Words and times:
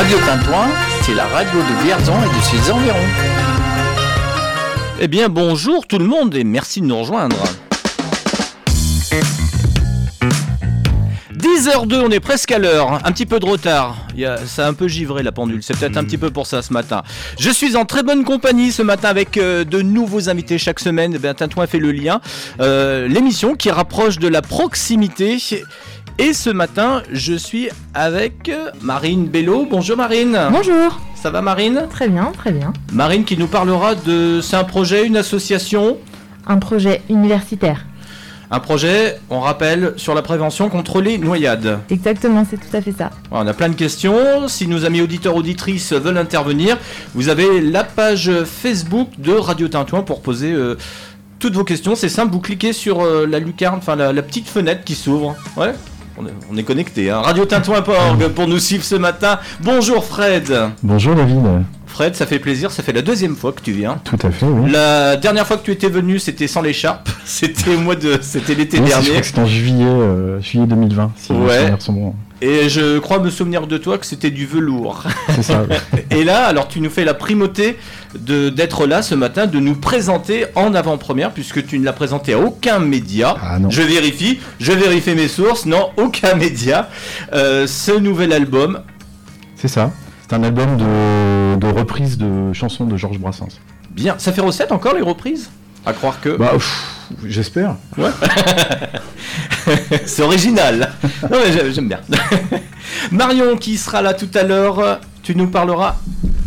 Radio 0.00 0.16
Tintouin, 0.24 0.68
c'est 1.02 1.12
la 1.12 1.26
radio 1.26 1.60
de 1.60 1.84
Vierzon 1.84 2.14
et 2.22 2.34
de 2.34 2.42
ses 2.42 2.70
environs. 2.70 2.96
Eh 4.98 5.08
bien, 5.08 5.28
bonjour 5.28 5.86
tout 5.86 5.98
le 5.98 6.06
monde 6.06 6.34
et 6.34 6.42
merci 6.42 6.80
de 6.80 6.86
nous 6.86 7.00
rejoindre. 7.00 7.36
10h02, 11.34 12.02
on 12.06 12.10
est 12.10 12.20
presque 12.20 12.50
à 12.52 12.58
l'heure, 12.58 12.94
un 13.04 13.12
petit 13.12 13.26
peu 13.26 13.40
de 13.40 13.44
retard. 13.44 13.96
Ça 14.46 14.64
a 14.64 14.68
un 14.68 14.74
peu 14.74 14.88
givré 14.88 15.22
la 15.22 15.32
pendule, 15.32 15.62
c'est 15.62 15.76
peut-être 15.78 15.98
un 15.98 16.04
petit 16.04 16.18
peu 16.18 16.30
pour 16.30 16.46
ça 16.46 16.62
ce 16.62 16.72
matin. 16.72 17.02
Je 17.38 17.50
suis 17.50 17.76
en 17.76 17.84
très 17.84 18.02
bonne 18.02 18.24
compagnie 18.24 18.72
ce 18.72 18.82
matin 18.82 19.08
avec 19.08 19.36
euh, 19.36 19.64
de 19.64 19.82
nouveaux 19.82 20.28
invités 20.30 20.56
chaque 20.56 20.80
semaine. 20.80 21.18
Eh 21.22 21.34
Tintouin 21.34 21.66
fait 21.66 21.78
le 21.78 21.92
lien. 21.92 22.20
Euh, 22.60 23.06
L'émission 23.06 23.54
qui 23.54 23.70
rapproche 23.70 24.18
de 24.18 24.28
la 24.28 24.40
proximité. 24.40 25.38
Et 26.20 26.34
ce 26.34 26.50
matin, 26.50 27.02
je 27.10 27.32
suis 27.32 27.70
avec 27.94 28.50
Marine 28.82 29.24
Bello. 29.26 29.66
Bonjour 29.70 29.96
Marine. 29.96 30.38
Bonjour. 30.52 31.00
Ça 31.14 31.30
va 31.30 31.40
Marine? 31.40 31.86
Très 31.90 32.10
bien, 32.10 32.30
très 32.36 32.52
bien. 32.52 32.74
Marine 32.92 33.24
qui 33.24 33.38
nous 33.38 33.46
parlera 33.46 33.94
de... 33.94 34.42
C'est 34.42 34.56
un 34.56 34.64
projet, 34.64 35.06
une 35.06 35.16
association? 35.16 35.96
Un 36.46 36.58
projet 36.58 37.00
universitaire. 37.08 37.86
Un 38.50 38.60
projet, 38.60 39.18
on 39.30 39.40
rappelle, 39.40 39.94
sur 39.96 40.14
la 40.14 40.20
prévention 40.20 40.68
contre 40.68 41.00
les 41.00 41.16
noyades. 41.16 41.78
Exactement, 41.88 42.46
c'est 42.48 42.58
tout 42.58 42.76
à 42.76 42.82
fait 42.82 42.92
ça. 42.92 43.08
On 43.30 43.46
a 43.46 43.54
plein 43.54 43.70
de 43.70 43.74
questions. 43.74 44.46
Si 44.46 44.66
nos 44.66 44.84
amis 44.84 45.00
auditeurs 45.00 45.36
auditrices 45.36 45.94
veulent 45.94 46.18
intervenir, 46.18 46.76
vous 47.14 47.30
avez 47.30 47.62
la 47.62 47.82
page 47.82 48.30
Facebook 48.44 49.08
de 49.16 49.32
Radio 49.32 49.68
Tintouin 49.68 50.02
pour 50.02 50.20
poser 50.20 50.52
euh, 50.52 50.76
toutes 51.38 51.54
vos 51.54 51.64
questions. 51.64 51.94
C'est 51.94 52.10
simple, 52.10 52.30
vous 52.30 52.40
cliquez 52.40 52.74
sur 52.74 53.00
euh, 53.00 53.26
la 53.26 53.38
lucarne, 53.38 53.78
enfin 53.78 53.96
la, 53.96 54.12
la 54.12 54.20
petite 54.20 54.48
fenêtre 54.48 54.84
qui 54.84 54.96
s'ouvre. 54.96 55.34
Ouais. 55.56 55.72
On 56.22 56.26
est, 56.26 56.32
on 56.52 56.56
est 56.58 56.62
connecté. 56.64 57.10
Hein. 57.10 57.20
Radiotintouin.org 57.22 58.28
pour 58.34 58.46
nous 58.46 58.58
suivre 58.58 58.84
ce 58.84 58.94
matin. 58.94 59.38
Bonjour 59.62 60.04
Fred. 60.04 60.52
Bonjour 60.82 61.14
David. 61.14 61.38
Fred, 61.86 62.14
ça 62.14 62.26
fait 62.26 62.38
plaisir. 62.38 62.70
Ça 62.70 62.82
fait 62.82 62.92
la 62.92 63.00
deuxième 63.00 63.34
fois 63.36 63.52
que 63.52 63.62
tu 63.62 63.72
viens. 63.72 63.98
Tout 64.04 64.18
à 64.22 64.30
fait, 64.30 64.44
oui. 64.46 64.70
La 64.70 65.16
dernière 65.16 65.46
fois 65.46 65.56
que 65.56 65.64
tu 65.64 65.72
étais 65.72 65.88
venu, 65.88 66.18
c'était 66.18 66.46
sans 66.46 66.60
l'écharpe. 66.60 67.08
C'était 67.24 67.74
au 67.74 67.78
mois 67.78 67.96
de, 67.96 68.18
c'était 68.20 68.54
l'été 68.54 68.78
Oui, 68.80 68.88
dernier. 68.88 69.22
c'était 69.22 69.38
en 69.40 69.46
juillet, 69.46 69.84
euh, 69.86 70.40
juillet 70.40 70.66
2020, 70.66 71.12
si 71.16 71.32
Ouais. 71.32 71.38
souvenirs 71.58 71.76
sont 71.82 71.92
bons. 71.94 72.14
Et 72.42 72.68
je 72.68 72.98
crois 72.98 73.18
me 73.18 73.28
souvenir 73.28 73.66
de 73.66 73.76
toi 73.76 73.98
que 73.98 74.06
c'était 74.06 74.30
du 74.30 74.46
velours. 74.46 75.04
C'est 75.34 75.42
ça. 75.42 75.64
Et 76.10 76.24
là, 76.24 76.46
alors 76.46 76.68
tu 76.68 76.80
nous 76.80 76.88
fais 76.88 77.04
la 77.04 77.12
primauté 77.14 77.76
de 78.18 78.48
d'être 78.48 78.86
là 78.86 79.02
ce 79.02 79.14
matin, 79.14 79.46
de 79.46 79.58
nous 79.58 79.74
présenter 79.74 80.46
en 80.54 80.74
avant-première, 80.74 81.32
puisque 81.32 81.66
tu 81.66 81.78
ne 81.78 81.84
l'as 81.84 81.92
présenté 81.92 82.32
à 82.32 82.38
aucun 82.38 82.78
média. 82.78 83.36
Ah 83.42 83.58
non. 83.58 83.68
Je 83.68 83.82
vérifie, 83.82 84.40
je 84.58 84.72
vérifie 84.72 85.14
mes 85.14 85.28
sources. 85.28 85.66
Non, 85.66 85.90
aucun 85.96 86.34
média. 86.34 86.88
Euh, 87.34 87.66
ce 87.66 87.92
nouvel 87.92 88.32
album. 88.32 88.80
C'est 89.56 89.68
ça. 89.68 89.90
C'est 90.22 90.34
un 90.34 90.42
album 90.42 90.76
de, 90.76 91.56
de 91.56 91.66
reprise 91.66 92.16
de 92.16 92.52
chansons 92.52 92.86
de 92.86 92.96
Georges 92.96 93.18
Brassens. 93.18 93.58
Bien, 93.90 94.14
ça 94.18 94.32
fait 94.32 94.40
recette 94.40 94.72
encore 94.72 94.94
les 94.94 95.02
reprises? 95.02 95.50
À 95.86 95.92
croire 95.92 96.20
que 96.20 96.30
Bah, 96.36 96.50
pff, 96.52 96.86
j'espère. 97.26 97.74
c'est 100.06 100.22
original. 100.22 100.90
Non 101.30 101.38
mais 101.44 101.52
j'ai- 101.52 101.72
j'aime 101.72 101.88
bien. 101.88 102.00
Marion 103.10 103.56
qui 103.56 103.76
sera 103.76 104.02
là 104.02 104.14
tout 104.14 104.28
à 104.34 104.42
l'heure. 104.42 105.00
Tu 105.22 105.34
nous 105.36 105.46
parleras. 105.48 105.96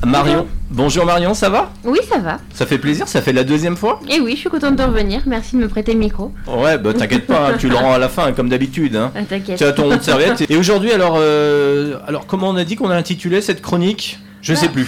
Marion. 0.06 0.48
Bonjour 0.70 1.06
Marion, 1.06 1.34
ça 1.34 1.50
va? 1.50 1.72
Oui, 1.84 2.00
ça 2.10 2.18
va. 2.20 2.40
Ça 2.54 2.66
fait 2.66 2.78
plaisir, 2.80 3.08
ça 3.08 3.22
fait 3.22 3.32
la 3.32 3.44
deuxième 3.44 3.78
fois? 3.78 4.00
Et 4.10 4.20
oui, 4.20 4.32
je 4.34 4.40
suis 4.42 4.50
contente 4.50 4.76
de 4.76 4.84
revenir. 4.84 5.22
Merci 5.26 5.56
de 5.56 5.62
me 5.62 5.68
prêter 5.68 5.94
le 5.94 6.00
micro. 6.00 6.34
Ouais, 6.48 6.78
bah 6.78 6.94
t'inquiète 6.94 7.28
pas, 7.28 7.50
hein, 7.50 7.54
tu 7.60 7.70
le 7.70 7.76
rends 7.76 7.94
à 7.94 8.00
la 8.00 8.10
fin 8.10 8.34
comme 8.34 8.50
d'habitude. 8.50 8.96
Hein. 8.96 9.12
Ah, 9.16 9.20
T'inquiète. 9.28 9.58
Tu 9.58 9.64
as 9.64 9.72
ton 9.72 10.00
serviette. 10.02 10.50
Et 10.50 10.58
aujourd'hui, 10.58 10.92
alors, 10.92 11.16
euh, 11.18 11.98
alors, 12.08 12.26
comment 12.26 12.50
on 12.50 12.56
a 12.56 12.64
dit 12.66 12.76
qu'on 12.76 12.90
a 12.90 12.96
intitulé 12.96 13.42
cette 13.42 13.62
chronique? 13.62 14.20
Je 14.42 14.54
Bah, 14.54 14.60
sais 14.60 14.70
plus. 14.70 14.88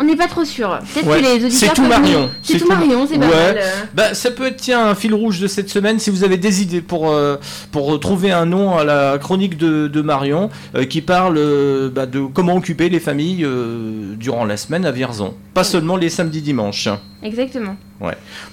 On 0.00 0.04
n'est 0.04 0.16
pas 0.16 0.28
trop 0.28 0.44
sûr. 0.46 0.78
Peut-être 0.94 1.06
Ouais, 1.06 1.18
que 1.20 1.24
les 1.26 1.44
auditeurs. 1.44 1.50
c'est 1.52 1.74
tout 1.74 1.84
Marion. 1.86 2.30
C'est 2.42 2.54
tout 2.54 2.60
tout 2.64 2.68
Marion, 2.70 3.06
c'est 3.06 3.18
pas 3.18 3.26
Ouais. 3.26 3.52
mal. 3.54 3.58
Bah, 3.94 4.14
ça 4.14 4.30
peut 4.30 4.46
être 4.46 4.56
tiens 4.56 4.86
un 4.86 4.94
fil 4.94 5.12
rouge 5.14 5.40
de 5.40 5.46
cette 5.46 5.68
semaine 5.68 5.98
si 5.98 6.08
vous 6.08 6.24
avez 6.24 6.38
des 6.38 6.62
idées 6.62 6.80
pour 6.80 7.10
euh, 7.10 7.36
pour 7.70 8.00
trouver 8.00 8.32
un 8.32 8.46
nom 8.46 8.78
à 8.78 8.84
la 8.84 9.18
chronique 9.18 9.58
de, 9.58 9.88
de 9.88 10.00
Marion 10.00 10.48
euh, 10.74 10.84
qui 10.84 11.02
parle 11.02 11.36
euh, 11.36 11.90
bah, 11.90 12.06
de 12.06 12.20
comment 12.32 12.56
occuper 12.56 12.88
les 12.88 12.98
familles 13.00 13.44
euh, 13.44 14.14
durant 14.16 14.44
la 14.46 14.56
semaine 14.56 14.86
à 14.86 14.90
Vierzon, 14.90 15.34
pas 15.52 15.64
seulement 15.64 15.96
les 15.96 16.08
samedis 16.08 16.40
dimanches. 16.40 16.88
Exactement. 17.22 17.76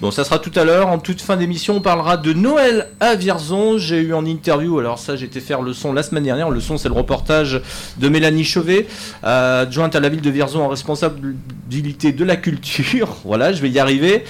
Bon, 0.00 0.10
ça 0.10 0.24
sera 0.24 0.38
tout 0.38 0.52
à 0.56 0.64
l'heure. 0.64 0.88
En 0.88 0.98
toute 0.98 1.22
fin 1.22 1.36
d'émission, 1.36 1.76
on 1.76 1.80
parlera 1.80 2.16
de 2.16 2.32
Noël 2.32 2.88
à 3.00 3.14
Vierzon. 3.14 3.78
J'ai 3.78 4.00
eu 4.00 4.12
en 4.12 4.24
interview, 4.26 4.78
alors 4.78 4.98
ça, 4.98 5.16
j'étais 5.16 5.40
faire 5.40 5.62
le 5.62 5.72
son 5.72 5.92
la 5.92 6.02
semaine 6.02 6.24
dernière. 6.24 6.50
Le 6.50 6.60
son, 6.60 6.76
c'est 6.76 6.88
le 6.88 6.94
reportage 6.94 7.60
de 7.96 8.08
Mélanie 8.08 8.44
Chauvet, 8.44 8.86
euh, 9.24 9.62
adjointe 9.62 9.96
à 9.96 10.00
la 10.00 10.08
ville 10.10 10.20
de 10.20 10.30
Vierzon 10.30 10.62
en 10.62 10.68
responsabilité 10.68 12.12
de 12.12 12.24
la 12.24 12.36
culture. 12.36 13.16
Voilà, 13.24 13.52
je 13.52 13.60
vais 13.60 13.70
y 13.70 13.78
arriver. 13.78 14.24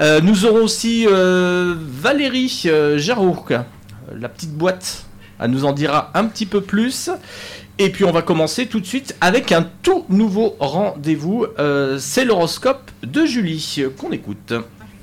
Euh, 0.00 0.20
nous 0.20 0.44
aurons 0.44 0.62
aussi 0.62 1.06
euh, 1.08 1.74
Valérie 1.78 2.64
euh, 2.66 2.98
Jarreau, 2.98 3.36
la 4.14 4.28
petite 4.28 4.52
boîte. 4.52 5.06
Elle 5.42 5.50
nous 5.50 5.64
en 5.64 5.72
dira 5.72 6.10
un 6.14 6.26
petit 6.26 6.46
peu 6.46 6.60
plus. 6.60 7.10
Et 7.78 7.90
puis 7.90 8.04
on 8.04 8.12
va 8.12 8.22
commencer 8.22 8.66
tout 8.66 8.78
de 8.80 8.86
suite 8.86 9.16
avec 9.20 9.50
un 9.50 9.66
tout 9.82 10.04
nouveau 10.08 10.56
rendez-vous. 10.60 11.46
Euh, 11.58 11.98
c'est 11.98 12.24
l'horoscope 12.24 12.90
de 13.02 13.26
Julie 13.26 13.76
euh, 13.78 13.90
qu'on 13.90 14.12
écoute. 14.12 14.52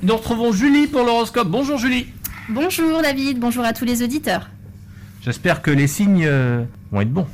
Nous 0.02 0.16
retrouvons 0.16 0.54
Julie 0.54 0.88
pour 0.88 1.04
l'horoscope. 1.04 1.50
Bonjour 1.50 1.78
Julie. 1.78 2.08
Bonjour 2.48 3.02
David, 3.02 3.38
bonjour 3.40 3.66
à 3.66 3.74
tous 3.74 3.86
les 3.86 4.02
auditeurs. 4.02 4.50
J'espère 5.22 5.62
que 5.62 5.72
les 5.72 5.88
signes 5.88 6.26
euh, 6.26 6.64
vont 6.92 7.02
être 7.02 7.12
bons. 7.12 7.28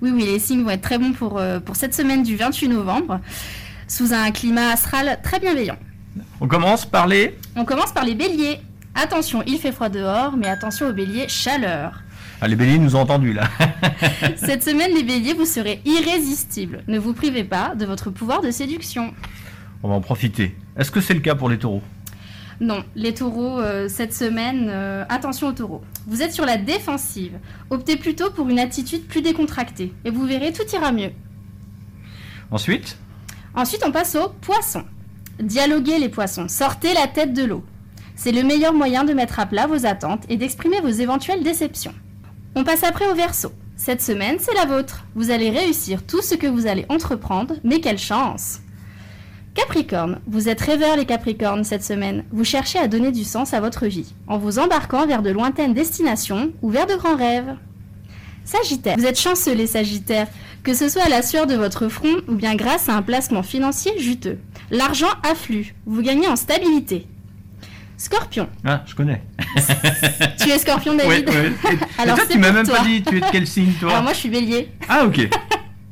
Oui, 0.00 0.10
oui, 0.12 0.24
les 0.24 0.40
signes 0.40 0.64
vont 0.64 0.70
être 0.70 0.82
très 0.82 0.98
bons 0.98 1.12
pour, 1.12 1.38
euh, 1.38 1.60
pour 1.60 1.76
cette 1.76 1.94
semaine 1.94 2.24
du 2.24 2.34
28 2.36 2.68
novembre, 2.68 3.20
sous 3.86 4.12
un 4.12 4.32
climat 4.32 4.70
astral 4.70 5.20
très 5.22 5.38
bienveillant. 5.38 5.78
On 6.40 6.48
commence 6.48 6.84
par 6.84 7.06
les... 7.06 7.38
On 7.54 7.64
commence 7.64 7.92
par 7.92 8.04
les 8.04 8.14
béliers. 8.14 8.58
Attention, 8.96 9.44
il 9.46 9.58
fait 9.58 9.70
froid 9.70 9.88
dehors, 9.88 10.36
mais 10.36 10.48
attention 10.48 10.88
aux 10.88 10.92
béliers, 10.92 11.28
chaleur. 11.28 12.02
Ah, 12.44 12.48
les 12.48 12.56
béliers 12.56 12.80
nous 12.80 12.96
ont 12.96 13.02
entendus 13.02 13.32
là. 13.32 13.48
Cette 14.36 14.64
semaine, 14.64 14.92
les 14.92 15.04
béliers, 15.04 15.32
vous 15.32 15.44
serez 15.44 15.80
irrésistibles. 15.84 16.82
Ne 16.88 16.98
vous 16.98 17.12
privez 17.12 17.44
pas 17.44 17.76
de 17.76 17.86
votre 17.86 18.10
pouvoir 18.10 18.40
de 18.40 18.50
séduction. 18.50 19.14
On 19.84 19.88
va 19.88 19.94
en 19.94 20.00
profiter. 20.00 20.56
Est-ce 20.76 20.90
que 20.90 21.00
c'est 21.00 21.14
le 21.14 21.20
cas 21.20 21.36
pour 21.36 21.48
les 21.48 21.58
taureaux? 21.58 21.82
Non, 22.60 22.82
les 22.96 23.14
taureaux, 23.14 23.60
euh, 23.60 23.88
cette 23.88 24.12
semaine, 24.12 24.66
euh, 24.70 25.04
attention 25.08 25.46
aux 25.46 25.52
taureaux. 25.52 25.82
Vous 26.08 26.20
êtes 26.20 26.32
sur 26.32 26.44
la 26.44 26.56
défensive. 26.56 27.38
Optez 27.70 27.96
plutôt 27.96 28.32
pour 28.32 28.48
une 28.48 28.58
attitude 28.58 29.06
plus 29.06 29.22
décontractée, 29.22 29.92
et 30.04 30.10
vous 30.10 30.26
verrez, 30.26 30.52
tout 30.52 30.68
ira 30.72 30.90
mieux. 30.90 31.12
Ensuite? 32.50 32.98
Ensuite, 33.54 33.84
on 33.86 33.92
passe 33.92 34.16
aux 34.16 34.30
poissons. 34.40 34.84
Dialoguez 35.40 36.00
les 36.00 36.08
poissons, 36.08 36.48
sortez 36.48 36.92
la 36.92 37.06
tête 37.06 37.34
de 37.34 37.44
l'eau. 37.44 37.64
C'est 38.16 38.32
le 38.32 38.42
meilleur 38.42 38.72
moyen 38.72 39.04
de 39.04 39.12
mettre 39.12 39.38
à 39.38 39.46
plat 39.46 39.68
vos 39.68 39.86
attentes 39.86 40.24
et 40.28 40.36
d'exprimer 40.36 40.80
vos 40.80 40.88
éventuelles 40.88 41.44
déceptions. 41.44 41.94
On 42.54 42.64
passe 42.64 42.84
après 42.84 43.10
au 43.10 43.14
verso. 43.14 43.50
Cette 43.76 44.02
semaine, 44.02 44.36
c'est 44.38 44.54
la 44.54 44.66
vôtre. 44.66 45.06
Vous 45.14 45.30
allez 45.30 45.48
réussir 45.48 46.04
tout 46.04 46.20
ce 46.20 46.34
que 46.34 46.46
vous 46.46 46.66
allez 46.66 46.84
entreprendre, 46.90 47.54
mais 47.64 47.80
quelle 47.80 47.98
chance 47.98 48.60
Capricorne, 49.54 50.20
vous 50.26 50.48
êtes 50.48 50.60
rêveurs 50.60 50.96
les 50.96 51.06
Capricornes 51.06 51.64
cette 51.64 51.82
semaine. 51.82 52.24
Vous 52.30 52.44
cherchez 52.44 52.78
à 52.78 52.88
donner 52.88 53.10
du 53.10 53.24
sens 53.24 53.54
à 53.54 53.60
votre 53.60 53.86
vie, 53.86 54.14
en 54.26 54.38
vous 54.38 54.58
embarquant 54.58 55.06
vers 55.06 55.22
de 55.22 55.30
lointaines 55.30 55.74
destinations 55.74 56.52
ou 56.62 56.70
vers 56.70 56.86
de 56.86 56.94
grands 56.94 57.16
rêves. 57.16 57.56
Sagittaire, 58.44 58.96
vous 58.98 59.06
êtes 59.06 59.20
chanceux 59.20 59.54
les 59.54 59.66
Sagittaires, 59.66 60.28
que 60.62 60.74
ce 60.74 60.88
soit 60.88 61.04
à 61.04 61.08
la 61.08 61.22
sueur 61.22 61.46
de 61.46 61.54
votre 61.54 61.88
front 61.88 62.16
ou 62.28 62.34
bien 62.34 62.54
grâce 62.54 62.88
à 62.88 62.94
un 62.94 63.02
placement 63.02 63.42
financier 63.42 63.98
juteux. 63.98 64.38
L'argent 64.70 65.10
afflue, 65.22 65.74
vous 65.86 66.02
gagnez 66.02 66.28
en 66.28 66.36
stabilité. 66.36 67.06
Scorpion, 68.02 68.48
Ah, 68.64 68.82
je 68.84 68.96
connais. 68.96 69.22
tu 70.42 70.50
es 70.50 70.58
Scorpion 70.58 70.96
David 70.96 71.28
Alors, 71.98 72.16
toi, 72.16 72.24
c'est 72.26 72.32
tu 72.32 72.38
m'as 72.40 72.50
même 72.50 72.66
toi. 72.66 72.78
pas 72.78 72.84
dit 72.84 73.00
tu 73.00 73.18
es 73.18 73.20
de 73.20 73.26
quel 73.30 73.46
signe 73.46 73.72
toi 73.78 73.90
Alors 73.90 74.02
moi 74.02 74.12
je 74.12 74.18
suis 74.18 74.28
Bélier. 74.28 74.72
Ah, 74.88 75.04
ok. 75.06 75.28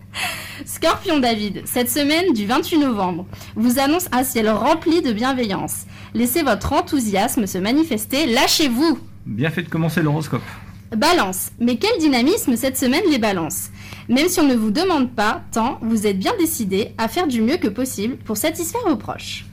Scorpion 0.66 1.20
David, 1.20 1.62
cette 1.66 1.88
semaine 1.88 2.32
du 2.32 2.46
28 2.46 2.78
novembre 2.78 3.26
vous 3.54 3.78
annonce 3.78 4.08
un 4.10 4.24
ciel 4.24 4.50
rempli 4.50 5.02
de 5.02 5.12
bienveillance. 5.12 5.86
Laissez 6.12 6.42
votre 6.42 6.72
enthousiasme 6.72 7.46
se 7.46 7.58
manifester, 7.58 8.26
lâchez-vous 8.26 8.98
Bien 9.24 9.50
fait 9.50 9.62
de 9.62 9.68
commencer 9.68 10.02
l'horoscope. 10.02 10.42
Balance. 10.90 11.52
Mais 11.60 11.76
quel 11.76 11.96
dynamisme 12.00 12.56
cette 12.56 12.76
semaine 12.76 13.04
les 13.08 13.18
balances. 13.18 13.70
Même 14.08 14.26
si 14.28 14.40
on 14.40 14.48
ne 14.48 14.56
vous 14.56 14.72
demande 14.72 15.12
pas 15.12 15.42
tant, 15.52 15.78
vous 15.80 16.08
êtes 16.08 16.18
bien 16.18 16.32
décidés 16.40 16.88
à 16.98 17.06
faire 17.06 17.28
du 17.28 17.40
mieux 17.40 17.58
que 17.58 17.68
possible 17.68 18.16
pour 18.16 18.36
satisfaire 18.36 18.80
vos 18.88 18.96
proches. 18.96 19.44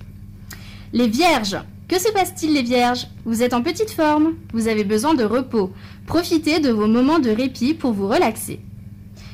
Les 0.92 1.08
vierges. 1.08 1.58
Que 1.88 2.00
se 2.00 2.12
passe-t-il 2.12 2.54
les 2.54 2.64
vierges? 2.64 3.08
Vous 3.24 3.44
êtes 3.44 3.54
en 3.54 3.62
petite 3.62 3.92
forme, 3.92 4.34
vous 4.52 4.68
avez 4.68 4.84
besoin 4.84 5.14
de 5.14 5.24
repos. 5.24 5.72
Profitez 6.06 6.60
de 6.60 6.70
vos 6.70 6.88
moments 6.88 7.20
de 7.20 7.30
répit 7.30 7.74
pour 7.74 7.94
vous 7.94 8.10
relaxer. 8.10 8.60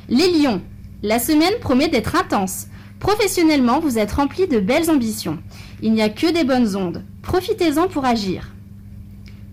Les 0.07 0.29
lions. 0.29 0.61
La 1.01 1.17
semaine 1.17 1.59
promet 1.61 1.88
d'être 1.88 2.15
intense. 2.15 2.67
Professionnellement, 3.00 3.79
vous 3.79 3.97
êtes 3.97 4.11
remplis 4.11 4.47
de 4.47 4.59
belles 4.59 4.91
ambitions. 4.91 5.39
Il 5.81 5.94
n'y 5.94 6.03
a 6.03 6.09
que 6.09 6.31
des 6.31 6.44
bonnes 6.44 6.75
ondes. 6.75 7.03
Profitez-en 7.23 7.88
pour 7.88 8.05
agir. 8.05 8.53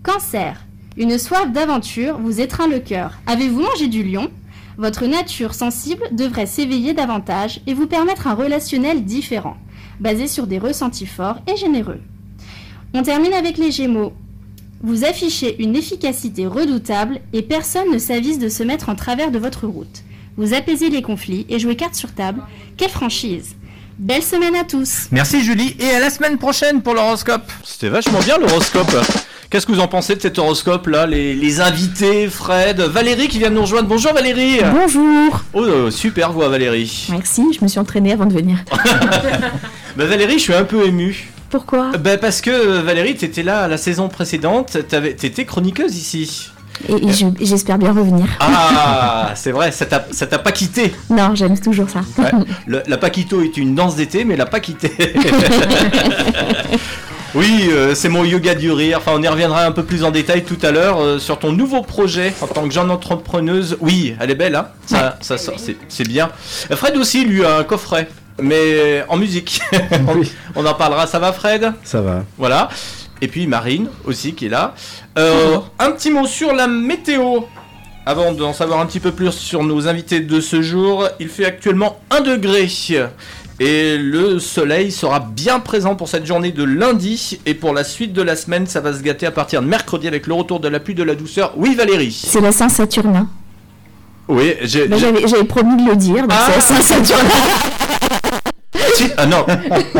Cancer. 0.03 0.63
Une 0.95 1.17
soif 1.17 1.51
d'aventure 1.51 2.19
vous 2.19 2.39
étreint 2.39 2.67
le 2.67 2.79
cœur. 2.79 3.17
Avez-vous 3.25 3.61
mangé 3.61 3.87
du 3.87 4.03
lion? 4.03 4.29
Votre 4.77 5.07
nature 5.07 5.55
sensible 5.55 6.03
devrait 6.11 6.45
s'éveiller 6.45 6.93
davantage 6.93 7.61
et 7.65 7.73
vous 7.73 7.87
permettre 7.87 8.27
un 8.27 8.35
relationnel 8.35 9.05
différent, 9.05 9.57
basé 9.99 10.27
sur 10.27 10.45
des 10.45 10.59
ressentis 10.59 11.07
forts 11.07 11.39
et 11.51 11.57
généreux. 11.57 11.99
On 12.93 13.03
termine 13.03 13.33
avec 13.33 13.57
les 13.57 13.71
Gémeaux. 13.71 14.13
Vous 14.83 15.05
affichez 15.05 15.61
une 15.61 15.75
efficacité 15.75 16.45
redoutable 16.47 17.19
et 17.33 17.41
personne 17.41 17.91
ne 17.91 17.97
s'avise 17.99 18.39
de 18.39 18.49
se 18.49 18.63
mettre 18.63 18.89
en 18.89 18.95
travers 18.95 19.31
de 19.31 19.39
votre 19.39 19.65
route. 19.67 20.01
Vous 20.37 20.53
apaisez 20.53 20.89
les 20.89 21.01
conflits 21.01 21.45
et 21.49 21.59
jouez 21.59 21.75
carte 21.75 21.95
sur 21.95 22.11
table. 22.13 22.41
Quelle 22.77 22.89
franchise 22.89 23.55
Belle 23.99 24.23
semaine 24.23 24.55
à 24.55 24.63
tous 24.63 25.07
Merci 25.11 25.43
Julie 25.43 25.75
et 25.79 25.91
à 25.91 25.99
la 25.99 26.09
semaine 26.09 26.37
prochaine 26.37 26.81
pour 26.81 26.93
l'horoscope. 26.93 27.49
C'était 27.63 27.89
vachement 27.89 28.19
bien 28.19 28.37
l'horoscope. 28.37 28.91
Qu'est-ce 29.49 29.65
que 29.67 29.71
vous 29.73 29.79
en 29.81 29.87
pensez 29.87 30.15
de 30.15 30.21
cet 30.21 30.39
horoscope 30.39 30.87
là 30.87 31.05
les, 31.05 31.33
les 31.35 31.61
invités, 31.61 32.27
Fred, 32.27 32.79
Valérie 32.81 33.27
qui 33.27 33.37
vient 33.37 33.49
de 33.49 33.55
nous 33.55 33.61
rejoindre. 33.61 33.87
Bonjour 33.87 34.13
Valérie. 34.13 34.59
Bonjour 34.73 35.41
Oh 35.53 35.61
euh, 35.61 35.91
super 35.91 36.31
voix 36.33 36.49
Valérie. 36.49 37.07
Merci, 37.11 37.43
je 37.53 37.63
me 37.63 37.67
suis 37.69 37.79
entraînée 37.79 38.11
avant 38.11 38.25
de 38.25 38.33
venir. 38.33 38.57
Bah 39.97 40.05
Valérie, 40.05 40.35
je 40.35 40.43
suis 40.43 40.53
un 40.53 40.63
peu 40.63 40.85
ému. 40.87 41.30
Pourquoi 41.51 41.91
Bah 41.99 42.17
parce 42.17 42.41
que 42.41 42.49
euh, 42.49 42.81
Valérie, 42.81 43.15
t'étais 43.15 43.43
là 43.43 43.67
la 43.67 43.77
saison 43.77 44.07
précédente, 44.07 44.77
t'avais- 44.87 45.13
t'étais 45.13 45.45
chroniqueuse 45.45 45.95
ici. 45.97 46.49
Et, 46.89 46.93
et 46.93 47.11
je- 47.13 47.25
j'espère 47.41 47.77
bien 47.77 47.91
revenir. 47.93 48.25
Ah, 48.39 49.31
c'est 49.35 49.51
vrai, 49.51 49.71
ça 49.71 49.85
t'a 49.85 50.05
ça 50.11 50.25
pas 50.27 50.51
quitté. 50.51 50.93
Non, 51.09 51.35
j'aime 51.35 51.59
toujours 51.59 51.89
ça. 51.89 51.99
Ouais. 52.17 52.31
Le- 52.65 52.81
la 52.87 52.97
Paquito 52.97 53.41
est 53.43 53.57
une 53.57 53.75
danse 53.75 53.95
d'été, 53.97 54.23
mais 54.25 54.35
la 54.37 54.45
pas 54.45 54.59
quitté. 54.61 54.91
oui, 57.35 57.69
euh, 57.71 57.95
c'est 57.95 58.09
mon 58.09 58.23
yoga 58.23 58.55
du 58.55 58.71
rire. 58.71 58.97
Enfin, 58.99 59.11
on 59.15 59.21
y 59.21 59.27
reviendra 59.27 59.65
un 59.65 59.71
peu 59.71 59.83
plus 59.83 60.03
en 60.03 60.11
détail 60.11 60.43
tout 60.43 60.57
à 60.63 60.71
l'heure 60.71 60.99
euh, 61.01 61.19
sur 61.19 61.39
ton 61.39 61.51
nouveau 61.51 61.81
projet 61.81 62.33
en 62.41 62.47
tant 62.47 62.67
que 62.67 62.73
jeune 62.73 62.89
entrepreneuse. 62.91 63.77
Oui, 63.79 64.15
elle 64.19 64.31
est 64.31 64.35
belle, 64.35 64.55
hein 64.55 64.67
ça, 64.85 65.17
ça, 65.21 65.37
sort, 65.37 65.55
c'est 65.87 66.07
bien. 66.07 66.29
Euh, 66.71 66.75
Fred 66.75 66.97
aussi, 66.97 67.25
lui, 67.25 67.45
a 67.45 67.57
un 67.57 67.63
coffret, 67.63 68.09
mais 68.41 69.03
en 69.07 69.17
musique. 69.17 69.61
on, 70.07 70.17
Oui. 70.19 70.31
on 70.55 70.65
en 70.65 70.73
parlera. 70.73 71.07
Ça 71.07 71.19
va, 71.19 71.31
Fred? 71.33 71.73
Ça 71.83 72.01
va. 72.01 72.23
Voilà. 72.37 72.69
Et 73.21 73.27
puis 73.27 73.45
Marine 73.47 73.87
aussi 74.05 74.33
qui 74.33 74.47
est 74.47 74.49
là. 74.49 74.73
Euh, 75.17 75.57
un 75.79 75.91
petit 75.91 76.09
mot 76.11 76.25
sur 76.25 76.53
la 76.53 76.67
météo. 76.67 77.41
Avant 78.05 78.31
d'en 78.31 78.51
savoir 78.51 78.79
un 78.79 78.87
petit 78.87 78.99
peu 78.99 79.11
plus 79.11 79.31
sur 79.31 79.63
nos 79.63 79.87
invités 79.87 80.21
de 80.21 80.41
ce 80.41 80.63
jour, 80.63 81.07
il 81.19 81.27
fait 81.29 81.45
actuellement 81.45 81.99
1 82.09 82.21
degré. 82.21 82.67
Et 83.59 83.95
le 83.99 84.39
soleil 84.39 84.91
sera 84.91 85.19
bien 85.19 85.59
présent 85.59 85.93
pour 85.95 86.09
cette 86.09 86.25
journée 86.25 86.51
de 86.51 86.63
lundi. 86.63 87.37
Et 87.45 87.53
pour 87.53 87.73
la 87.75 87.83
suite 87.83 88.11
de 88.11 88.23
la 88.23 88.35
semaine, 88.35 88.65
ça 88.65 88.81
va 88.81 88.91
se 88.91 89.03
gâter 89.03 89.27
à 89.27 89.31
partir 89.31 89.61
de 89.61 89.67
mercredi 89.67 90.07
avec 90.07 90.25
le 90.25 90.33
retour 90.33 90.59
de 90.59 90.67
la 90.67 90.79
pluie 90.79 90.95
de 90.95 91.03
la 91.03 91.13
douceur. 91.13 91.53
Oui 91.57 91.75
Valérie 91.75 92.11
C'est 92.25 92.41
la 92.41 92.51
Saint-Saturnin. 92.51 93.27
Oui, 94.27 94.55
j'ai... 94.63 94.87
Bah, 94.87 94.95
j'ai- 94.97 95.05
J'avais 95.05 95.27
j'avais 95.27 95.43
promis 95.43 95.83
de 95.83 95.87
le 95.89 95.95
dire, 95.95 96.21
donc 96.21 96.31
Ah. 96.33 96.47
c'est 96.59 96.73
la 96.73 96.81
Saint-Saturnin. 96.81 97.29
Si- 98.95 99.09
ah 99.17 99.25
non. 99.25 99.45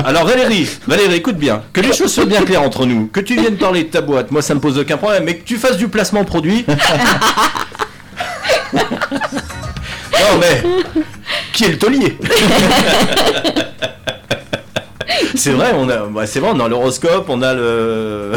Alors 0.05 0.25
Valérie, 0.25 0.67
Valérie, 0.87 1.15
écoute 1.15 1.37
bien. 1.37 1.63
Que 1.73 1.81
les 1.81 1.93
choses 1.93 2.13
soient 2.13 2.25
bien 2.25 2.43
claires 2.43 2.61
entre 2.63 2.85
nous. 2.85 3.07
Que 3.07 3.19
tu 3.19 3.35
viennes 3.39 3.57
parler 3.57 3.83
de 3.85 3.89
ta 3.89 4.01
boîte, 4.01 4.31
moi 4.31 4.41
ça 4.41 4.53
me 4.55 4.59
pose 4.59 4.77
aucun 4.77 4.97
problème. 4.97 5.23
Mais 5.25 5.35
que 5.37 5.43
tu 5.43 5.57
fasses 5.57 5.77
du 5.77 5.87
placement 5.87 6.23
produit. 6.25 6.65
non 8.73 10.37
mais 10.39 10.63
qui 11.53 11.65
est 11.65 11.69
le 11.69 11.77
taulier? 11.77 12.17
C'est 15.41 15.53
vrai, 15.53 15.71
on 15.75 15.89
a, 15.89 16.05
ouais, 16.05 16.27
c'est 16.27 16.39
vrai, 16.39 16.51
on 16.53 16.59
a 16.59 16.67
l'horoscope, 16.67 17.25
on 17.27 17.41
a 17.41 17.55
le. 17.55 18.33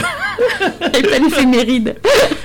Et 0.95 1.03
pas 1.03 1.19
l'éphéméride. 1.19 1.97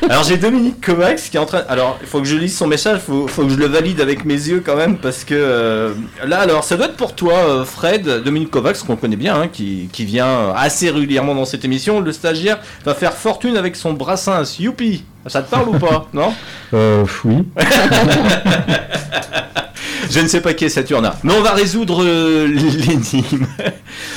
Alors 0.10 0.24
j'ai 0.24 0.36
Dominique 0.36 0.86
Kovacs 0.86 1.30
qui 1.32 1.38
est 1.38 1.40
en 1.40 1.46
train. 1.46 1.62
Alors 1.70 1.98
il 2.02 2.08
faut 2.08 2.20
que 2.20 2.28
je 2.28 2.36
lise 2.36 2.58
son 2.58 2.68
message, 2.68 3.00
faut, 3.00 3.30
faut 3.30 3.44
que 3.44 3.52
je 3.52 3.56
le 3.56 3.68
valide 3.68 4.02
avec 4.02 4.26
mes 4.26 4.34
yeux 4.34 4.62
quand 4.66 4.76
même 4.76 4.98
parce 4.98 5.24
que 5.24 5.34
euh, 5.34 5.94
là 6.28 6.40
alors 6.40 6.66
ça 6.66 6.76
doit 6.76 6.88
être 6.88 6.98
pour 6.98 7.16
toi 7.16 7.36
euh, 7.36 7.64
Fred, 7.64 8.22
Dominique 8.26 8.52
Kovacs 8.52 8.80
qu'on 8.80 8.98
connaît 8.98 9.16
bien, 9.16 9.40
hein, 9.40 9.48
qui, 9.48 9.88
qui 9.94 10.04
vient 10.04 10.50
assez 10.54 10.90
régulièrement 10.90 11.36
dans 11.36 11.46
cette 11.46 11.64
émission. 11.64 12.02
Le 12.02 12.12
stagiaire 12.12 12.60
va 12.84 12.96
faire 12.96 13.14
fortune 13.14 13.56
avec 13.56 13.78
son 13.78 13.94
brassin. 13.94 14.44
Youpi, 14.60 15.06
ça 15.28 15.42
te 15.42 15.50
parle 15.50 15.70
ou 15.70 15.80
pas? 15.80 16.10
Non? 16.12 16.34
Euh, 16.74 17.06
oui. 17.24 17.46
Je 20.10 20.20
ne 20.20 20.28
sais 20.28 20.42
pas 20.42 20.56
qui 20.56 20.66
est 20.66 20.70
Saturna, 20.70 21.16
mais 21.24 21.34
on 21.34 21.44
va 21.44 21.52
résoudre 21.52 22.04
euh, 22.04 22.48
l'énigme. 22.48 23.46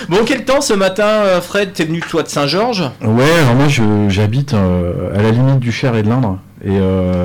Bon 0.08 0.20
quel 0.24 0.44
temps 0.44 0.62
ce 0.62 0.72
matin 0.72 1.04
euh, 1.04 1.40
Fred? 1.42 1.74
T'es 1.74 1.84
venu 1.84 2.00
toi 2.00 2.22
de 2.22 2.28
Saint-Georges? 2.28 2.84
Ouais, 3.02 3.30
alors 3.42 3.54
moi 3.54 3.66
j'habite 4.08 4.54
euh, 4.54 5.14
à 5.14 5.20
la 5.20 5.30
limite 5.30 5.58
du 5.58 5.70
Cher 5.70 5.94
et 5.94 6.02
de 6.02 6.08
l'Indre. 6.08 6.38
Et 6.64 6.78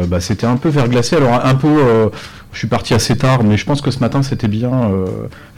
bah, 0.07 0.19
c'était 0.19 0.47
un 0.47 0.57
peu 0.57 0.67
verglacé. 0.67 1.15
Alors 1.15 1.45
un 1.45 1.53
peu, 1.53 2.09
je 2.51 2.57
suis 2.57 2.67
parti 2.67 2.95
assez 2.95 3.15
tard, 3.15 3.43
mais 3.43 3.55
je 3.55 3.65
pense 3.65 3.81
que 3.81 3.91
ce 3.91 3.99
matin 3.99 4.23
c'était 4.23 4.47
bien. 4.47 4.89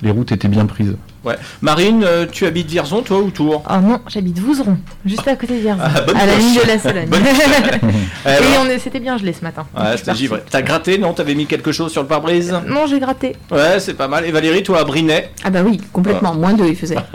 les 0.02 0.12
routes 0.12 0.34
étaient 0.34 0.50
bien 0.50 0.66
prises. 0.66 0.98
Ouais. 1.24 1.36
Marine, 1.62 2.04
euh, 2.06 2.26
tu 2.32 2.46
habites 2.46 2.70
Vierzon 2.70 3.02
toi 3.02 3.20
ou 3.20 3.30
Tours 3.30 3.64
Oh 3.70 3.74
non, 3.82 4.00
j'habite 4.08 4.40
Vouzeron, 4.40 4.78
juste 5.06 5.28
à 5.28 5.36
côté 5.36 5.56
de 5.56 5.60
Vierzon, 5.62 5.82
Ah, 5.84 6.02
bonne 6.02 6.16
à 6.16 6.26
la 6.26 6.36
ligne 6.38 6.56
de 6.56 6.68
la 6.68 6.80
Sologne. 6.80 7.10
Et 8.26 8.58
on 8.58 8.80
c'était 8.80 9.00
bien 9.00 9.18
gelé 9.18 9.34
ce 9.34 9.44
matin. 9.44 9.66
Ouais, 9.78 9.98
c'était 9.98 10.16
givré. 10.16 10.42
T'as 10.50 10.62
gratté, 10.62 10.98
non? 10.98 11.14
T'avais 11.14 11.36
mis 11.36 11.46
quelque 11.46 11.72
chose 11.72 11.92
sur 11.92 12.02
le 12.02 12.08
pare-brise? 12.08 12.56
Non, 12.68 12.88
j'ai 12.88 13.00
gratté. 13.00 13.36
Ouais, 13.52 13.80
c'est 13.80 13.96
pas 13.96 14.08
mal. 14.08 14.26
Et 14.26 14.32
Valérie, 14.32 14.64
toi 14.64 14.80
à 14.80 14.84
Brinet? 14.86 15.32
Ah 15.44 15.50
bah 15.50 15.60
oui, 15.66 15.82
complètement. 15.92 16.34
Moins 16.34 16.54
deux, 16.54 16.68
il 16.68 16.76
faisait. 16.76 16.96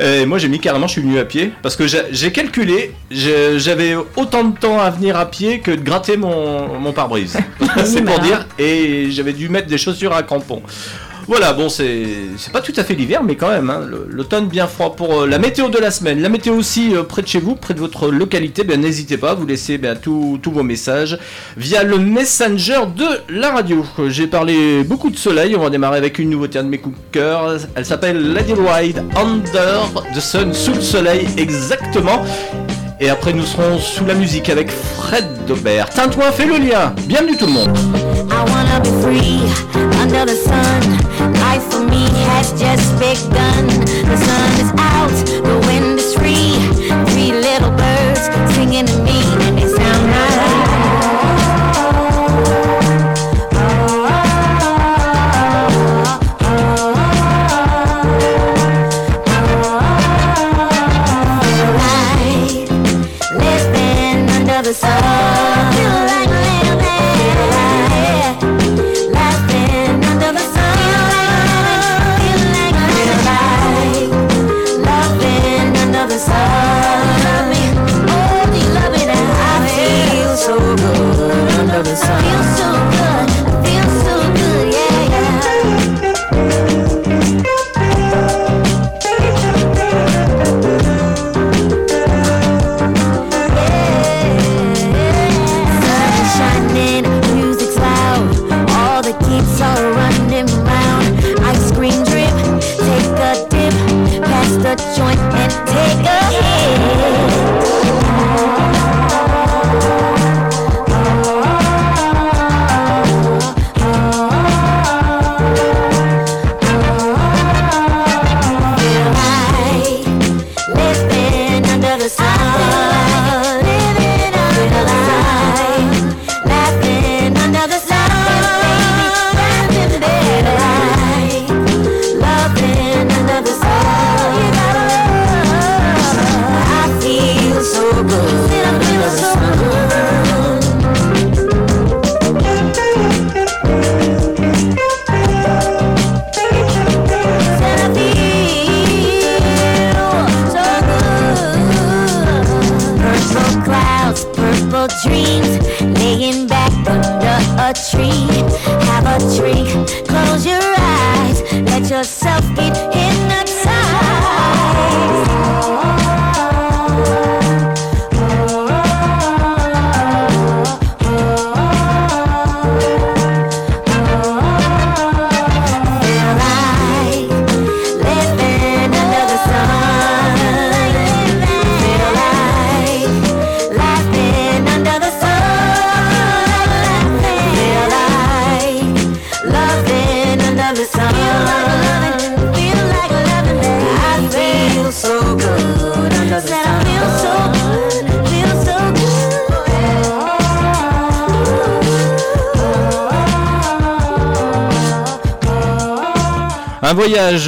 Euh, 0.00 0.24
Moi 0.24 0.38
j'ai 0.38 0.48
mis 0.48 0.60
carrément, 0.60 0.86
je 0.86 0.92
suis 0.92 1.02
venu 1.02 1.18
à 1.18 1.24
pied. 1.24 1.52
Parce 1.62 1.76
que 1.76 1.84
j'ai 1.86 2.32
calculé, 2.32 2.94
j'avais 3.10 3.94
autant 4.16 4.44
de 4.44 4.56
temps 4.56 4.80
à 4.80 4.88
venir 4.90 5.16
à 5.16 5.26
pied 5.26 5.58
que 5.60 5.70
de 5.70 5.82
gratter 5.82 6.16
mon, 6.16 6.78
mon 6.78 6.92
pare-brise. 6.92 7.36
c'est 7.84 8.02
pour 8.02 8.18
dire. 8.20 8.46
Et 8.58 9.10
j'avais 9.10 9.32
dû 9.32 9.48
mettre 9.48 9.66
des 9.68 9.78
chaussures 9.78 10.14
à 10.14 10.22
crampons. 10.22 10.62
Voilà, 11.28 11.52
bon, 11.52 11.68
c'est 11.68 12.06
pas 12.52 12.60
tout 12.60 12.72
à 12.76 12.84
fait 12.84 12.94
l'hiver, 12.94 13.22
mais 13.22 13.36
quand 13.36 13.48
même, 13.48 13.70
hein, 13.70 13.80
l'automne 14.08 14.48
bien 14.48 14.66
froid 14.66 14.96
pour 14.96 15.22
euh, 15.22 15.26
la 15.26 15.38
météo 15.38 15.68
de 15.68 15.78
la 15.78 15.90
semaine. 15.90 16.20
La 16.20 16.28
météo 16.28 16.54
aussi 16.54 16.94
euh, 16.94 17.04
près 17.04 17.22
de 17.22 17.28
chez 17.28 17.38
vous, 17.38 17.54
près 17.54 17.74
de 17.74 17.78
votre 17.80 18.08
localité, 18.08 18.64
ben, 18.64 18.80
n'hésitez 18.80 19.16
pas, 19.16 19.34
vous 19.34 19.46
laissez 19.46 19.78
ben, 19.78 19.96
tous 19.96 20.40
vos 20.44 20.62
messages 20.62 21.18
via 21.56 21.84
le 21.84 21.98
messenger 21.98 22.80
de 22.96 23.06
la 23.28 23.52
radio. 23.52 23.84
J'ai 24.08 24.26
parlé 24.26 24.82
beaucoup 24.84 25.10
de 25.10 25.16
soleil, 25.16 25.54
on 25.56 25.62
va 25.62 25.70
démarrer 25.70 25.98
avec 25.98 26.18
une 26.18 26.30
nouveauté 26.30 26.58
de 26.58 26.68
mes 26.68 26.78
coups. 26.78 26.96
Elle 27.74 27.84
s'appelle 27.84 28.32
Lady 28.32 28.54
Ride 28.54 29.02
Under 29.16 29.88
the 30.14 30.20
Sun, 30.20 30.52
sous 30.52 30.74
le 30.74 30.80
soleil 30.80 31.28
exactement. 31.36 32.24
Et 33.02 33.10
après 33.10 33.32
nous 33.32 33.44
serons 33.44 33.80
sous 33.80 34.04
la 34.04 34.14
musique 34.14 34.48
avec 34.48 34.70
Fred 34.70 35.24
Daubert. 35.44 35.90
Tintouin 35.90 36.30
fait 36.30 36.46
le 36.46 36.58
lien. 36.58 36.94
Bienvenue 37.08 37.36
tout 37.36 37.46
le 37.46 37.52
monde. 37.52 37.76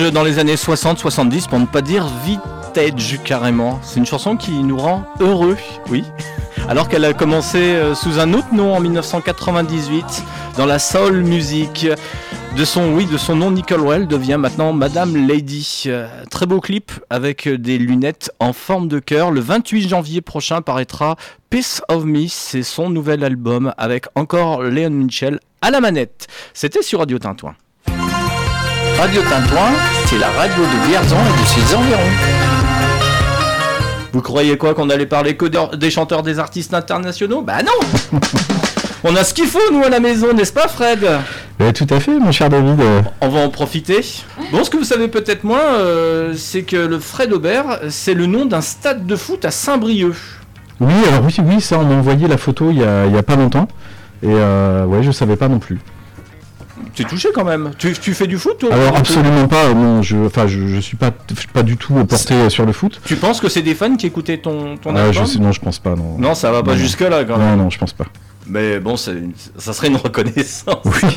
Dans 0.01 0.25
les 0.25 0.39
années 0.39 0.57
60-70 0.57 1.49
pour 1.49 1.61
ne 1.61 1.67
pas 1.67 1.81
dire 1.81 2.07
vintage 2.27 3.21
carrément. 3.25 3.79
C'est 3.83 4.01
une 4.01 4.07
chanson 4.07 4.37
qui 4.37 4.51
nous 4.63 4.77
rend 4.77 5.05
heureux, 5.21 5.57
oui. 5.89 6.05
Alors 6.69 6.89
qu'elle 6.89 7.05
a 7.05 7.13
commencé 7.13 7.59
euh, 7.59 7.95
sous 7.95 8.19
un 8.19 8.33
autre 8.33 8.53
nom 8.53 8.75
en 8.75 8.81
1998 8.81 10.25
dans 10.57 10.67
la 10.67 10.79
soul 10.79 11.23
music. 11.23 11.87
De 12.57 12.65
son, 12.65 12.95
oui, 12.95 13.07
de 13.07 13.17
son 13.17 13.37
nom, 13.37 13.51
Nicole 13.51 13.83
Well 13.83 14.07
devient 14.07 14.37
maintenant 14.39 14.73
Madame 14.73 15.17
Lady. 15.17 15.85
Euh, 15.87 16.09
très 16.31 16.47
beau 16.47 16.61
clip 16.61 16.93
avec 17.11 17.49
des 17.49 17.79
lunettes 17.79 18.33
en 18.41 18.53
forme 18.53 18.89
de 18.89 18.99
cœur. 18.99 19.31
Le 19.31 19.41
28 19.41 19.89
janvier 19.89 20.21
prochain 20.21 20.63
paraîtra 20.63 21.17
Piece 21.51 21.83
of 21.89 22.05
Me, 22.05 22.27
c'est 22.29 22.63
son 22.63 22.91
nouvel 22.91 23.23
album 23.23 23.73
avec 23.77 24.07
encore 24.15 24.63
Léon 24.63 24.91
Mitchell 24.91 25.41
à 25.63 25.71
la 25.71 25.81
manette. 25.81 26.27
C'était 26.53 26.83
sur 26.83 26.99
Radio 27.01 27.19
Tintouin. 27.19 27.55
Radio 28.99 29.23
Tintouin, 29.23 29.73
c'est 30.07 30.19
la 30.19 30.31
radio 30.31 30.63
de 30.63 30.87
Vierzon 30.89 31.17
et 31.17 31.41
de 31.43 31.47
ses 31.47 31.75
environs. 31.75 32.01
Vous 34.13 34.21
croyez 34.23 34.57
quoi 34.57 34.75
qu'on 34.75 34.89
allait 34.91 35.07
parler 35.07 35.37
que 35.37 35.47
de- 35.47 35.77
des 35.77 35.91
chanteurs 35.91 36.23
des 36.23 36.39
artistes 36.39 36.73
internationaux? 36.75 37.43
Bah 37.43 37.59
non 37.65 38.19
On 39.07 39.15
a 39.17 39.25
ce 39.25 39.35
qu'il 39.35 39.47
faut 39.47 39.59
nous 39.73 39.83
à 39.83 39.89
la 39.91 40.01
maison, 40.01 40.33
n'est-ce 40.33 40.53
pas 40.53 40.69
Fred? 40.69 41.07
Eh, 41.61 41.73
tout 41.75 41.87
à 41.91 42.01
fait, 42.01 42.19
mon 42.19 42.33
cher 42.33 42.49
David. 42.49 42.81
On 43.21 43.29
va 43.29 43.41
en 43.41 43.51
profiter. 43.51 44.01
Bon, 44.51 44.65
ce 44.65 44.71
que 44.71 44.79
vous 44.79 44.85
savez 44.85 45.09
peut-être 45.09 45.45
moins, 45.45 45.61
euh, 45.61 46.33
c'est 46.37 46.63
que 46.63 46.77
le 46.77 46.99
Fred 46.99 47.33
Aubert, 47.33 47.81
c'est 47.91 48.15
le 48.15 48.25
nom 48.27 48.47
d'un 48.47 48.63
stade 48.63 49.05
de 49.07 49.17
foot 49.17 49.45
à 49.45 49.51
Saint-Brieuc. 49.51 50.15
Oui, 50.81 50.93
alors 51.09 51.23
oui, 51.25 51.37
oui, 51.45 51.61
ça, 51.61 51.79
on 51.79 51.85
m'a 51.85 51.95
envoyé 51.97 52.29
la 52.29 52.39
photo 52.39 52.71
il 52.71 52.79
y 52.79 52.85
a, 52.85 53.05
il 53.07 53.13
y 53.15 53.19
a 53.19 53.23
pas 53.23 53.37
longtemps. 53.37 53.69
Et 54.23 54.29
euh, 54.31 54.87
ouais, 54.87 55.03
je 55.03 55.11
savais 55.11 55.37
pas 55.37 55.49
non 55.49 55.59
plus. 55.59 55.81
T'es 56.95 57.05
touché 57.05 57.29
quand 57.35 57.45
même. 57.45 57.73
Tu, 57.79 57.93
tu 57.93 58.15
fais 58.15 58.27
du 58.27 58.39
foot 58.39 58.59
toi 58.59 58.73
Alors 58.73 58.97
absolument 58.97 59.49
pas, 59.49 59.75
non, 59.75 60.01
je, 60.03 60.17
enfin, 60.27 60.47
je, 60.47 60.67
je 60.69 60.79
suis 60.81 60.97
pas, 60.97 61.11
pas 61.53 61.63
du 61.65 61.77
tout 61.77 61.93
porté 62.05 62.49
sur 62.51 62.65
le 62.65 62.73
foot. 62.73 63.01
Tu 63.05 63.17
penses 63.17 63.41
que 63.41 63.49
c'est 63.49 63.63
des 63.63 63.75
fans 63.75 63.97
qui 63.97 64.07
écoutaient 64.07 64.39
ton, 64.39 64.77
ton 64.77 64.95
Ah, 64.95 65.01
album 65.07 65.13
je 65.13 65.25
sais, 65.25 65.39
non, 65.41 65.51
je 65.53 65.61
pense 65.61 65.79
pas, 65.81 65.97
non. 65.97 66.17
Non, 66.19 66.35
ça 66.35 66.53
va 66.53 66.63
pas 66.63 66.73
Non. 66.73 66.79
jusque 66.79 67.01
là 67.01 67.25
quand 67.25 67.37
non, 67.39 67.45
même. 67.47 67.59
non, 67.59 67.71
je 67.71 67.79
pense 67.79 67.93
pas. 67.93 68.05
Mais 68.47 68.79
bon, 68.79 68.97
c'est 68.97 69.13
une- 69.13 69.33
ça 69.59 69.73
serait 69.73 69.89
une 69.89 69.97
reconnaissance. 69.97 70.77
Oui. 70.85 71.17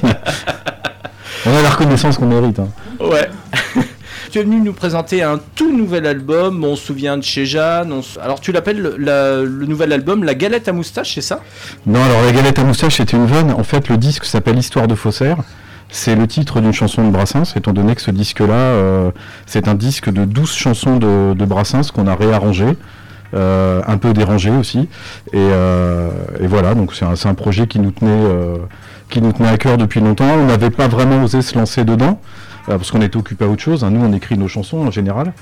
on 1.45 1.55
a 1.55 1.61
la 1.61 1.69
reconnaissance 1.69 2.17
qu'on 2.17 2.27
mérite. 2.27 2.59
hein. 2.59 2.69
Ouais. 2.99 3.29
tu 4.31 4.39
es 4.39 4.43
venu 4.43 4.59
nous 4.59 4.73
présenter 4.73 5.21
un 5.23 5.39
tout 5.55 5.75
nouvel 5.75 6.05
album. 6.07 6.63
On 6.63 6.75
se 6.75 6.85
souvient 6.87 7.17
de 7.17 7.23
chez 7.23 7.45
Jeanne. 7.45 7.91
on 7.93 8.01
Alors 8.21 8.39
tu 8.39 8.51
l'appelles 8.51 8.81
le, 8.81 8.95
la- 8.97 9.41
le 9.43 9.65
nouvel 9.65 9.93
album 9.93 10.23
La 10.23 10.35
Galette 10.35 10.67
à 10.67 10.73
moustache, 10.73 11.13
c'est 11.15 11.21
ça? 11.21 11.41
Non, 11.85 12.03
alors 12.03 12.23
la 12.23 12.31
galette 12.31 12.59
à 12.59 12.63
moustache, 12.63 12.97
c'était 12.97 13.15
une 13.17 13.25
vanne. 13.27 13.51
En 13.51 13.63
fait, 13.63 13.89
le 13.89 13.97
disque 13.97 14.25
s'appelle 14.25 14.57
Histoire 14.57 14.87
de 14.87 14.95
faussaire. 14.95 15.37
C'est 15.89 16.15
le 16.15 16.27
titre 16.27 16.59
d'une 16.59 16.73
chanson 16.73 17.05
de 17.05 17.11
Brassens, 17.11 17.55
étant 17.55 17.71
donné 17.71 17.95
que 17.95 18.01
ce 18.01 18.11
disque-là, 18.11 18.53
euh, 18.53 19.11
c'est 19.45 19.67
un 19.67 19.73
disque 19.73 20.11
de 20.11 20.25
12 20.25 20.51
chansons 20.51 20.97
de, 20.97 21.45
Brassens 21.45 21.91
qu'on 21.93 22.07
a 22.07 22.15
réarrangé, 22.15 22.77
euh, 23.33 23.81
un 23.87 23.97
peu 23.97 24.13
dérangé 24.13 24.51
aussi. 24.51 24.89
Et, 25.31 25.37
euh, 25.37 26.09
voilà, 26.41 26.75
donc 26.75 26.93
c'est 26.93 27.05
un, 27.05 27.33
projet 27.33 27.67
qui 27.67 27.79
nous, 27.79 27.91
tenait, 27.91 29.47
à 29.47 29.57
cœur 29.57 29.77
depuis 29.77 30.01
longtemps. 30.01 30.29
On 30.29 30.45
n'avait 30.45 30.71
pas 30.71 30.89
vraiment 30.89 31.23
osé 31.23 31.41
se 31.41 31.57
lancer 31.57 31.85
dedans, 31.85 32.19
parce 32.65 32.91
qu'on 32.91 33.01
était 33.01 33.17
occupé 33.17 33.45
à 33.45 33.47
autre 33.47 33.63
chose. 33.63 33.85
hein. 33.85 33.89
Nous, 33.91 34.03
on 34.05 34.11
écrit 34.11 34.37
nos 34.37 34.49
chansons 34.49 34.79
en 34.79 34.91
général. 34.91 35.33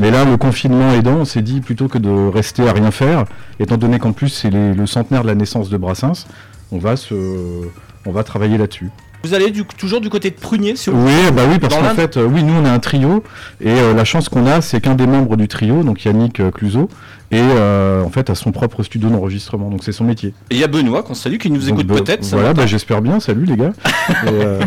Mais 0.00 0.10
là, 0.10 0.24
le 0.24 0.36
confinement 0.36 0.92
aidant, 0.92 1.18
on 1.18 1.24
s'est 1.24 1.42
dit 1.42 1.60
plutôt 1.60 1.86
que 1.86 1.98
de 1.98 2.10
rester 2.10 2.68
à 2.68 2.72
rien 2.72 2.90
faire, 2.90 3.26
étant 3.60 3.76
donné 3.76 4.00
qu'en 4.00 4.10
plus 4.10 4.28
c'est 4.28 4.50
le 4.50 4.86
centenaire 4.86 5.22
de 5.22 5.28
la 5.28 5.36
naissance 5.36 5.68
de 5.70 5.76
Brassens, 5.76 6.26
on 6.72 6.78
va 6.78 8.24
travailler 8.24 8.58
là-dessus. 8.58 8.90
Vous 9.24 9.32
allez 9.34 9.50
du- 9.50 9.64
toujours 9.64 10.00
du 10.02 10.10
côté 10.10 10.30
de 10.30 10.34
Prunier 10.36 10.76
sur 10.76 10.92
Oui, 10.94 11.12
bah 11.34 11.42
oui, 11.50 11.58
parce 11.58 11.74
qu'en 11.74 11.94
fait, 11.94 12.16
euh, 12.18 12.26
oui, 12.26 12.42
nous 12.44 12.52
on 12.52 12.64
est 12.66 12.68
un 12.68 12.78
trio, 12.78 13.24
et 13.60 13.70
euh, 13.70 13.94
la 13.94 14.04
chance 14.04 14.28
qu'on 14.28 14.46
a, 14.46 14.60
c'est 14.60 14.80
qu'un 14.82 14.94
des 14.94 15.06
membres 15.06 15.36
du 15.36 15.48
trio, 15.48 15.82
donc 15.82 16.04
Yannick 16.04 16.40
euh, 16.40 16.50
Cluzot, 16.50 16.90
et 17.30 17.40
euh, 17.40 18.02
en 18.04 18.10
fait 18.10 18.28
a 18.28 18.34
son 18.34 18.52
propre 18.52 18.82
studio 18.82 19.08
d'enregistrement, 19.08 19.70
donc 19.70 19.82
c'est 19.82 19.92
son 19.92 20.04
métier. 20.04 20.34
Et 20.50 20.56
il 20.56 20.58
y 20.58 20.62
a 20.64 20.66
Benoît 20.68 21.02
qu'on 21.02 21.14
salue 21.14 21.38
qui 21.38 21.50
nous 21.50 21.60
Donc, 21.60 21.68
écoute 21.80 21.86
bah, 21.86 21.94
peut-être. 22.04 22.24
Voilà, 22.26 22.52
bah, 22.52 22.66
j'espère 22.66 23.00
bien. 23.00 23.18
Salut 23.18 23.46
les 23.46 23.56
gars. 23.56 23.72
Et, 24.26 24.28
euh, 24.28 24.60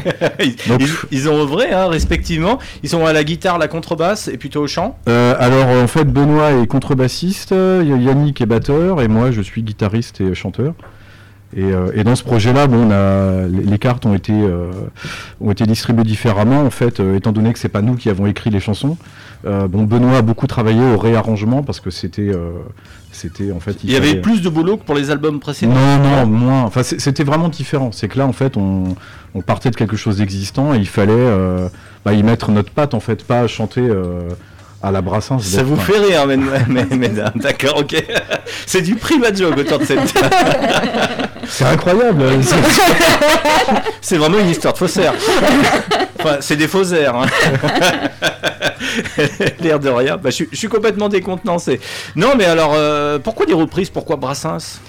ils, 0.43 0.55
donc- 0.67 0.81
ils- 0.81 0.89
ils 1.11 1.29
ont 1.29 1.39
œuvré 1.39 1.71
hein, 1.71 1.87
respectivement. 1.87 2.57
Ils 2.81 2.89
sont 2.89 3.05
à 3.05 3.13
la 3.13 3.23
guitare, 3.23 3.59
la 3.59 3.67
contrebasse 3.67 4.27
et 4.27 4.37
plutôt 4.37 4.61
au 4.63 4.67
chant. 4.67 4.97
euh, 5.07 5.35
alors 5.39 5.67
en 5.83 5.87
fait, 5.87 6.05
Benoît 6.05 6.51
est 6.53 6.65
contrebassiste, 6.67 7.51
Yannick 7.51 8.41
est 8.41 8.45
batteur, 8.47 9.01
et 9.01 9.07
moi 9.07 9.29
je 9.31 9.41
suis 9.41 9.61
guitariste 9.61 10.19
et 10.19 10.33
chanteur. 10.33 10.73
Et, 11.55 11.63
euh, 11.63 11.91
et 11.93 12.03
dans 12.03 12.15
ce 12.15 12.23
projet-là, 12.23 12.67
bon, 12.67 12.87
on 12.87 12.91
a, 12.91 13.47
les, 13.47 13.79
cartes 13.79 14.05
ont 14.05 14.13
été, 14.13 14.33
euh, 14.33 14.71
ont 15.39 15.51
été 15.51 15.65
distribuées 15.65 16.03
différemment, 16.03 16.61
en 16.61 16.69
fait, 16.69 16.99
euh, 16.99 17.15
étant 17.15 17.31
donné 17.31 17.53
que 17.53 17.59
c'est 17.59 17.69
pas 17.69 17.81
nous 17.81 17.95
qui 17.95 18.09
avons 18.09 18.25
écrit 18.25 18.49
les 18.49 18.59
chansons. 18.59 18.97
Bon, 19.43 19.83
Benoît 19.83 20.17
a 20.17 20.21
beaucoup 20.21 20.45
travaillé 20.47 20.81
au 20.81 20.97
réarrangement 20.97 21.63
parce 21.63 21.79
que 21.79 21.89
c'était, 21.89 22.33
c'était 23.13 23.53
en 23.53 23.61
fait. 23.61 23.77
Il 23.81 23.91
y 23.91 23.95
avait 23.95 24.15
plus 24.15 24.41
de 24.41 24.49
boulot 24.49 24.75
que 24.75 24.83
pour 24.83 24.95
les 24.95 25.09
albums 25.09 25.39
précédents. 25.39 25.73
Non, 25.73 25.99
non, 25.99 26.25
moins. 26.25 26.63
Enfin, 26.63 26.83
c'était 26.83 27.23
vraiment 27.23 27.47
différent. 27.47 27.93
C'est 27.93 28.09
que 28.09 28.17
là, 28.17 28.25
en 28.25 28.33
fait, 28.33 28.57
on, 28.57 28.95
on 29.35 29.41
partait 29.41 29.69
de 29.69 29.77
quelque 29.77 29.95
chose 29.95 30.17
d'existant 30.17 30.73
et 30.73 30.79
il 30.79 30.87
fallait 30.87 31.31
bah, 32.03 32.11
y 32.11 32.23
mettre 32.23 32.51
notre 32.51 32.71
patte, 32.71 32.93
en 32.93 32.99
fait, 32.99 33.23
pas 33.23 33.47
chanter 33.47 33.89
à 34.81 34.91
la 34.91 35.01
Brassens. 35.01 35.39
Ça 35.39 35.63
vous 35.63 35.75
fait 35.75 35.97
rire, 35.97 36.27
mes- 36.27 36.37
mes- 36.37 36.95
mesdames. 36.95 37.31
D'accord, 37.35 37.77
ok. 37.79 37.95
C'est 38.65 38.81
du 38.81 38.95
prima 38.95 39.33
joke 39.33 39.57
autour 39.57 39.79
de 39.79 39.85
cette. 39.85 39.99
C'est 41.47 41.65
incroyable. 41.65 42.23
C'est- 44.01 44.17
vraiment 44.17 44.39
une 44.39 44.49
histoire 44.49 44.73
de 44.73 44.77
faussaire. 44.79 45.13
Enfin, 46.19 46.37
c'est 46.39 46.55
des 46.55 46.67
faussaires. 46.67 47.15
Hein. 47.15 47.25
L'air 49.61 49.79
de 49.79 49.89
rien. 49.89 50.17
Bah, 50.17 50.29
je, 50.29 50.35
suis- 50.35 50.49
je 50.51 50.57
suis 50.57 50.67
complètement 50.67 51.09
décontenancé. 51.09 51.79
Non, 52.15 52.29
mais 52.37 52.45
alors, 52.45 52.73
euh, 52.75 53.19
pourquoi 53.19 53.45
des 53.45 53.53
reprises? 53.53 53.89
Pourquoi 53.89 54.15
Brassens? 54.15 54.79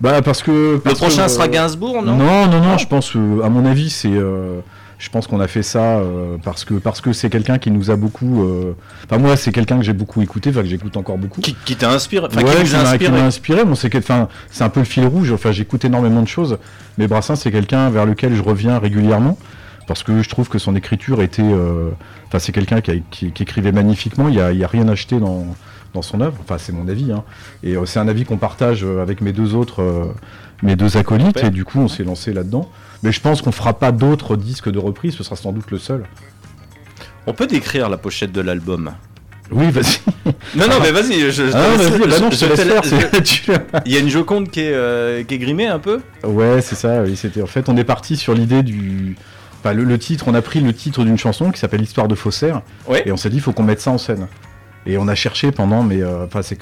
Bah, 0.00 0.20
parce 0.22 0.42
que. 0.42 0.80
Le 0.84 0.94
prochain 0.94 1.24
que, 1.26 1.30
sera 1.30 1.44
euh, 1.44 1.48
Gainsbourg, 1.48 2.02
non? 2.02 2.16
Non, 2.16 2.46
non, 2.46 2.60
non, 2.60 2.78
je 2.78 2.86
pense, 2.86 3.14
euh, 3.16 3.42
à 3.44 3.48
mon 3.48 3.64
avis, 3.66 3.90
c'est. 3.90 4.08
euh, 4.10 4.60
je 5.02 5.08
pense 5.10 5.26
qu'on 5.26 5.40
a 5.40 5.48
fait 5.48 5.64
ça 5.64 5.98
euh, 5.98 6.36
parce 6.44 6.64
que 6.64 6.74
parce 6.74 7.00
que 7.00 7.12
c'est 7.12 7.28
quelqu'un 7.28 7.58
qui 7.58 7.72
nous 7.72 7.90
a 7.90 7.96
beaucoup. 7.96 8.44
euh, 8.44 8.72
Enfin 9.04 9.18
moi, 9.18 9.36
c'est 9.36 9.50
quelqu'un 9.50 9.78
que 9.78 9.82
j'ai 9.84 9.92
beaucoup 9.92 10.22
écouté, 10.22 10.50
enfin 10.50 10.62
que 10.62 10.68
j'écoute 10.68 10.96
encore 10.96 11.18
beaucoup. 11.18 11.40
Qui, 11.40 11.56
qui 11.64 11.74
t'a 11.74 11.90
inspiré 11.90 12.26
Enfin, 12.26 12.40
ouais, 12.42 12.62
qui 12.64 12.72
m'a- 12.72 12.82
inspiré 12.90 13.10
m'a 13.10 13.24
inspiré. 13.24 13.64
Bon, 13.64 13.74
c'est 13.74 13.92
enfin, 13.96 14.28
c'est 14.52 14.62
un 14.62 14.68
peu 14.68 14.78
le 14.78 14.86
fil 14.86 15.04
rouge. 15.04 15.32
Enfin, 15.32 15.50
j'écoute 15.50 15.84
énormément 15.84 16.22
de 16.22 16.28
choses, 16.28 16.56
mais 16.98 17.08
Brassens, 17.08 17.34
c'est 17.34 17.50
quelqu'un 17.50 17.90
vers 17.90 18.06
lequel 18.06 18.36
je 18.36 18.42
reviens 18.42 18.78
régulièrement 18.78 19.36
parce 19.88 20.04
que 20.04 20.22
je 20.22 20.28
trouve 20.28 20.48
que 20.48 20.58
son 20.58 20.76
écriture 20.76 21.20
était. 21.20 21.42
euh, 21.42 21.90
Enfin, 22.28 22.38
c'est 22.38 22.52
quelqu'un 22.52 22.80
qui, 22.80 22.90
a- 22.92 22.94
qui- 23.10 23.32
qui 23.32 23.42
écrivait 23.42 23.72
magnifiquement. 23.72 24.28
Il 24.28 24.36
y 24.36 24.40
a, 24.40 24.52
il 24.52 24.58
y 24.58 24.64
a 24.64 24.68
rien 24.68 24.88
acheté 24.88 25.18
dans 25.18 25.44
dans 25.94 26.00
son 26.00 26.22
œuvre. 26.22 26.38
Enfin, 26.42 26.56
c'est 26.58 26.72
mon 26.72 26.88
avis. 26.88 27.12
hein. 27.12 27.22
Et 27.62 27.76
euh, 27.76 27.84
c'est 27.84 27.98
un 27.98 28.08
avis 28.08 28.24
qu'on 28.24 28.38
partage 28.38 28.82
euh, 28.82 29.02
avec 29.02 29.20
mes 29.20 29.32
deux 29.34 29.54
autres, 29.54 29.82
euh, 29.82 30.04
mes 30.62 30.76
deux 30.76 30.96
acolytes. 30.96 31.42
Et 31.42 31.50
du 31.50 31.64
coup, 31.64 31.80
on 31.80 31.88
s'est 31.88 32.04
lancé 32.04 32.32
là-dedans. 32.32 32.68
Mais 33.02 33.12
je 33.12 33.20
pense 33.20 33.42
qu'on 33.42 33.52
fera 33.52 33.74
pas 33.78 33.92
d'autres 33.92 34.36
disques 34.36 34.70
de 34.70 34.78
reprise. 34.78 35.14
Ce 35.16 35.24
sera 35.24 35.36
sans 35.36 35.52
doute 35.52 35.70
le 35.70 35.78
seul. 35.78 36.04
On 37.26 37.32
peut 37.34 37.46
décrire 37.46 37.88
la 37.88 37.96
pochette 37.98 38.32
de 38.32 38.40
l'album. 38.40 38.92
Oui, 39.50 39.70
vas-y. 39.70 39.98
Non, 40.56 40.66
non, 40.68 40.76
mais 40.82 40.92
vas-y. 40.92 41.20
Je, 41.20 41.30
je 41.30 41.42
Ah, 41.52 41.76
vas-y. 41.76 41.98
Bah 41.98 42.18
non, 42.20 42.30
te 42.30 42.44
laisse 42.44 43.30
faire. 43.34 43.60
Il 43.86 43.92
y 43.92 43.96
a 43.96 44.00
une 44.00 44.08
Joconde 44.08 44.50
qui 44.50 44.60
est, 44.60 44.72
euh, 44.72 45.22
qui 45.24 45.34
est 45.34 45.38
grimée 45.38 45.66
un 45.66 45.78
peu? 45.78 46.00
Ouais, 46.24 46.60
c'est 46.62 46.74
ça. 46.74 47.02
Oui, 47.02 47.16
c'était 47.16 47.42
en 47.42 47.46
fait, 47.46 47.68
on 47.68 47.76
est 47.76 47.84
parti 47.84 48.16
sur 48.16 48.34
l'idée 48.34 48.62
du. 48.62 49.16
Enfin, 49.60 49.72
le, 49.74 49.84
le 49.84 49.98
titre, 49.98 50.24
on 50.28 50.34
a 50.34 50.42
pris 50.42 50.60
le 50.60 50.72
titre 50.72 51.04
d'une 51.04 51.18
chanson 51.18 51.50
qui 51.50 51.58
s'appelle 51.60 51.80
Histoire 51.82 52.08
de 52.08 52.14
faussaire, 52.14 52.62
Ouais. 52.88 53.02
et 53.06 53.12
on 53.12 53.16
s'est 53.16 53.30
dit, 53.30 53.36
il 53.36 53.42
faut 53.42 53.52
qu'on 53.52 53.62
mette 53.62 53.80
ça 53.80 53.90
en 53.90 53.98
scène. 53.98 54.26
Et 54.86 54.98
on 54.98 55.06
a 55.08 55.14
cherché 55.14 55.52
pendant, 55.52 55.82
mais 55.84 56.02
euh, 56.02 56.24
enfin, 56.26 56.42
c'est 56.42 56.58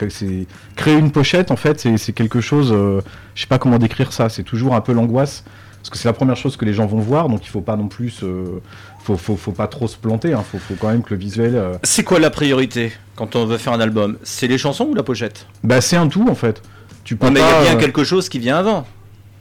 créer 0.77 0.97
une 0.99 1.11
pochette. 1.11 1.51
En 1.51 1.57
fait, 1.57 1.81
c'est 1.97 2.13
quelque 2.13 2.41
chose. 2.41 2.71
euh, 2.73 3.01
je 3.35 3.41
sais 3.43 3.47
pas 3.47 3.59
comment 3.59 3.79
décrire 3.79 4.13
ça. 4.13 4.29
C'est 4.29 4.43
toujours 4.43 4.75
un 4.75 4.81
peu 4.83 4.93
l'angoisse 4.93 5.45
parce 5.79 5.89
que 5.89 5.97
c'est 5.97 6.09
la 6.09 6.13
première 6.13 6.37
chose 6.37 6.59
que 6.59 6.67
les 6.67 6.75
gens 6.75 6.85
vont 6.85 6.99
voir, 6.99 7.31
donc 7.31 7.47
il 7.47 7.49
faut 7.49 7.63
pas 7.63 7.75
non 7.77 7.89
plus, 7.89 8.11
se- 8.11 8.59
faut, 9.03 9.17
faut, 9.17 9.37
faut 9.37 9.53
pas 9.53 9.67
trop 9.67 9.89
se 9.89 9.97
planter. 9.97 10.35
Hein, 10.35 10.45
faut, 10.51 10.59
faut 10.59 10.75
quand 10.79 10.89
même 10.89 11.03
que 11.03 11.15
le 11.15 11.21
visuel. 11.21 11.55
euh, 11.57 11.73
C'est 11.83 12.05
quoi 12.05 12.19
la 12.19 12.29
priorité 12.29 12.93
quand 13.17 13.35
on 13.37 13.47
veut 13.47 13.57
faire 13.57 13.73
un 13.73 13.81
album? 13.81 14.19
C'est 14.23 14.47
les 14.47 14.59
chansons 14.59 14.85
ou 14.91 14.95
la 14.95 15.03
pochette? 15.03 15.47
Bah 15.65 15.81
c'est 15.81 15.97
un 15.97 16.09
tout 16.09 16.27
en 16.29 16.35
fait. 16.35 16.61
Tu 17.05 17.17
peux 17.17 17.25
Non, 17.27 17.33
mais 17.33 17.41
il 17.41 17.43
y 17.43 17.47
a 17.47 17.63
bien 17.63 17.77
euh, 17.77 17.81
quelque 17.81 18.05
chose 18.05 18.29
qui 18.29 18.39
vient 18.39 18.59
avant. 18.59 18.87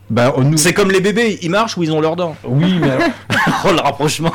Bah 0.10 0.34
nous. 0.44 0.58
C'est 0.58 0.74
comme 0.74 0.90
les 0.92 1.02
bébés, 1.02 1.38
ils 1.44 1.52
marchent 1.52 1.78
ou 1.78 1.84
ils 1.84 1.92
ont 1.92 2.02
leurs 2.02 2.16
dents. 2.16 2.36
Oui, 2.44 2.76
mais 2.82 2.90
alors, 2.92 3.10
oh 3.66 3.72
le 3.74 3.80
rapprochement 3.82 4.32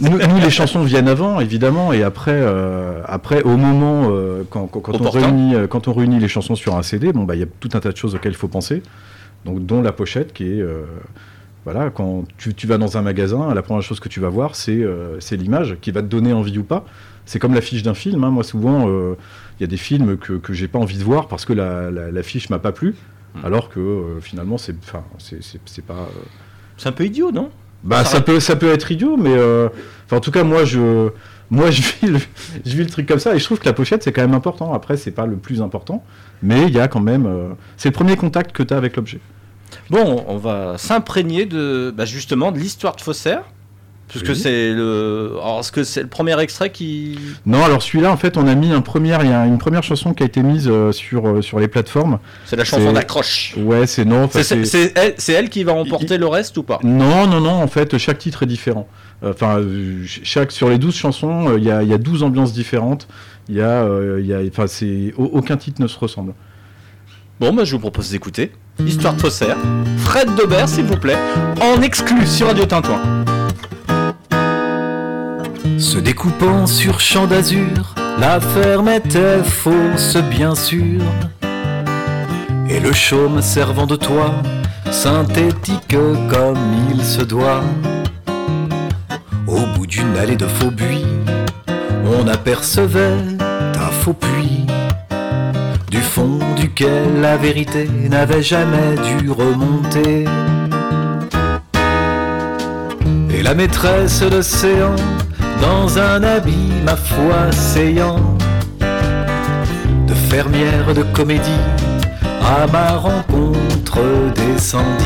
nous, 0.00 0.10
nous, 0.18 0.40
les 0.40 0.50
chansons 0.50 0.82
viennent 0.84 1.08
avant, 1.08 1.40
évidemment, 1.40 1.92
et 1.92 2.02
après, 2.04 2.30
euh, 2.34 3.00
après 3.06 3.42
au 3.42 3.56
moment 3.56 4.08
euh, 4.10 4.44
quand, 4.48 4.66
quand, 4.68 4.80
quand 4.80 5.00
on 5.00 5.10
réunit, 5.10 5.54
euh, 5.56 5.66
quand 5.66 5.88
on 5.88 5.92
réunit 5.92 6.20
les 6.20 6.28
chansons 6.28 6.54
sur 6.54 6.76
un 6.76 6.82
CD, 6.82 7.12
bon 7.12 7.24
bah 7.24 7.34
il 7.34 7.40
y 7.40 7.44
a 7.44 7.46
tout 7.58 7.70
un 7.74 7.80
tas 7.80 7.90
de 7.90 7.96
choses 7.96 8.14
auxquelles 8.14 8.32
il 8.32 8.36
faut 8.38 8.46
penser. 8.48 8.82
Donc 9.44 9.66
dont 9.66 9.82
la 9.82 9.92
pochette 9.92 10.32
qui 10.32 10.44
est 10.44 10.60
euh, 10.60 10.84
voilà 11.64 11.90
quand 11.90 12.24
tu, 12.38 12.54
tu 12.54 12.66
vas 12.68 12.78
dans 12.78 12.96
un 12.96 13.02
magasin, 13.02 13.52
la 13.52 13.62
première 13.62 13.82
chose 13.82 13.98
que 14.00 14.08
tu 14.08 14.20
vas 14.20 14.28
voir 14.28 14.54
c'est 14.54 14.78
euh, 14.80 15.18
l'image 15.32 15.76
qui 15.80 15.90
va 15.90 16.02
te 16.02 16.06
donner 16.06 16.32
envie 16.32 16.58
ou 16.58 16.62
pas. 16.64 16.84
C'est 17.24 17.40
comme 17.40 17.54
l'affiche 17.54 17.82
d'un 17.82 17.94
film. 17.94 18.22
hein. 18.22 18.30
Moi 18.30 18.44
souvent 18.44 18.88
euh, 18.88 19.14
il 19.58 19.62
y 19.62 19.64
a 19.64 19.66
des 19.66 19.76
films 19.76 20.16
que 20.16 20.34
que 20.34 20.52
j'ai 20.52 20.68
pas 20.68 20.78
envie 20.78 20.98
de 20.98 21.02
voir 21.04 21.26
parce 21.26 21.44
que 21.44 21.52
la 21.52 21.90
la- 21.90 22.12
l'affiche 22.12 22.48
m'a 22.50 22.60
pas 22.60 22.70
plu, 22.72 22.94
alors 23.44 23.68
que 23.68 23.80
euh, 23.80 24.20
finalement 24.20 24.58
c'est 24.58 24.76
pas 24.80 25.04
euh, 25.94 26.06
C'est 26.76 26.88
un 26.88 26.92
peu 26.92 27.04
idiot, 27.04 27.32
non? 27.32 27.50
Bah, 27.84 28.04
Ça 28.04 28.12
ça 28.12 28.20
peut, 28.20 28.40
ça 28.40 28.56
peut 28.56 28.70
être 28.70 28.90
idiot, 28.90 29.16
mais 29.16 29.34
euh, 29.34 29.68
en 30.10 30.20
tout 30.20 30.30
cas, 30.30 30.44
moi, 30.44 30.64
je, 30.64 31.10
moi, 31.50 31.70
je 31.70 31.82
vis, 31.82 32.06
le, 32.06 32.18
je 32.64 32.76
vis 32.76 32.84
le 32.84 32.90
truc 32.90 33.06
comme 33.06 33.18
ça, 33.18 33.34
et 33.34 33.38
je 33.38 33.44
trouve 33.44 33.58
que 33.58 33.66
la 33.66 33.72
pochette, 33.72 34.02
c'est 34.02 34.12
quand 34.12 34.22
même 34.22 34.34
important. 34.34 34.72
Après, 34.72 34.96
c'est 34.96 35.10
pas 35.12 35.26
le 35.26 35.36
plus 35.36 35.62
important, 35.62 36.04
mais 36.42 36.62
il 36.64 36.70
y 36.74 36.80
a 36.80 36.88
quand 36.88 37.00
même, 37.00 37.26
euh, 37.26 37.48
c'est 37.76 37.88
le 37.88 37.94
premier 37.94 38.16
contact 38.16 38.52
que 38.52 38.62
tu 38.62 38.74
as 38.74 38.76
avec 38.76 38.96
l'objet. 38.96 39.20
Bon, 39.90 40.24
on 40.28 40.36
va 40.36 40.78
s'imprégner 40.78 41.44
de 41.46 41.92
bah, 41.96 42.04
justement 42.04 42.52
de 42.52 42.58
l'histoire 42.58 42.96
de 42.96 43.00
Faussaire. 43.00 43.42
Puisque 44.08 44.28
Oui. 44.28 44.36
c'est 44.36 44.72
le. 44.72 45.32
Alors, 45.42 45.60
est-ce 45.60 45.72
que 45.72 45.82
c'est 45.82 46.02
le 46.02 46.06
premier 46.06 46.38
extrait 46.40 46.70
qui. 46.70 47.18
Non, 47.44 47.64
alors 47.64 47.82
celui-là, 47.82 48.12
en 48.12 48.16
fait, 48.16 48.36
on 48.36 48.46
a 48.46 48.54
mis 48.54 48.72
un 48.72 48.80
premier, 48.80 49.16
il 49.22 49.28
y 49.30 49.32
a 49.32 49.46
une 49.46 49.58
première 49.58 49.82
chanson 49.82 50.14
qui 50.14 50.22
a 50.22 50.26
été 50.26 50.42
mise 50.44 50.68
euh, 50.68 50.92
sur, 50.92 51.26
euh, 51.26 51.42
sur 51.42 51.58
les 51.58 51.66
plateformes. 51.66 52.20
C'est 52.44 52.54
la 52.54 52.64
chanson 52.64 52.92
d'accroche 52.92 53.54
Ouais, 53.58 53.86
c'est 53.88 54.04
non, 54.04 54.22
enfin, 54.24 54.42
C'est 54.44 55.32
elle, 55.32 55.50
qui 55.50 55.64
va 55.64 55.72
remporter 55.72 56.18
le 56.18 56.26
reste 56.28 56.56
ou 56.56 56.62
pas? 56.62 56.78
Non, 56.84 57.26
non, 57.26 57.40
non, 57.40 57.50
en 57.62 57.66
fait, 57.66 57.98
chaque 57.98 58.18
titre 58.18 58.44
est 58.44 58.46
différent. 58.46 58.86
Enfin, 59.24 59.58
euh, 59.58 59.98
ch- 60.06 60.20
chaque, 60.22 60.52
sur 60.52 60.68
les 60.68 60.78
12 60.78 60.94
chansons, 60.94 61.56
il 61.56 61.64
y, 61.64 61.70
a, 61.70 61.82
il 61.82 61.88
y 61.88 61.92
a 61.94 61.98
12 61.98 62.22
ambiances 62.22 62.52
différentes. 62.52 63.08
Il 63.48 63.56
y 63.56 63.60
a, 63.60 63.84
il 64.20 64.26
y 64.26 64.32
a, 64.34 64.38
enfin, 64.48 64.66
c'est, 64.68 65.14
au- 65.16 65.24
aucun 65.32 65.56
titre 65.56 65.82
ne 65.82 65.88
se 65.88 65.98
ressemble. 65.98 66.32
Bon, 67.40 67.52
bah, 67.52 67.64
je 67.64 67.72
vous 67.72 67.80
propose 67.80 68.10
d'écouter 68.10 68.52
Histoire 68.86 69.14
de 69.14 69.20
Faussaire. 69.20 69.56
Fred 69.98 70.34
Dobert, 70.36 70.68
s'il 70.68 70.84
vous 70.84 70.96
plaît, 70.96 71.16
en 71.60 71.82
exclu 71.82 72.24
sur 72.26 72.46
Radio 72.46 72.66
Tintouin. 72.66 73.00
Se 75.78 75.98
découpant 75.98 76.66
sur 76.66 77.00
champ 77.00 77.26
d'azur, 77.26 77.94
la 78.18 78.40
ferme 78.40 78.88
était 78.88 79.42
fausse 79.44 80.16
bien 80.30 80.54
sûr. 80.54 81.02
Et 82.68 82.80
le 82.80 82.92
chaume 82.92 83.42
servant 83.42 83.86
de 83.86 83.96
toit, 83.96 84.34
synthétique 84.90 85.96
comme 86.30 86.58
il 86.90 87.04
se 87.04 87.20
doit. 87.20 87.62
Au 89.46 89.60
bout 89.76 89.86
d'une 89.86 90.16
allée 90.16 90.36
de 90.36 90.46
faux 90.46 90.70
buis, 90.70 91.04
on 92.04 92.26
apercevait 92.26 93.18
un 93.40 93.90
faux 93.90 94.14
puits, 94.14 94.66
du 95.90 96.00
fond 96.00 96.38
duquel 96.56 97.20
la 97.20 97.36
vérité 97.36 97.88
n'avait 98.08 98.42
jamais 98.42 98.96
dû 99.18 99.30
remonter. 99.30 100.24
Et 103.30 103.42
la 103.42 103.54
maîtresse 103.54 104.20
de 104.20 104.28
l'océan, 104.36 104.96
dans 105.60 105.98
un 105.98 106.22
habit, 106.22 106.72
ma 106.84 106.96
foi, 106.96 107.52
séant, 107.52 108.36
de 110.06 110.14
fermière 110.14 110.94
de 110.94 111.02
comédie, 111.02 111.62
à 112.42 112.66
ma 112.66 112.96
rencontre 112.96 114.00
descendit. 114.34 115.04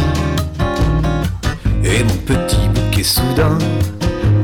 Et 1.84 2.04
mon 2.04 2.16
petit 2.26 2.68
bouquet 2.74 3.02
soudain 3.02 3.58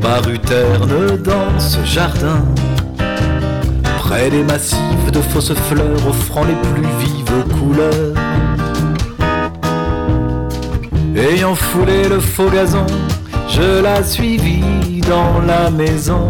parut 0.01 0.39
terne 0.39 1.17
dans 1.23 1.59
ce 1.59 1.85
jardin, 1.85 2.45
près 3.99 4.31
des 4.31 4.43
massifs 4.43 5.13
de 5.13 5.21
fausses 5.21 5.55
fleurs 5.69 6.09
offrant 6.09 6.45
les 6.45 6.55
plus 6.55 6.89
vives 7.01 7.59
couleurs. 7.59 8.15
Ayant 11.17 11.55
foulé 11.55 12.09
le 12.09 12.21
faux 12.21 12.51
gazon, 12.51 12.87
je 13.49 13.83
la 13.83 14.03
suivis 14.03 15.01
dans 15.09 15.41
la 15.47 15.71
maison 15.71 16.29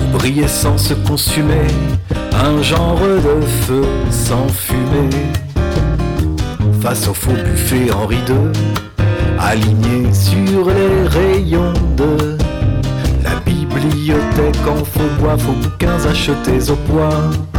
où 0.00 0.16
brillait 0.16 0.48
sans 0.48 0.78
se 0.78 0.94
consumer 0.94 1.66
un 2.32 2.62
genre 2.62 3.00
de 3.00 3.40
feu 3.46 3.84
sans 4.10 4.48
fumée. 4.48 5.10
Face 6.80 7.08
au 7.08 7.14
faux 7.14 7.32
buffet 7.32 7.90
Henri 7.92 8.18
II, 8.28 8.52
aligné 9.38 10.12
sur 10.12 10.66
les 10.66 11.08
rayons 11.08 11.72
de 11.96 12.36
la 13.22 13.36
bibliothèque 13.46 14.66
en 14.68 14.84
faux 14.84 15.10
bois, 15.18 15.38
faux 15.38 15.52
bouquins 15.52 16.04
achetés 16.06 16.70
au 16.70 16.76
poids. 16.76 17.53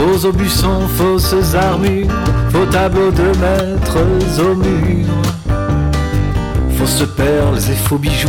Faux 0.00 0.24
aubusons, 0.24 0.88
fausses 0.96 1.54
armures, 1.54 2.08
faux 2.50 2.64
tableaux 2.64 3.10
de 3.10 3.36
maîtres 3.38 3.98
au 4.40 4.54
mur. 4.54 5.06
Fausses 6.78 7.06
perles 7.14 7.58
et 7.58 7.74
faux 7.74 7.98
bijoux, 7.98 8.28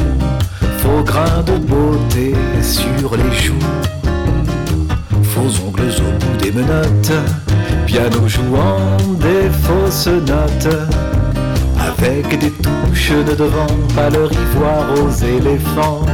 faux 0.79 1.01
grains 1.05 1.43
de 1.45 1.57
beauté 1.59 2.35
sur 2.61 3.15
les 3.15 3.37
joues. 3.37 3.53
Faux 5.23 5.65
ongles 5.65 5.95
au 6.01 6.11
bout 6.19 6.43
des 6.43 6.51
menottes, 6.51 7.13
piano 7.85 8.27
jouant 8.27 8.97
des 9.21 9.49
fausses 9.63 10.07
notes. 10.07 10.75
Avec 11.79 12.37
des 12.37 12.51
touches 12.51 13.13
de 13.13 13.33
devant, 13.33 13.77
pas 13.95 14.09
ivoire 14.09 14.87
aux 15.01 15.23
éléphants. 15.23 16.05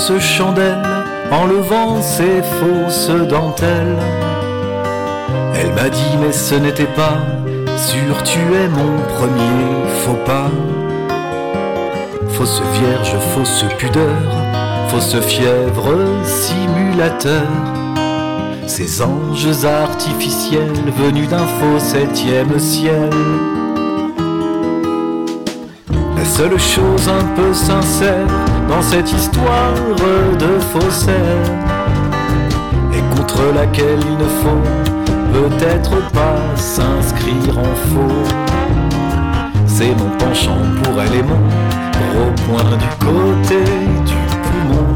Fausses 0.00 0.22
chandelles, 0.22 1.04
enlevant 1.30 2.00
ces 2.00 2.42
fausses 2.42 3.10
dentelles. 3.28 3.98
Elle 5.54 5.72
m'a 5.74 5.90
dit, 5.90 6.16
mais 6.20 6.32
ce 6.32 6.54
n'était 6.54 6.92
pas 6.96 7.18
sûr, 7.76 8.22
tu 8.24 8.38
es 8.38 8.68
mon 8.68 8.98
premier 9.16 9.84
faux 10.02 10.18
pas. 10.24 10.50
Fausse 12.30 12.62
vierge, 12.80 13.14
fausse 13.34 13.64
pudeur, 13.78 14.22
fausse 14.88 15.20
fièvre, 15.20 15.94
simulateur. 16.24 17.46
Ces 18.66 19.02
anges 19.02 19.64
artificiels 19.64 20.92
venus 20.96 21.28
d'un 21.28 21.46
faux 21.46 21.78
septième 21.78 22.58
ciel. 22.58 23.10
Seule 26.40 26.58
chose 26.58 27.06
un 27.06 27.22
peu 27.36 27.52
sincère 27.52 28.26
dans 28.66 28.80
cette 28.80 29.12
histoire 29.12 29.74
de 30.38 30.58
faussaire 30.72 31.44
et 32.94 33.14
contre 33.14 33.42
laquelle 33.54 34.00
il 34.00 34.16
ne 34.16 34.24
faut 34.24 34.62
peut-être 35.34 36.10
pas 36.12 36.38
s'inscrire 36.56 37.58
en 37.58 37.74
faux. 37.90 38.24
C'est 39.66 39.90
mon 39.90 40.08
penchant 40.16 40.56
pour 40.82 41.02
elle 41.02 41.14
et 41.14 41.22
mon 41.22 41.42
gros 41.92 42.32
point 42.46 42.70
du 42.78 42.88
côté 43.04 43.62
du 44.06 44.20
poumon. 44.42 44.94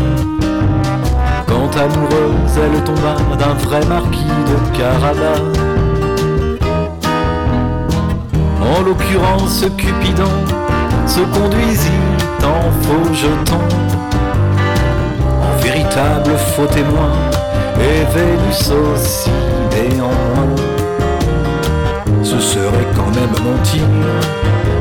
Quand 1.46 1.76
amoureuse, 1.78 2.56
elle 2.56 2.82
tomba 2.84 3.16
d'un 3.36 3.52
vrai 3.52 3.84
marquis 3.84 4.24
de 4.24 4.78
Carabas. 4.78 5.42
En 8.62 8.80
l'occurrence, 8.80 9.66
Cupidon 9.76 10.63
se 11.06 11.20
conduisit 11.20 11.90
en 12.42 12.70
faux 12.82 13.14
jeton, 13.14 13.60
en 15.42 15.62
véritable 15.62 16.32
faux 16.54 16.66
témoin, 16.66 17.12
et 17.80 18.04
Vénus 18.14 18.70
aussi 18.70 19.30
néanmoins. 19.72 20.54
ce 22.22 22.38
serait 22.40 22.88
quand 22.96 23.10
même 23.14 23.34
mentir, 23.44 23.82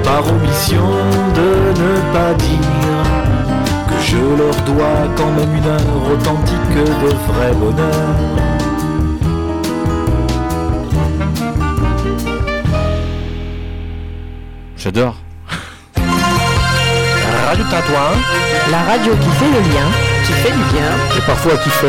par 0.03 0.21
omission 0.27 0.87
de 1.35 1.49
ne 1.81 2.13
pas 2.13 2.33
dire 2.35 3.03
que 3.87 3.97
je 4.01 4.17
leur 4.17 4.55
dois 4.65 5.07
quand 5.17 5.31
même 5.37 5.55
une 5.55 5.65
heure 5.65 6.13
authentique 6.13 6.75
de 6.75 7.09
vrai 7.31 7.51
bonheur. 7.53 8.53
J'adore. 14.77 15.22
Radio 17.53 17.65
Tintouin. 17.69 18.09
La 18.71 18.79
radio 18.81 19.13
qui 19.13 19.29
fait 19.37 19.45
le 19.45 19.59
lien, 19.59 19.85
qui 20.25 20.31
fait 20.33 20.49
du 20.51 20.63
bien. 20.73 20.89
Et 21.15 21.21
parfois 21.21 21.55
qui 21.57 21.69
fait. 21.69 21.85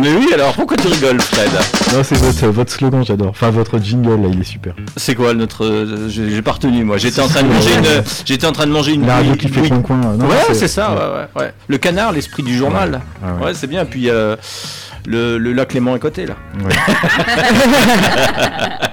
Mais 0.00 0.12
oui, 0.14 0.26
alors 0.34 0.52
pourquoi 0.54 0.76
tu 0.78 0.88
rigoles, 0.88 1.20
Fred? 1.20 1.48
Non, 1.94 2.02
c'est 2.02 2.16
votre, 2.18 2.46
votre 2.48 2.72
slogan, 2.72 3.04
j'adore. 3.04 3.28
Enfin, 3.28 3.50
votre 3.50 3.78
jingle, 3.78 4.20
là, 4.20 4.28
il 4.32 4.40
est 4.40 4.44
super. 4.44 4.74
C'est 4.96 5.14
quoi 5.14 5.32
notre. 5.32 5.64
euh, 5.64 6.08
J'ai 6.08 6.28
j'ai 6.30 6.42
pas 6.42 6.50
retenu, 6.52 6.82
moi. 6.82 6.96
J'étais 6.98 7.20
en 7.20 7.28
train 7.28 7.42
de 7.44 7.48
manger 7.52 7.74
une. 7.74 8.02
J'étais 8.24 8.46
en 8.48 8.52
train 8.52 8.66
de 8.66 8.72
manger 8.72 8.94
une. 8.94 9.06
La 9.06 9.14
radio 9.16 9.36
qui 9.36 9.46
fait 9.48 9.60
oui. 9.60 9.68
coin-coin. 9.68 9.96
non, 9.98 10.26
Ouais, 10.26 10.54
c'est 10.54 10.66
ça, 10.68 10.90
ouais, 10.90 10.96
ouais, 10.96 11.28
ouais. 11.44 11.52
Le 11.68 11.78
canard, 11.78 12.10
l'esprit 12.10 12.42
du 12.42 12.56
journal. 12.56 13.00
Ouais. 13.22 13.44
Ouais, 13.46 13.54
c'est 13.54 13.68
bien. 13.68 13.84
Puis 13.84 14.10
euh, 14.10 14.34
le, 15.06 15.38
le 15.38 15.52
lac 15.52 15.68
Clément 15.68 15.94
est 15.94 16.00
côté, 16.00 16.26
là. 16.26 16.34
Ouais. 16.64 16.74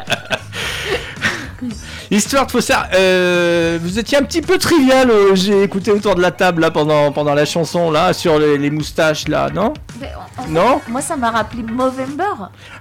Histoire 2.12 2.46
de 2.46 2.52
faussaire, 2.52 2.88
euh, 2.94 3.80
vous 3.82 3.98
étiez 3.98 4.18
un 4.18 4.22
petit 4.24 4.42
peu 4.42 4.58
trivial, 4.60 5.10
euh, 5.10 5.34
j'ai 5.34 5.64
écouté 5.64 5.92
autour 5.92 6.14
de 6.16 6.22
la 6.22 6.30
table 6.32 6.62
là 6.62 6.70
pendant, 6.70 7.12
pendant 7.12 7.34
la 7.34 7.46
chanson 7.46 7.90
là, 7.90 8.14
sur 8.14 8.38
les, 8.38 8.58
les 8.60 8.70
moustaches 8.70 9.28
là, 9.28 9.50
non 9.54 9.74
Mais 10.00 10.12
en- 10.16 10.42
en 10.42 10.46
fait, 10.46 10.52
Non 10.52 10.82
Moi, 10.88 11.02
ça 11.02 11.16
m'a 11.16 11.32
rappelé 11.32 11.64
Movember. 11.64 12.24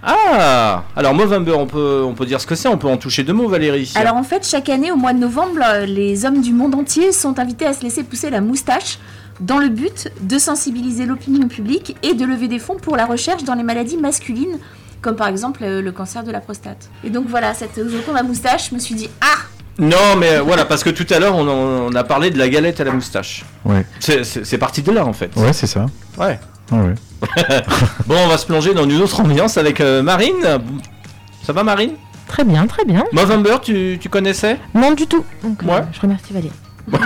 Ah 0.03 0.83
Alors 0.95 1.15
Movember, 1.15 1.53
on 1.53 1.67
peut, 1.67 2.03
on 2.05 2.13
peut 2.13 2.27
dire 2.27 2.41
ce 2.41 2.47
que 2.47 2.55
c'est, 2.55 2.69
on 2.69 2.77
peut 2.77 2.89
en 2.89 2.99
toucher 2.99 3.23
deux 3.23 3.33
mots 3.33 3.49
Valérie. 3.49 3.93
Alors 3.95 4.17
en 4.17 4.25
fait, 4.25 4.47
chaque 4.47 4.69
année, 4.69 4.93
au 4.93 4.97
mois 4.97 5.15
de 5.15 5.19
novembre, 5.21 5.61
euh, 5.65 5.87
les 5.87 6.27
hommes 6.27 6.43
du 6.43 6.53
monde 6.53 6.75
entier 6.75 7.11
sont 7.13 7.39
invités 7.39 7.67
à 7.67 7.73
se 7.73 7.83
laisser 7.83 8.03
pousser 8.03 8.29
la 8.29 8.41
moustache 8.43 8.99
dans 9.41 9.59
le 9.59 9.69
but 9.69 10.11
de 10.21 10.39
sensibiliser 10.39 11.07
l'opinion 11.07 11.49
publique 11.49 11.97
et 12.03 12.13
de 12.15 12.25
lever 12.25 12.47
des 12.49 12.59
fonds 12.59 12.77
pour 12.77 12.97
la 12.97 13.07
recherche 13.07 13.43
dans 13.45 13.55
les 13.55 13.63
maladies 13.65 13.97
masculines, 13.97 14.59
comme 15.05 15.17
par 15.17 15.29
exemple 15.29 15.63
euh, 15.63 15.83
le 15.83 15.93
cancer 15.93 16.25
de 16.25 16.33
la 16.33 16.41
prostate. 16.41 16.89
Et 17.05 17.11
donc 17.11 17.27
voilà, 17.29 17.53
cette 17.53 17.79
la 18.13 18.23
moustache, 18.23 18.71
je 18.71 18.75
me 18.75 18.81
suis 18.81 18.95
dit 18.95 19.11
ah 19.21 19.37
Non 19.79 20.17
mais 20.19 20.37
euh, 20.37 20.43
voilà, 20.43 20.65
parce 20.65 20.83
que 20.83 20.89
tout 20.91 21.07
à 21.11 21.19
l'heure 21.19 21.37
on, 21.37 21.95
a 21.95 22.05
parlé 22.05 22.31
de 22.31 22.39
la 22.39 22.49
galette 22.49 22.81
à 22.81 22.85
la 22.85 22.93
moustache. 22.93 23.45
Ouais. 23.67 23.85
C'est- 24.01 24.59
parti 24.59 24.81
de 24.83 24.91
là 24.91 25.05
en 25.05 25.13
fait. 25.13 25.31
Ouais, 25.37 25.53
c'est 25.53 25.67
ça. 25.67 25.87
Ouais. 26.19 26.41
Ah 26.73 26.77
ouais. 26.77 26.95
Bon, 28.07 28.17
on 28.19 28.29
va 28.29 28.39
se 28.39 28.47
plonger 28.47 28.73
dans 28.73 28.89
une 28.89 29.03
autre 29.03 29.21
ambiance 29.21 29.59
avec 29.59 29.81
euh, 29.81 30.03
Marine. 30.03 30.59
Ça 31.47 31.53
va 31.53 31.63
Marine? 31.63 31.93
Très 32.27 32.45
bien, 32.45 32.67
très 32.67 32.87
bien. 32.87 33.05
Movember, 33.13 33.59
tu, 33.63 33.99
tu 34.01 34.09
connaissais? 34.09 34.59
Non 34.75 34.93
du 34.93 35.07
tout. 35.07 35.25
Donc, 35.43 35.63
euh, 35.63 35.67
Ouais. 35.67 35.83
je 35.93 36.01
remercie 36.01 36.33
Valérie. 36.33 36.51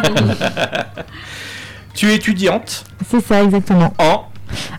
Tu 1.94 2.12
es 2.12 2.14
étudiante? 2.14 2.84
C'est 3.10 3.20
ça, 3.20 3.42
exactement. 3.42 3.92
en... 3.98 4.26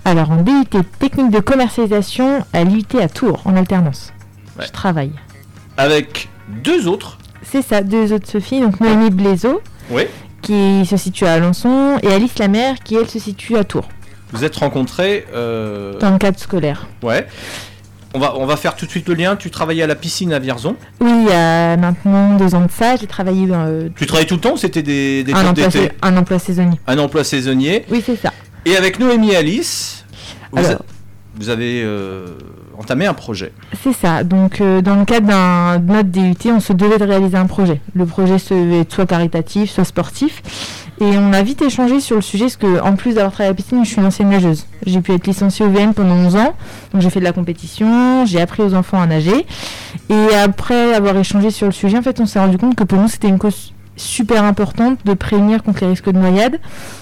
Alors, 0.06 0.32
en 0.32 0.38
DUT 0.42 0.66
technique 1.00 1.32
de 1.32 1.40
commercialisation 1.40 2.44
à 2.54 2.64
l'UT 2.64 2.84
à 3.00 3.08
Tours, 3.10 3.42
en 3.46 3.56
alternance. 3.56 4.12
Ouais. 4.58 4.66
Je 4.68 4.72
travaille. 4.72 5.12
avec 5.78 6.28
deux 6.64 6.88
autres. 6.88 7.18
C'est 7.44 7.62
ça, 7.62 7.82
deux 7.82 8.12
autres 8.14 8.28
Sophie, 8.28 8.60
donc 8.60 8.80
Noémie 8.82 9.10
Blaiseau, 9.12 9.62
Oui. 9.92 10.04
qui 10.42 10.86
se 10.86 10.98
situe 10.98 11.26
à 11.26 11.34
Alençon, 11.34 11.98
et 12.04 12.08
Alice 12.12 12.38
Lamère, 12.40 12.76
qui 12.84 12.96
elle 12.96 13.08
se 13.10 13.20
situe 13.20 13.56
à 13.58 13.64
Tours, 13.64 13.88
Vous 14.34 14.44
êtes 14.44 14.56
rencontrés. 14.58 15.26
euh, 15.34 15.98
dans 16.00 16.12
le 16.12 16.18
cadre 16.18 16.38
scolaire. 16.40 16.88
Ouais. 17.02 17.26
On 18.14 18.20
va, 18.20 18.36
on 18.38 18.46
va 18.48 18.58
faire 18.58 18.76
tout 18.76 18.86
de 18.88 18.92
suite 18.92 19.08
le 19.08 19.14
lien. 19.14 19.36
Tu 19.36 19.52
travaillais 19.52 19.84
à 19.84 19.88
la 19.88 19.94
piscine 19.96 20.34
à 20.34 20.40
Vierzon? 20.40 20.76
Oui, 21.00 21.12
il 21.12 21.28
y 21.30 21.32
a 21.32 21.78
maintenant 21.78 22.36
deux 22.38 22.56
ans 22.56 22.62
de 22.66 22.72
ça, 22.72 22.96
j'ai 22.96 23.06
travaillé 23.06 23.48
euh, 23.52 23.88
Tu 23.96 24.08
travaillais 24.08 24.28
tout 24.28 24.34
le 24.36 24.42
temps 24.42 24.54
ou 24.54 24.58
c'était 24.58 24.82
des, 24.82 25.24
des 25.24 25.32
un, 25.34 25.46
emploi, 25.46 25.68
un 26.02 26.18
emploi 26.18 26.40
saisonnier. 26.40 26.80
Un 26.88 26.98
emploi 26.98 27.24
saisonnier. 27.24 27.86
Oui, 27.92 28.02
c'est 28.04 28.16
ça. 28.16 28.34
Et 28.70 28.78
avec 28.78 29.00
Noémie 29.00 29.32
et 29.32 29.36
Alice, 29.36 30.06
vous, 30.52 30.60
Alors. 30.60 30.72
êtes- 30.72 30.80
vous 31.40 31.50
avez 31.50 31.82
euh, 31.84 32.28
entamé 32.78 33.06
un 33.08 33.14
projet. 33.16 33.52
C'est 33.84 33.94
ça. 33.94 34.24
Donc, 34.24 34.62
euh, 34.62 34.82
dans 34.82 34.96
le 34.96 35.06
cadre 35.06 35.28
d'un 35.28 35.80
de 35.80 35.92
notre 35.92 36.10
DUT, 36.10 36.52
on 36.52 36.60
se 36.60 36.74
devait 36.74 36.98
de 37.00 37.04
réaliser 37.06 37.38
un 37.38 37.48
projet. 37.48 37.82
Le 37.96 38.06
projet 38.06 38.38
se 38.38 38.54
devait 38.54 38.82
être 38.82 38.94
soit 38.94 39.06
caritatif, 39.08 39.72
soit 39.72 39.86
sportif. 39.86 40.44
Et 41.02 41.06
on 41.18 41.32
a 41.34 41.42
vite 41.42 41.62
échangé 41.62 42.00
sur 42.02 42.18
le 42.18 42.22
sujet, 42.22 42.44
parce 42.46 42.58
que 42.58 42.80
en 42.82 42.96
plus 42.96 43.14
d'avoir 43.16 43.32
travaillé 43.32 43.48
à 43.50 43.52
la 43.54 43.56
piscine, 43.56 43.84
je 43.86 43.90
suis 43.90 44.00
une 44.00 44.06
ancienne 44.06 44.30
nageuse. 44.30 44.68
J'ai 44.86 45.00
pu 45.02 45.14
être 45.14 45.26
licenciée 45.26 45.66
au 45.66 45.70
VM 45.70 45.94
pendant 45.96 46.14
11 46.16 46.36
ans. 46.36 46.54
Donc, 46.94 47.02
j'ai 47.02 47.10
fait 47.10 47.22
de 47.22 47.26
la 47.26 47.32
compétition, 47.34 48.26
j'ai 48.26 48.40
appris 48.42 48.62
aux 48.62 48.74
enfants 48.76 49.02
à 49.02 49.08
nager. 49.08 49.48
Et 50.10 50.36
après 50.44 50.94
avoir 50.94 51.18
échangé 51.18 51.50
sur 51.52 51.66
le 51.68 51.72
sujet, 51.72 51.98
en 51.98 52.02
fait, 52.04 52.20
on 52.20 52.26
s'est 52.28 52.40
rendu 52.40 52.58
compte 52.58 52.76
que 52.76 52.84
pour 52.84 53.00
nous, 53.00 53.08
c'était 53.08 53.30
une 53.30 53.40
cause 53.40 53.74
super 54.00 54.44
importante 54.44 55.00
de 55.06 55.14
prévenir 55.14 55.62
contre 55.64 55.82
les 55.82 55.88
risques 55.92 56.10
de 56.10 56.18
noyade. 56.18 56.60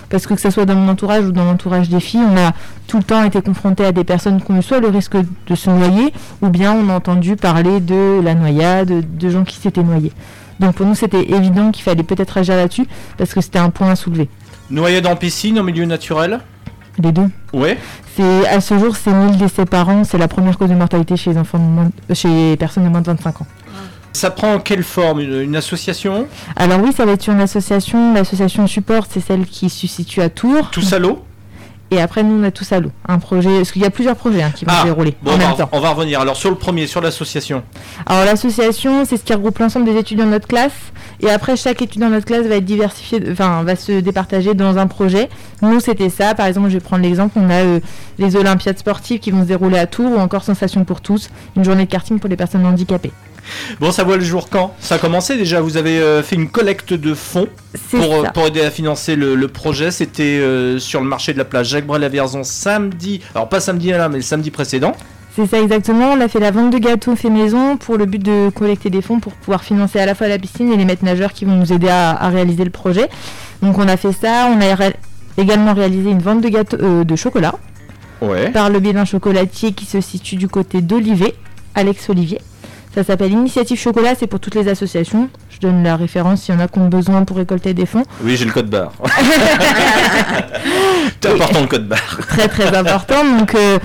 Parce 0.10 0.26
que 0.26 0.34
que 0.34 0.42
ce 0.42 0.50
soit 0.50 0.66
dans 0.66 0.76
mon 0.76 0.90
entourage 0.92 1.26
ou 1.26 1.32
dans 1.32 1.44
l'entourage 1.46 1.90
des 1.90 2.00
filles, 2.00 2.22
on 2.30 2.38
a 2.38 2.54
tout 2.88 2.98
le 2.98 3.04
temps 3.04 3.24
été 3.24 3.42
confronté 3.42 3.86
à 3.86 3.92
des 3.92 4.04
personnes 4.04 4.42
qui 4.42 4.52
ont 4.52 4.58
eu 4.58 4.62
soit 4.62 4.80
le 4.80 4.88
risque 4.88 5.18
de 5.48 5.56
se 5.56 5.70
noyer, 5.70 6.14
ou 6.42 6.50
bien 6.50 6.74
on 6.74 6.90
a 6.90 6.94
entendu 6.96 7.36
parler 7.36 7.80
de 7.82 8.22
la 8.24 8.34
noyade, 8.34 9.04
de 9.18 9.30
gens 9.30 9.44
qui 9.44 9.58
s'étaient 9.58 9.84
noyés. 9.84 10.12
Donc 10.60 10.76
pour 10.76 10.86
nous, 10.86 10.96
c'était 10.96 11.30
évident 11.32 11.72
qu'il 11.72 11.84
fallait 11.84 12.04
peut-être 12.04 12.38
agir 12.38 12.56
là-dessus, 12.56 12.86
parce 13.18 13.34
que 13.34 13.42
c'était 13.42 13.60
un 13.60 13.70
point 13.70 13.90
à 13.92 13.96
soulever. 13.96 14.30
Noyade 14.72 15.06
en 15.08 15.16
piscine, 15.16 15.60
en 15.60 15.64
milieu 15.64 15.86
naturel? 15.86 16.40
Les 17.00 17.12
deux. 17.12 17.30
Ouais. 17.54 17.78
C'est 18.16 18.48
à 18.48 18.60
ce 18.62 18.80
jour, 18.80 18.96
c'est 18.96 19.14
1000 19.14 19.38
décès 19.38 19.66
par 19.66 19.88
an, 19.90 20.04
c'est 20.04 20.18
la 20.18 20.28
première 20.28 20.58
cause 20.58 20.70
de 20.70 20.74
mortalité 20.76 21.16
chez 21.16 21.32
les 21.32 21.38
enfants 21.38 21.60
de 21.60 21.64
moins 21.64 21.90
de- 22.10 22.14
chez 22.16 22.28
les 22.28 22.58
personnes 22.58 22.86
de 22.86 22.90
moins 22.90 23.02
de 23.02 23.06
25 23.06 23.42
ans. 23.42 23.48
Ça 24.18 24.32
prend 24.32 24.58
quelle 24.60 24.82
forme 24.84 25.20
une, 25.20 25.42
une 25.42 25.56
association 25.56 26.28
Alors 26.56 26.80
oui, 26.82 26.92
ça 26.92 27.06
va 27.06 27.12
être 27.12 27.28
une 27.28 27.40
association. 27.40 28.14
L'association 28.16 28.66
support, 28.66 29.06
c'est 29.10 29.20
celle 29.20 29.46
qui 29.46 29.70
se 29.70 29.86
situe 29.86 30.22
à 30.22 30.30
Tours. 30.30 30.70
Tous 30.72 30.92
à 30.94 30.98
l'eau 30.98 31.24
Et 31.92 32.02
après, 32.02 32.24
nous, 32.24 32.42
on 32.42 32.44
a 32.44 32.50
tous 32.50 32.72
à 32.72 32.80
l'eau. 32.80 32.90
Un 33.08 33.20
projet, 33.20 33.58
parce 33.58 33.72
qu'il 33.72 33.84
y 33.84 33.86
a 33.86 33.92
plusieurs 33.92 34.16
projets 34.16 34.42
hein, 34.42 34.52
qui 34.56 34.66
vont 34.66 34.72
Ah, 34.76 34.82
se 34.82 34.86
dérouler 34.88 35.14
Bon, 35.22 35.34
en 35.34 35.38
même 35.38 35.56
temps. 35.56 35.70
on 35.72 35.80
va 35.80 35.92
revenir. 35.92 36.20
Alors 36.20 36.36
sur 36.36 36.50
le 36.50 36.56
premier, 36.56 36.88
sur 36.88 37.00
l'association. 37.00 37.62
Alors 38.08 38.26
l'association, 38.26 39.06
c'est 39.06 39.18
ce 39.18 39.24
qui 39.24 39.34
regroupe 39.34 39.60
l'ensemble 39.60 39.86
des 39.86 39.96
étudiants 39.96 40.26
de 40.26 40.32
notre 40.32 40.48
classe. 40.48 40.74
Et 41.22 41.30
après, 41.30 41.56
chaque 41.56 41.82
étudiant 41.84 42.08
de 42.10 42.14
notre 42.16 42.26
classe 42.26 42.46
va 42.48 42.56
être 42.56 42.66
diversifié, 42.66 43.22
enfin, 43.32 43.62
va 43.64 43.76
se 43.76 44.00
départager 44.00 44.56
dans 44.56 44.78
un 44.80 44.88
projet. 44.88 45.30
Nous, 45.62 45.80
c'était 45.80 46.10
ça. 46.10 46.34
Par 46.34 46.48
exemple, 46.48 46.70
je 46.70 46.74
vais 46.74 46.80
prendre 46.80 47.04
l'exemple. 47.04 47.38
On 47.38 47.50
a 47.52 47.64
euh, 47.64 47.80
les 48.18 48.36
Olympiades 48.36 48.80
sportives 48.80 49.20
qui 49.20 49.30
vont 49.30 49.42
se 49.44 49.48
dérouler 49.48 49.78
à 49.78 49.86
Tours 49.86 50.12
ou 50.12 50.20
encore 50.20 50.44
Sensation 50.44 50.84
pour 50.86 51.02
tous, 51.02 51.30
une 51.56 51.64
journée 51.64 51.86
de 51.86 51.92
karting 51.92 52.20
pour 52.20 52.30
les 52.30 52.36
personnes 52.36 52.66
handicapées. 52.66 53.12
Bon, 53.80 53.92
ça 53.92 54.04
voit 54.04 54.18
le 54.18 54.24
jour 54.24 54.50
quand 54.50 54.74
Ça 54.80 54.96
a 54.96 54.98
commencé 54.98 55.38
déjà. 55.38 55.62
Vous 55.62 55.78
avez 55.78 56.00
euh, 56.00 56.24
fait 56.24 56.36
une 56.36 56.50
collecte 56.50 56.94
de 56.94 57.14
fonds 57.14 57.48
pour, 57.92 58.00
euh, 58.16 58.24
ça. 58.24 58.32
pour 58.32 58.48
aider 58.48 58.62
à 58.62 58.72
financer 58.72 59.16
le, 59.16 59.36
le 59.36 59.48
projet. 59.48 59.92
C'était 59.92 60.24
euh, 60.40 60.80
sur 60.80 61.02
le 61.02 61.08
marché 61.08 61.34
de 61.34 61.38
la 61.38 61.46
plage 61.46 61.70
Jacques 61.70 61.86
Brel 61.86 62.04
à 62.04 62.10
Vierzon 62.10 62.44
samedi. 62.44 63.22
Alors 63.36 63.50
pas 63.50 63.60
samedi 63.60 63.90
là, 63.90 64.10
mais 64.10 64.18
le 64.18 64.22
samedi 64.22 64.52
précédent. 64.52 64.94
C'est 65.36 65.46
ça 65.46 65.60
exactement. 65.62 66.14
On 66.14 66.22
a 66.22 66.28
fait 66.28 66.40
la 66.40 66.50
vente 66.52 66.72
de 66.74 66.80
gâteaux 66.80 67.16
fait 67.16 67.30
maison 67.30 67.78
pour 67.78 67.98
le 67.98 68.06
but 68.06 68.22
de 68.24 68.50
collecter 68.50 68.90
des 68.90 69.04
fonds 69.04 69.20
pour 69.20 69.34
pouvoir 69.34 69.64
financer 69.64 70.00
à 70.00 70.06
la 70.08 70.16
fois 70.16 70.28
la 70.28 70.40
piscine 70.40 70.72
et 70.74 70.78
les 70.78 70.86
maîtres 70.86 71.06
nageurs 71.06 71.32
qui 71.32 71.46
vont 71.46 71.56
nous 71.56 71.72
aider 71.72 71.90
à, 71.90 72.10
à 72.12 72.30
réaliser 72.30 72.64
le 72.64 72.72
projet. 72.72 73.08
Donc 73.62 73.78
on 73.78 73.88
a 73.88 73.98
fait 73.98 74.14
ça. 74.14 74.48
On 74.52 74.60
a 74.60 74.74
ré- 74.76 74.96
également 75.38 75.74
réalisé 75.76 76.10
une 76.10 76.22
vente 76.24 76.42
de 76.42 76.50
gâteaux 76.50 76.78
euh, 76.82 77.04
de 77.04 77.16
chocolat 77.16 77.54
Ouais. 78.20 78.50
par 78.50 78.72
le 78.72 78.80
biais 78.80 78.94
d'un 78.94 79.06
chocolatier 79.06 79.74
qui 79.74 79.86
se 79.86 80.02
situe 80.02 80.38
du 80.38 80.48
côté 80.48 80.82
d'Olivet, 80.82 81.36
Alex 81.76 82.10
Olivier. 82.10 82.42
Ça 82.96 83.04
s'appelle 83.04 83.32
Initiative 83.32 83.78
Chocolat, 83.80 84.14
c'est 84.18 84.26
pour 84.26 84.40
toutes 84.40 84.56
les 84.56 84.68
associations. 84.68 85.30
Je 85.52 85.60
donne 85.60 85.84
la 85.84 85.96
référence 85.96 86.42
s'il 86.42 86.56
y 86.56 86.58
en 86.58 86.62
a 86.62 86.68
qui 86.68 86.80
ont 86.80 86.88
besoin 86.88 87.24
pour 87.26 87.38
récolter 87.38 87.74
des 87.76 87.86
fonds. 87.86 88.04
Oui, 88.24 88.36
j'ai 88.38 88.46
le 88.46 88.52
code 88.52 88.70
barre. 88.70 88.92
C'est 91.22 91.30
important 91.32 91.62
le 91.62 91.68
code 91.68 91.88
barre. 91.88 92.20
Très 92.28 92.48
très 92.48 92.76
important. 92.76 93.24
Donc 93.38 93.54
euh, 93.56 93.78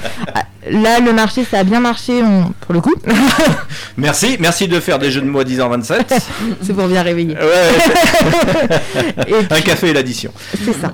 là, 0.71 1.01
le 1.01 1.12
marché, 1.12 1.45
ça 1.45 1.59
a 1.61 1.65
bien 1.65 1.81
marché 1.81 2.23
on- 2.23 2.53
pour 2.61 2.73
le 2.75 2.81
coup. 2.81 2.95
Merci, 3.99 4.37
merci 4.41 4.69
de 4.69 4.81
faire 4.81 4.99
des 4.99 5.11
jeux 5.11 5.21
de 5.21 5.27
mots 5.27 5.41
à 5.41 5.45
10h27. 5.45 6.05
c'est 6.62 6.73
pour 6.73 6.87
bien 6.88 7.03
réveiller. 7.03 7.35
Ouais, 7.37 9.29
Et 9.29 9.35
un 9.55 9.61
café 9.61 9.88
et 9.88 9.93
l'addition. 9.93 10.33
C'est 10.65 10.73
ça. 10.73 10.91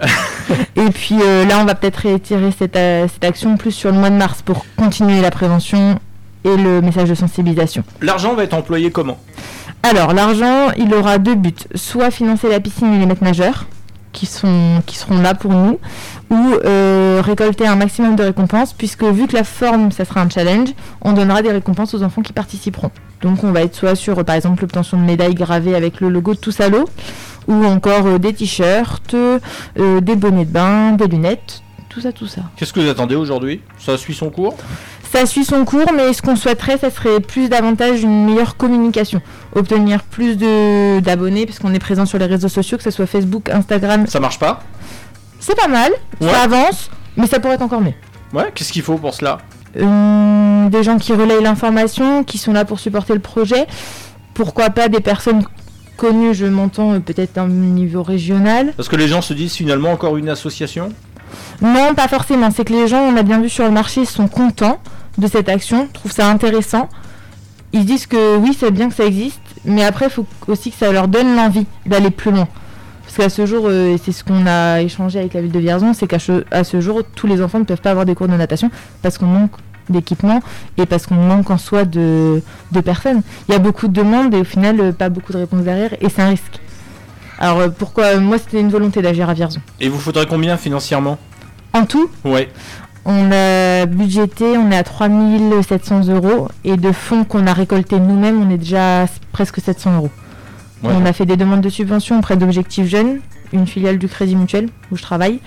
Et 0.74 0.90
puis 0.90 1.16
euh, 1.22 1.44
là, 1.44 1.58
on 1.60 1.64
va 1.64 1.76
peut-être 1.76 1.98
réitérer 1.98 2.50
cette, 2.58 2.74
euh, 2.76 3.06
cette 3.12 3.22
action 3.24 3.56
plus 3.56 3.70
sur 3.70 3.92
le 3.92 3.98
mois 3.98 4.10
de 4.10 4.16
mars 4.16 4.42
pour 4.44 4.64
continuer 4.76 5.20
la 5.20 5.30
prévention 5.30 6.00
et 6.44 6.56
le 6.56 6.80
message 6.80 7.08
de 7.08 7.14
sensibilisation. 7.14 7.84
L'argent 8.00 8.34
va 8.34 8.44
être 8.44 8.54
employé 8.54 8.90
comment? 8.90 9.18
Alors, 9.82 10.12
l'argent, 10.12 10.70
il 10.76 10.92
aura 10.94 11.18
deux 11.18 11.34
buts. 11.34 11.54
Soit 11.74 12.10
financer 12.10 12.48
la 12.48 12.60
piscine 12.60 12.92
et 12.94 12.98
les 12.98 13.06
maîtres 13.06 13.24
nageurs, 13.24 13.66
qui, 14.12 14.26
sont, 14.26 14.82
qui 14.86 14.96
seront 14.96 15.20
là 15.20 15.34
pour 15.34 15.52
nous, 15.52 15.78
ou 16.30 16.54
euh, 16.64 17.22
récolter 17.24 17.66
un 17.66 17.76
maximum 17.76 18.16
de 18.16 18.24
récompenses, 18.24 18.72
puisque 18.72 19.04
vu 19.04 19.26
que 19.26 19.36
la 19.36 19.44
forme, 19.44 19.92
ça 19.92 20.04
sera 20.04 20.20
un 20.20 20.28
challenge, 20.28 20.70
on 21.02 21.12
donnera 21.12 21.42
des 21.42 21.52
récompenses 21.52 21.94
aux 21.94 22.02
enfants 22.02 22.22
qui 22.22 22.32
participeront. 22.32 22.90
Donc 23.22 23.44
on 23.44 23.52
va 23.52 23.62
être 23.62 23.74
soit 23.74 23.94
sur, 23.94 24.24
par 24.24 24.34
exemple, 24.34 24.62
l'obtention 24.62 24.96
de 24.98 25.04
médailles 25.04 25.34
gravées 25.34 25.74
avec 25.74 26.00
le 26.00 26.08
logo 26.08 26.34
de 26.34 26.38
Tous 26.38 26.58
à 26.60 26.68
l'eau, 26.68 26.88
ou 27.46 27.64
encore 27.64 28.06
euh, 28.06 28.18
des 28.18 28.32
t-shirts, 28.32 29.14
euh, 29.14 29.38
des 30.00 30.16
bonnets 30.16 30.44
de 30.44 30.50
bain, 30.50 30.92
des 30.92 31.06
lunettes, 31.06 31.62
tout 31.88 32.00
ça, 32.00 32.12
tout 32.12 32.26
ça. 32.26 32.42
Qu'est-ce 32.56 32.72
que 32.72 32.80
vous 32.80 32.88
attendez 32.88 33.14
aujourd'hui? 33.14 33.60
Ça 33.78 33.96
suit 33.96 34.14
son 34.14 34.30
cours? 34.30 34.56
Ça 35.10 35.24
suit 35.24 35.44
son 35.44 35.64
cours, 35.64 35.90
mais 35.96 36.12
ce 36.12 36.20
qu'on 36.20 36.36
souhaiterait, 36.36 36.76
ça 36.78 36.90
serait 36.90 37.20
plus 37.20 37.48
davantage 37.48 38.02
une 38.02 38.26
meilleure 38.26 38.56
communication. 38.56 39.22
Obtenir 39.54 40.02
plus 40.02 40.36
de- 40.36 41.00
d'abonnés, 41.00 41.46
parce 41.46 41.58
qu'on 41.58 41.72
est 41.72 41.78
présent 41.78 42.04
sur 42.04 42.18
les 42.18 42.26
réseaux 42.26 42.48
sociaux, 42.48 42.76
que 42.76 42.82
ce 42.84 42.90
soit 42.90 43.06
Facebook, 43.06 43.48
Instagram. 43.48 44.06
Ça 44.06 44.20
marche 44.20 44.38
pas? 44.38 44.60
C'est 45.40 45.54
pas 45.56 45.68
mal, 45.68 45.92
Ouais. 46.20 46.28
ça 46.30 46.42
avance, 46.42 46.90
mais 47.16 47.26
ça 47.26 47.40
pourrait 47.40 47.54
être 47.54 47.62
encore 47.62 47.80
mieux. 47.80 47.94
Ouais, 48.34 48.52
qu'est-ce 48.54 48.70
qu'il 48.72 48.82
faut 48.82 48.96
pour 48.98 49.14
cela? 49.14 49.38
Euh, 49.78 50.68
des 50.68 50.82
gens 50.82 50.98
qui 50.98 51.12
relayent 51.14 51.42
l'information, 51.42 52.22
qui 52.24 52.36
sont 52.36 52.52
là 52.52 52.64
pour 52.66 52.78
supporter 52.78 53.14
le 53.14 53.20
projet. 53.20 53.66
Pourquoi 54.34 54.68
pas 54.70 54.88
des 54.88 55.00
personnes 55.00 55.42
connues, 55.96 56.34
je 56.34 56.44
m'entends 56.46 56.92
euh, 56.92 56.98
peut-être 57.00 57.38
un 57.38 57.48
niveau 57.48 58.02
régional. 58.02 58.72
Parce 58.76 58.88
que 58.88 58.96
les 58.96 59.08
gens 59.08 59.22
se 59.22 59.32
disent 59.32 59.54
finalement 59.54 59.90
encore 59.90 60.16
une 60.18 60.28
association? 60.28 60.90
Non, 61.62 61.94
pas 61.94 62.08
forcément. 62.08 62.50
C'est 62.54 62.64
que 62.64 62.72
les 62.72 62.88
gens, 62.88 63.00
on 63.00 63.16
a 63.16 63.22
bien 63.22 63.40
vu 63.40 63.48
sur 63.48 63.64
le 63.64 63.70
marché, 63.70 64.04
sont 64.04 64.28
contents 64.28 64.78
de 65.18 65.26
cette 65.26 65.48
action, 65.48 65.88
trouvent 65.92 66.12
ça 66.12 66.28
intéressant. 66.30 66.88
Ils 67.72 67.82
se 67.82 67.86
disent 67.86 68.06
que 68.06 68.36
oui, 68.36 68.56
c'est 68.58 68.70
bien 68.70 68.88
que 68.88 68.94
ça 68.94 69.04
existe, 69.04 69.40
mais 69.64 69.84
après, 69.84 70.06
il 70.06 70.10
faut 70.10 70.26
aussi 70.46 70.70
que 70.70 70.76
ça 70.78 70.90
leur 70.90 71.08
donne 71.08 71.36
l'envie 71.36 71.66
d'aller 71.84 72.10
plus 72.10 72.30
loin. 72.30 72.48
Parce 73.04 73.16
qu'à 73.16 73.28
ce 73.28 73.46
jour, 73.46 73.64
euh, 73.66 73.94
et 73.94 73.98
c'est 73.98 74.12
ce 74.12 74.22
qu'on 74.24 74.46
a 74.46 74.80
échangé 74.80 75.18
avec 75.18 75.34
la 75.34 75.42
ville 75.42 75.52
de 75.52 75.58
Vierzon, 75.58 75.92
c'est 75.94 76.06
qu'à 76.06 76.18
ce, 76.18 76.44
à 76.50 76.64
ce 76.64 76.80
jour, 76.80 77.02
tous 77.14 77.26
les 77.26 77.42
enfants 77.42 77.58
ne 77.58 77.64
peuvent 77.64 77.80
pas 77.80 77.90
avoir 77.90 78.06
des 78.06 78.14
cours 78.14 78.28
de 78.28 78.34
natation 78.34 78.70
parce 79.02 79.18
qu'on 79.18 79.26
manque 79.26 79.52
d'équipement 79.88 80.40
et 80.76 80.84
parce 80.84 81.06
qu'on 81.06 81.14
manque 81.14 81.50
en 81.50 81.56
soi 81.58 81.84
de, 81.84 82.42
de 82.72 82.80
personnes. 82.80 83.22
Il 83.48 83.52
y 83.52 83.54
a 83.54 83.58
beaucoup 83.58 83.88
de 83.88 83.92
demandes 83.94 84.34
et 84.34 84.40
au 84.40 84.44
final, 84.44 84.80
euh, 84.80 84.92
pas 84.92 85.08
beaucoup 85.08 85.32
de 85.32 85.38
réponses 85.38 85.62
derrière 85.64 85.94
et 86.02 86.08
c'est 86.10 86.20
un 86.22 86.28
risque. 86.28 86.60
Alors 87.38 87.60
euh, 87.60 87.68
pourquoi 87.70 88.16
Moi, 88.18 88.38
c'était 88.38 88.60
une 88.60 88.68
volonté 88.70 89.00
d'agir 89.00 89.28
à 89.30 89.34
Vierzon. 89.34 89.60
Et 89.80 89.88
vous 89.88 89.98
faudrait 89.98 90.26
combien 90.26 90.56
financièrement? 90.56 91.18
En 91.72 91.84
tout, 91.86 92.10
Ouais. 92.24 92.48
On 93.08 93.32
a 93.32 93.86
budgété, 93.86 94.44
on 94.58 94.70
est 94.70 94.76
à 94.76 94.84
3700 94.84 96.08
euros 96.08 96.48
et 96.62 96.76
de 96.76 96.92
fonds 96.92 97.24
qu'on 97.24 97.46
a 97.46 97.54
récoltés 97.54 97.98
nous-mêmes, 97.98 98.42
on 98.46 98.50
est 98.50 98.58
déjà 98.58 99.04
à 99.04 99.06
presque 99.32 99.60
700 99.60 99.96
euros. 99.96 100.10
Ouais. 100.82 100.90
On 100.94 101.06
a 101.06 101.14
fait 101.14 101.24
des 101.24 101.38
demandes 101.38 101.62
de 101.62 101.70
subventions 101.70 102.18
auprès 102.18 102.36
d'Objectifs 102.36 102.86
Jeunes, 102.86 103.20
une 103.54 103.66
filiale 103.66 103.96
du 103.96 104.08
Crédit 104.08 104.36
Mutuel 104.36 104.68
où 104.92 104.96
je 104.98 105.02
travaille, 105.02 105.40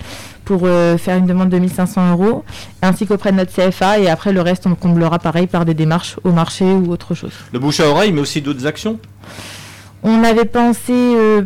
pour 0.44 0.62
euh, 0.64 0.98
faire 0.98 1.16
une 1.16 1.26
demande 1.26 1.50
de 1.50 1.58
1500 1.58 2.10
euros, 2.10 2.44
ainsi 2.82 3.06
qu'auprès 3.06 3.30
de 3.30 3.36
notre 3.36 3.52
CFA 3.52 4.00
et 4.00 4.10
après 4.10 4.32
le 4.32 4.40
reste 4.40 4.66
on 4.66 4.74
comblera 4.74 5.20
pareil 5.20 5.46
par 5.46 5.64
des 5.64 5.74
démarches 5.74 6.16
au 6.24 6.32
marché 6.32 6.64
ou 6.64 6.90
autre 6.90 7.14
chose. 7.14 7.32
Le 7.52 7.60
bouche 7.60 7.78
à 7.78 7.88
oreille, 7.88 8.10
mais 8.10 8.20
aussi 8.22 8.42
d'autres 8.42 8.66
actions? 8.66 8.98
On 10.02 10.24
avait 10.24 10.46
pensé 10.46 10.92
euh, 10.92 11.42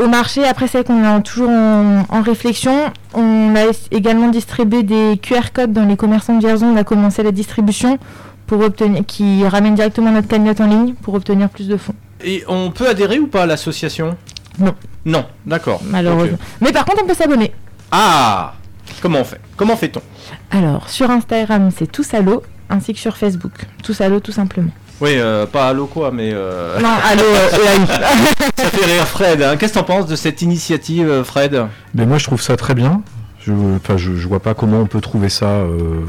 au 0.00 0.08
marché, 0.08 0.44
après 0.44 0.66
c'est 0.68 0.86
qu'on 0.86 1.02
est 1.04 1.06
en- 1.08 1.20
toujours 1.20 1.50
en, 1.50 2.02
en 2.08 2.22
réflexion. 2.22 2.74
On 3.14 3.54
a 3.56 3.64
également 3.90 4.28
distribué 4.28 4.82
des 4.82 5.18
QR 5.22 5.52
codes 5.52 5.72
dans 5.72 5.84
les 5.86 5.96
commerçants 5.96 6.34
de 6.34 6.40
Vierzon. 6.40 6.66
On 6.66 6.76
a 6.76 6.84
commencé 6.84 7.22
la 7.22 7.32
distribution 7.32 7.98
pour 8.46 8.60
obtenir, 8.62 9.04
qui 9.06 9.46
ramène 9.46 9.74
directement 9.74 10.10
notre 10.10 10.28
cagnotte 10.28 10.60
en 10.60 10.66
ligne 10.66 10.94
pour 10.94 11.14
obtenir 11.14 11.48
plus 11.48 11.68
de 11.68 11.76
fonds. 11.76 11.94
Et 12.24 12.44
on 12.48 12.70
peut 12.70 12.88
adhérer 12.88 13.18
ou 13.18 13.26
pas 13.28 13.44
à 13.44 13.46
l'association? 13.46 14.16
Non. 14.58 14.74
Non, 15.06 15.24
d'accord. 15.46 15.80
Malheureusement. 15.84 16.38
Mais 16.60 16.72
par 16.72 16.84
contre, 16.84 17.02
on 17.04 17.06
peut 17.06 17.14
s'abonner. 17.14 17.52
Ah 17.92 18.54
Comment 19.00 19.20
on 19.20 19.24
fait? 19.24 19.40
Comment 19.56 19.76
fait-on? 19.76 20.02
Alors, 20.50 20.90
sur 20.90 21.10
Instagram, 21.10 21.70
c'est 21.74 21.90
tous 21.90 22.12
à 22.12 22.20
l'eau, 22.20 22.42
ainsi 22.68 22.92
que 22.92 22.98
sur 22.98 23.16
Facebook. 23.16 23.52
Tous 23.82 23.98
à 24.00 24.08
l'eau, 24.08 24.20
tout 24.20 24.32
simplement. 24.32 24.72
Oui, 25.00 25.12
euh, 25.14 25.46
pas 25.46 25.68
allô 25.68 25.86
quoi, 25.86 26.10
mais 26.12 26.30
euh, 26.34 26.78
Non, 26.80 26.88
à 26.88 27.14
l'eau, 27.14 27.22
euh, 27.22 27.48
ça 28.56 28.64
fait 28.66 28.84
rire 28.84 29.06
Fred. 29.06 29.42
hein. 29.42 29.56
Qu'est-ce 29.56 29.72
que 29.72 29.78
t'en 29.78 29.84
penses 29.84 30.06
de 30.06 30.16
cette 30.16 30.42
initiative, 30.42 31.08
euh, 31.08 31.24
Fred? 31.24 31.64
Mais 31.94 32.04
moi, 32.06 32.18
je 32.18 32.24
trouve 32.24 32.42
ça 32.42 32.56
très 32.56 32.74
bien. 32.74 33.02
Je, 33.40 33.52
enfin, 33.76 33.96
je, 33.96 34.14
je 34.16 34.28
vois 34.28 34.40
pas 34.40 34.52
comment 34.52 34.80
on 34.80 34.86
peut 34.86 35.00
trouver 35.00 35.28
ça. 35.30 35.46
euh, 35.46 36.00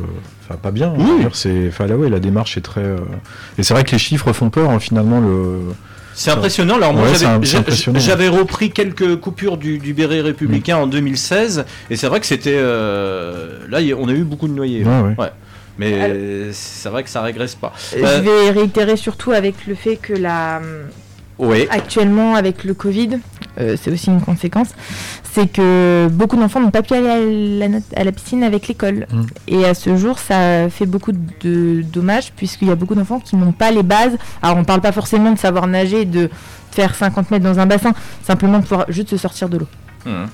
Enfin, 0.44 0.60
pas 0.62 0.72
bien. 0.72 0.94
Oui. 0.98 1.06
Veux 1.06 1.20
dire, 1.20 1.30
C'est, 1.34 1.68
enfin, 1.70 1.88
là, 1.88 1.96
ouais, 1.96 2.10
la 2.10 2.20
démarche 2.20 2.58
est 2.58 2.62
très. 2.62 2.82
euh, 2.82 2.98
Et 3.58 3.64
c'est 3.64 3.74
vrai 3.74 3.84
que 3.86 3.92
les 3.92 3.98
chiffres 4.00 4.34
font 4.34 4.50
peur. 4.50 4.70
hein, 4.70 4.80
finalement, 4.80 5.22
le. 5.22 5.60
C'est 6.14 6.32
impressionnant. 6.32 6.76
Alors 6.76 6.94
moi, 6.94 7.04
Ouais, 7.04 7.16
j'avais- 7.94 8.28
repris 8.28 8.72
quelques 8.72 9.16
coupures 9.22 9.56
du, 9.56 9.78
du 9.80 9.94
béret 9.94 10.20
républicain 10.20 10.78
Mm. 10.80 10.82
en 10.82 10.88
2016, 10.88 11.64
et 11.90 11.96
c'est 11.96 12.08
vrai 12.08 12.20
que 12.20 12.26
c'était 12.26 12.58
euh, 12.58 13.60
là, 13.70 13.80
on 13.98 14.10
a 14.10 14.12
eu 14.12 14.24
beaucoup 14.26 14.50
de 14.50 14.54
noyés. 14.54 14.84
Ouais, 14.84 15.16
ouais. 15.18 15.32
Mais 15.90 16.52
c'est 16.54 16.90
vrai 16.90 17.04
que 17.04 17.10
ça 17.10 17.22
régresse 17.22 17.56
pas. 17.56 17.74
je 17.96 18.04
Euh, 18.04 18.20
vais 18.22 18.52
réitérer 18.52 18.96
surtout 18.98 19.32
avec 19.32 19.66
le 19.68 19.76
fait 19.76 19.96
que 19.98 20.14
la. 20.14 20.62
ouais. 21.40 21.68
actuellement 21.72 22.36
avec 22.36 22.64
le 22.64 22.74
Covid, 22.74 23.20
euh, 23.60 23.76
c'est 23.82 23.92
aussi 23.92 24.08
une 24.10 24.22
conséquence, 24.22 24.70
c'est 25.34 25.52
que 25.52 26.08
beaucoup 26.12 26.38
d'enfants 26.38 26.60
n'ont 26.60 26.72
pas 26.72 26.84
pu 26.84 26.94
aller 26.94 27.10
à 27.10 27.20
la, 27.20 27.68
nat- 27.68 27.94
à 27.96 28.04
la 28.04 28.12
piscine 28.12 28.44
avec 28.44 28.68
l'école. 28.68 29.08
Mm. 29.12 29.22
Et 29.48 29.66
à 29.66 29.74
ce 29.74 29.96
jour, 29.98 30.20
ça 30.20 30.70
fait 30.70 30.86
beaucoup 30.86 31.12
de 31.14 31.82
dommages 31.82 32.32
puisqu'il 32.36 32.68
y 32.68 32.72
a 32.72 32.76
beaucoup 32.76 32.96
d'enfants 32.96 33.20
qui 33.20 33.36
n'ont 33.36 33.52
pas 33.54 33.72
les 33.72 33.84
bases. 33.84 34.18
Alors 34.42 34.58
on 34.58 34.64
parle 34.64 34.82
pas 34.82 34.92
forcément 34.92 35.32
de 35.32 35.40
savoir 35.40 35.68
nager, 35.68 36.06
de 36.06 36.30
faire 36.72 36.94
50 36.96 37.32
mètres 37.32 37.44
dans 37.44 37.60
un 37.60 37.66
bassin, 37.66 37.94
simplement 38.24 38.60
de 38.60 38.64
pouvoir 38.64 38.86
juste 38.90 39.10
se 39.10 39.18
sortir 39.18 39.50
de 39.50 39.58
l'eau. 39.58 39.68
Hum. 40.06 40.28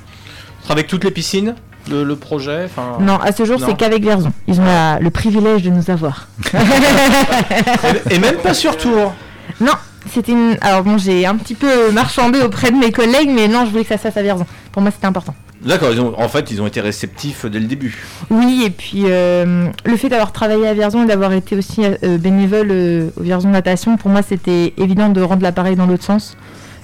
Avec 0.70 0.88
toutes 0.88 1.06
les 1.06 1.12
piscines, 1.12 1.56
le, 1.90 2.04
le 2.04 2.16
projet. 2.16 2.66
enfin- 2.66 2.98
Non, 3.00 3.18
à 3.20 3.32
ce 3.32 3.46
jour, 3.46 3.58
c'est 3.66 3.76
qu'avec 3.78 4.02
Vierzon. 4.02 4.32
Ils 4.48 4.60
ont 4.60 4.66
la- 4.66 5.00
le 5.00 5.10
privilège 5.10 5.64
de 5.64 5.70
nous 5.70 5.90
avoir. 5.90 6.28
Et, 8.12 8.20
même 8.20 8.36
pas 8.38 8.54
sur 8.54 8.78
tour. 8.78 9.14
Non, 9.62 9.74
c'était 10.12 10.32
une. 10.34 10.58
Alors 10.62 10.84
bon, 10.84 10.98
j'ai 10.98 11.26
un 11.26 11.36
petit 11.36 11.56
peu 11.56 11.92
marchandé 11.92 12.42
auprès 12.42 12.72
de 12.72 12.78
mes 12.78 12.92
collègues, 12.92 13.30
mais 13.34 13.48
non, 13.48 13.66
je 13.66 13.72
voulais 13.72 13.84
que 13.84 13.90
ça 13.90 13.98
se 13.98 14.04
fasse 14.04 14.18
à 14.18 14.22
Vierzon. 14.22 14.46
Pour 14.72 14.82
moi, 14.82 14.92
c'était 14.92 15.08
important. 15.08 15.34
D'accord. 15.66 15.90
ils 15.92 16.00
ont- 16.00 16.14
En 16.20 16.28
fait, 16.30 16.52
ils 16.52 16.62
ont 16.62 16.68
été 16.68 16.82
réceptifs 16.82 17.46
dès 17.46 17.60
le 17.60 17.66
début. 17.66 18.04
Oui, 18.30 18.64
et 18.66 18.70
puis 18.70 19.04
euh, 19.08 19.68
le 19.86 19.98
fait 19.98 20.10
d'avoir 20.10 20.32
travaillé 20.32 20.68
à 20.68 20.74
Vierzon 20.74 21.04
et 21.04 21.08
d'avoir 21.08 21.34
été 21.34 21.56
aussi 21.56 21.82
euh, 21.84 22.18
bénévole 22.18 22.68
euh, 22.70 23.10
au 23.20 23.24
Vierzon 23.24 23.50
Natation, 23.50 23.98
pour 23.98 24.12
moi 24.12 24.22
c'était 24.22 24.74
évident 24.78 25.10
de 25.10 25.22
rendre 25.22 25.42
l'appareil 25.42 25.76
dans 25.76 25.88
l'autre 25.88 26.04
sens 26.04 26.38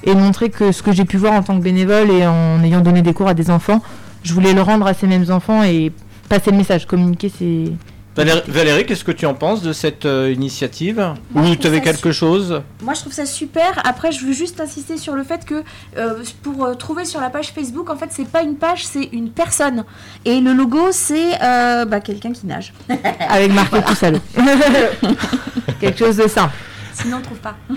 et 0.05 0.13
de 0.15 0.19
montrer 0.19 0.49
que 0.49 0.71
ce 0.71 0.81
que 0.81 0.91
j'ai 0.91 1.05
pu 1.05 1.17
voir 1.17 1.33
en 1.33 1.43
tant 1.43 1.55
que 1.57 1.63
bénévole 1.63 2.09
et 2.09 2.25
en 2.25 2.61
ayant 2.63 2.81
donné 2.81 3.01
des 3.03 3.13
cours 3.13 3.27
à 3.27 3.33
des 3.35 3.51
enfants, 3.51 3.81
je 4.23 4.33
voulais 4.33 4.53
le 4.53 4.61
rendre 4.61 4.87
à 4.87 4.93
ces 4.93 5.07
mêmes 5.07 5.29
enfants 5.29 5.63
et 5.63 5.91
passer 6.29 6.51
le 6.51 6.57
message, 6.57 6.87
communiquer 6.87 7.31
c'est... 7.37 7.71
Valérie, 8.15 8.41
Valérie, 8.47 8.85
qu'est-ce 8.85 9.03
que 9.03 9.11
tu 9.11 9.25
en 9.25 9.33
penses 9.33 9.63
de 9.63 9.73
cette 9.73 10.05
euh, 10.05 10.31
initiative 10.31 11.15
Ou 11.33 11.55
tu 11.55 11.65
avais 11.65 11.81
quelque 11.81 12.11
chose 12.11 12.61
Moi, 12.83 12.93
je 12.93 13.01
trouve 13.01 13.13
ça 13.13 13.25
super. 13.25 13.81
Après, 13.85 14.11
je 14.11 14.23
veux 14.23 14.33
juste 14.33 14.61
insister 14.61 14.97
sur 14.97 15.15
le 15.15 15.23
fait 15.23 15.43
que 15.45 15.63
euh, 15.97 16.23
pour 16.43 16.63
euh, 16.63 16.75
trouver 16.75 17.05
sur 17.05 17.19
la 17.21 17.31
page 17.31 17.47
Facebook, 17.47 17.89
en 17.89 17.95
fait, 17.95 18.09
c'est 18.11 18.27
pas 18.27 18.43
une 18.43 18.55
page, 18.55 18.85
c'est 18.85 19.09
une 19.13 19.31
personne. 19.31 19.83
Et 20.25 20.41
le 20.41 20.53
logo, 20.53 20.89
c'est 20.91 21.41
euh, 21.41 21.85
bah, 21.85 22.01
quelqu'un 22.01 22.33
qui 22.33 22.45
nage. 22.45 22.71
avec 23.29 23.51
tout 23.51 23.95
ça. 23.95 24.11
Quelque 25.79 25.97
chose 25.97 26.17
de 26.17 26.27
simple. 26.27 26.53
Sinon, 26.93 27.17
on 27.17 27.21
trouve 27.21 27.39
pas. 27.39 27.55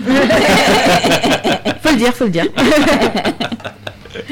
Faut 1.81 1.89
le 1.89 1.97
dire, 1.97 2.13
faut 2.13 2.25
le 2.25 2.29
dire. 2.29 2.45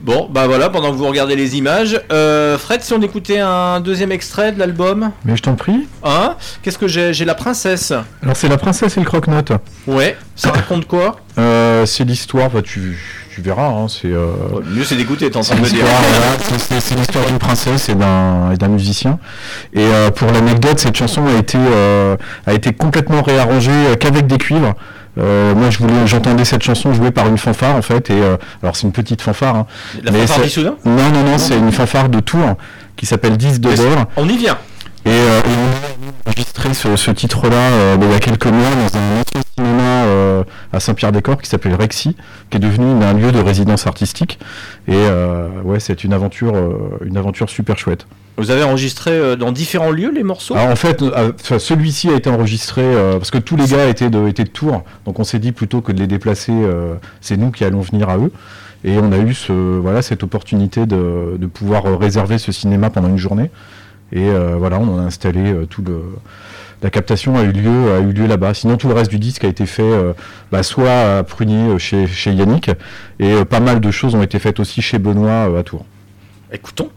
Bon, 0.00 0.28
bah 0.30 0.46
voilà, 0.46 0.70
pendant 0.70 0.90
que 0.90 0.96
vous 0.96 1.06
regardez 1.06 1.36
les 1.36 1.56
images. 1.56 2.00
Euh, 2.10 2.58
Fred, 2.58 2.82
si 2.82 2.92
on 2.94 3.02
écoutait 3.02 3.38
un 3.38 3.80
deuxième 3.80 4.12
extrait 4.12 4.50
de 4.52 4.58
l'album, 4.58 5.10
Mais 5.24 5.36
je 5.36 5.42
t'en 5.42 5.54
prie. 5.54 5.86
hein? 6.02 6.36
Qu'est-ce 6.62 6.78
que 6.78 6.88
j'ai? 6.88 7.12
J'ai 7.12 7.24
la 7.24 7.34
princesse. 7.34 7.92
Alors, 8.22 8.34
c'est 8.36 8.48
la 8.48 8.56
princesse 8.56 8.96
et 8.96 9.00
le 9.00 9.06
croque-note. 9.06 9.52
Ouais, 9.86 10.16
ça 10.36 10.50
raconte 10.52 10.86
quoi? 10.86 11.16
Euh, 11.38 11.86
c'est 11.86 12.04
l'histoire. 12.04 12.50
bah, 12.50 12.62
tu, 12.62 12.98
tu 13.34 13.40
verras. 13.42 13.66
hein, 13.68 13.86
c'est. 13.88 14.06
euh, 14.12 14.26
mieux 14.74 14.84
c'est 14.84 14.96
d'écouter, 14.96 15.30
t'es 15.30 15.36
en 15.36 15.40
train 15.40 15.54
C'est 15.54 15.60
de 15.60 15.64
me 15.64 15.70
dire. 15.70 15.84
l'histoire, 15.84 16.02
voilà, 16.02 16.32
c'est- 16.42 16.58
c'est- 16.58 16.80
c'est 16.80 16.94
l'histoire 16.94 17.24
d'une 17.26 17.38
princesse 17.38 17.88
et 17.88 17.94
d'un 17.94 18.52
et 18.52 18.56
d'un 18.56 18.68
musicien. 18.68 19.18
Et 19.72 19.80
euh, 19.80 20.10
pour 20.10 20.30
l'anecdote, 20.30 20.78
cette 20.78 20.96
chanson 20.96 21.22
a 21.26 21.38
été 21.38 21.58
euh, 21.58 22.16
a 22.46 22.52
été 22.52 22.72
complètement 22.72 23.22
réarrangée 23.22 23.70
euh, 23.72 23.96
qu'avec 23.96 24.26
des 24.26 24.38
cuivres. 24.38 24.74
Euh, 25.16 25.54
moi, 25.54 25.70
je 25.70 25.78
voulais, 25.78 26.06
j'entendais 26.06 26.44
cette 26.44 26.62
chanson 26.64 26.92
jouée 26.92 27.12
par 27.12 27.28
une 27.28 27.38
fanfare 27.38 27.76
en 27.76 27.82
fait. 27.82 28.10
Et 28.10 28.14
euh, 28.20 28.36
alors, 28.62 28.74
c'est 28.74 28.82
une 28.82 28.92
petite 28.92 29.22
fanfare. 29.22 29.54
hein. 29.54 29.66
La 30.02 30.10
Mais 30.10 30.26
fanfare 30.26 30.44
d'Issoudun? 30.44 30.74
Non, 30.84 31.10
non, 31.12 31.22
non, 31.24 31.38
c'est 31.38 31.56
une 31.56 31.70
fanfare 31.70 32.08
de 32.08 32.18
Tours 32.20 32.56
qui 32.96 33.06
s'appelle 33.06 33.36
10 33.36 33.60
de 33.60 33.68
bord. 33.68 34.04
On 34.16 34.28
y 34.28 34.36
vient. 34.36 34.58
Et, 35.06 35.10
euh, 35.10 35.40
et 35.40 35.42
on 35.46 36.28
a 36.28 36.30
enregistré 36.30 36.72
ce, 36.74 36.96
ce 36.96 37.10
titre-là 37.10 37.96
bah, 37.96 38.06
il 38.06 38.12
y 38.12 38.14
a 38.14 38.18
quelques 38.20 38.46
mois 38.46 38.70
dans 38.70 38.98
un 38.98 39.20
ancien 39.20 39.42
euh, 40.04 40.44
à 40.72 40.80
Saint-Pierre-des-Corps 40.80 41.40
qui 41.40 41.48
s'appelle 41.48 41.74
Rexy, 41.74 42.16
qui 42.50 42.56
est 42.56 42.60
devenu 42.60 43.02
un 43.02 43.12
lieu 43.14 43.32
de 43.32 43.38
résidence 43.38 43.86
artistique. 43.86 44.38
Et 44.86 44.92
euh, 44.94 45.48
ouais, 45.64 45.80
c'est 45.80 46.04
une 46.04 46.12
aventure, 46.12 46.54
euh, 46.54 46.98
une 47.04 47.16
aventure 47.16 47.50
super 47.50 47.78
chouette. 47.78 48.06
Vous 48.36 48.50
avez 48.50 48.64
enregistré 48.64 49.36
dans 49.36 49.52
différents 49.52 49.92
lieux 49.92 50.10
les 50.10 50.24
morceaux? 50.24 50.54
Alors 50.56 50.70
en 50.70 50.76
fait, 50.76 51.04
celui-ci 51.58 52.10
a 52.10 52.16
été 52.16 52.28
enregistré 52.28 52.82
parce 53.12 53.30
que 53.30 53.38
tous 53.38 53.54
les 53.54 53.66
gars 53.66 53.86
étaient 53.86 54.10
de, 54.10 54.26
étaient 54.26 54.42
de 54.42 54.48
Tours, 54.48 54.82
donc 55.04 55.20
on 55.20 55.24
s'est 55.24 55.38
dit 55.38 55.52
plutôt 55.52 55.80
que 55.82 55.92
de 55.92 56.00
les 56.00 56.08
déplacer, 56.08 56.52
c'est 57.20 57.36
nous 57.36 57.52
qui 57.52 57.64
allons 57.64 57.80
venir 57.80 58.08
à 58.08 58.18
eux. 58.18 58.32
Et 58.82 58.98
on 58.98 59.12
a 59.12 59.18
eu 59.18 59.34
ce, 59.34 59.52
voilà, 59.52 60.02
cette 60.02 60.24
opportunité 60.24 60.84
de, 60.84 61.36
de 61.38 61.46
pouvoir 61.46 61.84
réserver 61.96 62.38
ce 62.38 62.50
cinéma 62.50 62.90
pendant 62.90 63.08
une 63.08 63.18
journée. 63.18 63.50
Et 64.12 64.28
euh, 64.28 64.56
voilà, 64.58 64.78
on 64.78 64.98
a 64.98 65.02
installé 65.02 65.52
euh, 65.52 65.66
tout 65.66 65.82
le 65.82 66.02
la 66.84 66.90
captation 66.90 67.34
a 67.34 67.42
eu 67.42 67.50
lieu, 67.50 68.12
lieu 68.12 68.26
là-bas. 68.26 68.52
Sinon, 68.52 68.76
tout 68.76 68.88
le 68.88 68.94
reste 68.94 69.10
du 69.10 69.18
disque 69.18 69.42
a 69.42 69.48
été 69.48 69.64
fait 69.64 69.82
euh, 69.82 70.12
bah, 70.52 70.62
soit 70.62 71.16
à 71.16 71.22
Prunier 71.22 71.70
euh, 71.70 71.78
chez, 71.78 72.30
Yannick, 72.30 72.68
et 73.18 73.32
euh, 73.32 73.44
pas 73.46 73.60
mal 73.60 73.80
de 73.80 73.90
choses 73.90 74.14
ont 74.14 74.22
été 74.22 74.38
faites 74.38 74.60
aussi 74.60 74.82
chez 74.82 74.98
Benoît 74.98 75.58
à 75.58 75.62
Tours. 75.62 75.86
Écoutons. 76.52 76.90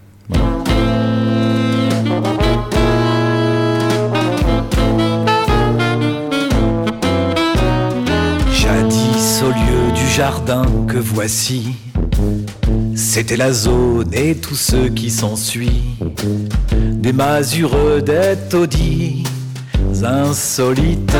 Jadis 8.52 9.41
au 9.41 9.52
lieu 9.52 9.93
du 9.95 10.06
jardin 10.06 10.65
que 10.89 10.97
voici, 10.97 11.78
c'était 12.93 13.38
la 13.38 13.54
zone 13.54 14.13
et 14.13 14.36
tout 14.36 14.56
ce 14.56 14.89
qui 14.89 15.10
s'ensuit, 15.10 15.97
des 16.76 17.13
masures, 17.13 18.04
des 18.04 18.36
taudis 18.50 19.23
insolites. 20.04 21.18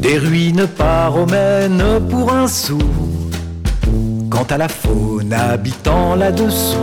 Des 0.00 0.18
ruines 0.18 0.66
pas 0.66 1.08
romaines 1.08 2.00
pour 2.10 2.32
un 2.32 2.48
sou. 2.48 2.78
Quant 4.30 4.46
à 4.50 4.56
la 4.56 4.68
faune 4.68 5.32
habitant 5.32 6.14
là-dessous, 6.14 6.78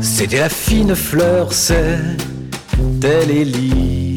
c'était 0.00 0.38
la 0.38 0.48
fine 0.48 0.94
fleur, 0.94 1.52
c'était 1.52 3.26
l'élite. 3.26 4.16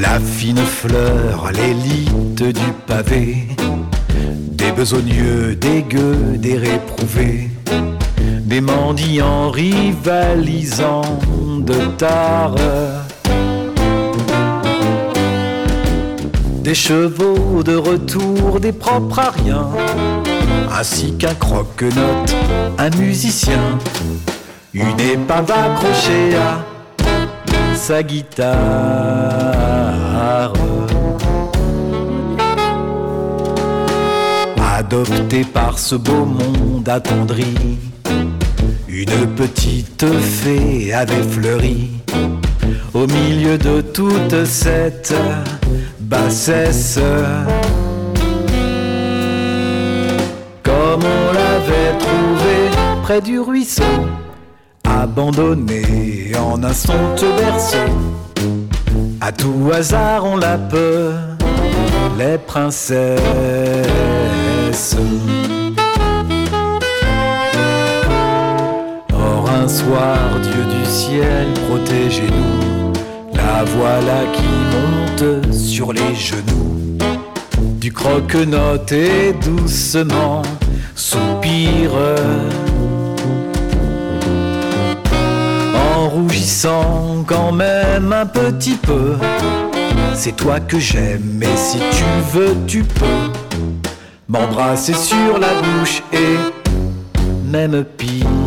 La 0.00 0.20
fine 0.20 0.58
fleur, 0.58 1.50
l'élite 1.52 2.42
du 2.42 2.72
pavé, 2.86 3.48
des 4.52 4.72
besogneux, 4.72 5.54
des 5.54 5.82
gueux, 5.82 6.36
des 6.36 6.56
réprouvés, 6.58 7.50
des 8.20 8.60
mendiants 8.60 9.50
rivalisant 9.50 11.02
de 11.60 11.86
tard. 11.96 12.54
Des 16.62 16.74
chevaux 16.74 17.62
de 17.62 17.76
retour, 17.76 18.60
des 18.60 18.72
propres 18.72 19.20
à 19.20 19.30
rien, 19.30 19.68
ainsi 20.78 21.14
qu'un 21.16 21.34
croque-note, 21.34 22.34
un 22.78 22.90
musicien, 22.96 23.78
une 24.74 25.00
épave 25.00 25.50
accrochée 25.50 26.36
à 26.36 26.64
sa 27.74 28.02
guitare. 28.02 28.58
Adopté 34.90 35.44
par 35.44 35.78
ce 35.78 35.96
beau 35.96 36.24
monde 36.24 36.88
attendri, 36.88 37.78
une 38.88 39.26
petite 39.36 40.06
fée 40.06 40.94
avait 40.94 41.24
fleuri 41.24 41.90
au 42.94 43.06
milieu 43.06 43.58
de 43.58 43.82
toute 43.82 44.46
cette 44.46 45.12
bassesse. 46.00 46.98
Comme 50.62 51.02
on 51.02 51.32
l'avait 51.34 51.98
trouvé 51.98 52.70
près 53.02 53.20
du 53.20 53.40
ruisseau, 53.40 53.82
abandonné 54.84 56.32
en 56.34 56.64
un 56.64 56.72
somptueux 56.72 57.36
berceau. 57.36 57.76
À 59.20 59.32
tout 59.32 59.70
hasard, 59.70 60.24
on 60.24 60.38
l'appelle 60.38 61.36
les 62.18 62.38
Or, 69.12 69.50
un 69.50 69.66
soir, 69.66 70.18
Dieu 70.40 70.64
du 70.64 70.88
ciel, 70.88 71.48
protégez-nous. 71.68 72.92
La 73.34 73.64
voilà 73.64 74.22
qui 74.32 74.44
monte 74.72 75.52
sur 75.52 75.92
les 75.92 76.14
genoux 76.14 76.96
du 77.80 77.92
croque-note 77.92 78.92
et 78.92 79.32
doucement 79.44 80.42
soupire. 80.94 81.90
En 85.74 86.08
rougissant 86.08 87.24
quand 87.26 87.50
même 87.50 88.12
un 88.12 88.26
petit 88.26 88.76
peu. 88.76 89.16
C'est 90.14 90.36
toi 90.36 90.60
que 90.60 90.78
j'aime 90.78 91.42
et 91.42 91.56
si 91.56 91.78
tu 91.78 92.04
veux 92.32 92.56
tu 92.66 92.82
peux 92.82 93.27
m'embrasser 94.28 94.94
sur 94.94 95.38
la 95.38 95.48
bouche 95.62 96.02
et 96.12 96.36
même 97.50 97.84
pire. 97.96 98.37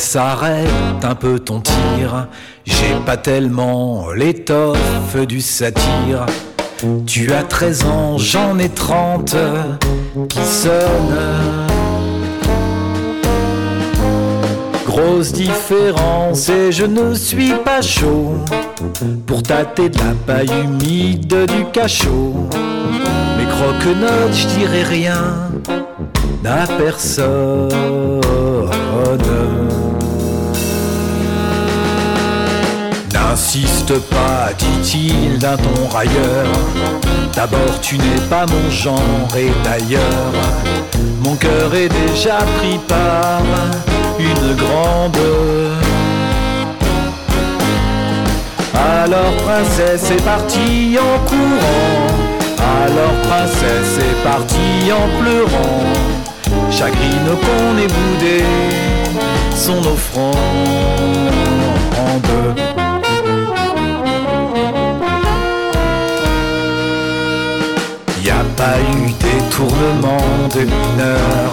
Princesse, 0.00 0.16
arrête 0.16 1.04
un 1.04 1.14
peu 1.14 1.38
ton 1.38 1.60
tir. 1.60 2.28
J'ai 2.64 2.94
pas 3.04 3.16
tellement 3.16 4.10
l'étoffe 4.10 5.16
du 5.26 5.40
satire. 5.40 6.26
Tu 7.06 7.32
as 7.32 7.42
13 7.42 7.84
ans, 7.84 8.18
j'en 8.18 8.58
ai 8.58 8.68
30 8.68 9.36
qui 10.28 10.40
sonnent. 10.40 11.70
Grosse 14.86 15.32
différence 15.32 16.48
et 16.48 16.72
je 16.72 16.84
ne 16.84 17.14
suis 17.14 17.52
pas 17.64 17.82
chaud 17.82 18.34
pour 19.26 19.42
tâter 19.42 19.88
de 19.88 19.98
la 19.98 20.14
paille 20.26 20.50
humide 20.64 21.46
du 21.46 21.64
cachot. 21.72 22.48
Mes 23.38 23.46
croque-notes, 23.46 24.34
je 24.34 24.46
dirais 24.58 24.82
rien 24.82 25.50
à 26.44 26.66
personne. 26.66 27.68
N'insiste 33.30 33.96
pas, 34.10 34.48
dit-il 34.58 35.38
d'un 35.38 35.56
ton 35.56 35.86
railleur. 35.86 36.46
D'abord, 37.32 37.80
tu 37.80 37.96
n'es 37.96 38.20
pas 38.28 38.44
mon 38.44 38.68
genre 38.68 39.28
et 39.38 39.52
d'ailleurs, 39.62 40.32
mon 41.22 41.36
cœur 41.36 41.72
est 41.72 41.88
déjà 41.88 42.38
pris 42.58 42.76
par 42.88 43.40
une 44.18 44.56
grande. 44.56 45.16
Alors 48.74 49.32
princesse 49.44 50.10
est 50.10 50.24
partie 50.24 50.98
en 50.98 51.24
courant. 51.24 52.06
Alors 52.82 53.14
princesse 53.28 53.96
est 53.98 54.24
partie 54.24 54.90
en 54.90 55.22
pleurant. 55.22 56.68
Chagrine 56.68 57.36
qu'on 57.44 57.78
ait 57.78 57.86
boudé 57.86 58.44
son 59.54 59.78
offrande. 59.86 60.79
A 68.60 68.64
pas 68.64 68.78
eu 68.80 69.12
détournement 69.12 70.48
de 70.54 70.60
mineur, 70.60 71.50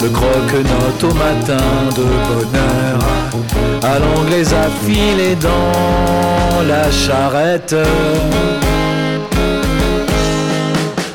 de 0.00 0.08
croque-notes 0.08 1.04
au 1.04 1.14
matin 1.14 1.64
de 1.96 2.04
bonheur, 2.28 2.98
à 3.82 3.98
l'anglaise 3.98 4.54
affilée 4.54 5.36
dans 5.36 6.62
la 6.66 6.90
charrette. 6.90 7.76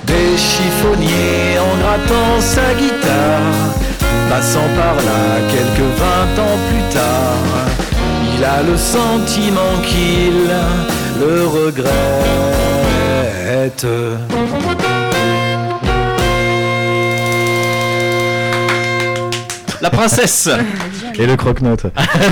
Des 0.05 0.37
chiffonniers 0.37 1.59
en 1.59 1.77
grattant 1.81 2.39
sa 2.39 2.73
guitare, 2.73 3.53
passant 4.29 4.69
par 4.77 4.95
là 4.95 5.23
quelques 5.49 5.89
vingt 6.03 6.43
ans 6.43 6.57
plus 6.69 6.93
tard, 6.93 7.45
il 8.35 8.43
a 8.43 8.61
le 8.63 8.77
sentiment 8.77 9.73
qu'il 9.85 10.49
le 11.19 11.47
regrette. 11.47 12.82
La 19.81 19.89
princesse 19.89 20.49
Et 21.19 21.27
le 21.27 21.35
croque-note. 21.35 21.83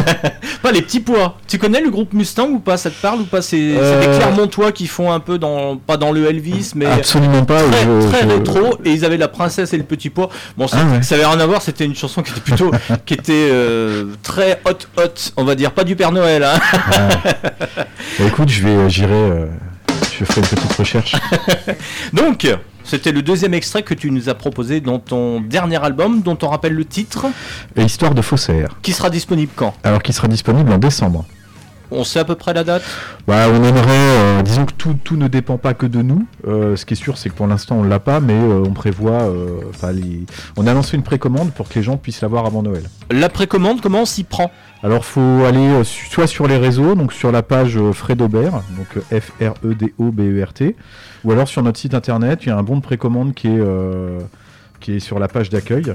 Pas 0.64 0.72
les 0.72 0.82
petits 0.82 1.02
pois. 1.02 1.38
Tu 1.48 1.60
connais 1.60 1.82
le 1.82 1.90
groupe 1.92 2.14
Mustang 2.14 2.48
ou 2.50 2.60
pas? 2.60 2.78
Ça 2.78 2.90
te 2.90 2.96
parle 3.00 3.22
ou 3.22 3.24
pas? 3.26 3.42
C'est 3.44 3.58
c'est 3.74 3.78
Euh. 3.80 4.00
des 4.12 4.18
Clermontois 4.18 4.72
qui 4.72 4.88
font 4.88 5.12
un 5.12 5.20
peu 5.20 5.38
dans. 5.38 5.76
Pas 5.78 5.98
dans 5.98 6.12
le 6.12 6.26
Elvis, 6.28 6.72
mais. 6.76 6.86
Absolument 6.88 7.44
pas. 7.46 7.62
Très, 7.62 7.84
je- 7.84 8.08
très 8.08 8.22
je- 8.24 8.28
rétro 8.28 8.78
et 8.86 8.92
ils 8.92 9.06
avaient 9.06 9.18
la 9.18 9.28
princesse 9.28 9.74
et 9.74 9.78
le 9.78 9.84
petit 9.84 10.10
pois 10.10 10.30
bon 10.58 10.68
ça, 10.68 10.78
Ah 10.82 10.92
ouais. 10.96 11.04
ça 11.04 11.14
avait 11.16 11.26
rien 11.26 11.40
à 11.40 11.46
voir 11.46 11.62
c'était 11.62 11.86
une 11.86 11.96
chanson 11.96 12.22
qui 12.24 12.32
était 12.32 12.42
plutôt 12.42 12.72
qui 13.06 13.14
était 13.14 13.50
euh, 13.52 14.06
très 14.24 14.60
hot 14.66 14.78
hot 14.98 15.14
on 15.38 15.44
va 15.44 15.54
dire 15.56 15.72
pas 15.72 15.84
du 15.84 15.96
Père 15.96 16.12
Noël 16.12 16.44
hein. 16.44 16.60
Bah, 17.78 18.26
écoute, 18.26 18.50
je 18.50 18.64
vais, 18.64 18.70
euh, 18.70 18.90
j'irai, 18.90 19.14
euh, 19.14 19.46
je 20.22 20.26
ferai 20.26 20.42
une 20.42 20.48
petite 20.48 20.74
recherche. 20.74 21.16
donc 22.14 22.48
C'était 22.84 23.12
le 23.12 23.22
deuxième 23.22 23.54
extrait 23.54 23.84
que 23.84 23.94
tu 23.94 24.12
nous 24.12 24.30
as 24.30 24.36
proposé 24.36 24.80
dans 24.82 25.00
ton 25.00 25.42
dernier 25.42 25.84
album, 25.84 26.22
dont 26.22 26.38
on 26.42 26.48
rappelle 26.48 26.74
le 26.74 26.86
titre, 26.86 27.26
Et 27.76 27.84
Histoire 27.84 28.14
de 28.14 28.22
faussaire. 28.22 28.78
qui 28.82 28.94
sera 28.94 29.10
disponible 29.10 29.52
quand? 29.56 29.74
Alors 29.84 30.02
qui 30.04 30.14
sera 30.14 30.28
disponible 30.28 30.72
en 30.72 30.78
décembre. 30.78 31.26
On 31.94 32.06
sait 32.06 32.20
à 32.20 32.24
peu 32.24 32.36
près 32.36 32.54
la 32.54 32.64
date? 32.64 32.84
Bah, 33.28 33.48
on 33.50 33.62
aimerait, 33.66 33.90
euh, 33.92 34.42
disons 34.44 34.66
que 34.66 34.72
tout, 34.72 34.96
tout 35.04 35.18
ne 35.18 35.28
dépend 35.28 35.58
pas 35.58 35.74
que 35.74 35.86
de 35.86 36.02
nous. 36.02 36.26
Euh, 36.48 36.78
ce 36.78 36.86
qui 36.86 36.94
est 36.94 36.98
sûr, 36.98 37.18
c'est 37.18 37.28
que 37.30 37.34
pour 37.36 37.48
l'instant, 37.48 37.76
on 37.80 37.84
l'a 37.84 38.00
pas, 38.00 38.22
mais 38.22 38.32
euh, 38.34 38.64
on 38.66 38.72
prévoit. 38.72 39.24
euh, 39.24 39.60
enfin, 39.72 39.92
les- 39.92 40.24
on 40.56 40.68
a 40.68 40.74
lancé 40.74 40.96
une 40.96 41.04
précommande 41.04 41.52
pour 41.52 41.68
que 41.68 41.74
les 41.76 41.84
gens 41.84 41.98
puissent 41.98 42.22
l'avoir 42.22 42.46
avant 42.46 42.64
Noël. 42.64 42.84
La 43.10 43.28
précommande, 43.28 43.82
comment 43.82 44.04
on 44.04 44.06
s'y 44.06 44.24
prend? 44.24 44.52
Alors, 44.84 45.06
faut 45.06 45.44
aller 45.46 45.68
euh, 45.68 45.84
soit 45.84 46.26
sur 46.26 46.48
les 46.48 46.58
réseaux, 46.58 46.96
donc 46.96 47.14
sur 47.14 47.32
la 47.32 47.44
page 47.44 47.78
euh, 47.78 47.94
Fred 47.94 48.20
Aubert, 48.20 48.64
donc 48.76 48.98
euh, 48.98 49.20
F 49.20 49.32
R 49.40 49.54
E 49.64 49.76
D 49.76 49.94
O 50.00 50.12
B 50.12 50.22
E 50.22 50.44
R 50.44 50.54
T, 50.54 50.76
ou 51.24 51.32
alors 51.32 51.48
sur 51.48 51.62
notre 51.62 51.78
site 51.78 51.94
internet, 51.94 52.40
il 52.44 52.50
y 52.50 52.52
a 52.52 52.58
un 52.58 52.64
bon 52.64 52.78
de 52.78 52.82
précommande 52.82 53.36
qui 53.36 53.48
est 53.48 53.62
qui 54.80 54.94
est 54.94 55.00
sur 55.00 55.20
la 55.20 55.28
page 55.28 55.50
d'accueil. 55.50 55.94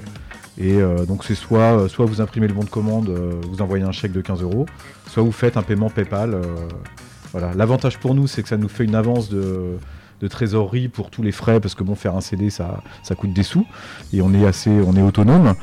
Et 0.59 0.78
donc 1.07 1.24
c'est 1.24 1.34
soit 1.34 1.89
soit 1.89 2.07
vous 2.07 2.20
imprimez 2.20 2.47
le 2.47 2.55
bon 2.55 2.62
de 2.62 2.70
commande, 2.70 3.11
vous 3.51 3.61
envoyez 3.61 3.84
un 3.84 3.93
chèque 3.93 4.12
de 4.12 4.20
15 4.20 4.43
euros, 4.43 4.66
soit 5.09 5.22
vous 5.22 5.32
faites 5.32 5.57
un 5.57 5.62
paiement 5.62 5.91
PayPal. 5.91 6.41
voilà. 7.32 7.51
L'avantage 7.55 7.99
pour 7.99 8.14
nous, 8.14 8.28
c'est 8.28 8.43
que 8.43 8.49
ça 8.49 8.57
nous 8.57 8.68
fait 8.68 8.84
une 8.84 8.95
avance 8.95 9.28
de, 9.28 9.78
de 10.20 10.28
trésorerie 10.28 10.89
pour 10.89 11.11
tous 11.11 11.22
les 11.22 11.32
frais, 11.32 11.61
parce 11.61 11.74
que 11.74 11.82
bon, 11.82 11.95
faire 11.95 12.16
un 12.16 12.20
CD, 12.20 12.51
ça, 12.51 12.82
ça 13.03 13.14
coûte 13.14 13.32
des 13.32 13.43
sous, 13.43 13.66
et 14.12 14.22
on 14.22 14.32
est 14.32 14.47
assez, 14.47 14.70
on 14.70 14.95
est 14.95 15.03
autonome. 15.03 15.55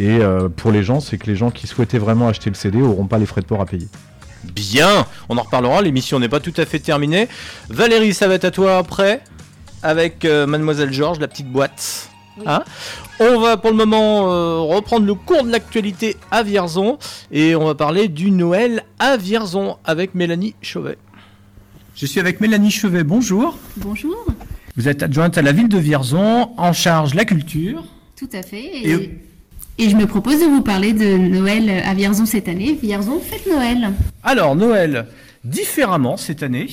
Et 0.00 0.18
euh, 0.20 0.48
pour 0.48 0.72
les 0.72 0.82
gens, 0.82 0.98
c'est 1.00 1.18
que 1.18 1.26
les 1.26 1.36
gens 1.36 1.50
qui 1.50 1.66
souhaitaient 1.66 1.98
vraiment 1.98 2.28
acheter 2.28 2.48
le 2.48 2.56
CD 2.56 2.78
n'auront 2.78 3.06
pas 3.06 3.18
les 3.18 3.26
frais 3.26 3.42
de 3.42 3.46
port 3.46 3.60
à 3.60 3.66
payer. 3.66 3.86
Bien, 4.54 5.06
on 5.28 5.36
en 5.36 5.42
reparlera, 5.42 5.82
l'émission 5.82 6.18
n'est 6.18 6.28
pas 6.30 6.40
tout 6.40 6.54
à 6.56 6.64
fait 6.64 6.78
terminée. 6.78 7.28
Valérie, 7.68 8.14
ça 8.14 8.26
va 8.26 8.34
être 8.34 8.46
à 8.46 8.50
toi 8.50 8.78
après, 8.78 9.20
avec 9.82 10.24
euh, 10.24 10.46
Mademoiselle 10.46 10.92
Georges, 10.92 11.20
la 11.20 11.28
petite 11.28 11.50
boîte. 11.52 12.08
Hein? 12.46 12.62
On 13.18 13.38
va 13.40 13.58
pour 13.58 13.70
le 13.70 13.76
moment 13.76 14.32
euh, 14.32 14.60
reprendre 14.60 15.04
le 15.04 15.12
cours 15.14 15.44
de 15.44 15.50
l'actualité 15.50 16.16
à 16.30 16.42
Vierzon 16.42 16.96
et 17.30 17.54
on 17.54 17.66
va 17.66 17.74
parler 17.74 18.08
du 18.08 18.30
Noël 18.30 18.84
à 18.98 19.18
Vierzon 19.18 19.76
avec 19.84 20.14
Mélanie 20.14 20.54
Chauvet. 20.62 20.96
Je 21.94 22.06
suis 22.06 22.18
avec 22.20 22.40
Mélanie 22.40 22.70
Chevet, 22.70 23.04
bonjour. 23.04 23.58
Bonjour. 23.76 24.16
Vous 24.76 24.88
êtes 24.88 25.02
adjointe 25.02 25.36
à 25.36 25.42
la 25.42 25.52
ville 25.52 25.68
de 25.68 25.76
Vierzon, 25.76 26.52
en 26.56 26.72
charge 26.72 27.12
la 27.14 27.26
culture. 27.26 27.84
Tout 28.16 28.30
à 28.32 28.40
fait. 28.42 28.62
Et- 28.64 28.90
Et, 28.92 29.18
et 29.80 29.88
je 29.90 29.96
me 29.96 30.06
propose 30.06 30.40
de 30.40 30.44
vous 30.44 30.60
parler 30.62 30.92
de 30.92 31.16
Noël 31.16 31.82
à 31.86 31.94
Vierzon 31.94 32.26
cette 32.26 32.48
année. 32.48 32.78
Vierzon, 32.82 33.18
fête 33.20 33.46
Noël. 33.50 33.90
Alors, 34.22 34.54
Noël, 34.54 35.06
différemment 35.44 36.16
cette 36.18 36.42
année. 36.42 36.66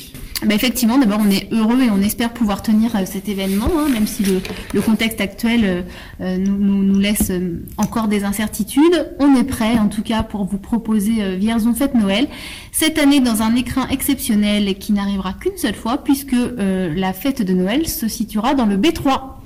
Bah, 0.45 0.53
effectivement, 0.53 0.97
d'abord, 0.99 1.20
on 1.26 1.32
est 1.32 1.47
heureux 1.51 1.82
et 1.82 1.89
on 1.89 2.01
espère 2.01 2.32
pouvoir 2.32 2.62
tenir 2.62 2.95
euh, 2.95 2.99
cet 3.05 3.28
événement, 3.28 3.70
hein, 3.80 3.89
même 3.91 4.05
si 4.05 4.24
le, 4.24 4.39
le 4.74 4.82
contexte 4.82 5.20
actuel 5.22 5.62
euh, 5.64 5.82
euh, 6.22 6.38
nous, 6.38 6.58
nous- 6.58 6.84
nous 6.84 6.99
laisse 6.99 7.32
encore 7.78 8.08
des 8.08 8.24
incertitudes. 8.24 9.16
On 9.20 9.36
est 9.36 9.45
prêt, 9.45 9.80
en 9.80 9.88
tout 9.88 10.03
cas, 10.03 10.22
pour 10.22 10.45
vous 10.45 10.58
proposer 10.60 11.24
euh, 11.24 11.36
Vierzon 11.36 11.74
Fête 11.74 11.95
Noël. 11.95 12.28
Cette 12.72 12.99
année, 12.99 13.20
dans 13.20 13.41
un 13.41 13.55
écrin 13.55 13.88
exceptionnel 13.88 14.78
qui 14.78 14.91
n'arrivera 14.93 15.34
qu'une 15.34 15.58
seule 15.58 15.74
fois, 15.76 16.03
puisque 16.03 16.34
euh, 16.34 16.93
la 16.95 17.14
fête 17.14 17.41
de 17.41 17.53
Noël 17.53 17.88
se 17.88 18.08
situera 18.08 18.53
dans 18.53 18.66
le 18.68 18.78
B3. 18.78 19.36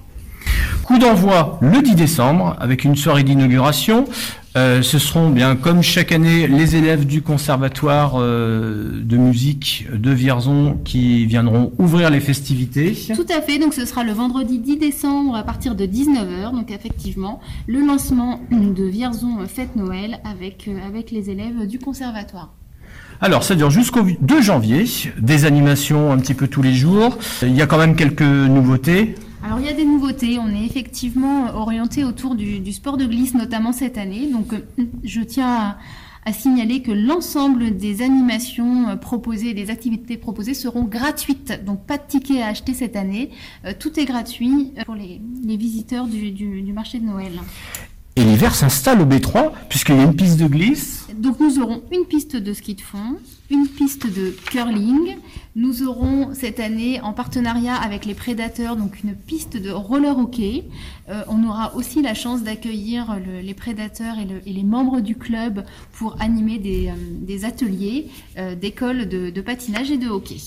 Coup 0.84 0.98
d'envoi 0.98 1.60
le 1.62 1.82
10 1.82 1.96
décembre 1.96 2.56
avec 2.60 2.84
une 2.84 2.96
soirée 2.96 3.24
d'inauguration. 3.24 4.06
Euh, 4.58 4.82
ce 4.82 5.00
seront 5.00 5.30
bien 5.30 5.56
comme 5.56 5.82
chaque 5.82 6.12
année 6.12 6.46
les 6.46 6.76
élèves 6.76 7.06
du 7.06 7.22
conservatoire 7.22 8.16
euh, 8.18 9.00
de 9.02 9.16
musique 9.16 9.88
de 9.94 10.12
Vierzon 10.12 10.78
qui 10.84 11.26
viendront 11.26 11.72
ouvrir 11.78 12.10
les 12.10 12.20
festivités. 12.20 12.98
Tout 13.16 13.26
à 13.34 13.42
fait, 13.42 13.60
donc 13.60 13.74
ce 13.74 13.86
sera 13.86 14.04
le 14.04 14.12
vendredi 14.12 14.60
10 14.60 14.78
décembre 14.78 15.36
à 15.36 15.44
partir 15.44 15.74
de 15.76 15.86
19h, 15.86 16.52
donc 16.52 16.70
effectivement, 16.70 17.40
le 17.66 17.80
lancement 17.80 18.42
de 18.52 18.84
Vierzon 18.84 19.38
Fête 19.48 19.78
Noël 19.78 20.20
avec, 20.26 20.68
euh, 20.68 20.86
avec 20.86 21.12
les 21.12 21.30
élèves 21.30 21.66
du 21.66 21.80
conservatoire. 21.80 22.54
Alors, 23.22 23.44
ça 23.44 23.56
dure 23.56 23.70
jusqu'au 23.70 24.02
2 24.20 24.42
janvier, 24.42 24.86
des 25.18 25.46
animations 25.46 26.12
un 26.12 26.18
petit 26.18 26.34
peu 26.34 26.48
tous 26.48 26.64
les 26.64 26.74
jours. 26.74 27.18
Il 27.44 27.56
y 27.56 27.62
a 27.62 27.68
quand 27.68 27.78
même 27.78 27.96
quelques 27.96 28.22
nouveautés. 28.22 29.16
Alors 29.44 29.60
il 29.60 29.66
y 29.66 29.70
a 29.70 29.74
des 29.74 29.86
nouveautés, 29.86 30.38
on 30.40 30.48
est 30.50 30.66
effectivement 30.66 31.56
orienté 31.56 32.04
autour 32.04 32.36
du, 32.36 32.60
du 32.60 32.74
sport 32.74 32.98
de 32.98 33.06
glisse, 33.06 33.34
notamment 33.34 33.72
cette 33.72 33.98
année, 33.98 34.28
donc 34.28 34.54
euh, 34.54 34.60
je 35.04 35.22
tiens 35.22 35.48
à, 35.50 35.78
à 36.26 36.32
signaler 36.34 36.82
que 36.84 36.92
l'ensemble 36.92 37.76
des 37.76 38.04
animations 38.04 38.90
euh, 38.90 38.96
proposées, 38.96 39.54
des 39.56 39.72
activités 39.72 40.18
proposées 40.18 40.54
seront 40.54 40.84
gratuites, 40.84 41.60
donc 41.66 41.86
pas 41.88 41.98
de 41.98 42.04
ticket 42.08 42.42
à 42.42 42.48
acheter 42.48 42.74
cette 42.76 42.96
année, 42.96 43.32
Euh, 43.66 43.74
tout 43.78 44.00
est 44.00 44.06
gratuit 44.06 44.74
euh, 44.78 44.84
pour 44.86 44.96
les, 44.96 45.20
les 45.44 45.58
visiteurs 45.58 46.06
du, 46.06 46.32
du- 46.32 46.62
du 46.62 46.74
marché 46.74 47.00
de 47.00 47.06
Noël. 47.06 47.34
Et 48.18 48.24
l'hiver 48.24 48.54
s'installe 48.54 49.02
au 49.02 49.06
B3, 49.06 49.52
puisqu'il 49.70 49.96
y 49.96 50.00
a 50.00 50.04
une 50.04 50.16
piste 50.16 50.38
de 50.38 50.46
glisse. 50.48 51.08
Donc 51.18 51.40
nous 51.40 51.60
aurons 51.60 51.82
une 51.92 52.06
piste 52.06 52.36
de 52.36 52.54
ski 52.54 52.76
de 52.76 52.82
fond, 52.82 53.16
une 53.52 53.68
piste 53.68 54.08
de 54.08 54.32
curling. 54.50 55.18
Nous 55.56 55.84
aurons 55.84 56.34
cette 56.34 56.60
année 56.62 57.02
en 57.02 57.12
partenariat 57.14 57.76
avec 57.76 58.06
les 58.06 58.14
prédateurs 58.14 58.78
donc 58.78 59.04
une 59.04 59.14
piste 59.16 59.58
de 59.58 59.70
roller 59.70 60.18
hockey. 60.18 60.64
Euh, 61.10 61.24
on 61.28 61.44
aura 61.48 61.76
aussi 61.76 62.02
la 62.02 62.14
chance 62.14 62.42
d'accueillir 62.44 63.18
le- 63.26 63.42
les 63.42 63.54
prédateurs 63.54 64.18
et, 64.18 64.26
le- 64.26 64.42
et 64.48 64.54
les 64.54 64.64
membres 64.64 65.02
du 65.02 65.16
club 65.16 65.66
pour 65.92 66.16
animer 66.22 66.58
des, 66.58 66.88
euh, 66.88 66.94
ateliers 67.46 68.08
euh, 68.38 68.56
d'école 68.56 69.10
de 69.30 69.42
patinage 69.42 69.92
et 69.92 69.98
de 69.98 70.08
hockey. 70.08 70.38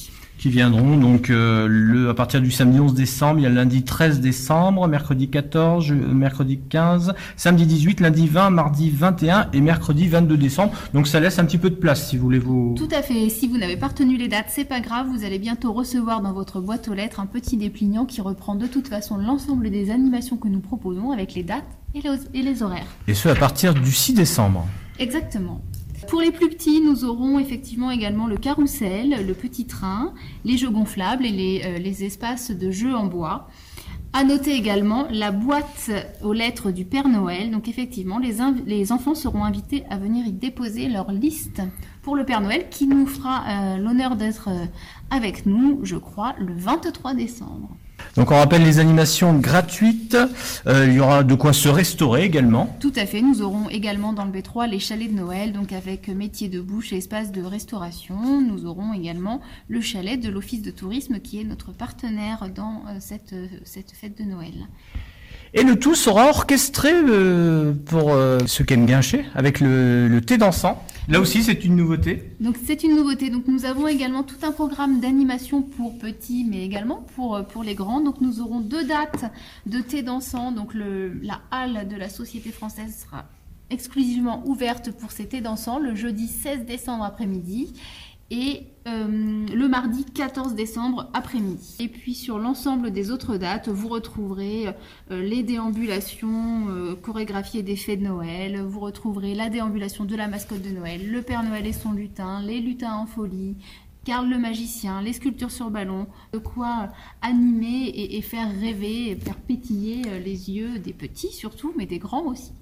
Qui 0.44 0.50
viendront 0.50 0.98
donc 0.98 1.30
euh, 1.30 1.66
le, 1.70 2.10
à 2.10 2.14
partir 2.14 2.42
du 2.42 2.50
samedi 2.50 2.78
11 2.78 2.92
décembre, 2.92 3.38
il 3.40 3.44
y 3.44 3.46
a 3.46 3.48
lundi 3.48 3.82
13 3.82 4.20
décembre, 4.20 4.86
mercredi 4.88 5.30
14, 5.30 5.82
je- 5.82 5.94
mercredi 5.94 6.60
15, 6.68 7.14
samedi 7.34 7.64
18, 7.64 8.00
lundi 8.00 8.28
20, 8.28 8.50
mardi 8.50 8.90
21 8.90 9.48
et 9.54 9.62
mercredi 9.62 10.06
22 10.06 10.36
décembre. 10.36 10.74
Donc 10.92 11.08
ça 11.08 11.18
laisse 11.18 11.38
un 11.38 11.46
petit 11.46 11.56
peu 11.56 11.70
de 11.70 11.76
place 11.76 12.10
si 12.10 12.18
vous 12.18 12.24
voulez 12.24 12.38
vous... 12.38 12.74
Tout 12.76 12.90
à 12.94 13.00
fait. 13.00 13.30
Si 13.30 13.48
vous 13.48 13.56
n'avez 13.56 13.78
pas 13.78 13.86
retenu 13.88 14.18
les 14.18 14.28
dates, 14.28 14.48
c'est 14.50 14.66
pas 14.66 14.80
grave. 14.80 15.06
Vous 15.10 15.24
allez 15.24 15.38
bientôt 15.38 15.72
recevoir 15.72 16.20
dans 16.20 16.34
votre 16.34 16.60
boîte 16.60 16.88
aux 16.88 16.94
lettres 16.94 17.20
un 17.20 17.26
petit 17.26 17.56
dépliant 17.56 18.04
qui 18.04 18.20
reprend 18.20 18.54
de 18.54 18.66
toute 18.66 18.88
façon 18.88 19.16
l'ensemble 19.16 19.70
des 19.70 19.90
animations 19.90 20.36
que 20.36 20.48
nous 20.48 20.60
proposons 20.60 21.10
avec 21.10 21.32
les 21.32 21.42
dates 21.42 21.64
et 21.94 22.02
les, 22.02 22.38
et 22.38 22.42
les 22.42 22.62
horaires. 22.62 22.84
Et 23.08 23.14
ce 23.14 23.30
à 23.30 23.34
partir 23.34 23.72
du 23.72 23.90
6 23.90 24.12
décembre. 24.12 24.66
Exactement. 24.98 25.62
Pour 26.08 26.20
les 26.20 26.32
plus 26.32 26.48
petits, 26.48 26.80
nous 26.80 27.04
aurons 27.04 27.38
effectivement 27.38 27.90
également 27.90 28.26
le 28.26 28.36
carrousel, 28.36 29.26
le 29.26 29.34
petit 29.34 29.66
train, 29.66 30.12
les 30.44 30.56
jeux 30.56 30.70
gonflables 30.70 31.24
et 31.24 31.30
les, 31.30 31.62
euh, 31.64 31.78
les 31.78 32.04
espaces 32.04 32.50
de 32.50 32.70
jeux 32.70 32.94
en 32.94 33.06
bois. 33.06 33.48
À 34.12 34.22
noter 34.22 34.54
également 34.54 35.08
la 35.10 35.32
boîte 35.32 35.90
aux 36.22 36.32
lettres 36.32 36.70
du 36.70 36.84
Père 36.84 37.08
Noël. 37.08 37.50
Donc 37.50 37.68
effectivement, 37.68 38.20
les 38.20 38.92
enfants 38.92 39.16
seront 39.16 39.42
invités 39.42 39.82
à 39.90 39.98
venir 39.98 40.24
y 40.24 40.32
déposer 40.32 40.88
leur 40.88 41.10
liste 41.10 41.62
pour 42.02 42.14
le 42.14 42.24
Père 42.24 42.40
Noël 42.40 42.68
qui 42.70 42.86
nous 42.86 43.06
fera 43.06 43.42
euh, 43.42 43.76
l'honneur 43.78 44.14
d'être 44.14 44.48
euh, 44.48 44.66
avec 45.10 45.46
nous, 45.46 45.80
je 45.82 45.96
crois, 45.96 46.34
le 46.38 46.54
23 46.54 47.14
décembre. 47.14 47.76
Donc 48.16 48.30
on 48.30 48.36
rappelle 48.36 48.62
les 48.62 48.78
animations 48.78 49.38
gratuites, 49.38 50.16
Euh, 50.66 50.86
il 50.86 50.94
y 50.94 51.00
aura 51.00 51.24
de 51.24 51.34
quoi 51.34 51.52
se 51.52 51.68
restaurer 51.68 52.24
également. 52.24 52.74
Tout 52.80 52.92
à 52.96 53.06
fait. 53.06 53.22
Nous 53.22 53.42
aurons 53.42 53.68
également 53.68 54.12
dans 54.12 54.24
le 54.24 54.30
B3 54.32 54.68
les 54.68 54.78
chalets 54.78 55.10
de 55.10 55.16
Noël, 55.16 55.52
donc 55.52 55.72
avec 55.72 56.08
métier 56.08 56.48
de 56.48 56.60
bouche 56.60 56.92
et 56.92 56.98
espace 56.98 57.32
de 57.32 57.42
restauration. 57.42 58.40
Nous 58.40 58.66
aurons 58.66 58.92
également 58.94 59.40
le 59.68 59.80
chalet 59.80 60.18
de 60.20 60.28
l'Office 60.28 60.62
de 60.62 60.70
tourisme 60.70 61.20
qui 61.20 61.40
est 61.40 61.44
notre 61.44 61.72
partenaire 61.72 62.48
dans 62.54 62.82
euh, 62.88 62.96
cette, 63.00 63.32
euh, 63.32 63.46
cette 63.64 63.92
fête 63.92 64.16
de 64.18 64.24
Noël. 64.24 64.68
Et 65.56 65.62
le 65.62 65.78
tout 65.78 65.94
sera 65.94 66.30
orchestré 66.30 66.90
euh, 66.92 67.74
pour 67.86 68.12
euh, 68.12 68.40
ceux 68.44 68.64
qui 68.64 68.74
aiment 68.74 68.86
guincher 68.86 69.24
avec 69.36 69.60
le, 69.60 70.18
thé 70.18 70.36
dansant. 70.36 70.82
Là 71.08 71.20
aussi 71.20 71.44
c'est 71.44 71.64
une 71.64 71.76
nouveauté. 71.76 72.32
Donc 72.40 72.56
c'est 72.66 72.82
une 72.82 72.96
nouveauté. 72.96 73.30
Donc 73.30 73.46
nous 73.46 73.64
avons 73.64 73.86
également 73.86 74.24
tout 74.24 74.38
un 74.42 74.50
programme 74.50 74.98
d'animation 74.98 75.62
pour 75.62 75.96
petits, 75.96 76.44
mais 76.44 76.64
également 76.64 77.06
pour, 77.14 77.36
euh, 77.36 77.42
pour 77.42 77.62
les 77.62 77.76
grands. 77.76 78.00
Donc 78.00 78.20
nous 78.20 78.40
aurons 78.40 78.58
deux 78.58 78.82
dates 78.82 79.26
de 79.66 79.78
thé 79.78 80.02
dansant. 80.02 80.50
Donc 80.50 80.74
le, 80.74 81.12
la 81.22 81.40
halle 81.52 81.86
de 81.86 81.94
la 81.94 82.08
Société 82.08 82.50
française 82.50 83.04
sera 83.04 83.26
exclusivement 83.70 84.42
ouverte 84.46 84.90
pour 84.90 85.12
ces 85.12 85.26
thés 85.26 85.40
dansants 85.40 85.78
le 85.78 85.94
jeudi 85.94 86.26
16 86.26 86.64
décembre 86.66 87.04
après-midi 87.04 87.72
et 88.32 88.66
euh, 88.86 89.46
le 89.46 89.66
mardi 89.66 90.04
14 90.04 90.54
décembre 90.54 91.08
après-midi. 91.14 91.76
Et 91.80 91.88
puis 91.88 92.14
sur 92.14 92.38
l'ensemble 92.38 92.90
des 92.90 93.10
autres 93.10 93.38
dates, 93.38 93.70
vous 93.70 93.88
retrouverez 93.88 94.66
euh, 95.10 95.22
les 95.22 95.42
déambulations 95.42 96.68
euh, 96.68 96.94
chorégraphiées 96.94 97.62
des 97.62 97.76
fêtes 97.76 98.00
de 98.00 98.04
Noël, 98.04 98.60
vous 98.60 98.80
retrouverez 98.80 99.34
la 99.34 99.48
déambulation 99.48 100.04
de 100.04 100.14
la 100.14 100.28
mascotte 100.28 100.60
de 100.60 100.68
Noël, 100.68 101.10
le 101.10 101.22
Père 101.22 101.42
Noël 101.42 101.66
et 101.66 101.72
son 101.72 101.92
lutin, 101.92 102.42
les 102.42 102.60
lutins 102.60 102.92
en 102.92 103.06
folie, 103.06 103.56
Karl 104.04 104.28
le 104.28 104.38
magicien, 104.38 105.00
les 105.00 105.14
sculptures 105.14 105.50
sur 105.50 105.70
ballon, 105.70 106.06
de 106.34 106.38
quoi 106.38 106.90
animer 107.22 107.88
et, 107.94 108.20
faire 108.20 108.50
rêver, 108.60 109.16
faire 109.16 109.38
pétiller 109.38 110.02
les 110.20 110.50
yeux 110.50 110.78
des 110.78 110.92
petits 110.92 111.32
surtout, 111.32 111.72
mais 111.74 111.86
des 111.86 111.98
grands 111.98 112.26
aussi. 112.26 112.52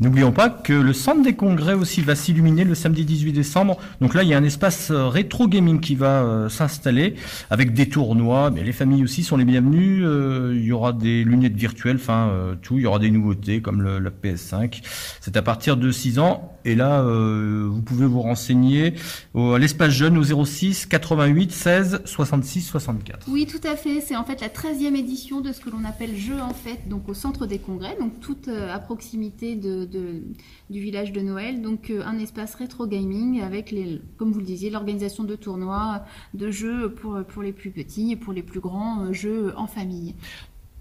N'oublions 0.00 0.32
pas 0.32 0.50
que 0.50 0.72
le 0.72 0.92
centre 0.92 1.22
des 1.22 1.34
congrès 1.34 1.74
aussi 1.74 2.00
va 2.02 2.16
s'illuminer 2.16 2.64
le 2.64 2.74
samedi 2.74 3.04
18 3.04 3.32
décembre. 3.32 3.78
Donc 4.00 4.14
là, 4.14 4.24
il 4.24 4.28
y 4.28 4.34
a 4.34 4.38
un 4.38 4.42
espace 4.42 4.90
euh, 4.90 5.06
rétro 5.06 5.46
gaming 5.46 5.78
qui 5.80 5.94
va 5.94 6.22
euh, 6.22 6.48
s'installer 6.48 7.14
avec 7.48 7.74
des 7.74 7.88
tournois. 7.88 8.50
Mais 8.50 8.64
les 8.64 8.72
familles 8.72 9.04
aussi 9.04 9.22
sont 9.22 9.36
les 9.36 9.44
bienvenues. 9.44 10.04
Euh, 10.04 10.52
il 10.56 10.64
y 10.64 10.72
aura 10.72 10.92
des 10.92 11.22
lunettes 11.22 11.54
virtuelles, 11.56 11.96
enfin 12.00 12.30
tout. 12.60 12.78
Il 12.78 12.82
y 12.82 12.86
aura 12.86 12.98
des 12.98 13.10
nouveautés 13.10 13.60
comme 13.62 13.82
le- 13.82 14.00
la 14.00 14.10
PS5. 14.10 14.80
C'est 15.20 15.36
à 15.36 15.42
partir 15.42 15.76
de 15.76 15.90
6 15.92 16.18
ans. 16.18 16.53
Et 16.64 16.74
là, 16.74 17.02
euh, 17.02 17.68
vous 17.70 17.82
pouvez 17.82 18.06
vous 18.06 18.22
renseigner 18.22 18.94
à 19.34 19.58
l'espace 19.58 19.90
jeune 19.90 20.16
au 20.16 20.44
06 20.44 20.86
88 20.86 21.52
16 21.52 22.02
66 22.04 22.62
64. 22.62 23.26
Oui, 23.28 23.46
tout 23.46 23.60
à 23.66 23.76
fait. 23.76 24.00
C'est 24.00 24.16
en 24.16 24.24
fait 24.24 24.40
la 24.40 24.48
13e 24.48 24.94
édition 24.94 25.40
de 25.40 25.52
ce 25.52 25.60
que 25.60 25.70
l'on 25.70 25.84
appelle 25.84 26.16
Jeu 26.16 26.40
en 26.40 26.54
fait, 26.54 26.88
donc 26.88 27.08
au 27.08 27.14
centre 27.14 27.46
des 27.46 27.58
congrès, 27.58 27.96
donc 28.00 28.20
tout 28.20 28.36
euh, 28.48 28.72
à 28.72 28.78
proximité 28.78 29.56
du 29.56 30.80
village 30.80 31.12
de 31.12 31.20
Noël. 31.20 31.60
Donc 31.60 31.90
euh, 31.90 32.02
un 32.04 32.18
espace 32.18 32.54
rétro 32.54 32.86
gaming 32.86 33.42
avec, 33.42 33.74
comme 34.16 34.32
vous 34.32 34.40
le 34.40 34.46
disiez, 34.46 34.70
l'organisation 34.70 35.24
de 35.24 35.36
tournois, 35.36 36.04
de 36.32 36.50
jeux 36.50 36.92
pour, 36.92 37.22
pour 37.24 37.42
les 37.42 37.52
plus 37.52 37.70
petits 37.70 38.12
et 38.12 38.16
pour 38.16 38.32
les 38.32 38.42
plus 38.42 38.60
grands, 38.60 39.12
jeux 39.12 39.52
en 39.56 39.66
famille. 39.66 40.14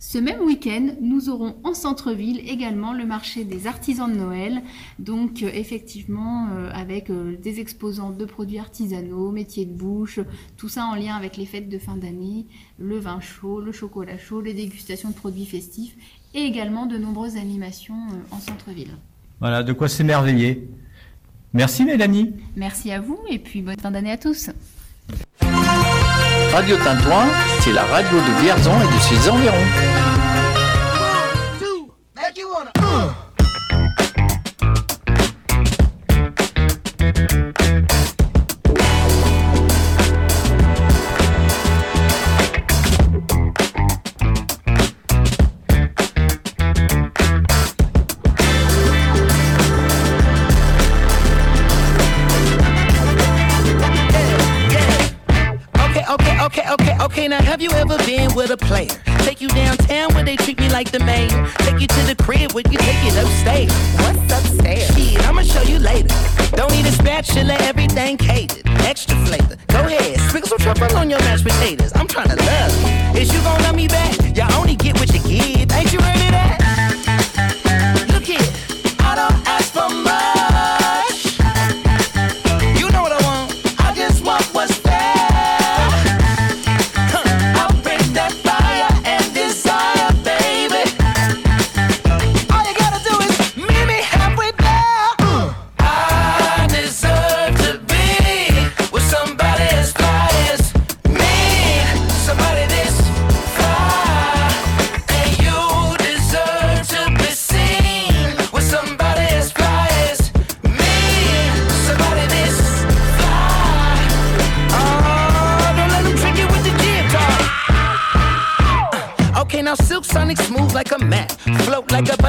Ce 0.06 0.18
même 0.18 0.42
week-end, 0.42 0.90
nous 1.00 1.30
aurons 1.30 1.56
en 1.64 1.74
centre-ville 1.74 2.42
également 2.46 2.92
le 2.92 3.06
marché 3.06 3.46
des 3.46 3.68
artisans 3.68 4.12
de 4.12 4.18
Noël, 4.18 4.62
donc 5.00 5.42
euh, 5.42 5.50
effectivement 5.54 6.50
euh, 6.52 6.70
avec 6.74 7.10
euh, 7.10 7.38
des 7.42 7.62
exposants 7.62 8.12
de 8.12 8.26
produits 8.26 8.60
artisanaux, 8.60 9.32
métiers 9.32 9.66
de 9.66 9.72
bouche, 9.72 10.20
tout 10.58 10.68
ça 10.68 10.86
en 10.88 10.96
lien 10.96 11.16
avec 11.16 11.38
les 11.38 11.46
fêtes 11.46 11.70
de 11.70 11.80
fin 11.80 11.96
d'année, 11.96 12.46
le 12.78 13.00
vin 13.00 13.22
chaud, 13.22 13.62
le 13.62 13.72
chocolat 13.72 14.18
chaud, 14.18 14.42
les 14.42 14.54
dégustations 14.54 15.10
de 15.10 15.16
produits 15.16 15.46
festifs 15.46 15.96
et 16.34 16.42
également 16.42 16.86
de 16.86 16.98
nombreuses 16.98 17.38
animations 17.38 17.96
en 18.32 18.40
centre-ville. 18.40 18.92
Voilà, 19.40 19.64
de 19.64 19.72
quoi 19.72 19.88
s'émerveiller. 19.88 20.70
Merci 21.54 21.86
Mélanie. 21.86 22.34
Merci 22.58 22.92
à 22.92 23.00
vous 23.00 23.20
et 23.30 23.40
puis 23.40 23.62
bonne 23.62 23.80
fin 23.80 23.90
d'année 23.90 24.12
à 24.12 24.18
tous. 24.18 24.50
Radio 26.54 26.78
Tintouin, 26.78 27.26
c'est 27.62 27.72
la 27.72 27.84
radio 27.84 28.16
de 28.16 28.42
Vierzon 28.44 28.74
et 28.80 28.94
de 28.94 29.00
ses 29.02 29.28
environs. 29.28 29.56
Okay. 57.14 57.28
Now, 57.28 57.42
have 57.42 57.62
you 57.62 57.70
ever 57.72 57.98
been 58.00 58.34
with 58.34 58.50
a 58.50 58.58
player? 58.58 58.90
Take 59.20 59.40
you 59.40 59.48
downtown 59.50 60.14
where 60.14 60.24
they 60.24 60.36
treat 60.36 60.60
me 60.60 60.70
like 60.70 60.92
the 60.92 61.00
mayor. 61.00 61.30
Take 61.60 61.80
you 61.80 61.88
to 61.88 62.02
the 62.08 62.16
crib 62.16 62.52
where 62.54 62.64
you 62.70 62.78
take 62.78 63.02
it 63.06 63.16
upstairs. 63.16 63.72
What's 64.02 64.34
upstairs? 64.34 64.88
Shit, 64.96 65.28
I'ma 65.28 65.44
show 65.44 65.62
you 65.62 65.80
later. 65.80 66.10
Don't 66.56 66.72
need 66.72 66.86
a 66.86 66.92
spatula, 66.92 67.56
everything 67.62 68.18
catered. 68.18 68.66
Extra 68.82 69.16
flavor. 69.26 69.56
Go 69.68 69.80
ahead, 69.80 70.20
sprinkle 70.28 70.50
some 70.50 70.60
truffle 70.60 70.98
on 70.98 71.10
your 71.10 71.20
mashed 71.20 71.44
potatoes. 71.44 71.92
I'm 71.96 72.08
trying 72.08 72.30
to 72.30 72.36
love 72.36 73.16
you. 73.16 73.22
Is 73.22 73.34
you 73.34 73.42
gonna 73.42 73.64
love 73.64 73.76
me 73.76 73.88
back? 73.88 74.16
Y'all 74.36 74.52
only 74.60 74.76
get 74.76 75.00
what 75.00 75.14
you 75.14 75.22
give. 75.22 75.72
Ain't 75.72 75.94
you 75.94 76.02
heard 76.02 76.23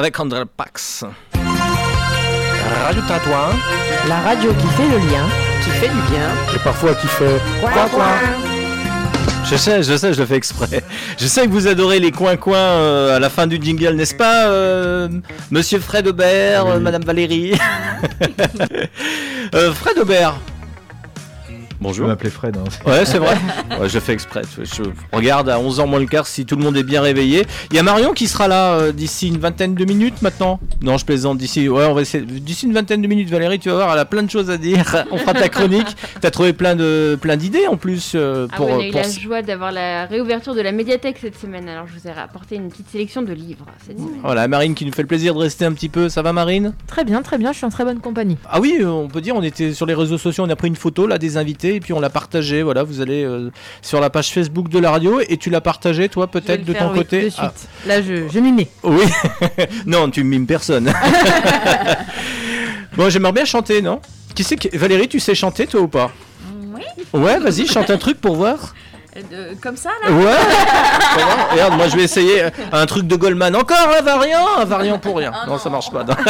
avec 0.00 0.18
André 0.18 0.44
Pax. 0.56 1.04
Radio 2.86 3.02
Tintouin. 3.06 3.50
La 4.08 4.20
radio 4.20 4.50
qui 4.54 4.66
fait 4.68 4.88
le 4.88 4.96
lien, 4.96 5.26
qui 5.62 5.68
fait 5.72 5.88
du 5.88 6.00
bien. 6.10 6.26
Et 6.54 6.58
parfois 6.64 6.94
qui 6.94 7.06
fait 7.06 7.38
Quoi, 7.60 7.70
quoi. 7.92 8.06
Je 9.44 9.56
sais, 9.56 9.82
je 9.82 9.94
sais, 9.98 10.14
je 10.14 10.20
le 10.20 10.26
fais 10.26 10.36
exprès. 10.36 10.82
Je 11.18 11.26
sais 11.26 11.44
que 11.46 11.50
vous 11.50 11.66
adorez 11.66 11.98
les 12.00 12.12
coins-coins 12.12 12.56
euh, 12.56 13.16
à 13.16 13.18
la 13.18 13.28
fin 13.28 13.46
du 13.46 13.58
jingle, 13.60 13.90
n'est-ce 13.94 14.14
pas, 14.14 14.46
euh, 14.46 15.08
Monsieur 15.50 15.78
Fred 15.80 16.08
Aubert, 16.08 16.64
euh, 16.66 16.78
Madame 16.80 17.02
Valérie 17.02 17.52
Euh, 19.54 19.72
Fred 19.74 19.98
Aubert. 19.98 20.34
Je 21.80 21.84
Bonjour. 21.86 22.04
peux 22.04 22.10
m'appeler 22.10 22.28
Fred. 22.30 22.56
hein. 22.58 22.64
Ouais, 22.90 23.06
c'est 23.06 23.16
vrai. 23.18 23.34
Ouais, 23.80 23.88
je 23.88 23.98
fais 23.98 24.12
exprès. 24.12 24.42
Je 24.62 24.82
regarde 25.12 25.48
à 25.48 25.56
11h 25.58 25.86
moins 25.88 25.98
le 25.98 26.04
quart 26.06 26.26
si 26.26 26.44
tout 26.44 26.54
le 26.56 26.62
monde 26.62 26.76
est 26.76 26.82
bien 26.82 27.00
réveillé. 27.00 27.46
Il 27.70 27.76
y 27.76 27.78
a 27.78 27.82
Marion 27.82 28.12
qui 28.12 28.28
sera 28.28 28.48
là 28.48 28.74
euh, 28.74 28.92
d'ici 28.92 29.28
une 29.28 29.38
vingtaine 29.38 29.74
de 29.74 29.84
minutes 29.86 30.20
maintenant. 30.20 30.60
Non, 30.82 30.98
je 30.98 31.06
plaisante. 31.06 31.38
D'ici, 31.38 31.70
ouais, 31.70 31.86
on 31.86 31.94
va 31.94 32.02
essayer. 32.02 32.22
D'ici 32.24 32.66
une 32.66 32.74
vingtaine 32.74 33.00
de 33.00 33.06
minutes, 33.06 33.30
Valérie, 33.30 33.58
tu 33.58 33.70
vas 33.70 33.76
voir, 33.76 33.92
elle 33.94 33.98
a 33.98 34.04
plein 34.04 34.22
de 34.22 34.30
choses 34.30 34.50
à 34.50 34.58
dire. 34.58 35.04
On 35.10 35.16
fera 35.16 35.32
ta 35.32 35.48
chronique. 35.48 35.96
T'as 36.20 36.30
trouvé 36.30 36.52
plein 36.52 36.76
de, 36.76 37.16
plein 37.20 37.38
d'idées 37.38 37.66
en 37.66 37.78
plus 37.78 38.12
euh, 38.14 38.46
Ah 38.52 38.56
pour. 38.56 38.66
ouais, 38.66 38.72
on 38.74 38.80
a 38.80 38.84
eu 38.86 38.90
pour- 38.90 39.00
la 39.00 39.08
joie 39.08 39.42
d'avoir 39.42 39.72
la 39.72 40.04
réouverture 40.04 40.54
de 40.54 40.60
la 40.60 40.72
médiathèque 40.72 41.16
cette 41.20 41.38
semaine, 41.38 41.66
alors 41.68 41.86
je 41.86 41.98
vous 41.98 42.06
ai 42.06 42.12
rapporté 42.12 42.56
une 42.56 42.68
petite 42.68 42.90
sélection 42.90 43.22
de 43.22 43.32
livres 43.32 43.64
cette 43.86 43.98
semaine. 43.98 44.20
Voilà, 44.22 44.46
Marine 44.48 44.74
qui 44.74 44.84
nous 44.84 44.92
fait 44.92 45.02
le 45.02 45.08
plaisir 45.08 45.32
de 45.34 45.38
rester 45.38 45.64
un 45.64 45.72
petit 45.72 45.88
peu. 45.88 46.08
Ça 46.10 46.20
va, 46.20 46.32
Marine? 46.34 46.74
Très 46.86 47.04
bien, 47.04 47.22
très 47.22 47.38
bien, 47.38 47.52
je 47.52 47.56
suis 47.58 47.66
en 47.66 47.70
très 47.70 47.84
bonne 47.84 48.00
compagnie. 48.00 48.36
Ah 48.50 48.60
oui, 48.60 48.78
euh, 48.80 48.88
on 48.88 49.08
peut 49.08 49.22
dire, 49.22 49.34
on 49.34 49.42
était 49.42 49.72
sur 49.72 49.86
les 49.86 49.94
réseaux 49.94 50.18
sociaux, 50.18 50.44
on 50.46 50.50
a 50.50 50.56
pris 50.56 50.68
une 50.68 50.76
photo 50.76 51.06
là 51.06 51.16
des 51.16 51.36
invités 51.38 51.69
et 51.76 51.80
puis 51.80 51.92
on 51.92 52.00
l'a 52.00 52.10
partagée. 52.10 52.62
Voilà, 52.62 52.82
vous 52.82 53.00
allez 53.00 53.24
euh, 53.24 53.50
sur 53.82 54.00
la 54.00 54.10
page 54.10 54.30
Facebook 54.30 54.68
de 54.68 54.78
la 54.78 54.90
radio 54.90 55.20
et 55.20 55.36
tu 55.36 55.50
l'as 55.50 55.60
partagée, 55.60 56.08
toi, 56.08 56.26
peut-être 56.26 56.64
de 56.64 56.72
faire, 56.72 56.86
ton 56.86 56.92
oui, 56.92 56.98
côté. 56.98 57.24
de 57.24 57.30
suite. 57.30 57.42
Ah. 57.42 57.52
Là, 57.86 58.02
je, 58.02 58.28
je. 58.28 58.38
Oui. 58.84 59.04
non, 59.86 60.10
tu 60.10 60.24
mimes 60.24 60.46
personne. 60.46 60.92
bon, 62.96 63.10
j'aimerais 63.10 63.32
bien 63.32 63.44
chanter, 63.44 63.82
non? 63.82 64.00
Qui 64.34 64.44
c'est 64.44 64.56
que... 64.56 64.76
Valérie, 64.76 65.08
tu 65.08 65.20
sais 65.20 65.34
chanter, 65.34 65.66
toi 65.66 65.80
ou 65.80 65.88
pas? 65.88 66.10
Oui. 66.74 66.82
Ouais, 67.12 67.38
vas-y, 67.38 67.66
chante 67.66 67.90
un 67.90 67.98
truc 67.98 68.20
pour 68.20 68.36
voir. 68.36 68.74
Euh, 69.16 69.54
comme 69.60 69.76
ça, 69.76 69.90
là 70.04 70.12
Ouais. 70.12 70.34
Regarde, 71.52 71.74
moi 71.74 71.88
je 71.88 71.96
vais 71.96 72.04
essayer 72.04 72.44
un 72.72 72.86
truc 72.86 73.06
de 73.06 73.16
Goldman. 73.16 73.54
Encore 73.56 73.76
un 73.98 74.02
variant, 74.02 74.46
un 74.58 74.64
variant 74.64 74.98
pour 74.98 75.16
rien. 75.16 75.32
non, 75.46 75.58
ça 75.58 75.68
marche 75.70 75.90
pas. 75.90 76.04
Non, 76.04 76.14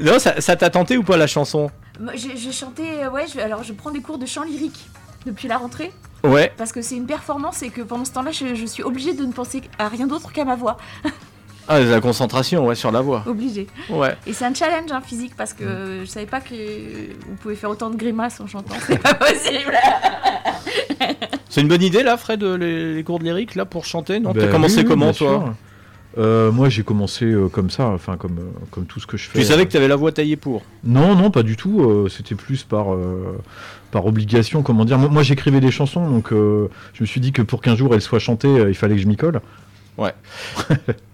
Non, 0.00 0.18
ça 0.18 0.40
ça 0.40 0.56
t'a 0.56 0.70
tenté 0.70 0.96
ou 0.96 1.02
pas 1.02 1.16
la 1.16 1.26
chanson 1.26 1.70
J'ai 2.14 2.52
chanté, 2.52 2.82
euh, 3.04 3.10
ouais, 3.10 3.26
je- 3.32 3.40
alors 3.40 3.62
je 3.64 3.72
prends 3.72 3.90
des 3.90 4.00
cours 4.00 4.18
de 4.18 4.26
chant 4.26 4.42
lyrique 4.44 4.86
depuis 5.26 5.48
la 5.48 5.56
rentrée. 5.58 5.92
Ouais. 6.24 6.52
Parce 6.56 6.72
que 6.72 6.82
c'est 6.82 6.96
une 6.96 7.06
performance 7.06 7.62
et 7.62 7.70
que 7.70 7.80
pendant 7.82 8.04
ce 8.04 8.12
temps-là, 8.12 8.30
je, 8.32 8.54
je 8.54 8.66
suis 8.66 8.82
obligée 8.82 9.14
de 9.14 9.24
ne 9.24 9.32
penser 9.32 9.62
à 9.78 9.88
rien 9.88 10.06
d'autre 10.06 10.32
qu'à 10.32 10.44
ma 10.44 10.54
voix. 10.56 10.76
Ah, 11.68 11.80
la 11.80 12.00
concentration, 12.00 12.66
ouais, 12.66 12.74
sur 12.74 12.90
la 12.90 13.00
voix. 13.02 13.22
Obligée. 13.26 13.66
Ouais. 13.90 14.16
Et 14.26 14.32
c'est 14.32 14.44
un 14.46 14.54
challenge 14.54 14.90
hein, 14.90 15.00
physique 15.04 15.32
parce 15.36 15.52
que 15.52 16.00
je 16.00 16.06
savais 16.06 16.24
pas 16.26 16.40
que 16.40 16.54
vous 16.54 17.36
pouvez 17.40 17.54
faire 17.54 17.68
autant 17.70 17.90
de 17.90 17.96
grimaces 17.96 18.40
en 18.40 18.46
chantant. 18.46 18.74
C'est 18.86 18.98
pas 19.02 19.14
possible. 19.14 19.72
C'est 21.48 21.60
une 21.60 21.68
bonne 21.68 21.82
idée 21.82 22.02
là, 22.02 22.16
Fred, 22.16 22.42
les, 22.42 22.94
les 22.94 23.04
cours 23.04 23.18
de 23.18 23.24
lyrique 23.24 23.54
là 23.54 23.64
pour 23.64 23.84
chanter 23.84 24.20
Non, 24.20 24.32
Ben 24.32 24.44
t'as 24.46 24.50
commencé 24.52 24.76
oui, 24.76 24.82
oui, 24.82 24.88
comment 24.88 25.12
toi? 25.12 25.28
sûr. 25.28 25.54
Euh, 26.16 26.50
Moi, 26.50 26.68
j'ai 26.68 26.82
commencé 26.82 27.26
euh, 27.26 27.48
comme 27.48 27.70
ça, 27.70 27.86
enfin 27.88 28.16
comme 28.16 28.38
euh, 28.38 28.50
comme 28.70 28.86
tout 28.86 28.98
ce 28.98 29.06
que 29.06 29.16
je 29.16 29.28
fais. 29.28 29.38
Tu 29.38 29.44
savais 29.44 29.66
que 29.66 29.72
t'avais 29.72 29.88
la 29.88 29.96
voix 29.96 30.10
taillée 30.10 30.36
pour? 30.36 30.62
Non, 30.84 31.14
non, 31.14 31.30
pas 31.30 31.42
du 31.42 31.56
tout. 31.56 31.80
euh, 31.82 32.08
C'était 32.08 32.34
plus 32.34 32.64
par, 32.64 32.92
euh, 32.94 33.38
par 33.90 34.06
obligation, 34.06 34.62
comment 34.62 34.84
dire. 34.84 34.98
Moi, 34.98 35.10
moi, 35.10 35.22
j'écrivais 35.22 35.60
des 35.60 35.70
chansons, 35.70 36.08
donc 36.08 36.32
euh, 36.32 36.68
je 36.94 37.02
me 37.02 37.06
suis 37.06 37.20
dit 37.20 37.32
que 37.32 37.42
pour 37.42 37.60
qu'un 37.60 37.76
jour 37.76 37.94
elles 37.94 38.00
soient 38.00 38.18
chantées, 38.18 38.48
euh, 38.48 38.68
il 38.68 38.74
fallait 38.74 38.96
que 38.96 39.02
je 39.02 39.06
m'y 39.06 39.16
colle. 39.16 39.40
Ouais. 39.98 40.14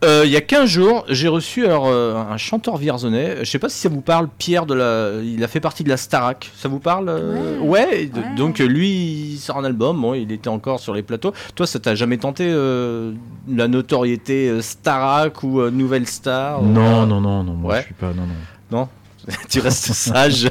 Euh, 0.05 0.23
Il 0.27 0.31
y 0.31 0.37
a 0.37 0.43
15 0.43 0.69
jours, 0.69 1.07
j'ai 1.09 1.29
reçu 1.29 1.65
alors, 1.65 1.87
euh, 1.87 2.15
un 2.17 2.37
chanteur 2.37 2.77
vierzonais. 2.77 3.37
Je 3.41 3.45
sais 3.51 3.59
pas 3.59 3.71
si 3.71 3.79
ça 3.79 3.89
vous 3.89 4.03
parle, 4.03 4.29
Pierre 4.37 4.67
de 4.67 4.75
la. 4.75 5.13
Il 5.23 5.43
a 5.43 5.49
fait 5.49 5.61
partie 5.61 5.83
de 5.83 5.89
la 5.89 5.97
Starac. 5.97 6.51
Ça 6.57 6.69
vous 6.69 6.79
parle 6.79 7.09
euh, 7.09 7.59
Ouais. 7.61 8.05
de- 8.07 8.37
Donc 8.37 8.59
lui, 8.59 8.91
il 9.33 9.39
sort 9.39 9.57
un 9.57 9.65
album. 9.65 9.99
Bon, 10.03 10.13
il 10.13 10.31
était 10.31 10.49
encore 10.49 10.79
sur 10.81 10.93
les 10.93 11.03
plateaux. 11.03 11.33
Toi, 11.55 11.67
ça 11.67 11.79
t'a 11.81 11.95
jamais 11.95 12.19
tenté 12.19 12.45
euh, 12.47 13.13
la 13.49 13.67
notoriété 13.67 14.49
euh, 14.51 14.61
Starac 14.61 15.43
ou 15.43 15.61
euh, 15.61 15.71
Nouvelle 15.71 16.07
Star 16.07 16.63
ou- 16.63 16.67
Non, 16.67 17.07
non, 17.07 17.23
non, 17.23 17.43
non, 17.43 17.55
moi 17.55 17.73
Ouais. 17.73 17.81
je 17.81 17.85
suis 17.87 17.95
pas. 17.95 18.09
Non, 18.13 18.27
non. 18.27 18.79
Non? 18.81 18.89
Tu 19.49 19.61
restes 19.61 19.91
sage. 19.95 20.51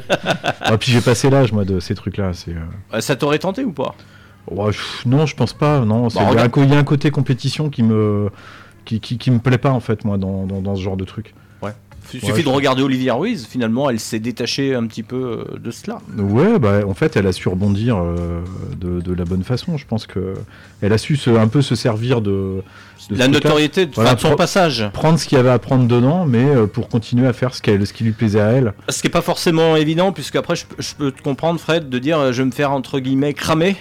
Ah, 0.61 0.75
puis 0.79 0.91
j'ai 0.91 1.01
passé 1.01 1.29
l'âge, 1.29 1.51
moi, 1.51 1.63
de 1.63 1.79
ces 1.79 1.93
trucs-là. 1.93 2.31
Euh, 2.47 2.53
Euh, 2.95 3.01
ça 3.01 3.15
t'aurait 3.15 3.37
tenté 3.37 3.63
ou 3.63 3.71
pas? 3.71 3.93
Non, 5.05 5.25
je 5.25 5.35
pense 5.35 5.53
pas. 5.53 5.79
Non, 5.81 6.07
Bah, 6.07 6.09
il 6.15 6.15
y, 6.15 6.19
a 6.19 6.23
un 6.25 6.29
regarde. 6.31 6.51
co- 6.51 6.63
il 6.63 6.69
y 6.69 6.75
a 6.75 6.77
un 6.77 6.83
côté 6.83 7.11
compétition 7.11 7.69
qui 7.69 7.83
me 7.83 8.29
qui, 8.85 8.99
qui, 8.99 9.17
qui 9.17 9.31
me 9.31 9.39
plaît 9.39 9.57
pas 9.57 9.71
en 9.71 9.79
fait, 9.79 10.03
moi, 10.03 10.17
dans, 10.17 10.45
dans, 10.45 10.61
dans 10.61 10.75
ce 10.75 10.81
genre 10.81 10.97
de 10.97 11.05
truc. 11.05 11.33
Ouais. 11.61 11.71
Il 12.13 12.19
Ouais, 12.19 12.25
suffit 12.27 12.43
de 12.43 12.49
regarder 12.49 12.81
Olivia 12.83 13.13
Ruiz. 13.13 13.47
Finalement, 13.49 13.89
elle 13.89 13.97
s'est 14.01 14.19
détachée 14.19 14.75
un 14.75 14.85
petit 14.87 15.03
peu 15.03 15.45
euh, 15.55 15.57
de 15.57 15.71
cela. 15.71 15.99
Ouais, 16.17 16.59
bah, 16.59 16.81
en 16.85 16.93
fait, 16.93 17.15
elle 17.15 17.25
a 17.27 17.31
su 17.31 17.47
rebondir 17.47 17.95
euh, 17.97 18.41
de, 18.77 18.99
de 18.99 19.13
la 19.13 19.23
bonne 19.23 19.43
façon. 19.43 19.77
Je 19.77 19.85
pense 19.87 20.05
que 20.05 20.33
elle 20.81 20.91
a 20.91 20.97
su 20.97 21.15
se- 21.15 21.29
un 21.29 21.47
peu 21.47 21.61
se 21.61 21.75
servir 21.75 22.19
de, 22.19 22.61
de 23.09 23.15
La 23.17 23.29
notoriété 23.29 23.85
de- 23.85 23.91
de 23.91 24.19
son 24.19 24.35
passage. 24.35 24.89
Prendre 24.91 25.17
ce 25.17 25.25
qu'il 25.29 25.37
y 25.37 25.39
avait 25.39 25.49
à 25.49 25.59
prendre 25.59 25.87
dedans, 25.87 26.25
mais 26.25 26.43
euh, 26.43 26.67
pour 26.67 26.89
continuer 26.89 27.25
à 27.25 27.31
faire 27.31 27.55
ce, 27.55 27.61
qu'elle- 27.61 27.87
ce 27.87 27.93
qui 27.93 28.03
lui 28.03 28.11
plaisait 28.11 28.41
à 28.41 28.47
elle. 28.47 28.73
Ce 28.89 28.99
qui 28.99 29.07
est 29.07 29.09
pas 29.09 29.21
forcément 29.21 29.77
évident, 29.77 30.11
puisque 30.11 30.35
après 30.35 30.57
je, 30.57 30.65
peux- 30.65 30.81
je 30.83 30.93
peux 30.95 31.11
te 31.11 31.21
comprendre, 31.21 31.57
Fred, 31.57 31.87
de 31.87 31.99
dire 31.99 32.33
je 32.33 32.41
vais 32.41 32.45
me 32.47 32.51
faire 32.51 32.71
entre 32.73 32.99
guillemets 32.99 33.33
cramer. 33.33 33.77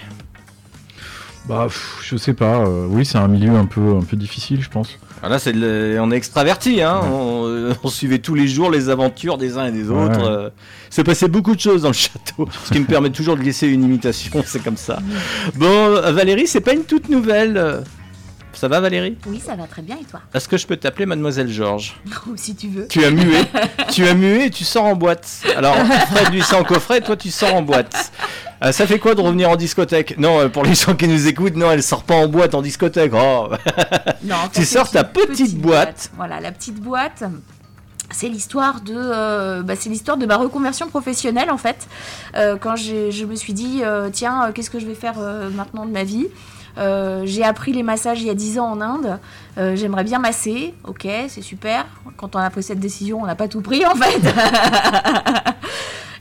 Bah, 1.45 1.65
pff, 1.67 1.99
je 2.03 2.15
sais 2.15 2.33
pas. 2.33 2.59
euh, 2.65 2.85
oui, 2.89 3.05
c'est 3.05 3.17
un 3.17 3.27
milieu 3.27 3.51
un 3.55 3.65
peu, 3.65 3.95
un 3.97 4.03
peu 4.03 4.15
difficile, 4.15 4.61
je 4.61 4.69
pense. 4.69 4.97
Ah, 5.21 5.29
Là, 5.29 5.39
c'est 5.39 5.51
le- 5.53 5.97
on 6.01 6.09
est 6.11 6.15
extraverti, 6.15 6.81
hein. 6.81 7.01
on, 7.03 7.45
euh, 7.47 7.73
on 7.83 7.89
suivait 7.89 8.19
tous 8.19 8.35
les 8.35 8.47
jours 8.47 8.69
les 8.71 8.89
aventures 8.89 9.37
des 9.37 9.57
uns 9.57 9.65
et 9.67 9.71
des 9.71 9.89
autres. 9.89 10.19
Ouais. 10.21 10.27
euh. 10.27 10.49
Il 10.89 10.93
s'est 10.95 11.03
passé 11.03 11.27
beaucoup 11.27 11.55
de 11.55 11.59
choses 11.59 11.81
dans 11.83 11.89
le 11.89 11.93
château, 11.93 12.47
ce 12.65 12.71
qui 12.71 12.79
me 12.79 12.85
permet 12.85 13.09
toujours 13.09 13.35
de 13.37 13.41
laisser 13.41 13.67
une 13.67 13.83
imitation, 13.83 14.41
c'est 14.45 14.63
comme 14.63 14.77
ça. 14.77 14.99
Bon, 15.55 15.99
Valérie, 16.11 16.47
c'est 16.47 16.61
pas 16.61 16.73
une 16.73 16.83
toute 16.85 17.09
nouvelle. 17.09 17.83
Ça 18.53 18.67
va, 18.67 18.79
Valérie? 18.79 19.17
Oui, 19.25 19.41
ça 19.43 19.55
va 19.55 19.63
très 19.63 19.81
bien 19.81 19.97
et 19.99 20.05
toi? 20.05 20.21
Est-ce 20.33 20.47
que 20.47 20.57
je 20.57 20.67
peux 20.67 20.77
t'appeler 20.77 21.05
Mademoiselle 21.07 21.49
Georges? 21.49 21.95
Oh, 22.29 22.33
Si 22.35 22.55
tu 22.55 22.67
veux. 22.67 22.87
Tu 22.87 23.03
as 23.03 23.09
mué, 23.11 23.37
tu 23.91 24.05
as 24.05 24.13
mué 24.13 24.45
et 24.45 24.49
tu 24.49 24.63
sors 24.63 24.85
en 24.85 24.95
boîte. 24.95 25.41
Alors, 25.57 25.75
Fred 26.11 26.31
lui 26.31 26.41
sort 26.41 26.59
en 26.61 26.63
coffret, 26.63 27.01
toi 27.01 27.17
tu 27.17 27.31
sors 27.31 27.53
en 27.55 27.61
boîte. 27.63 28.11
Euh, 28.63 28.71
ça 28.71 28.87
fait 28.87 28.99
quoi 28.99 29.13
de 29.15 29.21
revenir 29.21 29.49
en 29.49 29.55
discothèque 29.55 30.17
Non, 30.17 30.39
euh, 30.39 30.49
pour 30.49 30.63
les 30.63 30.75
gens 30.75 30.95
qui 30.95 31.07
nous 31.07 31.27
écoutent, 31.27 31.55
non, 31.55 31.71
elle 31.71 31.83
sort 31.83 32.03
pas 32.03 32.15
en 32.15 32.27
boîte 32.27 32.55
en 32.55 32.61
discothèque. 32.61 33.11
Oh. 33.13 33.49
Non, 34.23 34.35
en 34.45 34.47
tu 34.49 34.65
sors 34.65 34.89
ta 34.89 35.03
petite, 35.03 35.59
boîte. 35.59 36.11
Voilà, 36.15 36.39
la 36.39 36.51
petite 36.51 36.79
boîte. 36.79 37.23
C'est 38.13 38.29
l'histoire 38.29 38.81
de, 38.81 38.93
euh, 38.95 39.63
bah, 39.63 39.75
c'est 39.75 39.89
l'histoire 39.89 40.17
de 40.17 40.25
ma 40.25 40.37
reconversion 40.37 40.87
professionnelle 40.87 41.49
en 41.49 41.57
fait. 41.57 41.87
Euh, 42.35 42.57
quand 42.59 42.75
je 42.75 43.25
me 43.25 43.35
suis 43.35 43.53
dit, 43.53 43.81
euh, 43.81 44.09
tiens, 44.11 44.51
qu'est-ce 44.53 44.69
que 44.69 44.79
je 44.79 44.85
vais 44.85 44.95
faire 44.95 45.15
maintenant 45.51 45.85
de 45.85 45.91
ma 45.91 46.03
vie? 46.03 46.27
J'ai 46.77 47.43
appris 47.43 47.73
les 47.73 47.83
massages 47.83 48.21
il 48.21 48.27
y 48.27 48.29
a 48.29 48.35
10 48.35 48.59
ans 48.59 48.71
en 48.71 48.81
Inde. 48.81 49.19
J'aimerais 49.75 50.03
bien 50.03 50.19
masser. 50.19 50.73
Ok, 50.83 51.07
c'est 51.27 51.41
super. 51.41 51.85
Quand 52.17 52.35
on 52.35 52.39
a 52.39 52.49
pris 52.49 52.63
cette 52.63 52.79
décision, 52.79 53.21
on 53.21 53.25
n'a 53.25 53.35
pas 53.35 53.47
tout 53.47 53.61
pris 53.61 53.85
en 53.85 53.95
fait. 53.95 54.21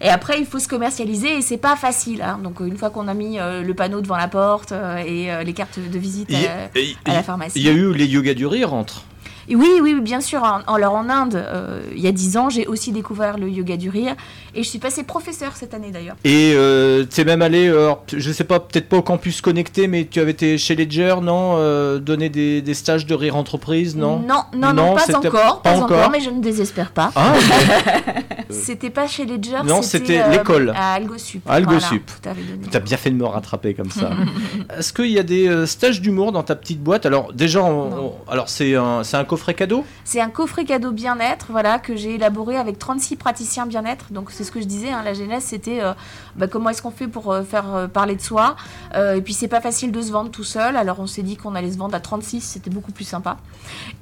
Et 0.04 0.08
après, 0.08 0.40
il 0.40 0.46
faut 0.46 0.58
se 0.58 0.66
commercialiser 0.66 1.36
et 1.38 1.42
c'est 1.42 1.56
pas 1.58 1.76
facile. 1.76 2.22
hein. 2.22 2.40
Donc, 2.42 2.58
une 2.60 2.76
fois 2.76 2.90
qu'on 2.90 3.06
a 3.06 3.14
mis 3.14 3.38
euh, 3.38 3.62
le 3.62 3.72
panneau 3.74 4.00
devant 4.00 4.16
la 4.16 4.26
porte 4.28 4.72
euh, 4.72 4.96
et 4.96 5.32
euh, 5.32 5.44
les 5.44 5.52
cartes 5.52 5.78
de 5.78 5.98
visite 5.98 6.28
à, 6.34 6.38
a- 6.64 6.68
il- 6.80 6.96
à 7.04 7.14
la 7.14 7.22
pharmacie. 7.22 7.52
Il 7.60 7.64
y 7.64 7.68
a 7.68 7.72
eu 7.72 7.92
les 7.94 8.06
yoga 8.06 8.34
du 8.34 8.44
rire 8.46 8.74
entre. 8.74 9.04
Et 9.48 9.56
Oui, 9.56 9.68
oui, 9.82 10.00
bien 10.00 10.20
sûr. 10.20 10.42
En, 10.42 10.60
alors 10.74 10.94
en 10.94 11.08
Inde, 11.08 11.34
euh, 11.36 11.80
il 11.94 12.00
y 12.00 12.06
a 12.08 12.12
10 12.12 12.36
ans, 12.36 12.50
j'ai 12.50 12.66
aussi 12.66 12.92
découvert 12.92 13.38
le 13.38 13.48
yoga 13.48 13.76
du 13.76 13.88
rire. 13.90 14.14
Et 14.54 14.62
je 14.62 14.68
suis 14.68 14.78
passée 14.78 15.02
professeur 15.02 15.52
cette 15.56 15.74
année 15.74 15.90
d'ailleurs. 15.90 16.16
Et 16.24 16.52
euh, 16.54 17.04
tu 17.10 17.20
es 17.20 17.24
même 17.24 17.42
allé, 17.42 17.66
euh, 17.68 17.84
alors, 17.86 18.04
je 18.12 18.32
sais 18.32 18.44
pas, 18.44 18.60
peut-être 18.60 18.88
pas 18.88 18.98
au 18.98 19.02
campus 19.02 19.40
connecté, 19.40 19.86
mais 19.88 20.06
tu 20.10 20.20
avais 20.20 20.32
été 20.32 20.58
chez 20.58 20.76
Ledger, 20.76 21.16
non 21.22 21.54
euh, 21.56 21.98
Donner 21.98 22.28
des, 22.28 22.62
des 22.62 22.74
stages 22.74 23.06
de 23.06 23.14
rire 23.14 23.36
entreprise, 23.36 23.96
non? 23.96 24.18
Non, 24.20 24.42
non, 24.54 24.72
non, 24.74 24.94
pas 24.94 25.16
encore, 25.16 25.62
pas, 25.62 25.72
encore, 25.76 25.98
encore. 25.98 26.10
mais 26.10 26.20
je 26.20 26.30
ne 26.30 26.40
désespère 26.40 26.90
pas. 26.92 27.10
Ah, 27.16 27.32
c'était 28.50 28.90
pas 28.90 29.06
chez 29.06 29.24
Ledger, 29.24 29.58
Non, 29.64 29.82
c'était 29.82 30.28
l'école. 30.30 30.72
À 30.76 30.94
Algosup. 30.94 31.42
Algosup. 31.48 32.10
Voilà, 32.22 32.38
donné. 32.40 32.68
T'as 32.70 32.80
bien 32.80 32.96
fait 32.96 33.10
de 33.10 33.16
me 33.16 33.24
rattraper 33.24 33.74
comme 33.74 33.90
ça. 33.90 34.10
Est-ce 34.78 34.92
qu'il 34.92 35.06
y 35.10 35.18
a 35.18 35.22
des 35.22 35.66
stages 35.66 36.00
d'humour 36.00 36.32
dans 36.32 36.42
ta 36.42 36.54
petite 36.54 36.82
boîte? 36.82 37.06
Alors 37.06 37.32
déjà, 37.32 37.62
on- 37.62 38.06
on- 38.06 38.14
alors 38.30 38.48
c'est 38.48 38.74
un, 38.74 39.02
c'est 39.04 39.16
un 39.16 39.24
cadeau 39.54 39.84
C'est 40.04 40.20
un 40.20 40.28
coffret 40.30 40.64
cadeau 40.64 40.92
bien-être, 40.92 41.46
voilà, 41.50 41.78
que 41.78 41.96
j'ai 41.96 42.14
élaboré 42.14 42.56
avec 42.56 42.78
36 42.78 43.16
praticiens 43.16 43.66
bien-être. 43.66 44.12
Donc 44.12 44.30
c'est 44.30 44.44
ce 44.44 44.52
que 44.52 44.60
je 44.60 44.66
disais, 44.66 44.90
hein, 44.90 45.02
la 45.04 45.14
genèse, 45.14 45.44
c'était 45.44 45.80
euh, 45.80 45.92
bah, 46.36 46.46
comment 46.46 46.70
est-ce 46.70 46.82
qu'on 46.82 46.90
fait 46.90 47.08
pour 47.08 47.32
euh, 47.32 47.42
faire 47.42 47.74
euh, 47.74 47.86
parler 47.88 48.16
de 48.16 48.20
soi. 48.20 48.56
Et 48.94 49.20
puis 49.22 49.32
c'est 49.32 49.48
pas 49.48 49.60
facile 49.60 49.90
de 49.92 50.02
se 50.02 50.12
vendre 50.12 50.30
tout 50.30 50.44
seul, 50.44 50.76
alors 50.76 51.00
on 51.00 51.06
s'est 51.06 51.22
dit 51.22 51.36
qu'on 51.36 51.54
allait 51.54 51.72
se 51.72 51.78
vendre 51.78 51.94
à 51.94 52.00
36, 52.00 52.40
c'était 52.42 52.70
beaucoup 52.70 52.92
plus 52.92 53.04
sympa. 53.04 53.38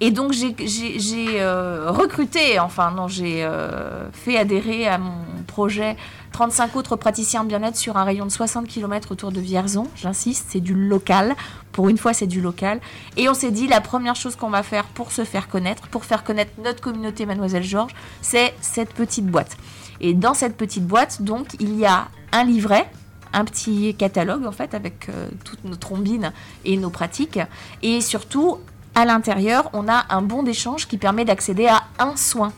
Et 0.01 0.11
donc 0.11 0.33
j'ai- 0.33 0.55
recruté, 1.87 2.59
enfin 2.59 2.91
non, 2.91 3.09
j'ai 3.09 3.49
fait 4.13 4.37
adhérer 4.37 4.89
à 4.89 4.99
mon 4.99 5.13
projet 5.47 5.97
35 6.33 6.77
autres 6.77 6.97
praticiens 6.97 7.45
bien-être 7.45 7.77
sur 7.77 7.97
un 7.97 8.05
rayon 8.05 8.25
de 8.25 8.31
60 8.31 8.67
km 8.67 9.13
autour 9.13 9.33
de 9.33 9.41
Vierzon. 9.41 9.87
J'insiste, 9.97 10.47
c'est 10.51 10.61
du 10.61 10.75
local. 10.75 11.35
Pour 11.73 11.89
une 11.89 11.99
fois, 11.99 12.13
c'est 12.13 12.27
du 12.27 12.41
local. 12.41 12.81
Et 13.17 13.29
on 13.29 13.35
s'est 13.35 13.51
dit, 13.51 13.67
la 13.67 13.81
première 13.81 14.17
chose 14.17 14.37
qu'on 14.37 14.51
va 14.51 14.63
faire 14.63 14.85
pour 14.85 15.13
se 15.13 15.25
faire 15.25 15.49
connaître, 15.49 15.89
pour 15.89 16.05
faire 16.05 16.25
connaître 16.25 16.53
notre 16.63 16.81
communauté 16.81 17.27
Mademoiselle 17.27 17.63
Georges, 17.65 17.95
c'est 18.23 18.55
cette 18.61 18.95
petite 18.95 19.27
boîte. 19.27 19.57
Et 20.01 20.15
dans 20.15 20.35
cette 20.35 20.57
petite 20.57 20.87
boîte, 20.87 21.23
donc, 21.23 21.49
il 21.59 21.77
y 21.77 21.85
a 21.85 22.09
un 22.33 22.45
livret, 22.45 22.91
un 23.33 23.45
petit 23.45 23.95
catalogue 23.95 24.47
en 24.47 24.53
fait 24.53 24.75
avec 24.75 25.09
euh, 25.09 25.29
toutes 25.45 25.65
nos 25.65 25.77
trombines 25.77 26.33
et 26.65 26.77
nos 26.77 26.91
pratiques. 26.91 27.39
Et 27.83 28.01
surtout, 28.01 28.59
à 28.95 29.05
l'intérieur, 29.05 29.71
on 29.73 29.89
a 29.89 30.07
un 30.11 30.23
bon 30.23 30.43
d'échange 30.43 30.89
qui 30.89 30.97
permet 30.97 31.25
d'accéder 31.25 31.67
à 31.67 31.83
un 31.99 32.17
soin. 32.17 32.53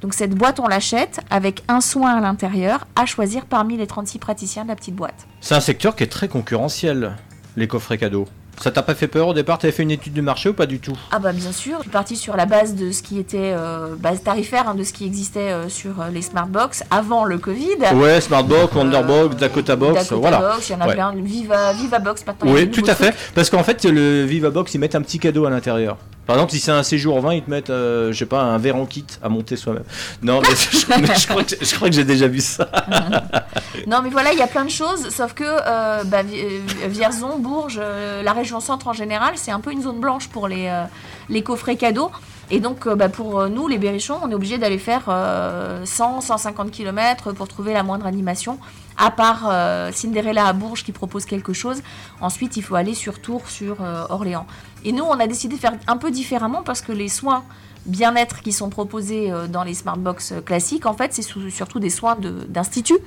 Donc 0.00 0.14
cette 0.14 0.34
boîte, 0.34 0.60
on 0.60 0.66
l'achète 0.66 1.20
avec 1.30 1.62
un 1.68 1.80
soin 1.80 2.16
à 2.16 2.20
l'intérieur 2.20 2.86
à 2.96 3.04
choisir 3.06 3.44
parmi 3.44 3.76
les 3.76 3.86
36 3.86 4.18
praticiens 4.18 4.62
de 4.64 4.68
la 4.68 4.76
petite 4.76 4.94
boîte. 4.96 5.26
C'est 5.40 5.54
un 5.54 5.60
secteur 5.60 5.94
qui 5.94 6.04
est 6.04 6.08
très 6.08 6.28
concurrentiel, 6.28 7.16
les 7.56 7.68
coffrets 7.68 7.98
cadeaux. 7.98 8.26
Ça 8.60 8.70
t'a 8.70 8.82
pas 8.82 8.94
fait 8.94 9.08
peur 9.08 9.28
au 9.28 9.32
départ? 9.32 9.56
T'avais 9.58 9.72
fait 9.72 9.82
une 9.84 9.90
étude 9.90 10.12
de 10.12 10.20
marché 10.20 10.50
ou 10.50 10.52
pas 10.52 10.66
du 10.66 10.80
tout? 10.80 10.92
Ah 11.12 11.18
bah 11.18 11.32
bien 11.32 11.50
sûr, 11.50 11.76
je 11.78 11.82
suis 11.82 11.90
partie 11.90 12.14
sur 12.16 12.36
la 12.36 12.44
base 12.44 12.74
de 12.74 12.92
ce 12.92 13.02
qui 13.02 13.18
était 13.18 13.54
euh, 13.56 13.94
base 13.96 14.22
tarifaire, 14.22 14.68
hein, 14.68 14.74
de 14.74 14.82
ce 14.84 14.92
qui 14.92 15.06
existait 15.06 15.50
euh, 15.50 15.70
sur 15.70 15.98
euh, 16.02 16.10
les 16.10 16.20
smartbox 16.20 16.84
avant 16.90 17.24
le 17.24 17.38
Covid. 17.38 17.78
Ouais, 17.94 18.20
Smartbox, 18.20 18.74
Wonderbox, 18.74 19.36
Dakota 19.36 19.76
Box, 19.76 19.94
Dakota 19.94 20.16
voilà. 20.16 20.38
Box, 20.40 20.68
il 20.68 20.72
y 20.72 20.74
en 20.74 20.80
a 20.82 20.88
Ouais. 20.88 20.94
plein, 20.94 21.12
Viva, 21.14 21.72
Viva 21.72 21.98
Box 22.00 22.26
maintenant. 22.26 22.52
Oui, 22.52 22.70
tout 22.70 22.84
à 22.86 22.94
fait. 22.94 23.14
Parce 23.34 23.48
qu'en 23.48 23.62
fait, 23.62 23.82
le 23.86 24.24
VivaBox, 24.24 24.74
ils 24.74 24.78
mettent 24.78 24.94
un 24.94 25.02
petit 25.02 25.18
cadeau 25.18 25.46
à 25.46 25.50
l'intérieur. 25.50 25.96
Par 26.30 26.36
exemple, 26.36 26.52
si 26.52 26.60
c'est 26.60 26.70
un 26.70 26.84
séjour 26.84 27.20
20, 27.20 27.34
ils 27.34 27.42
te 27.42 27.50
mettent, 27.50 27.70
euh, 27.70 28.12
je 28.12 28.18
sais 28.20 28.24
pas, 28.24 28.40
un 28.40 28.56
verre 28.56 28.76
en 28.76 28.86
kit 28.86 29.04
à 29.20 29.28
monter 29.28 29.56
soi-même. 29.56 29.82
Non, 30.22 30.40
mais, 30.40 30.48
je, 30.54 31.00
mais 31.00 31.18
je 31.18 31.26
crois 31.26 31.42
que, 31.42 31.56
je 31.60 31.74
crois 31.74 31.88
que 31.88 31.94
j'ai 31.96 32.04
déjà 32.04 32.28
vu 32.28 32.38
ça. 32.38 32.70
Non 33.88 34.00
mais 34.02 34.10
voilà, 34.10 34.32
il 34.32 34.38
y 34.38 34.42
a 34.42 34.46
plein 34.46 34.64
de 34.64 34.70
choses, 34.70 35.08
sauf 35.10 35.32
que 35.32 35.42
euh, 35.44 36.04
bah, 36.04 36.20
euh, 36.20 36.60
Vierzon, 36.86 37.38
Bourges, 37.38 37.80
euh, 37.82 38.22
la 38.22 38.32
région 38.32 38.60
centre 38.60 38.86
en 38.86 38.92
général, 38.92 39.32
c'est 39.34 39.50
un 39.50 39.58
peu 39.58 39.72
une 39.72 39.82
zone 39.82 39.98
blanche 39.98 40.28
pour 40.28 40.46
les, 40.46 40.66
euh, 40.68 40.84
les 41.28 41.42
coffrets 41.42 41.76
cadeaux. 41.76 42.12
Et 42.52 42.60
donc 42.60 42.86
bah, 42.86 43.08
pour 43.08 43.48
nous, 43.48 43.66
les 43.66 43.78
berrichons, 43.78 44.18
on 44.22 44.30
est 44.30 44.34
obligé 44.34 44.58
d'aller 44.58 44.78
faire 44.78 45.04
euh, 45.08 45.84
100, 45.84 46.20
150 46.20 46.70
km 46.70 47.32
pour 47.32 47.48
trouver 47.48 47.72
la 47.72 47.82
moindre 47.82 48.06
animation. 48.06 48.58
À 49.02 49.10
part 49.10 49.48
euh, 49.50 49.90
Cinderella 49.92 50.46
à 50.46 50.52
Bourges 50.52 50.84
qui 50.84 50.92
propose 50.92 51.24
quelque 51.24 51.54
chose. 51.54 51.80
Ensuite, 52.20 52.58
il 52.58 52.62
faut 52.62 52.74
aller 52.74 52.94
sur 52.94 53.18
Tours, 53.22 53.48
sur 53.48 53.82
euh, 53.82 54.04
Orléans. 54.10 54.46
Et 54.84 54.92
nous, 54.92 55.04
on 55.04 55.18
a 55.18 55.26
décidé 55.26 55.56
de 55.56 55.60
faire 55.60 55.72
un 55.86 55.96
peu 55.96 56.10
différemment 56.10 56.62
parce 56.62 56.82
que 56.82 56.92
les 56.92 57.08
soins 57.08 57.42
bien-être 57.86 58.40
qui 58.42 58.52
sont 58.52 58.68
proposés 58.68 59.30
euh, 59.30 59.46
dans 59.46 59.64
les 59.64 59.74
smartbox 59.74 60.32
euh, 60.32 60.40
classiques, 60.40 60.86
en 60.86 60.94
fait, 60.94 61.12
c'est 61.14 61.22
surtout 61.22 61.78
des 61.78 61.90
soins 61.90 62.16
d'institut. 62.48 62.98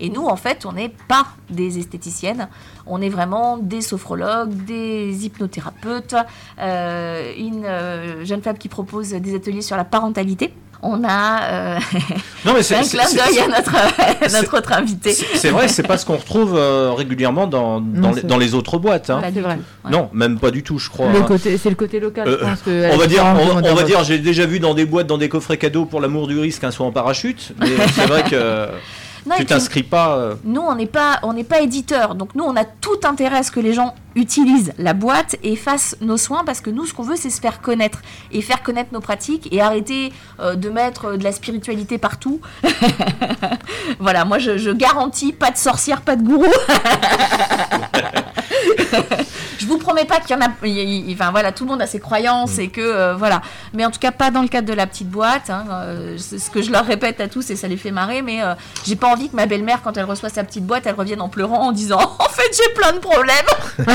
Et 0.00 0.08
nous, 0.08 0.26
en 0.26 0.36
fait, 0.36 0.64
on 0.64 0.72
n'est 0.72 0.92
pas 1.08 1.26
des 1.50 1.78
esthéticiennes, 1.78 2.48
on 2.86 3.02
est 3.02 3.10
vraiment 3.10 3.58
des 3.58 3.82
sophrologues, 3.82 4.50
des 4.64 5.26
hypnothérapeutes, 5.26 6.14
euh, 6.58 7.32
une 7.38 7.64
euh, 7.66 8.24
jeune 8.24 8.42
femme 8.42 8.58
qui 8.58 8.68
propose 8.68 9.10
des 9.10 9.34
ateliers 9.34 9.62
sur 9.62 9.76
la 9.76 9.84
parentalité. 9.84 10.52
On 10.82 11.04
a 11.04 11.42
euh, 11.42 11.78
Non, 12.46 12.54
mais 12.54 12.62
c'est- 12.62 12.74
un 12.76 12.82
clin 12.82 13.04
d'œil 13.12 13.38
à 13.40 13.48
notre, 13.48 14.32
notre 14.40 14.56
autre 14.56 14.72
invité. 14.72 15.12
C'est 15.12 15.50
vrai, 15.50 15.68
c'est 15.68 15.82
pas 15.82 15.98
ce 15.98 16.06
qu'on 16.06 16.16
retrouve 16.16 16.56
euh, 16.56 16.92
régulièrement 16.92 17.46
dans, 17.46 17.82
dans, 17.82 18.00
Non, 18.00 18.08
les, 18.14 18.22
c'est- 18.22 18.26
dans 18.26 18.38
les 18.38 18.54
autres 18.54 18.78
boîtes. 18.78 19.10
hein. 19.10 19.20
Pas 19.20 19.30
du 19.30 19.42
vrai. 19.42 19.58
Non, 19.90 20.08
même 20.14 20.38
pas 20.38 20.50
du 20.50 20.62
tout, 20.62 20.78
je 20.78 20.88
crois. 20.88 21.08
Hein. 21.08 21.36
c'est 21.38 21.68
le 21.68 21.74
côté 21.74 22.00
local, 22.00 22.26
Euh, 22.26 22.38
je 22.40 22.44
pense 22.46 22.62
que. 22.62 22.94
on 22.94 22.96
va 22.96 23.06
dire, 23.06 23.22
on, 23.26 23.58
on 23.62 23.74
va 23.74 23.82
dire, 23.82 24.02
j'ai 24.04 24.18
déjà 24.18 24.46
vu 24.46 24.58
dans 24.58 24.72
des 24.72 24.86
boîtes, 24.86 25.06
dans 25.06 25.18
des 25.18 25.28
coffrets 25.28 25.58
cadeaux 25.58 25.84
pour 25.84 26.00
l'amour 26.00 26.26
du 26.28 26.38
risque, 26.38 26.64
un 26.64 26.70
saut 26.70 26.84
en 26.84 26.92
parachute. 26.92 27.52
Mais 27.60 27.66
c'est 27.94 28.06
vrai 28.06 28.22
que 28.22 28.68
Non, 29.26 29.34
tu 29.36 29.46
t'inscris 29.46 29.82
pas. 29.82 30.16
euh, 30.16 30.34
Nous, 30.44 30.60
on 30.60 30.74
n'est 30.74 30.86
pas, 30.86 31.18
on 31.22 31.32
n'est 31.32 31.44
pas 31.44 31.60
éditeur, 31.60 32.14
donc 32.14 32.34
nous, 32.34 32.44
on 32.44 32.56
a 32.56 32.64
tout 32.64 33.00
intérêt 33.04 33.38
à 33.38 33.42
ce 33.42 33.50
que 33.50 33.60
les 33.60 33.72
gens 33.74 33.94
utilisent 34.16 34.72
la 34.78 34.92
boîte 34.92 35.36
et 35.42 35.54
fassent 35.56 35.96
nos 36.00 36.16
soins, 36.16 36.42
parce 36.44 36.60
que 36.60 36.70
nous, 36.70 36.84
ce 36.86 36.94
qu'on 36.94 37.02
veut, 37.04 37.16
c'est 37.16 37.30
se 37.30 37.40
faire 37.40 37.60
connaître 37.60 38.00
et 38.32 38.42
faire 38.42 38.62
connaître 38.62 38.90
nos 38.92 39.00
pratiques 39.00 39.48
et 39.52 39.60
arrêter 39.60 40.12
euh, 40.40 40.54
de 40.56 40.68
mettre 40.70 41.04
euh, 41.06 41.16
de 41.16 41.22
la 41.24 41.32
spiritualité 41.32 41.98
partout. 41.98 42.40
voilà, 44.00 44.24
moi, 44.24 44.38
je, 44.38 44.58
je 44.58 44.70
garantis 44.70 45.32
pas 45.32 45.50
de 45.50 45.56
sorcière, 45.56 46.00
pas 46.02 46.16
de 46.16 46.22
gourou. 46.22 46.44
je 49.58 49.66
vous 49.66 49.78
promets 49.78 50.04
pas 50.04 50.20
qu'il 50.20 50.36
y 50.36 50.38
en 50.38 50.42
a. 50.42 50.48
il- 50.66 51.12
Enfin 51.14 51.30
voilà, 51.30 51.52
tout 51.52 51.64
le 51.64 51.70
monde 51.70 51.82
a 51.82 51.86
ses 51.86 52.00
croyances 52.00 52.58
et 52.58 52.68
que 52.68 52.80
euh, 52.80 53.14
voilà. 53.14 53.42
Mais 53.74 53.84
en 53.84 53.90
tout 53.90 53.98
cas, 54.00 54.10
pas 54.12 54.30
dans 54.30 54.42
le 54.42 54.48
cadre 54.48 54.68
de 54.68 54.72
la 54.74 54.86
petite 54.86 55.08
boîte. 55.10 55.50
hein, 55.50 55.64
euh, 55.70 56.16
c'est 56.18 56.38
ce 56.38 56.50
que 56.50 56.62
je 56.62 56.70
leur 56.70 56.84
répète 56.84 57.20
à 57.20 57.28
tous 57.28 57.50
et 57.50 57.56
ça 57.56 57.68
les 57.68 57.76
fait 57.76 57.90
marrer. 57.90 58.22
Mais 58.22 58.42
euh, 58.42 58.54
j'ai 58.86 58.96
pas 58.96 59.08
envie 59.08 59.28
que 59.28 59.36
ma 59.36 59.46
belle-mère, 59.46 59.80
quand 59.82 59.96
elle 59.96 60.04
reçoit 60.04 60.28
sa 60.28 60.44
petite 60.44 60.64
boîte, 60.66 60.84
elle 60.86 60.94
revienne 60.94 61.20
en 61.20 61.28
pleurant 61.28 61.60
en 61.68 61.72
disant 61.72 61.98
En 62.18 62.28
fait, 62.28 62.50
j'ai 62.56 62.72
plein 62.74 62.92
de 62.92 62.98
problèmes. 62.98 63.46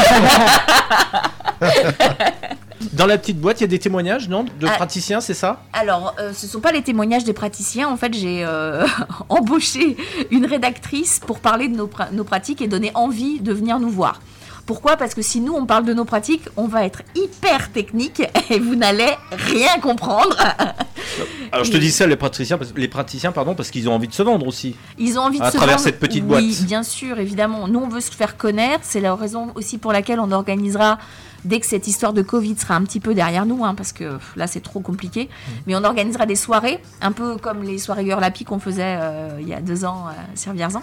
Dans 2.93 3.05
la 3.07 3.18
petite 3.18 3.39
boîte, 3.39 3.59
il 3.61 3.63
y 3.63 3.66
a 3.66 3.68
des 3.68 3.80
témoignages, 3.80 4.30
non 4.30 4.45
De 4.59 4.68
Ah. 4.68 4.72
praticiens, 4.76 5.20
c'est 5.22 5.34
ça? 5.34 5.61
Alors, 5.74 6.13
euh, 6.20 6.32
ce 6.34 6.45
sont 6.47 6.59
pas 6.59 6.72
les 6.72 6.82
témoignages 6.82 7.24
des 7.24 7.34
praticiens. 7.34 7.88
En 7.89 7.97
fait, 7.97 8.13
j'ai 8.13 8.43
euh, 8.45 8.86
embauché 9.30 9.97
une 10.32 10.45
rédactrice 10.45 11.20
pour 11.20 11.39
parler 11.39 11.68
de 11.68 11.76
nos 11.76 12.24
pratiques 12.24 12.61
et 12.61 12.68
donner 12.68 12.91
envie 12.93 13.39
de 13.39 13.53
venir 13.53 13.80
nous 13.80 13.89
voir. 13.89 14.20
Pourquoi? 14.66 14.97
Parce 14.97 15.13
que 15.13 15.22
si 15.22 15.41
nous, 15.41 15.53
on 15.53 15.66
parle 15.68 15.86
de 15.86 15.93
nos 15.93 16.05
pratiques, 16.05 16.47
on 16.57 16.68
va 16.68 16.86
être 16.86 17.03
hyper 17.16 17.72
technique 17.72 18.24
et 18.49 18.59
vous 18.59 18.76
n'allez 18.76 19.11
rien 19.32 19.80
comprendre. 19.82 20.36
Alors 21.51 21.63
je 21.66 21.72
te 21.72 21.78
dis 21.78 21.91
ça, 21.91 22.07
les 22.07 22.16
praticiens, 22.16 22.57
parce- 22.57 22.74
les 22.76 22.88
praticiens 22.88 23.32
pardon, 23.32 23.53
parce 23.53 23.70
qu'ils 23.70 23.88
ont 23.88 23.93
envie 23.93 24.07
de 24.07 24.13
se 24.13 24.24
vendre 24.24 24.47
aussi. 24.47 24.76
Ils 24.97 25.20
ont 25.20 25.22
envie 25.24 25.38
de 25.39 25.43
À 25.43 25.51
se 25.51 25.57
travers 25.57 25.76
vendre. 25.78 25.86
cette 25.86 25.99
petite 25.99 26.24
Oui, 26.24 26.30
boîte. 26.30 26.63
bien 26.66 26.82
sûr, 26.84 27.20
évidemment. 27.20 27.68
Nous, 27.68 27.80
on 27.80 27.88
veut 27.88 28.01
se 28.01 28.11
faire 28.11 28.38
connaître. 28.38 28.84
C'est 28.84 29.01
la 29.01 29.13
raison 29.16 29.49
aussi 29.55 29.78
pour 29.78 29.93
laquelle 29.93 30.20
on 30.20 30.32
organisera, 30.32 30.97
dès 31.45 31.59
que 31.59 31.68
cette 31.68 31.88
histoire 31.88 32.13
de 32.13 32.24
Covid 32.24 32.57
sera 32.57 32.76
un 32.76 32.84
petit 32.84 32.99
peu 32.99 33.13
derrière 33.13 33.45
nous, 33.45 33.63
hein, 33.63 33.76
parce 33.76 33.93
que 33.93 34.18
là, 34.36 34.47
c'est 34.47 34.61
trop 34.61 34.80
compliqué. 34.80 35.26
Mmh. 35.26 35.51
Mais 35.68 35.76
on 35.76 35.84
organisera 35.84 36.26
des 36.26 36.36
soirées, 36.36 36.80
un 37.01 37.11
peu 37.11 37.38
comme 37.38 37.61
les 37.63 37.78
soirées 37.78 38.03
Girlapi 38.05 38.43
qu'on 38.45 38.59
faisait 38.59 38.97
euh, 38.99 39.38
il 39.39 39.47
y 39.47 39.53
a 39.53 39.61
deux 39.61 39.86
ans 39.86 40.05
euh, 40.09 40.11
sur 40.36 40.53
Vierzan. 40.53 40.82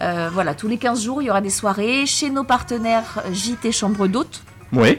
Euh, 0.00 0.28
voilà, 0.32 0.54
tous 0.54 0.68
les 0.68 0.78
15 0.78 1.02
jours, 1.02 1.22
il 1.22 1.26
y 1.26 1.30
aura 1.30 1.40
des 1.40 1.50
soirées 1.50 2.06
chez 2.06 2.30
nos 2.30 2.44
partenaires 2.44 3.22
Gîtes 3.32 3.64
et 3.64 3.72
Chambre 3.72 4.06
d'hôtes. 4.06 4.42
Oui. 4.72 4.98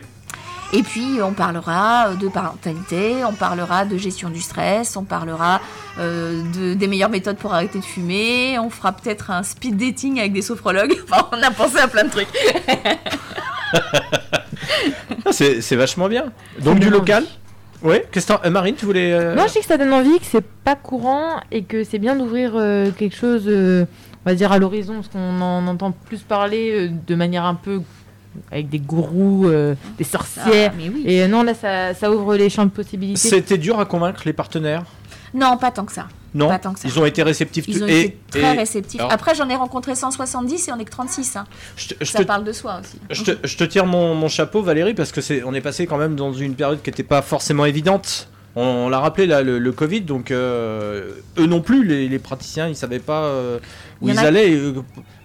Et 0.71 0.83
puis, 0.83 1.17
on 1.23 1.31
parlera 1.33 2.09
euh, 2.09 2.13
de 2.15 2.27
parentalité, 2.27 3.23
on 3.25 3.33
parlera 3.33 3.85
de 3.85 3.97
gestion 3.97 4.29
du 4.29 4.39
stress, 4.41 4.95
on 4.97 5.03
parlera 5.03 5.61
euh, 5.99 6.43
de- 6.53 6.73
des 6.75 6.87
meilleures 6.87 7.09
méthodes 7.09 7.37
pour 7.37 7.53
arrêter 7.53 7.79
de 7.79 7.83
fumer, 7.83 8.59
on 8.59 8.69
fera 8.69 8.91
peut-être 8.91 9.31
un 9.31 9.41
speed 9.41 9.77
dating 9.77 10.19
avec 10.19 10.33
des 10.33 10.41
sophrologues. 10.43 10.93
Enfin, 11.11 11.27
on 11.31 11.41
a 11.41 11.49
pensé 11.51 11.77
à 11.79 11.87
plein 11.87 12.03
de 12.03 12.09
trucs. 12.11 12.27
Ah, 15.25 15.31
c'est 15.31 15.61
c'est 15.61 15.75
vachement 15.75 16.07
bien. 16.07 16.31
Donc 16.63 16.79
du 16.79 16.89
local 16.89 17.23
Oui. 17.83 17.97
Qu'est-ce 18.11 18.27
que 18.27 18.33
t'en- 18.33 18.41
euh, 18.45 18.49
Marine, 18.49 18.75
tu 18.75 18.85
voulais. 18.85 19.11
euh, 19.13 19.35
Non, 19.35 19.43
je 19.47 19.53
sais 19.53 19.59
que 19.59 19.65
ça 19.65 19.77
donne 19.77 19.93
envie, 19.93 20.17
que 20.19 20.25
c'est 20.25 20.45
pas 20.45 20.75
courant 20.75 21.39
et 21.51 21.63
que 21.63 21.83
c'est 21.83 21.99
bien 21.99 22.15
d'ouvrir 22.15 22.51
euh, 22.55 22.91
quelque 22.91 23.15
chose, 23.15 23.43
euh, 23.47 23.85
on 24.25 24.29
va 24.29 24.35
dire, 24.35 24.51
à 24.51 24.59
l'horizon, 24.59 24.95
parce 24.95 25.07
qu'on 25.09 25.41
en 25.41 25.65
entend 25.67 25.91
plus 25.91 26.19
parler 26.19 26.71
euh, 26.87 26.91
de 27.07 27.15
manière 27.15 27.45
un 27.45 27.55
peu 27.55 27.81
avec 28.51 28.69
des 28.69 28.79
gourous, 28.79 29.47
euh, 29.47 29.75
des 29.97 30.03
sorcières. 30.03 30.71
Ah, 30.73 30.77
oui. 30.93 31.03
Et 31.05 31.23
euh, 31.23 31.27
non, 31.27 31.43
là, 31.43 31.53
ça, 31.53 31.93
ça 31.93 32.11
ouvre 32.11 32.35
les 32.35 32.49
champs 32.49 32.65
de 32.65 32.69
possibilités. 32.71 33.19
C'était 33.29 33.57
dur 33.57 33.79
à 33.79 33.85
convaincre 33.85 34.21
les 34.25 34.33
partenaires? 34.33 34.83
Non, 35.33 35.57
pas 35.57 35.71
tant 35.71 35.85
que 35.85 35.91
ça. 35.91 36.07
Non 36.35 36.47
Pas 36.47 36.59
tant 36.59 36.73
que 36.73 36.79
ça. 36.79 36.87
Ils 36.87 36.99
ont 36.99 37.05
été 37.05 37.23
réceptifs. 37.23 37.65
Ils 37.67 37.77
tu- 37.77 37.83
ont 37.83 37.87
et- 37.87 37.99
été 38.01 38.17
très 38.29 38.53
et- 38.53 38.57
réceptifs. 38.57 38.99
alors, 38.99 39.11
Après, 39.11 39.33
j'en 39.33 39.49
ai 39.49 39.55
rencontré 39.55 39.95
170 39.95 40.67
et 40.67 40.71
on 40.71 40.77
est 40.77 40.85
que 40.85 40.91
36. 40.91 41.35
hein. 41.35 41.45
je 41.75 41.87
te- 41.87 41.95
je 42.01 42.05
Ça 42.11 42.19
te- 42.19 42.23
parle 42.23 42.43
de 42.43 42.51
soi 42.51 42.79
aussi. 42.81 42.99
Je 43.09 43.23
te, 43.23 43.47
je 43.47 43.57
te 43.57 43.63
tire 43.63 43.87
mon, 43.87 44.13
mon 44.13 44.27
chapeau, 44.27 44.61
Valérie, 44.61 44.93
parce 44.93 45.11
que 45.11 45.21
c'est, 45.21 45.41
on 45.43 45.53
est 45.55 45.61
passé 45.61 45.87
quand 45.87 45.97
même 45.97 46.15
dans 46.15 46.31
une 46.31 46.53
période 46.53 46.83
qui 46.83 46.89
n'était 46.91 47.01
pas 47.03 47.23
forcément 47.23 47.65
évidente. 47.65 48.27
On, 48.55 48.61
on 48.63 48.89
l'a 48.89 48.99
rappelé 48.99 49.27
là, 49.27 49.41
le, 49.43 49.59
le 49.59 49.71
Covid, 49.71 50.01
donc 50.01 50.31
euh, 50.31 51.11
eux 51.37 51.45
non 51.45 51.61
plus, 51.61 51.85
les, 51.85 52.09
les 52.09 52.19
praticiens, 52.19 52.67
ils 52.67 52.75
savaient 52.75 52.99
pas 52.99 53.23
euh, 53.23 53.59
où 54.01 54.07
Il 54.09 54.13
ils 54.15 54.19
a- 54.19 54.23
allaient. 54.23 54.53
euh, 54.55 54.73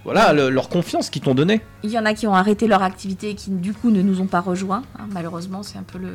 voilà, 0.05 0.35
le- 0.35 0.51
leur 0.51 0.69
confiance 0.69 1.09
qu'ils 1.09 1.23
t'ont 1.23 1.35
donnée. 1.35 1.63
Il 1.83 1.91
y 1.91 1.99
en 1.99 2.05
a 2.05 2.13
qui 2.13 2.27
ont 2.27 2.35
arrêté 2.35 2.67
leur 2.67 2.83
activité 2.83 3.31
et 3.31 3.35
qui 3.35 3.51
du 3.51 3.73
coup 3.73 3.91
ne 3.91 4.03
nous 4.03 4.21
ont 4.21 4.27
pas 4.27 4.41
rejoints. 4.41 4.83
hein. 4.99 5.07
Malheureusement, 5.13 5.63
c'est 5.63 5.79
un 5.79 5.83
peu 5.83 5.99
le, 5.99 6.11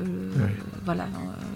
voilà. 0.85 1.05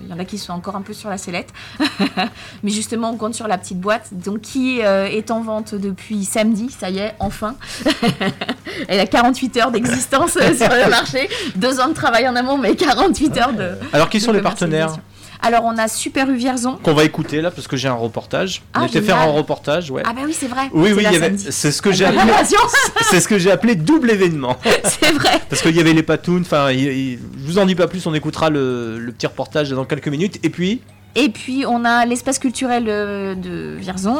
Il 0.03 0.09
y 0.09 0.13
en 0.13 0.17
a 0.17 0.25
qui 0.25 0.39
sont 0.39 0.53
encore 0.53 0.75
un 0.75 0.81
peu 0.81 0.93
sur 0.93 1.11
la 1.11 1.19
sellette. 1.19 1.49
Mais 2.63 2.71
justement, 2.71 3.11
on 3.11 3.17
compte 3.17 3.35
sur 3.35 3.47
la 3.47 3.59
petite 3.59 3.79
boîte, 3.79 4.09
donc 4.13 4.41
qui 4.41 4.79
est 4.79 5.29
en 5.29 5.41
vente 5.41 5.75
depuis 5.75 6.25
samedi. 6.25 6.69
Ça 6.71 6.89
y 6.89 6.97
est, 6.97 7.13
enfin. 7.19 7.55
Elle 8.87 8.99
a 8.99 9.05
48 9.05 9.57
heures 9.57 9.71
d'existence 9.71 10.31
sur 10.31 10.41
le 10.41 10.89
marché, 10.89 11.29
deux 11.55 11.79
ans 11.79 11.89
de 11.89 11.93
travail 11.93 12.27
en 12.27 12.35
amont, 12.35 12.57
mais 12.57 12.75
48 12.75 13.37
heures 13.37 13.53
de. 13.53 13.69
Alors, 13.93 14.09
qui 14.09 14.19
sont 14.19 14.31
les 14.31 14.41
partenaires? 14.41 14.97
Alors, 15.43 15.63
on 15.65 15.77
a 15.77 15.87
Super 15.87 16.29
U 16.29 16.35
Vierzon. 16.35 16.77
qu'on 16.81 16.93
va 16.93 17.03
écouter 17.03 17.41
là, 17.41 17.51
parce 17.51 17.67
que 17.67 17.75
j'ai 17.77 17.87
un 17.89 17.93
reportage. 17.93 18.63
Ah, 18.73 18.79
on 18.81 18.85
était 18.87 19.01
faire 19.01 19.17
un 19.19 19.25
reportage, 19.31 19.91
ouais. 19.91 20.01
Ah 20.05 20.13
bah 20.13 20.21
oui, 20.25 20.33
c'est 20.37 20.47
vrai. 20.47 20.69
oui, 20.73 20.89
C'est 20.97 21.29
oui, 21.31 21.37
c'est 21.51 21.71
ce 21.71 21.81
que 21.81 21.91
j'ai 21.91 22.05
Avec 22.05 22.19
appelé. 22.19 22.33
C'est 23.11 23.19
ce 23.19 23.27
que 23.27 23.37
j'ai 23.37 23.51
appelé 23.51 23.75
double 23.75 24.09
événement. 24.09 24.57
C'est 24.85 25.11
vrai. 25.11 25.41
Parce 25.49 25.61
qu'il 25.61 25.75
y 25.75 25.79
avait 25.79 25.93
les 25.93 26.01
patounes, 26.03 26.41
enfin, 26.41 26.71
je 26.71 27.17
vous 27.37 27.59
en 27.59 27.65
dis 27.65 27.75
pas 27.75 27.87
plus, 27.87 28.05
on 28.07 28.13
écoutera 28.13 28.49
le, 28.49 28.97
le 28.99 29.11
petit 29.11 29.27
reportage 29.27 29.69
dans 29.71 29.85
quelques 29.85 30.07
minutes. 30.07 30.39
Et 30.43 30.49
puis, 30.49 30.81
Et 31.15 31.29
puis 31.29 31.65
on 31.67 31.83
a 31.85 32.05
l'espace 32.05 32.39
culturel 32.39 32.85
euh, 32.87 33.35
de 33.35 33.75
Vierzon, 33.77 34.17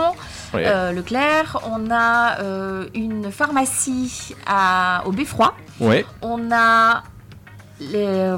euh, 0.56 0.92
Leclerc. 0.92 1.60
On 1.72 1.90
a 1.90 2.40
euh, 2.42 2.86
une 2.94 3.32
pharmacie 3.32 4.36
à, 4.46 5.02
au 5.06 5.12
Beffroi. 5.12 5.56
ouais, 5.80 6.06
On 6.22 6.52
a 6.52 7.04
les 7.92 8.06
euh, 8.06 8.38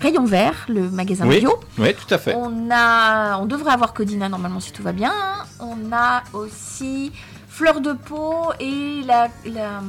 rayons 0.00 0.24
verts, 0.24 0.66
le 0.68 0.90
magasin 0.90 1.26
oui, 1.26 1.40
bio. 1.40 1.58
ouais, 1.78 1.94
tout 1.94 2.12
à 2.12 2.18
fait. 2.18 2.34
On 2.36 2.70
a, 2.70 3.38
on 3.38 3.46
devrait 3.46 3.72
avoir 3.72 3.94
Codina 3.94 4.28
normalement 4.28 4.60
si 4.60 4.72
tout 4.72 4.82
va 4.82 4.92
bien. 4.92 5.12
On 5.60 5.92
a 5.92 6.22
aussi 6.32 7.12
Fleur 7.48 7.80
de 7.80 7.92
peau 7.92 8.52
et 8.60 9.00
la, 9.06 9.28
la, 9.46 9.80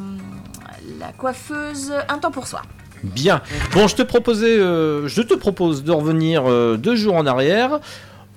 la 1.00 1.12
coiffeuse 1.18 1.92
Un 2.08 2.18
temps 2.18 2.32
pour 2.32 2.48
soi. 2.48 2.62
Bien. 3.04 3.42
Bon, 3.74 3.88
je 3.88 3.96
te 3.96 4.02
proposais, 4.04 4.58
euh, 4.58 5.08
je 5.08 5.22
te 5.22 5.34
propose 5.34 5.84
de 5.84 5.92
revenir 5.92 6.44
euh, 6.46 6.78
deux 6.78 6.96
jours 6.96 7.16
en 7.16 7.26
arrière. 7.26 7.80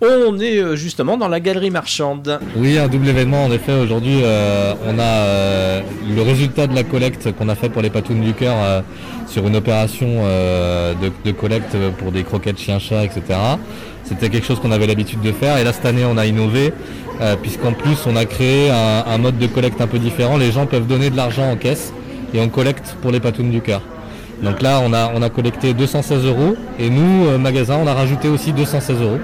On 0.02 0.38
est 0.38 0.58
euh, 0.58 0.76
justement 0.76 1.18
dans 1.18 1.28
la 1.28 1.40
galerie 1.40 1.70
marchande. 1.70 2.40
Oui, 2.56 2.78
un 2.78 2.88
double 2.88 3.08
événement 3.08 3.44
en 3.44 3.52
effet. 3.52 3.74
Aujourd'hui, 3.74 4.20
euh, 4.22 4.72
on 4.86 4.98
a 4.98 5.02
euh, 5.02 5.80
le 6.16 6.22
résultat 6.22 6.66
de 6.66 6.74
la 6.74 6.84
collecte 6.84 7.32
qu'on 7.36 7.50
a 7.50 7.54
fait 7.54 7.68
pour 7.68 7.82
les 7.82 7.90
patounes 7.90 8.22
du 8.22 8.32
cœur 8.32 8.82
sur 9.26 9.46
une 9.46 9.56
opération 9.56 10.24
de, 10.24 11.30
collecte 11.32 11.76
pour 11.98 12.12
des 12.12 12.24
croquettes 12.24 12.58
chien-chat, 12.58 13.04
etc. 13.04 13.38
C'était 14.04 14.30
quelque 14.30 14.46
chose 14.46 14.58
qu'on 14.58 14.72
avait 14.72 14.86
l'habitude 14.86 15.20
de 15.20 15.32
faire 15.32 15.58
et 15.58 15.64
là 15.64 15.72
cette 15.72 15.84
année 15.84 16.04
on 16.04 16.16
a 16.16 16.26
innové 16.26 16.72
puisqu'en 17.42 17.72
plus 17.72 17.98
on 18.06 18.16
a 18.16 18.24
créé 18.24 18.70
un, 18.70 19.18
mode 19.18 19.38
de 19.38 19.46
collecte 19.46 19.80
un 19.80 19.86
peu 19.86 19.98
différent. 19.98 20.38
Les 20.38 20.50
gens 20.50 20.66
peuvent 20.66 20.86
donner 20.86 21.10
de 21.10 21.16
l'argent 21.16 21.50
en 21.50 21.56
caisse 21.56 21.92
et 22.34 22.40
on 22.40 22.48
collecte 22.48 22.96
pour 23.02 23.10
les 23.10 23.20
patounes 23.20 23.50
du 23.50 23.60
cœur. 23.60 23.82
Donc 24.42 24.62
là 24.62 24.80
on 24.82 24.92
a, 24.92 25.12
on 25.14 25.22
a 25.22 25.28
collecté 25.28 25.74
216 25.74 26.24
euros 26.24 26.56
et 26.78 26.88
nous, 26.88 27.26
euh, 27.26 27.38
magasin, 27.38 27.78
on 27.82 27.86
a 27.86 27.94
rajouté 27.94 28.28
aussi 28.28 28.52
216 28.52 29.02
euros 29.02 29.18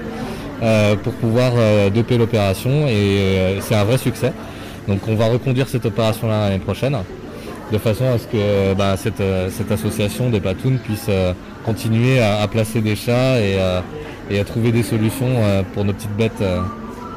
pour 1.03 1.13
pouvoir 1.13 1.51
euh, 1.55 1.89
doper 1.89 2.17
l'opération 2.17 2.87
et 2.87 2.91
euh, 2.93 3.61
c'est 3.61 3.75
un 3.75 3.83
vrai 3.83 3.97
succès. 3.97 4.33
Donc 4.87 4.99
on 5.07 5.15
va 5.15 5.27
reconduire 5.27 5.67
cette 5.67 5.85
opération 5.85 6.27
là 6.27 6.47
l'année 6.49 6.59
prochaine 6.63 6.97
de 7.71 7.77
façon 7.77 8.05
à 8.05 8.17
ce 8.17 8.23
que 8.23 8.35
euh, 8.37 8.73
bah, 8.73 8.95
cette, 8.97 9.19
euh, 9.19 9.49
cette 9.51 9.71
association 9.71 10.29
des 10.29 10.39
patounes 10.39 10.77
puisse 10.77 11.07
euh, 11.09 11.33
continuer 11.65 12.19
à, 12.21 12.41
à 12.41 12.47
placer 12.47 12.79
des 12.81 12.95
chats 12.95 13.39
et, 13.39 13.57
euh, 13.59 13.81
et 14.31 14.39
à 14.39 14.45
trouver 14.45 14.71
des 14.71 14.83
solutions 14.83 15.27
euh, 15.27 15.63
pour 15.73 15.83
nos 15.83 15.91
petites 15.91 16.15
bêtes 16.17 16.41
euh, 16.41 16.61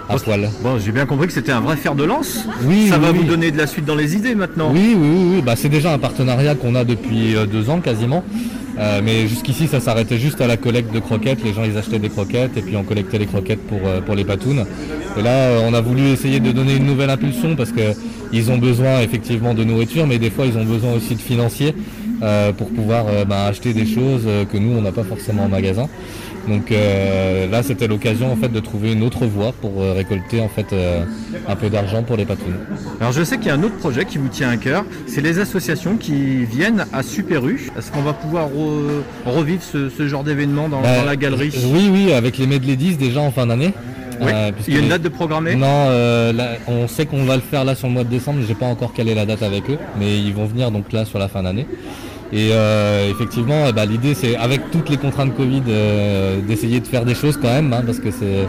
à 0.08 0.16
poil. 0.18 0.50
Bon, 0.64 0.76
j'ai 0.80 0.90
bien 0.90 1.06
compris 1.06 1.28
que 1.28 1.32
c'était 1.32 1.52
un 1.52 1.60
vrai 1.60 1.76
fer 1.76 1.94
de 1.94 2.02
lance. 2.02 2.40
Oui, 2.64 2.88
Ça 2.88 2.96
oui, 2.98 3.04
va 3.04 3.12
oui. 3.12 3.18
vous 3.18 3.24
donner 3.24 3.52
de 3.52 3.58
la 3.58 3.68
suite 3.68 3.84
dans 3.84 3.94
les 3.94 4.16
idées 4.16 4.34
maintenant. 4.34 4.70
Oui, 4.74 4.96
oui, 5.00 5.08
oui. 5.36 5.40
Bah, 5.42 5.54
c'est 5.56 5.68
déjà 5.68 5.92
un 5.92 5.98
partenariat 5.98 6.56
qu'on 6.56 6.74
a 6.74 6.82
depuis 6.84 7.36
euh, 7.36 7.46
deux 7.46 7.70
ans 7.70 7.78
quasiment. 7.78 8.24
Euh, 8.80 9.00
mais 9.04 9.28
jusqu'ici, 9.28 9.66
ça 9.66 9.78
s'arrêtait 9.78 10.18
juste 10.18 10.40
à 10.40 10.46
la 10.46 10.56
collecte 10.56 10.92
de 10.92 11.00
croquettes. 11.00 11.44
Les 11.44 11.52
gens, 11.52 11.64
ils 11.64 11.76
achetaient 11.76 11.98
des 11.98 12.08
croquettes 12.08 12.56
et 12.56 12.62
puis 12.62 12.76
on 12.76 12.82
collectait 12.82 13.18
les 13.18 13.26
croquettes 13.26 13.60
pour, 13.66 13.80
euh, 13.84 14.00
pour 14.00 14.14
les 14.14 14.24
patounes. 14.24 14.64
Et 15.18 15.22
là, 15.22 15.30
euh, 15.30 15.68
on 15.68 15.74
a 15.74 15.80
voulu 15.82 16.08
essayer 16.08 16.40
de 16.40 16.50
donner 16.50 16.76
une 16.76 16.86
nouvelle 16.86 17.10
impulsion 17.10 17.56
parce 17.56 17.72
que 17.72 17.92
ils 18.32 18.50
ont 18.50 18.58
besoin 18.58 19.00
effectivement 19.00 19.54
de 19.54 19.64
nourriture, 19.64 20.06
mais 20.06 20.18
des 20.18 20.30
fois, 20.30 20.46
ils 20.46 20.56
ont 20.56 20.64
besoin 20.64 20.92
aussi 20.92 21.14
de 21.14 21.20
financiers 21.20 21.74
pour 22.58 22.68
pouvoir 22.68 23.06
bah, 23.26 23.46
acheter 23.46 23.72
des 23.72 23.86
choses 23.86 24.22
que 24.52 24.58
nous, 24.58 24.76
on 24.76 24.82
n'a 24.82 24.92
pas 24.92 25.02
forcément 25.02 25.44
en 25.44 25.48
magasin. 25.48 25.88
Donc 26.50 26.72
euh, 26.72 27.46
là, 27.48 27.62
c'était 27.62 27.86
l'occasion 27.86 28.30
en 28.32 28.36
fait 28.36 28.48
de 28.48 28.60
trouver 28.60 28.92
une 28.92 29.02
autre 29.02 29.24
voie 29.26 29.52
pour 29.52 29.80
euh, 29.80 29.92
récolter 29.92 30.40
en 30.40 30.48
fait 30.48 30.72
euh, 30.72 31.04
un 31.48 31.56
peu 31.56 31.70
d'argent 31.70 32.02
pour 32.02 32.16
les 32.16 32.24
patounes. 32.26 32.56
Alors 33.00 33.12
je 33.12 33.22
sais 33.22 33.38
qu'il 33.38 33.46
y 33.46 33.50
a 33.50 33.54
un 33.54 33.62
autre 33.62 33.76
projet 33.76 34.04
qui 34.04 34.18
vous 34.18 34.28
tient 34.28 34.50
à 34.50 34.56
cœur, 34.56 34.84
c'est 35.06 35.20
les 35.20 35.38
associations 35.38 35.96
qui 35.96 36.44
viennent 36.44 36.84
à 36.92 37.02
Super 37.02 37.46
U. 37.46 37.70
Est-ce 37.78 37.90
qu'on 37.92 38.02
va 38.02 38.12
pouvoir 38.12 38.48
re- 38.48 39.02
revivre 39.24 39.62
ce, 39.62 39.88
ce 39.88 40.08
genre 40.08 40.24
d'événement 40.24 40.68
dans, 40.68 40.82
Bah, 40.82 40.98
dans 40.98 41.04
la 41.06 41.16
galerie? 41.16 41.52
Oui, 41.72 41.88
oui, 41.92 42.12
avec 42.12 42.36
les 42.38 42.46
medley 42.46 42.76
10 42.76 42.98
déjà 42.98 43.20
en 43.20 43.30
fin 43.30 43.46
d'année. 43.46 43.72
Oui. 44.20 44.32
Il 44.68 44.74
y 44.74 44.76
a 44.76 44.80
une 44.80 44.88
date 44.88 45.00
de 45.00 45.08
programmée? 45.08 45.54
Non, 45.54 45.66
euh, 45.70 46.32
là, 46.34 46.56
on 46.68 46.86
sait 46.88 47.06
qu'on 47.06 47.24
va 47.24 47.36
le 47.36 47.42
faire 47.42 47.64
là 47.64 47.74
sur 47.74 47.86
le 47.86 47.94
mois 47.94 48.04
de 48.04 48.10
décembre. 48.10 48.40
J'ai 48.46 48.54
pas 48.54 48.66
encore 48.66 48.92
calé 48.92 49.14
la 49.14 49.24
date 49.24 49.42
avec 49.42 49.70
eux, 49.70 49.78
mais 49.98 50.18
ils 50.18 50.34
vont 50.34 50.44
venir 50.44 50.70
donc 50.70 50.92
là 50.92 51.06
sur 51.06 51.18
la 51.18 51.28
fin 51.28 51.42
d'année. 51.42 51.66
Et 52.32 52.50
euh, 52.52 53.10
effectivement, 53.10 53.64
eh 53.68 53.72
ben, 53.72 53.86
l'idée 53.86 54.14
c'est 54.14 54.36
avec 54.36 54.70
toutes 54.70 54.88
les 54.88 54.96
contraintes 54.96 55.34
Covid 55.36 55.62
euh, 55.68 56.40
d'essayer 56.46 56.78
de 56.80 56.86
faire 56.86 57.04
des 57.04 57.14
choses 57.14 57.36
quand 57.40 57.48
même, 57.48 57.72
hein, 57.72 57.82
parce 57.84 57.98
que 57.98 58.10
c'est 58.10 58.46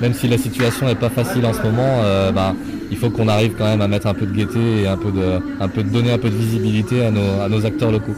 même 0.00 0.14
si 0.14 0.26
la 0.28 0.38
situation 0.38 0.86
n'est 0.86 0.94
pas 0.96 1.10
facile 1.10 1.44
en 1.46 1.52
ce 1.52 1.62
moment, 1.62 2.00
euh, 2.02 2.32
bah, 2.32 2.54
il 2.90 2.96
faut 2.96 3.10
qu'on 3.10 3.28
arrive 3.28 3.52
quand 3.56 3.66
même 3.66 3.82
à 3.82 3.88
mettre 3.88 4.06
un 4.08 4.14
peu 4.14 4.26
de 4.26 4.32
gaieté 4.32 4.82
et 4.82 4.86
un 4.88 4.96
peu 4.96 5.12
de, 5.12 5.40
un 5.60 5.68
peu 5.68 5.82
de 5.82 5.90
donner 5.90 6.10
un 6.10 6.18
peu 6.18 6.30
de 6.30 6.34
visibilité 6.34 7.04
à 7.04 7.10
nos, 7.10 7.40
à 7.44 7.48
nos 7.48 7.64
acteurs 7.66 7.92
locaux. 7.92 8.16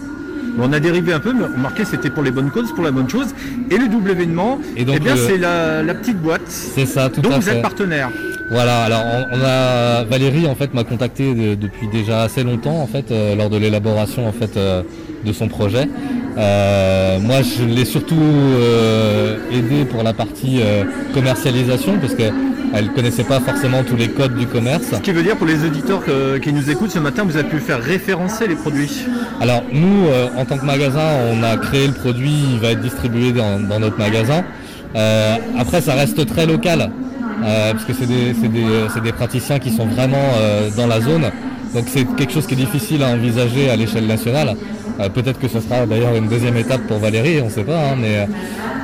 On 0.59 0.73
a 0.73 0.81
dérivé 0.81 1.13
un 1.13 1.19
peu, 1.21 1.33
mais 1.33 1.45
remarquez, 1.45 1.85
c'était 1.85 2.11
pour 2.11 2.23
les 2.23 2.31
bonnes 2.31 2.51
causes, 2.51 2.73
pour 2.73 2.85
la 2.85 2.91
bonne 2.91 3.09
chose. 3.09 3.29
Et 3.71 3.79
le 3.79 3.89
double 3.89 4.11
événement, 4.11 4.61
Et 4.77 4.85
donc, 4.85 4.97
eh 4.99 5.01
bien, 5.01 5.17
c'est 5.17 5.39
la, 5.39 5.83
la 5.83 5.95
petite 5.95 6.19
boîte 6.21 6.43
C'est 6.47 6.85
ça, 6.87 7.09
tout 7.09 7.23
dont 7.23 7.31
à 7.33 7.37
vous 7.37 7.43
fait. 7.43 7.57
êtes 7.57 7.63
partenaire. 7.63 8.11
Voilà, 8.53 8.85
alors 8.85 9.03
on, 9.33 9.39
on 9.39 9.45
a 9.45 10.05
Valérie 10.05 10.47
en 10.47 10.55
fait 10.55 10.75
m'a 10.75 10.85
contacté 10.85 11.35
de- 11.35 11.55
depuis 11.55 11.89
déjà 11.89 12.23
assez 12.23 12.45
longtemps 12.45 12.81
en 12.83 12.87
fait 12.87 13.11
euh, 13.11 13.35
lors 13.35 13.49
de 13.49 13.57
l'élaboration 13.57 14.29
en 14.29 14.33
fait 14.33 14.57
euh, 14.57 14.83
de 15.25 15.33
son 15.33 15.49
projet. 15.49 15.89
Euh, 16.37 17.19
moi 17.21 17.37
je 17.43 17.65
l'ai 17.65 17.85
surtout 17.85 18.15
aidé 19.53 19.85
pour 19.85 20.03
la 20.03 20.13
partie 20.13 20.61
commercialisation 21.15 21.99
parce 22.01 22.15
que 22.15 22.25
elle 22.75 22.89
connaissait 22.93 23.25
pas 23.25 23.39
forcément 23.41 23.83
tous 23.85 23.97
les 23.97 24.09
codes 24.09 24.35
du 24.37 24.47
commerce. 24.47 24.85
Ce 24.95 24.97
qui 25.01 25.13
veut 25.13 25.23
dire 25.23 25.37
pour 25.37 25.47
les 25.47 25.63
auditeurs 25.65 26.03
que- 26.05 26.39
qui 26.39 26.53
nous 26.55 26.71
écoutent 26.71 26.91
ce 26.91 26.99
matin, 26.99 27.23
vous 27.25 27.37
avez 27.37 27.49
pu 27.49 27.59
faire 27.59 27.81
référencer 27.83 28.47
les 28.49 28.55
produits. 28.55 29.05
Alors 29.43 29.63
nous, 29.73 30.07
en 30.39 30.45
tant 30.47 30.57
que 30.57 30.65
magasin, 30.65 31.07
on 31.33 31.43
a 31.43 31.57
créé 31.59 31.87
le 31.87 31.93
produit, 31.93 32.35
il 32.55 32.59
va 32.61 32.73
être 32.73 32.81
distribué 32.81 33.33
dans, 33.33 33.61
dans 33.61 33.79
notre 33.79 33.99
magasin. 33.99 34.43
Après, 35.59 35.81
ça 35.83 35.95
reste 35.95 36.25
très 36.27 36.47
local, 36.47 36.91
parce 37.73 37.85
que 37.85 37.93
c'est 37.93 38.07
des, 38.07 38.33
des, 38.33 38.65
c'est 38.93 39.03
des 39.03 39.13
praticiens 39.13 39.59
qui 39.59 39.71
sont 39.71 39.87
vraiment 39.87 40.17
euh, 40.37 40.71
dans 40.77 40.87
la 40.87 41.01
zone. 41.01 41.31
Donc 41.75 41.85
c'est 41.89 42.05
quelque 42.17 42.33
chose 42.33 42.47
qui 42.47 42.55
est 42.55 42.65
difficile 42.67 43.03
à 43.03 43.09
envisager 43.09 43.71
à 43.71 43.77
l'échelle 43.77 44.07
nationale. 44.07 44.55
Euh, 45.01 45.09
Peut-être 45.09 45.39
que 45.41 45.49
ce 45.49 45.61
sera 45.61 45.87
d'ailleurs 45.87 46.15
une 46.15 46.29
deuxième 46.29 46.57
étape 46.57 46.83
pour 46.87 46.99
Valérie, 46.99 47.41
on 47.41 47.47
ne 47.47 47.51
sait 47.51 47.65
pas. 47.65 47.79
hein, 47.79 47.97
mais 47.99 48.27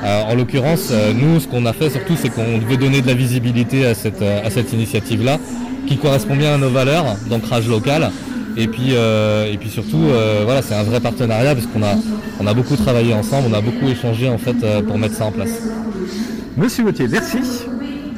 euh, 0.04 0.22
en 0.30 0.34
l'occurrence, 0.34 0.88
euh, 0.90 1.12
nous, 1.12 1.38
ce 1.40 1.46
qu'on 1.46 1.66
a 1.66 1.72
fait 1.74 1.90
surtout, 1.90 2.14
c'est 2.20 2.30
qu'on 2.30 2.58
devait 2.58 2.78
donner 2.78 3.02
de 3.02 3.06
la 3.06 3.14
visibilité 3.14 3.84
à 3.84 3.94
cette, 3.94 4.22
euh, 4.22 4.40
à 4.46 4.50
cette 4.50 4.72
initiative-là, 4.72 5.38
qui 5.86 5.98
correspond 5.98 6.34
bien 6.36 6.54
à 6.54 6.58
nos 6.58 6.70
valeurs 6.70 7.16
d'ancrage 7.28 7.68
local. 7.68 8.10
Et 8.56 8.66
puis, 8.68 8.88
euh, 8.94 9.52
et 9.52 9.56
puis 9.58 9.68
surtout, 9.68 10.02
euh, 10.08 10.40
voilà, 10.44 10.62
c'est 10.62 10.74
un 10.74 10.82
vrai 10.82 11.00
partenariat 11.00 11.54
parce 11.54 11.66
qu'on 11.66 11.82
a, 11.82 11.94
on 12.40 12.46
a 12.46 12.54
beaucoup 12.54 12.76
travaillé 12.76 13.12
ensemble, 13.14 13.48
on 13.50 13.54
a 13.54 13.60
beaucoup 13.60 13.86
échangé 13.88 14.28
en 14.28 14.38
fait 14.38 14.56
euh, 14.64 14.82
pour 14.82 14.98
mettre 14.98 15.14
ça 15.14 15.26
en 15.26 15.30
place. 15.30 15.50
Monsieur 16.56 16.84
Gauthier, 16.84 17.06
merci. 17.08 17.38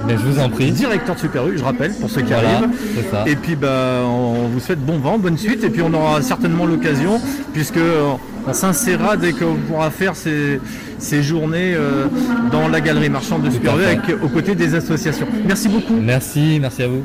Mais 0.07 0.15
je 0.17 0.23
vous 0.23 0.39
en 0.39 0.49
prie. 0.49 0.71
Directeur 0.73 1.15
de 1.15 1.21
Super 1.21 1.47
U, 1.49 1.59
je 1.59 1.63
rappelle, 1.65 1.93
pour 1.95 2.09
ceux 2.11 2.23
qui 2.23 2.33
Voilà, 2.33 2.57
arrivent. 2.57 2.71
ça. 3.11 3.25
Et 3.27 3.37
puis 3.37 3.55
bah, 3.57 4.01
on 4.05 4.49
vous 4.49 4.61
souhaite 4.61 4.85
bon 4.85 4.99
vent, 4.99 5.19
bonne 5.19 5.37
suite, 5.39 5.63
et 5.65 5.71
puis 5.71 5.83
on 5.83 5.93
aura 5.93 6.23
certainement 6.23 6.65
l'occasion, 6.67 7.21
puisque 7.53 7.77
euh, 7.77 8.13
on 8.47 8.53
s'insérera 8.53 9.17
dès 9.17 9.33
qu'on 9.33 9.57
pourra 9.69 9.91
faire 9.91 10.17
ces, 10.17 10.61
ces 10.99 11.23
journées 11.23 11.75
euh, 11.75 12.07
dans 12.51 12.69
la 12.69 12.81
galerie 12.81 13.11
marchande 13.11 13.43
de 13.43 13.51
Super 13.51 13.79
U, 13.79 13.85
avec, 13.85 14.01
aux 14.23 14.29
côtés 14.29 14.55
des 14.55 14.75
associations. 14.75 15.27
Merci 15.47 15.69
beaucoup. 15.69 15.95
Merci, 16.01 16.59
merci 16.61 16.83
à 16.83 16.89
vous. 16.89 17.05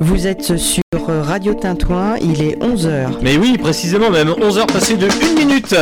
Vous 0.00 0.26
êtes 0.26 0.56
sur 0.56 0.82
Radio 1.06 1.54
Tintouin, 1.54 2.16
il 2.18 2.42
est 2.42 2.56
11h. 2.62 3.18
Mais 3.22 3.36
oui, 3.36 3.56
précisément, 3.58 4.10
même 4.10 4.28
11h 4.28 4.66
passées 4.66 4.96
de 4.96 5.06
1 5.08 5.34
minute. 5.34 5.74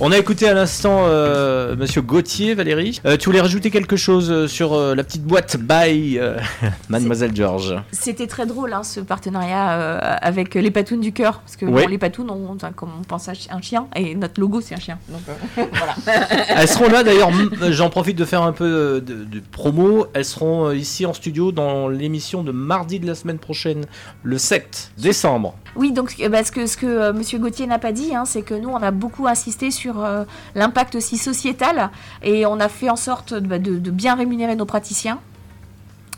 On 0.00 0.10
a 0.12 0.18
écouté 0.18 0.48
à 0.48 0.54
l'instant 0.54 1.04
euh, 1.06 1.74
Monsieur 1.76 2.02
Gauthier, 2.02 2.54
Valérie. 2.54 3.00
Euh, 3.06 3.16
tu 3.16 3.26
voulais 3.26 3.40
rajouter 3.40 3.70
quelque 3.70 3.96
chose 3.96 4.30
euh, 4.30 4.46
sur 4.48 4.74
euh, 4.74 4.94
la 4.94 5.02
petite 5.04 5.22
boîte 5.24 5.56
by 5.56 6.18
euh, 6.18 6.38
Mademoiselle 6.88 7.34
George 7.34 7.74
C'était 7.92 8.26
très 8.26 8.46
drôle 8.46 8.72
hein, 8.72 8.82
ce 8.82 9.00
partenariat 9.00 9.72
euh, 9.72 9.98
avec 10.20 10.54
les 10.54 10.70
patounes 10.70 11.00
du 11.00 11.12
cœur. 11.12 11.40
Parce 11.40 11.56
que 11.56 11.64
Ouais. 11.66 11.82
bon, 11.84 11.88
les 11.88 11.98
patounes, 11.98 12.30
on, 12.30 12.56
comme 12.74 12.90
on 13.00 13.04
pense 13.04 13.28
à 13.28 13.32
un 13.50 13.60
chien, 13.62 13.86
et 13.96 14.14
notre 14.14 14.40
logo 14.40 14.60
c'est 14.60 14.74
un 14.74 14.80
chien. 14.80 14.98
Donc 15.08 15.22
euh, 15.28 15.64
voilà. 15.72 15.94
Elles 16.56 16.68
seront 16.68 16.88
là 16.90 17.02
d'ailleurs, 17.02 17.30
j'en 17.70 17.90
profite 17.90 18.18
de 18.18 18.24
faire 18.24 18.42
un 18.42 18.52
peu 18.52 19.00
de, 19.04 19.24
de 19.24 19.42
promo. 19.52 20.06
Elles 20.14 20.24
seront 20.24 20.72
ici 20.72 21.06
en 21.06 21.12
studio 21.14 21.52
dans 21.52 21.88
l'émission 21.88 22.42
de 22.42 22.52
mardi 22.52 22.98
de 23.00 23.06
la 23.06 23.14
semaine 23.14 23.38
prochaine, 23.38 23.53
le 24.22 24.38
7 24.38 24.92
décembre. 24.98 25.54
Oui, 25.76 25.92
donc 25.92 26.14
euh, 26.20 26.28
bah, 26.28 26.44
ce 26.44 26.52
que, 26.52 26.66
ce 26.66 26.76
que 26.76 26.86
euh, 26.86 27.12
Monsieur 27.12 27.38
Gauthier 27.38 27.66
n'a 27.66 27.78
pas 27.78 27.92
dit, 27.92 28.14
hein, 28.14 28.24
c'est 28.24 28.42
que 28.42 28.54
nous, 28.54 28.68
on 28.68 28.82
a 28.82 28.90
beaucoup 28.90 29.26
insisté 29.26 29.70
sur 29.70 30.04
euh, 30.04 30.24
l'impact 30.54 30.94
aussi 30.94 31.16
sociétal 31.18 31.90
et 32.22 32.46
on 32.46 32.60
a 32.60 32.68
fait 32.68 32.90
en 32.90 32.96
sorte 32.96 33.34
de, 33.34 33.46
bah, 33.46 33.58
de- 33.58 33.78
de 33.78 33.90
bien 33.90 34.14
rémunérer 34.14 34.56
nos 34.56 34.66
praticiens. 34.66 35.18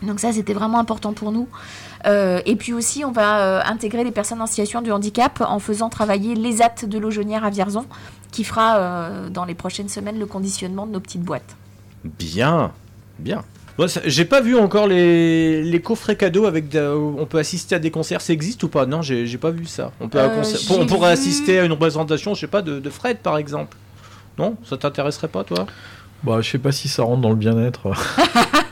Donc 0.03 0.20
ça, 0.20 0.30
c'était 0.32 0.53
vraiment 0.53 0.78
important 0.78 1.14
pour 1.14 1.32
nous. 1.32 1.49
Euh, 2.07 2.41
et 2.45 2.55
puis 2.57 2.74
aussi, 2.74 3.05
on 3.05 3.12
va 3.12 3.41
euh, 3.41 3.62
intégrer 3.64 4.05
les 4.05 4.11
personnes 4.11 4.43
en 4.43 4.47
situation 4.47 4.82
de 4.82 4.93
handicap 4.93 5.43
en 5.47 5.59
faisant 5.59 5.89
travailler 5.89 6.34
l'ESAT 6.34 6.84
de 6.87 6.99
l'Augennière 6.99 7.45
à 7.45 7.51
Vierzon, 7.51 7.87
qui 8.30 8.45
fera 8.45 8.76
euh, 8.76 9.30
dans 9.30 9.47
les 9.47 9.55
prochaines 9.55 9.89
semaines 9.89 10.18
le 10.18 10.26
conditionnement 10.26 10.87
de 10.87 10.93
nos 10.93 11.01
petites 11.01 11.22
boîtes. 11.22 11.57
Bien, 12.05 12.72
bien. 13.18 13.43
Moi, 13.79 13.87
j'ai 14.05 14.24
pas 14.24 14.41
vu 14.41 14.57
encore 14.57 14.87
les, 14.87 15.62
les 15.62 15.81
coffrets 15.83 16.16
cadeaux 16.16 16.47
avec 16.47 16.68
de- 16.70 16.89
on 16.89 17.27
peut 17.27 17.39
assister 17.39 17.74
à 17.74 17.79
des 17.79 17.91
concerts. 17.91 18.20
Ça 18.22 18.33
existe 18.33 18.62
ou 18.62 18.68
pas? 18.68 18.87
Non, 18.87 19.03
j'ai 19.03 19.37
pas 19.39 19.51
vu 19.51 19.66
ça. 19.66 19.93
On, 20.01 20.09
peut 20.09 20.18
Euh, 20.18 20.29
concert- 20.29 20.61
j'ai 20.61 20.74
on 20.81 20.87
pourrait 20.87 21.09
vu- 21.14 21.20
assister 21.20 21.59
à 21.59 21.64
une 21.64 21.72
représentation, 21.72 22.35
je 22.35 22.41
sais 22.41 22.47
pas, 22.47 22.62
de, 22.62 22.79
de 22.81 22.91
Fred 22.91 23.18
par 23.18 23.37
exemple. 23.37 23.77
Non? 24.39 24.57
Ça 24.64 24.77
t'intéresserait 24.79 25.29
pas 25.29 25.45
toi? 25.45 25.66
Bah, 26.22 26.39
je 26.41 26.51
sais 26.51 26.59
pas 26.59 26.72
si 26.72 26.89
ça 26.89 27.03
rentre 27.03 27.20
dans 27.20 27.31
le 27.31 27.37
bien-être. 27.37 27.91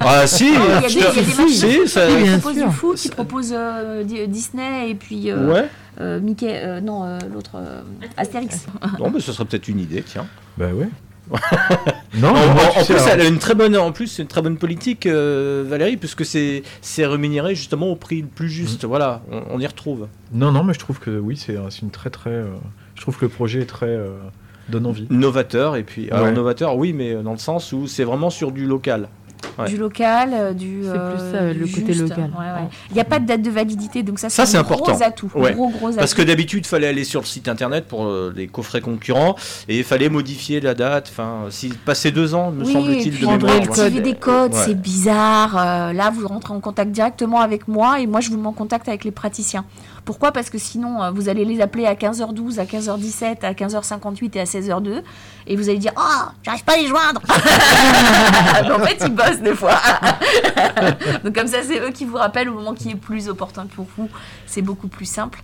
Ah 0.07 0.27
si, 0.27 0.49
Il 0.49 0.53
y 0.53 0.57
a 0.57 0.81
des, 0.81 0.95
y 0.97 1.03
a 1.03 1.11
si, 1.49 1.89
ça- 1.89 2.07
qui 2.07 3.09
proposent 3.09 3.49
qui 3.49 3.55
euh, 3.55 4.05
Di- 4.05 4.29
Disney 4.29 4.91
et 4.91 4.95
puis 4.95 5.31
euh, 5.31 5.51
Ouais. 5.51 5.69
euh, 5.99 6.21
Mickey, 6.21 6.61
euh, 6.63 6.83
non, 6.83 7.05
euh, 7.05 7.19
l'autre, 7.33 7.53
euh, 7.57 7.81
Astérix. 8.19 8.67
Bon, 8.99 9.11
mais 9.11 9.21
ce 9.21 9.33
serait 9.33 9.47
peut-être 9.47 9.67
une 9.67 9.81
idée, 9.81 10.03
tiens. 10.03 10.27
Bah 10.59 10.67
ouais. 10.75 10.89
Non, 12.15 12.29
en, 12.29 12.55
moi, 12.55 12.63
en- 12.77 12.85
sais, 12.85 12.95
plus, 12.95 13.03
elle 13.11 13.21
a 13.21 13.27
une 13.27 13.39
très 13.39 13.55
bonne, 13.55 13.77
en 13.77 13.91
plus, 13.93 14.07
c'est 14.07 14.23
une 14.23 14.29
très 14.29 14.43
bonne 14.43 14.57
politique, 14.57 15.07
euh, 15.07 15.65
Valérie, 15.67 15.97
puisque 15.97 16.25
c'est 16.25 16.63
c'est 16.81 17.07
rémunéré 17.07 17.55
justement 17.55 17.89
au 17.89 17.97
prix 17.97 18.21
le 18.23 18.29
plus 18.29 18.49
juste. 18.49 18.85
Voilà, 18.85 19.23
on, 19.31 19.43
on 19.51 19.61
y 19.61 19.67
retrouve. 19.67 20.09
Non, 20.33 20.53
non, 20.53 20.63
mais 20.65 20.75
je 20.75 20.79
trouve 20.79 20.99
que 21.01 21.19
oui, 21.19 21.37
c'est 21.37 21.57
c'est 21.71 21.83
une 21.83 21.91
très 21.91 22.11
très. 22.11 22.31
euh, 22.31 22.47
je 22.95 23.03
trouve 23.03 23.17
que 23.17 23.25
le 23.25 23.31
projet 23.31 23.63
est 23.63 23.67
très 23.67 23.87
euh, 23.89 24.11
donne 24.69 24.87
envie. 24.87 25.07
Novateur 25.11 25.77
et 25.77 25.83
puis 25.83 26.11
alors 26.11 26.31
novateur, 26.33 26.77
oui, 26.77 26.93
mais 26.93 27.15
dans 27.15 27.33
le 27.33 27.39
sens 27.39 27.73
où 27.73 27.87
c'est 27.87 28.05
vraiment 28.05 28.31
sur 28.31 28.53
du 28.53 28.67
local. 28.67 29.09
Ouais. 29.59 29.69
Du 29.69 29.77
local, 29.77 30.31
euh, 30.33 30.53
du. 30.53 30.81
C'est 30.85 30.89
euh, 30.91 31.11
plus 31.11 31.31
ça, 31.33 31.53
du 31.53 31.59
le 31.61 31.67
côté 31.67 31.95
local. 31.95 32.31
Ouais, 32.39 32.45
ouais. 32.47 32.69
Il 32.91 32.95
n'y 32.95 33.01
a 33.01 33.05
pas 33.05 33.19
de 33.19 33.27
date 33.27 33.43
de 33.43 33.51
validité, 33.51 34.03
donc 34.03 34.19
ça, 34.19 34.29
Ça, 34.29 34.47
c'est 34.47 34.57
un 34.57 34.61
important. 34.61 34.93
gros 34.93 35.03
atout. 35.03 35.31
Ouais. 35.35 35.53
Gros, 35.55 35.69
gros 35.69 35.89
atout. 35.89 35.97
Parce 35.99 36.15
que 36.15 36.23
d'habitude, 36.23 36.67
fallait 36.67 36.87
aller 36.89 37.05
sur 37.05 37.21
le 37.21 37.27
site 37.27 37.49
internet 37.49 37.87
pour 37.87 38.05
euh, 38.07 38.33
les 38.35 38.47
coffrets 38.49 38.81
concurrents 38.81 39.37
et 39.69 39.79
il 39.79 39.85
fallait 39.85 40.09
modifier 40.09 40.61
la 40.61 40.75
date. 40.75 41.09
Enfin, 41.11 41.47
si 41.51 41.69
passer 41.69 42.11
deux 42.11 42.35
ans, 42.35 42.51
me 42.51 42.65
Oui, 42.65 42.71
et 42.71 42.73
semble-t-il, 42.73 43.21
de 43.21 43.27
mémoire. 43.27 43.57
activer 43.63 44.01
des 44.01 44.15
codes, 44.15 44.53
Ouais. 44.55 44.63
c'est 44.65 44.75
bizarre. 44.81 45.57
Euh, 45.57 45.93
là, 45.93 46.11
vous 46.11 46.27
rentrez 46.27 46.53
en 46.53 46.61
contact 46.61 46.91
directement 46.91 47.41
avec 47.41 47.69
moi 47.69 48.01
et 48.01 48.07
moi, 48.07 48.21
je 48.21 48.31
vous 48.31 48.39
mets 48.39 48.49
en 48.49 48.53
contact 48.53 48.89
avec 48.89 49.05
les 49.05 49.11
praticiens. 49.13 49.65
Pourquoi? 50.05 50.33
Parce 50.33 50.51
que 50.51 50.59
sinon, 50.59 51.03
euh, 51.03 51.11
vous 51.11 51.29
allez 51.29 51.45
les 51.45 51.61
appeler 51.61 51.87
à 51.87 51.95
15h12, 51.95 52.59
à 52.59 52.65
15h17, 52.65 53.45
à 53.45 53.53
15h58 53.53 54.37
et 54.37 54.41
à 54.41 54.45
16h02 54.45 55.03
et 55.47 55.57
vous 55.57 55.69
allez 55.69 55.79
dire 55.79 55.93
Oh, 55.97 56.31
j'arrive 56.43 56.65
pas 56.65 56.75
à 56.75 56.77
les 56.77 56.87
joindre 56.87 57.21
En 57.29 58.85
fait, 58.85 59.03
ils 59.07 59.15
bossent 59.15 59.41
des 59.41 59.55
fois. 59.55 59.81
Donc, 61.25 61.35
comme 61.35 61.47
ça, 61.47 61.63
c'est 61.63 61.81
eux 61.81 61.91
qui 61.91 62.05
vous 62.05 62.17
rappellent 62.17 62.49
au 62.49 62.55
moment 62.55 62.75
qui 62.75 62.91
est 62.91 62.97
plus 62.97 63.29
opportun 63.29 63.67
pour 63.67 63.87
vous. 63.97 64.09
C'est 64.47 64.63
beaucoup 64.63 64.89
plus 64.89 65.07
simple. 65.07 65.41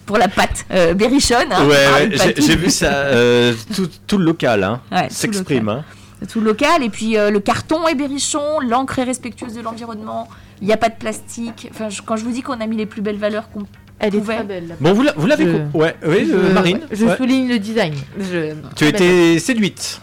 pour 0.06 0.16
la 0.16 0.28
pâte 0.28 0.64
euh, 0.70 0.94
berrichonne. 0.94 1.48
hein, 1.52 1.66
Ouais, 1.66 2.06
une 2.06 2.16
j'ai- 2.40 2.54
vu 2.56 2.70
ça. 2.70 2.86
euh, 2.92 3.52
tout, 3.74 3.88
tout 4.06 4.16
le 4.18 4.24
local 4.24 4.62
hein, 4.62 4.80
Ouais, 4.92 5.08
tout 5.08 5.14
s'exprime. 5.14 5.66
local. 5.66 5.84
hein. 6.22 6.26
Tout 6.30 6.40
local, 6.40 6.84
et 6.84 6.90
puis 6.90 7.16
euh, 7.16 7.30
le 7.30 7.40
carton 7.40 7.86
est 7.88 7.94
berrichon, 7.96 8.60
l'encre 8.60 9.00
est 9.00 9.04
respectueuse 9.04 9.54
de 9.54 9.60
l'environnement, 9.62 10.28
il 10.60 10.66
n'y 10.68 10.72
a 10.72 10.76
pas 10.76 10.88
de 10.90 10.94
plastique. 10.96 11.68
Enfin, 11.72 11.88
je- 11.88 12.02
quand 12.02 12.14
je 12.16 12.24
vous 12.24 12.30
dis 12.30 12.42
qu'on 12.42 12.60
a 12.60 12.66
mis 12.66 12.76
les 12.76 12.86
plus 12.86 13.00
belles 13.02 13.16
valeurs 13.18 13.50
qu'on 13.50 13.64
Elle 13.98 14.14
est 14.14 14.18
pouvait. 14.18 14.36
très 14.36 14.44
belle. 14.44 14.76
Bon, 14.80 14.92
vous 14.92 15.02
l'a- 15.02 15.14
vous 15.16 15.26
l'avez 15.26 15.46
Je- 15.46 15.76
ouais, 15.78 15.96
oui, 16.06 16.28
je, 16.30 16.36
Marine. 16.52 16.80
Je 16.92 17.06
ouais. 17.06 17.16
souligne 17.16 17.48
le 17.48 17.58
design. 17.58 17.94
Je- 18.18 18.54
Tu 18.76 18.86
été 18.86 19.38
séduite. 19.40 20.00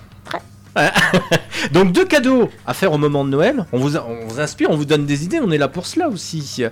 Donc 1.72 1.92
deux 1.92 2.06
cadeaux 2.06 2.50
à 2.66 2.74
faire 2.74 2.92
au 2.92 2.98
moment 2.98 3.26
de 3.26 3.30
Noël. 3.30 3.66
On 3.74 3.78
vous, 3.80 3.98
on 3.98 4.28
vous 4.28 4.40
inspire, 4.40 4.70
on 4.70 4.76
vous 4.76 4.86
donne 4.86 5.06
des 5.06 5.24
idées. 5.24 5.40
On 5.44 5.52
est 5.52 5.58
là 5.58 5.68
pour 5.68 5.86
cela 5.88 6.08
aussi. 6.10 6.64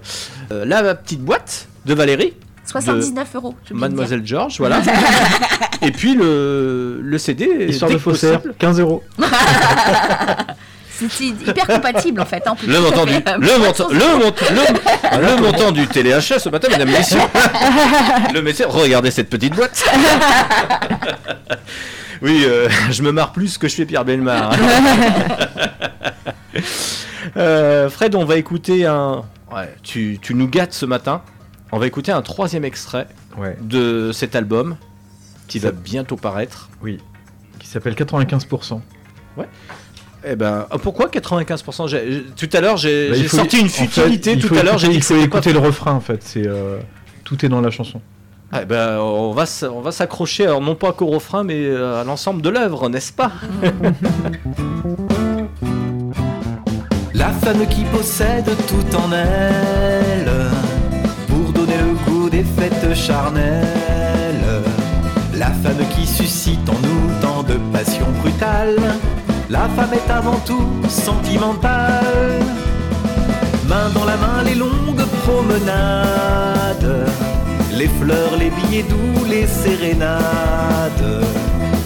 Euh, 0.51 0.66
la 0.66 0.95
petite 0.95 1.22
boîte 1.22 1.68
de 1.86 1.93
Valérie. 1.93 2.34
79 2.66 3.28
euros. 3.36 3.56
Mademoiselle 3.72 4.26
Georges, 4.26 4.58
voilà. 4.58 4.82
Et 5.84 5.91
puis 5.91 6.16
le, 6.16 6.99
le 7.01 7.18
CD. 7.20 7.68
Histoire 7.70 7.91
de 7.91 7.97
faussaire, 7.99 8.39
possible. 8.41 8.56
15 8.58 8.80
euros. 8.80 9.03
C'est 11.10 11.26
hyper 11.26 11.68
compatible 11.68 12.22
en 12.22 12.26
fait. 12.26 12.41
hein, 12.47 12.56
Le 12.66 12.80
montant, 12.80 13.06
du, 13.06 13.12
fait, 13.12 13.28
euh, 13.28 13.36
le, 13.38 13.60
montant, 13.60 13.88
le, 13.89 14.18
montant, 14.24 14.45
le, 14.49 15.22
le 15.36 15.41
montant 15.41 15.72
du 15.74 15.86
téléachat 15.88 16.39
ce 16.39 16.47
matin, 16.47 16.70
mesdames 16.72 16.88
et 16.88 16.93
messieurs. 16.93 17.20
Le 18.34 18.41
métier, 18.41 18.64
regardez 18.66 19.12
cette 19.12 19.30
petite 19.30 19.53
boîte. 19.56 19.84
Oui, 22.22 22.43
euh, 22.45 22.70
je 22.91 23.01
me 23.03 23.11
marre 23.11 23.32
plus 23.32 23.57
que 23.57 23.68
je 23.68 23.76
fais 23.76 23.86
Pierre 23.86 24.05
Belmar. 24.05 24.55
Euh, 27.38 27.89
Fred, 27.89 28.16
on 28.16 28.24
va 28.24 28.38
écouter 28.38 28.86
un. 28.86 29.24
Ouais, 29.53 29.74
tu, 29.84 30.20
tu 30.22 30.34
nous 30.36 30.47
gâtes 30.47 30.74
ce 30.74 30.86
matin. 30.86 31.22
On 31.72 31.80
va 31.80 31.88
écouter 31.88 32.11
un 32.11 32.22
troisième 32.22 32.63
extrait 32.63 33.07
Ouais. 33.38 33.57
de 33.61 34.11
cet 34.13 34.36
album 34.36 34.78
qui 35.47 35.59
va 35.59 35.72
bientôt 35.72 36.16
paraître. 36.16 36.70
Oui. 36.82 36.99
Qui 37.59 37.68
s'appelle 37.68 37.93
95%. 37.95 38.80
Ouais. 39.38 39.45
Eh 40.26 40.36
ben, 40.36 40.66
ah, 40.72 40.78
pourquoi 40.78 41.09
95% 41.09 41.88
J'ai- 41.88 42.11
j'ai- 42.11 42.24
Tout 42.47 42.55
à 42.55 42.61
l'heure, 42.61 42.78
j'ai 42.78 43.09
Bah, 43.09 43.28
sorti 43.28 43.59
une 43.59 43.66
en 43.66 43.70
fait, 43.70 43.86
futilité. 43.88 44.32
il 44.34 44.39
tout 44.47 44.55
à 44.55 44.63
l'heure, 44.63 44.78
j'ai 44.78 44.88
dit 44.88 44.99
que 44.99 45.05
faut 45.05 45.16
pas 45.16 45.24
écouter 45.24 45.51
le 45.53 45.59
refrain 45.59 45.91
en 45.93 45.99
fait. 45.99 46.24
C'est 46.24 46.47
euh, 46.47 46.78
tout 47.26 47.45
est 47.45 47.49
dans 47.49 47.61
la 47.61 47.70
chanson. 47.72 47.99
Ah, 48.52 48.64
ben, 48.64 49.00
on 49.00 49.32
va, 49.32 49.46
s'accrocher, 49.46 50.46
alors 50.46 50.62
non 50.62 50.76
pas 50.76 50.93
qu'au 50.93 51.08
refrain, 51.08 51.43
mais 51.43 51.66
euh, 51.66 52.02
à 52.02 52.04
l'ensemble 52.04 52.41
de 52.41 52.50
l'œuvre, 52.50 52.89
n'est-ce 52.89 53.12
pas? 53.12 53.32
La 57.14 57.30
femme 57.30 57.66
qui 57.68 57.84
possède 57.86 58.50
tout 58.68 58.96
en 58.96 59.12
elle 59.12 60.30
Pour 61.28 61.52
donner 61.54 61.78
le 61.78 61.93
goût 62.06 62.30
des 62.30 62.43
fêtes 62.43 62.93
charnelles. 62.93 63.66
La 65.34 65.48
femme 65.48 65.84
qui 65.96 66.06
suscite 66.06 66.70
en 66.70 66.74
nous 66.74 67.10
tant 67.22 67.43
de 67.43 67.56
passion 67.74 68.06
brutale. 68.22 68.78
La 69.50 69.68
femme 69.70 69.93
est 69.93 70.12
avant 70.12 70.39
tout 70.46 70.68
sentimentale. 70.88 72.43
Main 73.68 73.89
dans 73.93 74.06
la 74.06 74.18
main 74.18 74.43
les 74.46 74.56
longues 74.56 75.06
promenades 75.24 77.06
Les 77.78 77.88
fleurs, 77.88 78.38
les 78.38 78.50
billets 78.50 78.84
doux, 78.84 79.26
les 79.30 79.46
sérénades 79.46 81.26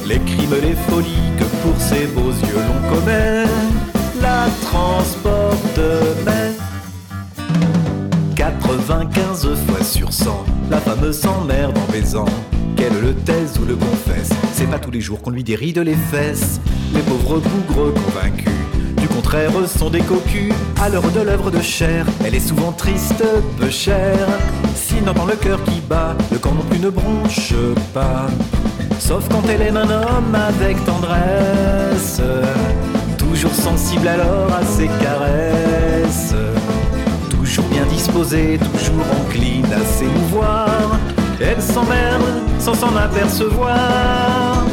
Les 0.05 0.19
crimes, 0.19 0.55
les 0.61 0.75
folies 0.87 1.31
que 1.37 1.43
pour 1.63 1.81
ces 1.81 2.05
beaux 2.05 2.31
yeux 2.31 2.61
l'on 2.67 2.95
commet 2.95 3.43
La 4.21 4.47
transporte 4.61 5.79
mais 6.25 6.51
95 8.35 9.47
fois 9.67 9.83
sur 9.83 10.13
100 10.13 10.45
La 10.69 10.77
femme 10.77 11.11
s'emmerde 11.11 11.75
en 11.75 11.91
baisant 11.91 12.25
Qu'elle 12.75 12.99
le 13.01 13.13
taise 13.13 13.59
ou 13.61 13.65
le 13.65 13.75
confesse. 13.75 14.29
C'est 14.53 14.69
pas 14.69 14.79
tous 14.79 14.91
les 14.91 15.01
jours 15.01 15.21
qu'on 15.21 15.31
lui 15.31 15.43
déride 15.43 15.79
les 15.79 15.95
fesses. 15.95 16.61
Les 16.93 17.01
pauvres 17.01 17.39
bougres 17.39 17.93
convaincus 17.93 18.68
contraire 19.21 19.51
sont 19.67 19.89
des 19.89 19.99
cocus 19.99 20.53
à 20.81 20.87
l'heure 20.87 21.11
de 21.11 21.19
l'œuvre 21.19 21.51
de 21.51 21.61
chair. 21.61 22.05
Elle 22.25 22.35
est 22.35 22.47
souvent 22.47 22.71
triste, 22.71 23.21
peu 23.59 23.69
chère. 23.69 24.29
S'il 24.75 25.03
n'entend 25.03 25.25
le 25.25 25.35
cœur 25.35 25.61
qui 25.65 25.81
bat, 25.81 26.15
le 26.31 26.37
corps 26.37 26.55
non 26.55 26.63
plus 26.63 26.79
ne 26.79 26.89
bronche 26.89 27.53
pas. 27.93 28.27
Sauf 28.97 29.27
quand 29.29 29.43
elle 29.49 29.61
aime 29.61 29.75
un 29.75 29.89
homme 29.89 30.35
avec 30.35 30.77
tendresse. 30.85 32.21
Toujours 33.17 33.53
sensible 33.53 34.07
alors 34.07 34.53
à 34.53 34.63
ses 34.63 34.87
caresses. 35.03 36.33
Toujours 37.29 37.65
bien 37.65 37.85
disposée, 37.87 38.57
toujours 38.57 39.05
encline 39.19 39.65
à 39.65 39.83
s'émouvoir. 39.97 40.97
Elle 41.41 41.61
s'emmerde 41.61 42.41
sans 42.57 42.73
s'en 42.73 42.95
apercevoir. 42.95 44.63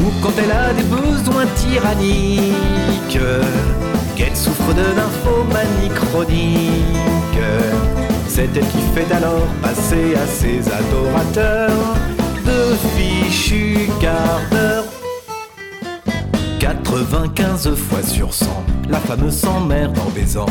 Ou 0.00 0.10
quand 0.20 0.32
elle 0.42 0.50
a 0.50 0.72
des 0.72 0.82
besoins 0.82 1.46
tyranniques, 1.54 2.91
qu'elle 4.16 4.36
souffre 4.36 4.72
de 4.74 4.82
nymphomanie 4.96 5.88
chronique. 5.94 7.38
C'est 8.28 8.48
elle 8.56 8.66
qui 8.66 8.80
fait 8.94 9.12
alors 9.12 9.46
passer 9.60 10.14
à 10.14 10.26
ses 10.26 10.60
adorateurs 10.72 11.96
de 12.46 12.74
fichus 12.96 13.88
quarts 14.00 14.40
d'heure. 14.50 14.84
95 16.58 17.74
fois 17.74 18.02
sur 18.02 18.32
100, 18.32 18.46
la 18.88 18.98
femme 18.98 19.30
s'emmerde 19.30 19.98
en 19.98 20.10
baisant. 20.10 20.46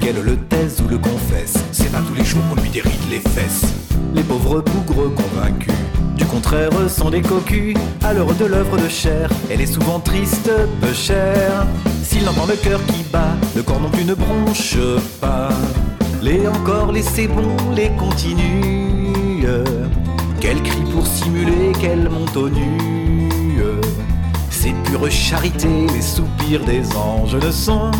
Qu'elle 0.00 0.22
le 0.22 0.36
taise 0.36 0.80
ou 0.84 0.88
le 0.88 0.98
confesse, 0.98 1.54
c'est 1.72 1.90
pas 1.90 2.02
tous 2.06 2.14
les 2.14 2.24
jours 2.24 2.42
qu'on 2.48 2.60
lui 2.60 2.70
déride 2.70 2.92
les 3.10 3.20
fesses. 3.20 3.72
Les 4.14 4.22
pauvres 4.22 4.60
bougres 4.60 5.12
convaincus, 5.14 5.74
du 6.16 6.24
contraire 6.24 6.70
sont 6.88 7.10
des 7.10 7.20
cocus. 7.20 7.76
À 8.02 8.12
l'heure 8.12 8.32
de 8.34 8.44
l'œuvre 8.44 8.76
de 8.76 8.88
chair, 8.88 9.28
elle 9.50 9.60
est 9.60 9.66
souvent 9.66 9.98
triste, 9.98 10.50
peu 10.80 10.92
chère. 10.92 11.66
S'il 12.02 12.28
entend 12.28 12.46
le 12.46 12.54
cœur 12.54 12.80
qui 12.86 13.02
bat, 13.12 13.34
le 13.56 13.62
corps 13.62 13.80
non 13.80 13.90
plus 13.90 14.04
ne 14.04 14.14
bronche 14.14 14.76
pas. 15.20 15.48
Les 16.22 16.46
encore, 16.46 16.92
les 16.92 17.02
c'est 17.02 17.26
bon, 17.26 17.56
les 17.74 17.90
continue. 17.98 19.46
Qu'elle 20.40 20.62
crie 20.62 20.84
pour 20.92 21.06
simuler 21.06 21.72
qu'elle 21.80 22.08
monte 22.08 22.36
au 22.36 22.48
nu. 22.48 23.28
C'est 24.50 24.74
pure 24.84 25.10
charité, 25.10 25.68
les 25.92 26.02
soupirs 26.02 26.64
des 26.64 26.84
anges 26.96 27.34
ne 27.34 27.50
sont 27.50 27.90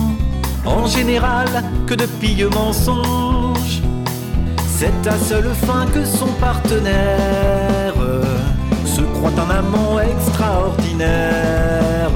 en 0.65 0.87
général 0.87 1.49
que 1.87 1.95
de 1.95 2.07
pieux 2.07 2.49
mensonges. 2.51 3.34
C'est 4.77 5.07
à 5.07 5.17
seule 5.17 5.55
fin 5.55 5.87
que 5.87 6.05
son 6.05 6.27
partenaire 6.41 7.95
se 8.85 9.03
croit 9.03 9.31
un 9.31 9.51
amant 9.51 10.01
extraordinaire. 10.01 12.11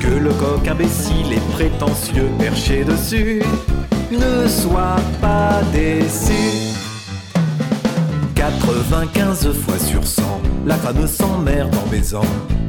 Que 0.00 0.08
le 0.08 0.30
coq 0.30 0.66
imbécile 0.66 1.34
et 1.34 1.40
prétentieux 1.52 2.30
perché 2.38 2.84
dessus 2.84 3.42
ne 4.10 4.48
soit 4.48 4.96
pas 5.20 5.60
déçu. 5.70 6.72
95 8.34 9.52
fois 9.52 9.78
sur 9.78 10.06
100, 10.06 10.22
la 10.66 10.76
femme 10.76 11.06
s'emmerde 11.06 11.76
en 11.76 11.86
baisant. 11.90 12.24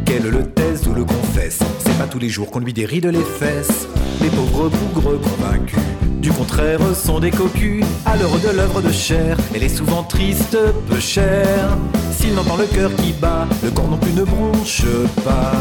qu'elle 0.06 0.28
le 0.28 0.44
taise 0.44 0.86
ou 0.88 0.94
le 0.94 1.06
confesse. 1.06 1.60
C'est 1.80 1.98
pas 1.98 2.08
tous 2.08 2.20
les 2.20 2.30
jours 2.30 2.52
qu'on 2.52 2.60
lui 2.60 2.74
déride 2.74 3.06
les 3.06 3.24
fesses. 3.24 3.88
Les 4.22 4.30
pauvres 4.30 4.70
bougres 4.70 5.22
convaincus 5.22 5.80
du 6.20 6.32
contraire 6.32 6.80
sont 6.94 7.20
des 7.20 7.32
cocus. 7.32 7.84
À 8.06 8.16
l'heure 8.18 8.38
de 8.40 8.56
l'œuvre 8.56 8.82
de 8.82 8.92
chair, 8.92 9.38
elle 9.54 9.64
est 9.64 9.76
souvent 9.76 10.04
triste, 10.04 10.58
peu 10.90 11.00
chère. 11.00 11.78
S'il 12.12 12.34
n'entend 12.36 12.58
le 12.58 12.66
cœur 12.66 12.92
qui 12.96 13.14
bat, 13.14 13.48
le 13.64 13.72
corps 13.72 13.88
non 13.88 13.98
plus 13.98 14.14
ne 14.14 14.24
bronche 14.24 14.84
pas. 15.24 15.54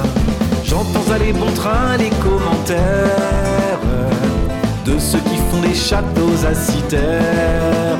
J'entends 0.65 1.11
aller 1.13 1.33
bon 1.33 1.51
train 1.53 1.97
les 1.99 2.11
commentaires 2.11 3.79
de 4.85 4.99
ceux 4.99 5.21
qui 5.21 5.37
font 5.51 5.61
des 5.61 5.75
châteaux 5.75 6.45
à 6.45 6.55
citerre. 6.55 7.99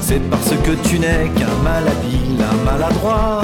C'est 0.00 0.20
parce 0.30 0.50
que 0.50 0.72
tu 0.88 0.98
n'es 0.98 1.30
qu'un 1.36 1.56
malhabile, 1.62 2.42
un 2.42 2.64
maladroit, 2.64 3.42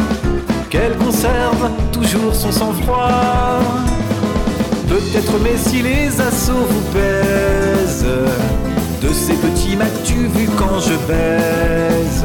qu'elle 0.68 0.96
conserve 0.96 1.70
toujours 1.90 2.34
son 2.34 2.52
sang-froid. 2.52 3.60
Peut-être, 4.88 5.32
mais 5.42 5.56
si 5.56 5.82
les 5.82 6.20
assauts 6.20 6.66
vous 6.68 6.82
pèsent, 6.92 7.59
de 9.02 9.12
ces 9.12 9.34
petits 9.34 9.76
m'as-tu 9.76 10.14
vu 10.14 10.48
quand 10.56 10.78
je 10.80 10.94
baise 11.06 12.24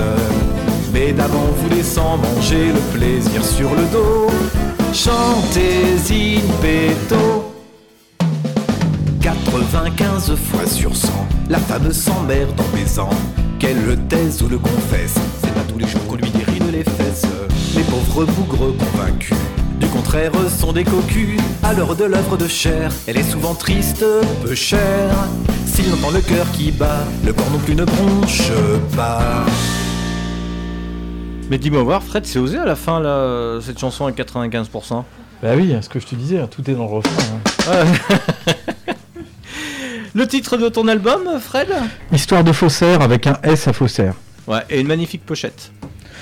Mais 0.93 1.13
d'avant 1.13 1.47
vous 1.57 1.69
laissant 1.69 2.17
manger 2.17 2.67
le 2.67 2.97
plaisir 2.97 3.43
sur 3.43 3.69
le 3.69 3.83
dos, 3.91 4.27
chantez 4.93 5.95
in 6.11 6.41
petto. 6.61 7.51
95 9.21 10.35
fois 10.35 10.67
sur 10.67 10.95
100, 10.95 11.07
la 11.49 11.57
femme 11.57 11.91
s'emmerde 11.91 12.59
en 12.59 12.75
baisant. 12.75 13.09
Qu'elle 13.59 13.83
le 13.85 13.95
taise 13.95 14.41
ou 14.43 14.49
le 14.49 14.57
confesse, 14.57 15.15
c'est 15.41 15.53
pas 15.53 15.63
tous 15.67 15.79
les 15.79 15.87
jours 15.87 16.05
qu'on 16.07 16.15
lui 16.15 16.29
déride 16.29 16.71
les 16.71 16.83
fesses. 16.83 17.25
Les 17.75 17.83
pauvres 17.83 18.25
bougres 18.25 18.75
convaincus, 18.77 19.37
du 19.79 19.87
contraire, 19.87 20.31
sont 20.59 20.73
des 20.73 20.83
cocus. 20.83 21.39
À 21.63 21.73
l'heure 21.73 21.95
de 21.95 22.03
l'œuvre 22.03 22.37
de 22.37 22.47
chair, 22.47 22.91
elle 23.07 23.17
est 23.17 23.23
souvent 23.23 23.55
triste, 23.55 24.05
peu 24.43 24.53
chère. 24.55 25.27
S'il 25.75 25.89
n'entend 25.89 26.11
le 26.11 26.21
cœur 26.21 26.49
qui 26.53 26.71
bat, 26.71 27.03
le 27.25 27.33
corps 27.33 27.49
non 27.51 27.59
plus 27.59 27.75
ne 27.75 27.83
bronche 27.85 28.49
pas. 28.95 29.45
Mais 31.49 31.57
dis-moi 31.57 31.83
voir, 31.83 32.01
Fred, 32.01 32.25
c'est 32.25 32.39
osé 32.39 32.57
à 32.57 32.65
la 32.65 32.75
fin, 32.75 32.99
là, 32.99 33.59
cette 33.61 33.77
chanson 33.79 34.05
à 34.07 34.11
95%. 34.11 35.03
Bah 35.43 35.49
oui, 35.55 35.75
ce 35.81 35.89
que 35.89 35.99
je 35.99 36.07
te 36.07 36.15
disais, 36.15 36.39
hein, 36.39 36.47
tout 36.49 36.67
est 36.69 36.73
dans 36.73 36.85
le 36.87 36.93
refrain. 36.95 37.11
hein. 37.69 37.85
Le 40.15 40.25
titre 40.27 40.55
de 40.55 40.69
ton 40.69 40.87
album, 40.87 41.23
Fred? 41.41 41.67
Histoire 42.13 42.43
de 42.45 42.53
faussaire 42.53 43.01
avec 43.01 43.27
un 43.27 43.37
S 43.43 43.67
à 43.67 43.73
faussaire. 43.73 44.13
Ouais, 44.47 44.61
et 44.69 44.79
une 44.79 44.87
magnifique 44.87 45.25
pochette. 45.25 45.71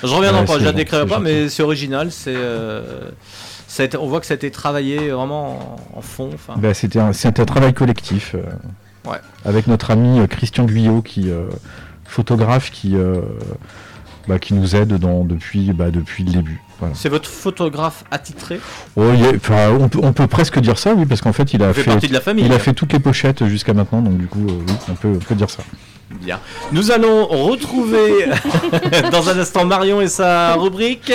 Je 0.03 0.07
reviendrai 0.07 0.41
Ouais, 0.41 0.47
pas, 0.47 0.57
je 0.59 0.65
la 0.65 0.71
décrirai 0.71 1.05
pas, 1.05 1.17
gentil. 1.19 1.23
mais 1.23 1.47
c'est 1.49 1.61
original, 1.61 2.11
c'est... 2.11 2.33
euh, 2.35 2.81
ça 3.67 3.83
a 3.83 3.85
été- 3.85 3.97
on 3.97 4.07
voit 4.07 4.19
que 4.19 4.25
ça 4.25 4.33
a 4.33 4.35
été 4.35 4.49
travaillé 4.49 5.09
vraiment 5.11 5.77
en, 5.93 5.99
en 5.99 6.01
fond. 6.01 6.31
Bah, 6.57 6.73
c'était 6.73 6.97
un, 6.99 7.11
un 7.11 7.31
travail 7.45 7.73
collectif. 7.75 8.33
euh, 8.33 8.41
Ouais. 9.05 9.17
Avec 9.45 9.67
notre 9.67 9.91
ami 9.91 10.19
euh, 10.19 10.27
Christian 10.27 10.65
Guyot, 10.65 11.01
qui 11.01 11.29
euh, 11.29 11.47
photographe, 12.05 12.71
qui, 12.71 12.95
euh, 12.95 13.21
bah, 14.27 14.39
qui 14.39 14.53
nous 14.53 14.75
aide 14.75 14.93
dans, 14.93 15.23
depuis, 15.25 15.73
bah, 15.73 15.91
depuis 15.91 16.23
le 16.23 16.31
début. 16.31 16.61
Voilà. 16.79 16.95
C'est 16.95 17.09
votre 17.09 17.29
photographe 17.29 18.03
attitré? 18.11 18.59
Oh, 18.95 19.11
il 19.13 19.25
on, 19.25 19.89
peut, 19.89 19.99
on 20.01 20.13
peut 20.13 20.27
presque 20.27 20.59
dire 20.59 20.77
ça, 20.77 20.93
oui, 20.93 21.05
parce 21.05 21.21
qu'en 21.21 21.33
fait, 21.33 21.53
il 21.53 21.63
a 21.63 21.69
Il 21.69 21.73
fait 21.73 21.83
fait, 21.83 21.91
partie 21.91 22.07
de 22.07 22.13
la 22.13 22.21
famille, 22.21 22.45
il 22.45 22.51
hein. 22.51 22.55
a 22.55 22.59
fait 22.59 22.73
toutes 22.73 22.93
les 22.93 22.99
pochettes 22.99 23.45
jusqu'à 23.47 23.73
maintenant, 23.73 24.01
donc 24.01 24.17
du 24.17 24.27
coup, 24.27 24.45
euh, 24.47 24.63
oui, 24.67 24.73
on 24.89 24.95
peut, 24.95 25.13
on 25.15 25.19
peut 25.19 25.35
dire 25.35 25.49
ça. 25.49 25.63
Bien. 26.21 26.39
Nous 26.71 26.91
allons 26.91 27.25
retrouver 27.25 28.27
dans 29.11 29.29
un 29.29 29.39
instant 29.39 29.65
Marion 29.65 29.99
et 29.99 30.07
sa 30.07 30.53
rubrique. 30.53 31.11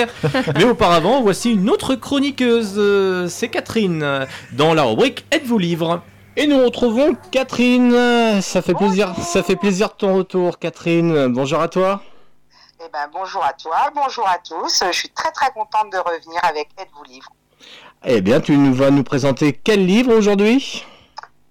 Mais 0.57 0.65
auparavant, 0.65 1.21
voici 1.21 1.51
une 1.51 1.69
autre 1.69 1.95
chroniqueuse. 1.95 3.29
C'est 3.29 3.47
Catherine 3.47 4.25
dans 4.51 4.73
la 4.73 4.83
rubrique 4.83 5.23
Êtes-vous 5.31 5.57
livre 5.57 6.01
et 6.39 6.47
nous 6.47 6.63
retrouvons 6.63 7.15
Catherine. 7.31 8.41
Ça 8.41 8.61
fait 8.61 8.73
plaisir, 8.73 9.13
ça 9.21 9.43
fait 9.43 9.57
plaisir 9.57 9.89
de 9.89 9.93
ton 9.95 10.15
retour, 10.15 10.57
Catherine. 10.57 11.27
Bonjour 11.27 11.59
à 11.59 11.67
toi. 11.67 12.01
Eh 12.81 12.87
ben, 12.93 13.09
bonjour 13.11 13.43
à 13.43 13.51
toi, 13.51 13.89
bonjour 13.93 14.25
à 14.25 14.37
tous. 14.39 14.83
Je 14.87 14.93
suis 14.93 15.09
très 15.09 15.31
très 15.31 15.51
contente 15.51 15.91
de 15.91 15.97
revenir 15.97 16.39
avec 16.43 16.69
Êtes-vous 16.79 17.03
livre. 17.03 17.29
Eh 18.05 18.21
bien, 18.21 18.39
tu 18.39 18.55
nous 18.55 18.73
vas 18.73 18.89
nous 18.89 19.03
présenter 19.03 19.51
quel 19.51 19.85
livre 19.85 20.13
aujourd'hui? 20.13 20.85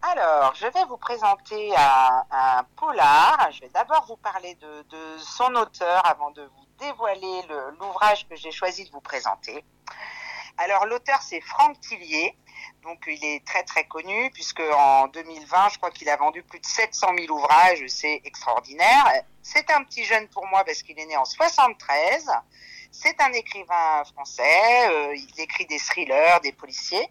Alors, 0.01 0.55
je 0.55 0.65
vais 0.65 0.85
vous 0.89 0.97
présenter 0.97 1.71
un, 1.77 2.23
un 2.31 2.63
polar. 2.77 3.51
Je 3.53 3.61
vais 3.61 3.71
d'abord 3.75 4.07
vous 4.09 4.17
parler 4.17 4.57
de, 4.63 4.83
de 4.89 5.19
son 5.19 5.55
auteur 5.55 6.01
avant 6.07 6.31
de 6.31 6.41
vous 6.41 6.65
dévoiler 6.87 7.43
le- 7.51 7.77
l'ouvrage 7.79 8.27
que 8.27 8.37
j'ai 8.37 8.51
choisi 8.53 8.85
de 8.87 8.91
vous 8.91 9.03
présenter. 9.03 9.63
Alors, 10.57 10.87
l'auteur, 10.87 11.19
c'est 11.21 11.43
Franck 11.43 11.79
Tillier. 11.81 12.35
Donc, 12.83 13.05
il 13.07 13.23
est 13.25 13.45
très 13.45 13.63
très 13.65 13.85
connu 13.85 14.31
puisque 14.33 14.61
en 14.61 15.09
2020, 15.09 15.69
je 15.71 15.77
crois 15.79 15.91
qu'il 15.91 16.09
a 16.09 16.17
vendu 16.17 16.43
plus 16.43 16.61
de 16.61 16.67
700 16.67 17.09
000 17.19 17.37
ouvrages. 17.37 17.85
C'est 17.89 18.21
extraordinaire. 18.25 19.13
C'est 19.43 19.71
un 19.71 19.83
petit 19.85 20.05
jeune 20.05 20.29
pour 20.29 20.47
moi 20.47 20.65
parce 20.65 20.83
qu'il 20.83 20.99
est 20.99 21.07
né 21.07 21.17
en 21.17 21.25
73. 21.25 22.31
C'est 22.91 23.21
un 23.21 23.33
écrivain 23.33 24.05
français. 24.13 24.89
euh, 24.91 25.15
il 25.15 25.41
écrit 25.41 25.67
des 25.67 25.79
thrillers, 25.79 26.41
des 26.43 26.53
policiers. 26.53 27.09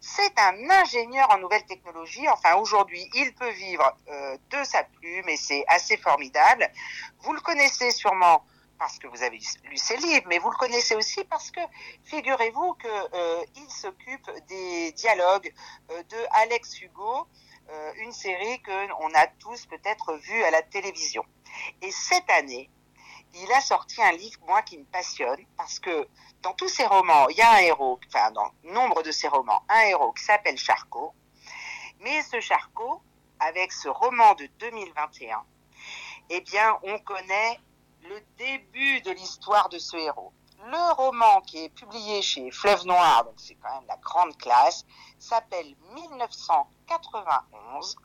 C'est 0.00 0.38
un 0.38 0.70
ingénieur 0.70 1.30
en 1.30 1.38
nouvelles 1.38 1.66
technologies. 1.66 2.26
Enfin, 2.28 2.54
aujourd'hui, 2.56 3.06
il 3.14 3.34
peut 3.34 3.50
vivre 3.50 3.96
euh, 4.08 4.36
de 4.50 4.64
sa 4.64 4.82
plume 4.84 5.28
et 5.28 5.36
c'est 5.36 5.64
assez 5.68 5.98
formidable. 5.98 6.70
Vous 7.20 7.34
le 7.34 7.40
connaissez 7.40 7.90
sûrement 7.90 8.44
parce 8.80 8.98
que 8.98 9.06
vous 9.08 9.22
avez 9.22 9.38
lu 9.64 9.76
ses 9.76 9.98
livres, 9.98 10.26
mais 10.26 10.38
vous 10.38 10.50
le 10.50 10.56
connaissez 10.56 10.96
aussi 10.96 11.22
parce 11.24 11.50
que 11.50 11.60
figurez-vous 12.04 12.74
que 12.74 12.88
euh, 13.14 13.44
s'occupe 13.68 14.28
des 14.48 14.90
dialogues 14.92 15.52
euh, 15.90 16.02
de 16.04 16.16
Alex 16.30 16.80
Hugo, 16.80 17.28
euh, 17.68 17.92
une 17.98 18.12
série 18.12 18.60
que 18.62 18.92
on 19.02 19.14
a 19.14 19.26
tous 19.38 19.66
peut-être 19.66 20.14
vu 20.14 20.42
à 20.44 20.50
la 20.50 20.62
télévision. 20.62 21.22
Et 21.82 21.90
cette 21.90 22.28
année, 22.30 22.70
il 23.34 23.52
a 23.52 23.60
sorti 23.60 24.02
un 24.02 24.12
livre, 24.12 24.40
moi, 24.46 24.62
qui 24.62 24.78
me 24.78 24.84
passionne, 24.84 25.44
parce 25.58 25.78
que 25.78 26.08
dans 26.40 26.54
tous 26.54 26.68
ses 26.68 26.86
romans, 26.86 27.28
il 27.28 27.36
y 27.36 27.42
a 27.42 27.52
un 27.52 27.58
héros, 27.58 28.00
enfin, 28.08 28.30
dans 28.30 28.50
nombre 28.64 29.02
de 29.02 29.10
ses 29.10 29.28
romans, 29.28 29.62
un 29.68 29.82
héros 29.82 30.12
qui 30.12 30.24
s'appelle 30.24 30.56
Charcot. 30.56 31.12
Mais 32.00 32.22
ce 32.22 32.40
Charcot, 32.40 33.02
avec 33.40 33.72
ce 33.72 33.90
roman 33.90 34.34
de 34.36 34.46
2021, 34.58 35.44
eh 36.30 36.40
bien, 36.40 36.78
on 36.82 36.98
connaît 37.00 37.60
le 38.02 38.20
début 38.38 39.00
de 39.02 39.10
l'histoire 39.10 39.68
de 39.68 39.78
ce 39.78 39.96
héros. 39.96 40.32
Le 40.66 40.92
roman 40.92 41.40
qui 41.40 41.64
est 41.64 41.70
publié 41.70 42.22
chez 42.22 42.50
Fleuve 42.50 42.86
Noir, 42.86 43.24
donc 43.24 43.34
c'est 43.38 43.54
quand 43.54 43.72
même 43.72 43.86
la 43.88 43.96
grande 43.96 44.36
classe, 44.36 44.84
s'appelle 45.18 45.74
1991 45.94 47.96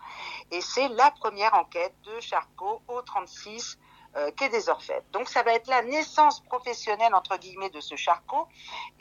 et 0.52 0.62
c'est 0.62 0.88
la 0.90 1.12
première 1.12 1.54
enquête 1.54 1.94
de 2.04 2.20
Charcot 2.22 2.82
au 2.88 3.02
36 3.02 3.78
euh, 4.18 4.32
quai 4.32 4.48
des 4.48 4.70
Orfèvres. 4.70 5.04
Donc 5.12 5.28
ça 5.28 5.44
va 5.44 5.54
être 5.54 5.68
la 5.68 5.82
naissance 5.82 6.40
professionnelle 6.40 7.14
entre 7.14 7.36
guillemets 7.36 7.70
de 7.70 7.82
ce 7.82 7.98
Charcot. 7.98 8.48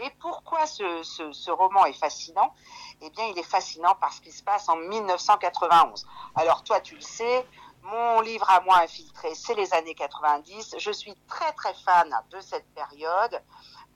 Et 0.01 0.11
pourquoi 0.19 0.67
ce, 0.67 1.05
ce, 1.05 1.31
ce 1.31 1.53
roman 1.53 1.85
est 1.85 1.93
fascinant? 1.93 2.53
Eh 3.01 3.11
bien, 3.11 3.27
il 3.27 3.39
est 3.39 3.45
fascinant 3.45 3.95
parce 4.01 4.19
qu'il 4.19 4.33
se 4.33 4.43
passe 4.43 4.69
en 4.69 4.75
1991. 4.75 6.05
Alors 6.35 6.65
toi, 6.65 6.81
tu 6.81 6.97
le 6.97 7.01
sais, 7.01 7.47
mon 7.85 8.21
livre 8.21 8.49
à 8.49 8.61
moi 8.61 8.79
infiltré, 8.79 9.35
c'est 9.35 9.55
les 9.55 9.73
années 9.75 9.95
90. 9.95 10.77
Je 10.79 10.91
suis 10.91 11.15
très 11.29 11.53
très 11.53 11.75
fan 11.75 12.15
de 12.31 12.41
cette 12.41 12.67
période. 12.75 13.43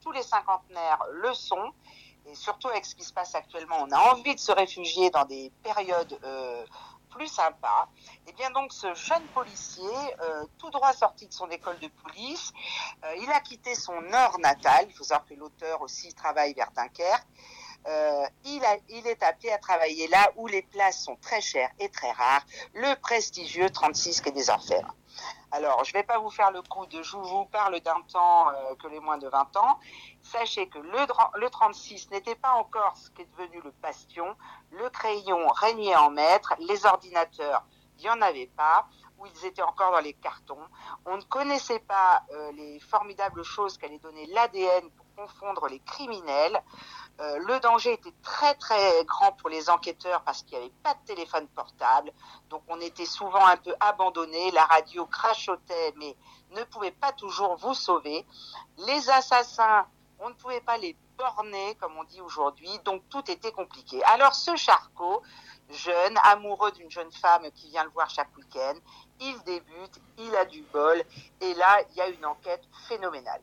Tous 0.02 0.12
les 0.12 0.23
cinquantenaires 0.23 1.02
le 1.10 1.32
sont. 1.35 1.73
Et 2.27 2.35
surtout 2.35 2.69
avec 2.69 2.85
ce 2.85 2.94
qui 2.94 3.05
se 3.05 3.12
passe 3.12 3.35
actuellement, 3.35 3.77
on 3.81 3.90
a 3.90 3.98
envie 4.12 4.35
de 4.35 4.40
se 4.40 4.52
réfugier 4.52 5.09
dans 5.09 5.24
des 5.24 5.51
périodes 5.62 6.19
euh, 6.23 6.66
plus 7.09 7.28
sympas. 7.28 7.89
Et 8.27 8.32
bien 8.32 8.51
donc 8.51 8.73
ce 8.73 8.93
jeune 8.94 9.24
policier, 9.28 9.89
euh, 10.20 10.44
tout 10.59 10.69
droit 10.69 10.93
sorti 10.93 11.27
de 11.27 11.32
son 11.32 11.48
école 11.48 11.78
de 11.78 11.89
police, 11.89 12.52
euh, 13.05 13.16
il 13.23 13.31
a 13.31 13.40
quitté 13.40 13.74
son 13.74 14.02
nord 14.02 14.39
natal. 14.40 14.85
Il 14.89 14.94
faut 14.94 15.05
savoir 15.05 15.27
que 15.27 15.35
l'auteur 15.35 15.81
aussi 15.81 16.12
travaille 16.12 16.52
vers 16.52 16.70
Dunkerque. 16.73 17.27
Euh, 17.86 18.26
il, 18.44 19.06
est 19.06 19.22
appelé 19.22 19.50
à 19.50 19.59
travailler 19.59 20.09
là 20.09 20.30
où 20.36 20.46
les 20.46 20.62
places 20.62 21.05
sont 21.05 21.16
très 21.16 21.40
chères 21.40 21.70
et 21.78 21.88
très 21.88 22.10
rares, 22.12 22.44
le 22.74 22.94
prestigieux 23.00 23.70
36 23.70 24.20
quai 24.20 24.30
des 24.32 24.50
Orfèvres. 24.50 24.94
Alors, 25.50 25.82
je 25.84 25.90
ne 25.94 26.00
vais 26.00 26.05
pas 26.05 26.18
vous 26.18 26.30
faire 26.30 26.50
le 26.50 26.60
coup 26.62 26.84
de 26.86 27.02
je 27.02 27.16
vous 27.16 27.46
parle 27.46 27.80
d'un 27.80 28.00
temps 28.12 28.50
euh, 28.50 28.74
que 28.76 28.88
les 28.88 29.00
moins 29.00 29.16
de 29.16 29.26
20 29.28 29.56
ans. 29.56 29.80
Sachez 30.22 30.68
que 30.68 30.78
le, 30.78 31.06
dra- 31.06 31.30
le 31.36 31.48
36 31.48 32.10
n'était 32.10 32.34
pas 32.34 32.52
encore 32.52 32.94
ce 32.96 33.10
qui 33.10 33.22
est 33.22 33.28
devenu 33.38 33.62
le 33.62 33.70
bastion. 33.82 34.36
Le 34.72 34.90
crayon 34.90 35.48
régnait 35.48 35.96
en 35.96 36.10
maître, 36.10 36.55
les 36.59 36.84
ordinateurs, 36.84 37.64
il 37.98 38.02
n'y 38.02 38.10
en 38.10 38.20
avait 38.20 38.50
pas, 38.55 38.86
ou 39.18 39.26
ils 39.26 39.46
étaient 39.46 39.62
encore 39.62 39.92
dans 39.92 40.00
les 40.00 40.12
cartons. 40.12 40.59
On 41.06 41.16
ne 41.16 41.22
connaissait 41.22 41.80
pas 41.80 42.22
euh, 42.32 42.52
les 42.52 42.78
formidables 42.80 43.42
choses 43.42 43.78
qu'allait 43.78 43.98
donner 43.98 44.26
l'ADN 44.26 44.90
pour 44.90 45.06
confondre 45.19 45.66
les 45.69 45.81
criminels. 45.81 46.62
Euh, 47.20 47.39
le 47.39 47.59
danger 47.59 47.95
était 47.95 48.15
très 48.23 48.55
très 48.55 49.05
grand 49.05 49.32
pour 49.32 49.49
les 49.49 49.69
enquêteurs 49.69 50.23
parce 50.23 50.43
qu'il 50.43 50.57
n'y 50.57 50.65
avait 50.65 50.74
pas 50.85 50.95
de 50.95 51.05
téléphone 51.07 51.49
portable, 51.49 52.12
donc 52.49 52.62
on 52.69 52.81
était 52.81 53.07
souvent 53.07 53.45
un 53.45 53.57
peu 53.57 53.74
abandonné. 53.81 54.53
La 54.53 54.65
radio 54.65 55.07
crachotait, 55.07 55.95
mais 55.97 56.16
ne 56.51 56.62
pouvait 56.65 56.93
pas 56.93 57.12
toujours 57.12 57.57
vous 57.57 57.74
sauver. 57.74 58.24
Les 58.78 59.11
assassins 59.11 59.86
On 60.20 60.31
ne 60.31 60.35
pouvait 60.35 60.61
pas 60.61 60.78
les 60.78 60.97
borner, 61.16 61.77
comme 61.81 61.97
on 61.97 62.05
dit 62.05 62.20
aujourd'hui, 62.20 62.70
donc 62.85 63.03
tout 63.09 63.28
était 63.31 63.53
compliqué. 63.53 64.03
Alors 64.05 64.35
ce 64.35 64.55
Charcot, 64.57 65.23
jeune, 65.70 66.16
amoureux 66.24 66.73
d'une 66.73 66.90
jeune 66.90 67.12
femme 67.12 67.51
qui 67.53 67.69
vient 67.70 67.85
le 67.85 67.90
voir 67.90 68.11
chaque 68.11 68.36
week-end, 68.36 68.74
il 69.20 69.36
débute, 69.45 70.01
il 70.19 70.35
a 70.35 70.45
du 70.45 70.62
bol, 70.73 71.03
et 71.40 71.55
là, 71.55 71.82
il 71.90 71.97
y 71.97 72.01
a 72.01 72.09
une 72.09 72.27
enquête 72.27 72.65
phénoménale. 72.89 73.43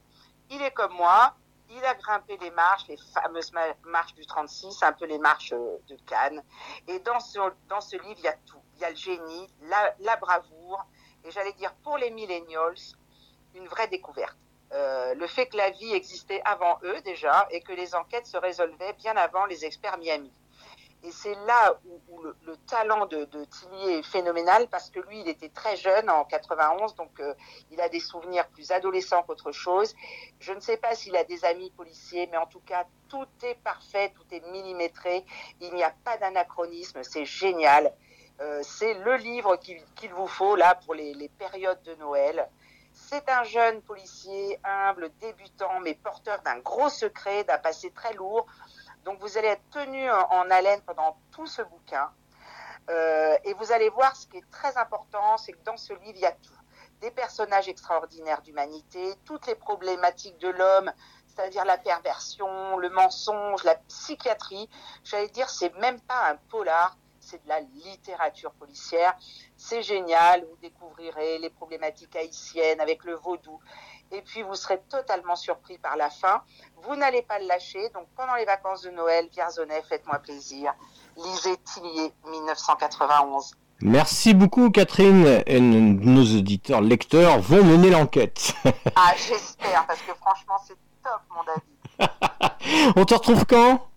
Il 0.49 0.61
est 0.61 0.71
comme 0.71 0.93
moi, 0.93 1.33
il 1.69 1.83
a 1.85 1.93
grimpé 1.95 2.37
les 2.37 2.51
marches, 2.51 2.87
les 2.87 2.97
fameuses 2.97 3.51
ma- 3.53 3.73
marches 3.85 4.13
du 4.13 4.25
36, 4.25 4.83
un 4.83 4.93
peu 4.93 5.05
les 5.05 5.17
marches 5.17 5.53
euh, 5.53 5.77
de 5.87 5.95
Cannes. 6.05 6.43
Et 6.87 6.99
dans 6.99 7.19
ce, 7.19 7.39
dans 7.67 7.81
livre, 7.97 8.15
il 8.19 8.23
y 8.23 8.27
a 8.27 8.33
tout. 8.45 8.61
Il 8.75 8.81
y 8.81 8.85
a 8.85 8.89
le 8.89 8.95
génie, 8.95 9.47
la, 9.63 9.95
la 9.99 10.15
bravoure, 10.17 10.85
et 11.23 11.31
j'allais 11.31 11.53
dire 11.53 11.73
pour 11.83 11.97
les 11.97 12.11
millennials, 12.11 12.75
une 13.53 13.67
vraie 13.67 13.87
découverte. 13.87 14.37
Euh, 14.73 15.13
le 15.13 15.27
fait 15.27 15.47
que 15.47 15.57
la 15.57 15.69
vie 15.69 15.93
existait 15.93 16.41
avant 16.43 16.79
eux 16.83 16.99
déjà 17.01 17.47
et 17.51 17.61
que 17.61 17.71
les 17.71 17.95
enquêtes 17.95 18.25
se 18.25 18.37
résolvaient 18.37 18.93
bien 18.93 19.15
avant 19.15 19.45
les 19.45 19.63
experts 19.63 19.97
Miami. 19.97 20.31
Et 21.05 21.11
c'est 21.11 21.35
là 21.45 21.79
où, 22.09 22.21
le, 22.23 22.35
le 22.47 22.57
talent 22.57 23.05
de, 23.05 23.25
de 23.25 23.45
Tilly 23.45 23.91
est 23.91 24.03
phénoménal 24.03 24.67
parce 24.69 24.89
que 24.89 24.99
lui, 25.01 25.21
il 25.21 25.29
était 25.29 25.49
très 25.49 25.75
jeune 25.75 26.09
en 26.09 26.25
91, 26.25 26.95
donc 26.95 27.19
euh, 27.19 27.35
il 27.69 27.79
a 27.79 27.89
des 27.89 27.99
souvenirs 27.99 28.47
plus 28.47 28.71
adolescents 28.71 29.21
qu'autre 29.21 29.51
chose. 29.51 29.93
Je 30.39 30.51
ne 30.51 30.59
sais 30.59 30.77
pas 30.77 30.95
s'il 30.95 31.15
a 31.15 31.23
des 31.23 31.45
amis 31.45 31.69
policiers, 31.77 32.27
mais 32.31 32.37
en 32.37 32.47
tout 32.47 32.61
cas, 32.61 32.85
tout 33.07 33.27
est 33.43 33.61
parfait, 33.63 34.13
tout 34.15 34.25
est 34.33 34.43
millimétré. 34.51 35.23
Il 35.61 35.75
n'y 35.75 35.83
a 35.83 35.93
pas 36.03 36.17
d'anachronisme, 36.17 37.03
c'est 37.03 37.25
génial. 37.25 37.93
Euh, 38.41 38.61
c'est 38.63 38.95
le 38.95 39.15
livre 39.17 39.57
qu'il 39.57 40.13
vous 40.13 40.27
faut 40.27 40.55
là 40.55 40.73
pour 40.73 40.95
les 40.95 41.29
périodes 41.37 41.83
de 41.83 41.93
Noël. 41.95 42.49
C'est 42.97 43.29
un 43.29 43.43
jeune 43.43 43.81
policier 43.81 44.57
humble, 44.63 45.11
débutant, 45.19 45.81
mais 45.81 45.95
porteur 45.95 46.41
d'un 46.41 46.59
gros 46.59 46.89
secret, 46.89 47.43
d'un 47.43 47.57
passé 47.57 47.91
très 47.91 48.13
lourd. 48.13 48.47
Donc 49.05 49.19
vous 49.21 49.37
allez 49.37 49.47
être 49.49 49.69
tenu 49.71 50.09
en, 50.11 50.27
en 50.31 50.51
haleine 50.51 50.81
pendant 50.81 51.17
tout 51.31 51.47
ce 51.47 51.61
bouquin. 51.61 52.11
Euh, 52.89 53.37
et 53.43 53.53
vous 53.53 53.71
allez 53.71 53.89
voir 53.89 54.15
ce 54.15 54.27
qui 54.27 54.37
est 54.37 54.51
très 54.51 54.77
important, 54.77 55.37
c'est 55.37 55.53
que 55.53 55.63
dans 55.63 55.77
ce 55.77 55.93
livre, 55.93 56.13
il 56.15 56.19
y 56.19 56.25
a 56.25 56.31
tout. 56.31 56.53
Des 57.01 57.11
personnages 57.11 57.67
extraordinaires 57.67 58.41
d'humanité, 58.41 59.15
toutes 59.25 59.47
les 59.47 59.55
problématiques 59.55 60.37
de 60.37 60.49
l'homme, 60.49 60.91
c'est-à-dire 61.27 61.65
la 61.65 61.77
perversion, 61.77 62.77
le 62.77 62.89
mensonge, 62.89 63.63
la 63.63 63.75
psychiatrie. 63.75 64.69
J'allais 65.03 65.29
dire, 65.29 65.49
c'est 65.49 65.75
même 65.77 65.99
pas 66.01 66.29
un 66.29 66.35
polar, 66.49 66.97
c'est 67.19 67.43
de 67.43 67.49
la 67.49 67.59
littérature 67.59 68.51
policière. 68.53 69.15
C'est 69.57 69.81
génial, 69.81 70.45
vous 70.45 70.57
découvrirez 70.61 71.39
les 71.39 71.49
problématiques 71.49 72.15
haïtiennes 72.15 72.79
avec 72.79 73.03
le 73.03 73.15
vaudou. 73.15 73.59
Et 74.11 74.21
puis 74.21 74.43
vous 74.43 74.55
serez 74.55 74.79
totalement 74.89 75.35
surpris 75.35 75.77
par 75.77 75.97
la 75.97 76.09
fin. 76.09 76.41
Vous 76.83 76.95
n'allez 76.95 77.21
pas 77.21 77.39
le 77.39 77.47
lâcher. 77.47 77.89
Donc 77.89 78.07
pendant 78.15 78.35
les 78.35 78.45
vacances 78.45 78.83
de 78.83 78.91
Noël, 78.91 79.27
Vierzonnet, 79.31 79.81
faites-moi 79.87 80.19
plaisir. 80.19 80.73
Lisez 81.17 81.57
Tillier, 81.57 82.13
1991. 82.29 83.51
Merci 83.81 84.33
beaucoup 84.33 84.69
Catherine 84.69 85.43
et 85.45 85.59
nos 85.59 86.23
auditeurs 86.23 86.81
lecteurs 86.81 87.39
vont 87.39 87.63
mener 87.63 87.89
l'enquête. 87.89 88.53
Ah, 88.95 89.13
j'espère, 89.17 89.85
parce 89.85 89.99
que 90.01 90.13
franchement, 90.13 90.55
c'est 90.65 90.77
top, 91.03 91.21
mon 91.29 91.43
David. 91.43 92.93
On 92.95 93.05
te 93.05 93.13
retrouve 93.13 93.45
quand? 93.45 93.87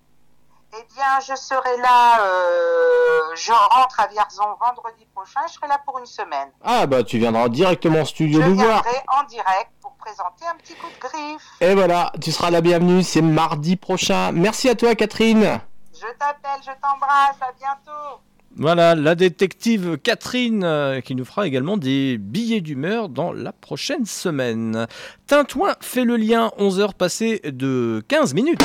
Eh 0.75 0.85
bien, 0.95 1.05
je 1.27 1.35
serai 1.35 1.77
là, 1.81 2.21
euh, 2.23 3.35
je 3.37 3.53
rentre 3.53 4.01
à 4.01 4.07
Vierzon 4.09 4.43
vendredi 4.61 5.07
prochain, 5.15 5.41
je 5.49 5.55
serai 5.55 5.67
là 5.67 5.81
pour 5.87 5.99
une 5.99 6.05
semaine. 6.07 6.51
Ah 6.63 6.87
bah 6.87 7.03
tu 7.03 7.17
viendras 7.19 7.49
directement 7.49 8.01
en 8.01 8.05
studio 8.05 8.43
Je 8.43 8.49
nous 8.49 8.55
voir. 8.57 8.83
viendrai 8.83 9.01
en 9.09 9.25
direct 9.27 9.71
pour 9.81 9.93
présenter 9.93 10.45
un 10.51 10.55
petit 10.57 10.75
coup 10.75 10.89
de 10.95 11.01
griffe. 11.01 11.43
Et 11.63 11.75
voilà, 11.75 12.13
tu 12.21 12.33
seras 12.33 12.51
la 12.51 12.61
bienvenue, 12.61 13.03
c'est 13.03 13.23
mardi 13.23 13.77
prochain. 13.77 14.31
Merci 14.33 14.69
à 14.69 14.75
toi 14.75 14.95
Catherine. 14.95 15.59
Je 15.95 16.07
t'appelle, 16.19 16.61
je 16.61 16.71
t'embrasse, 16.83 17.37
à 17.41 17.53
bientôt. 17.59 18.21
Voilà, 18.57 18.95
la 18.95 19.15
détective 19.15 19.97
Catherine 19.99 20.65
euh, 20.65 21.01
qui 21.01 21.15
nous 21.15 21.25
fera 21.25 21.47
également 21.47 21.77
des 21.79 22.19
billets 22.19 22.61
d'humeur 22.61 23.09
dans 23.09 23.33
la 23.33 23.53
prochaine 23.53 24.05
semaine. 24.05 24.87
Tintouin 25.27 25.75
fait 25.81 26.05
le 26.05 26.17
lien, 26.17 26.51
11h 26.59 26.93
passées 26.95 27.41
de 27.45 28.05
15 28.09 28.35
minutes. 28.35 28.63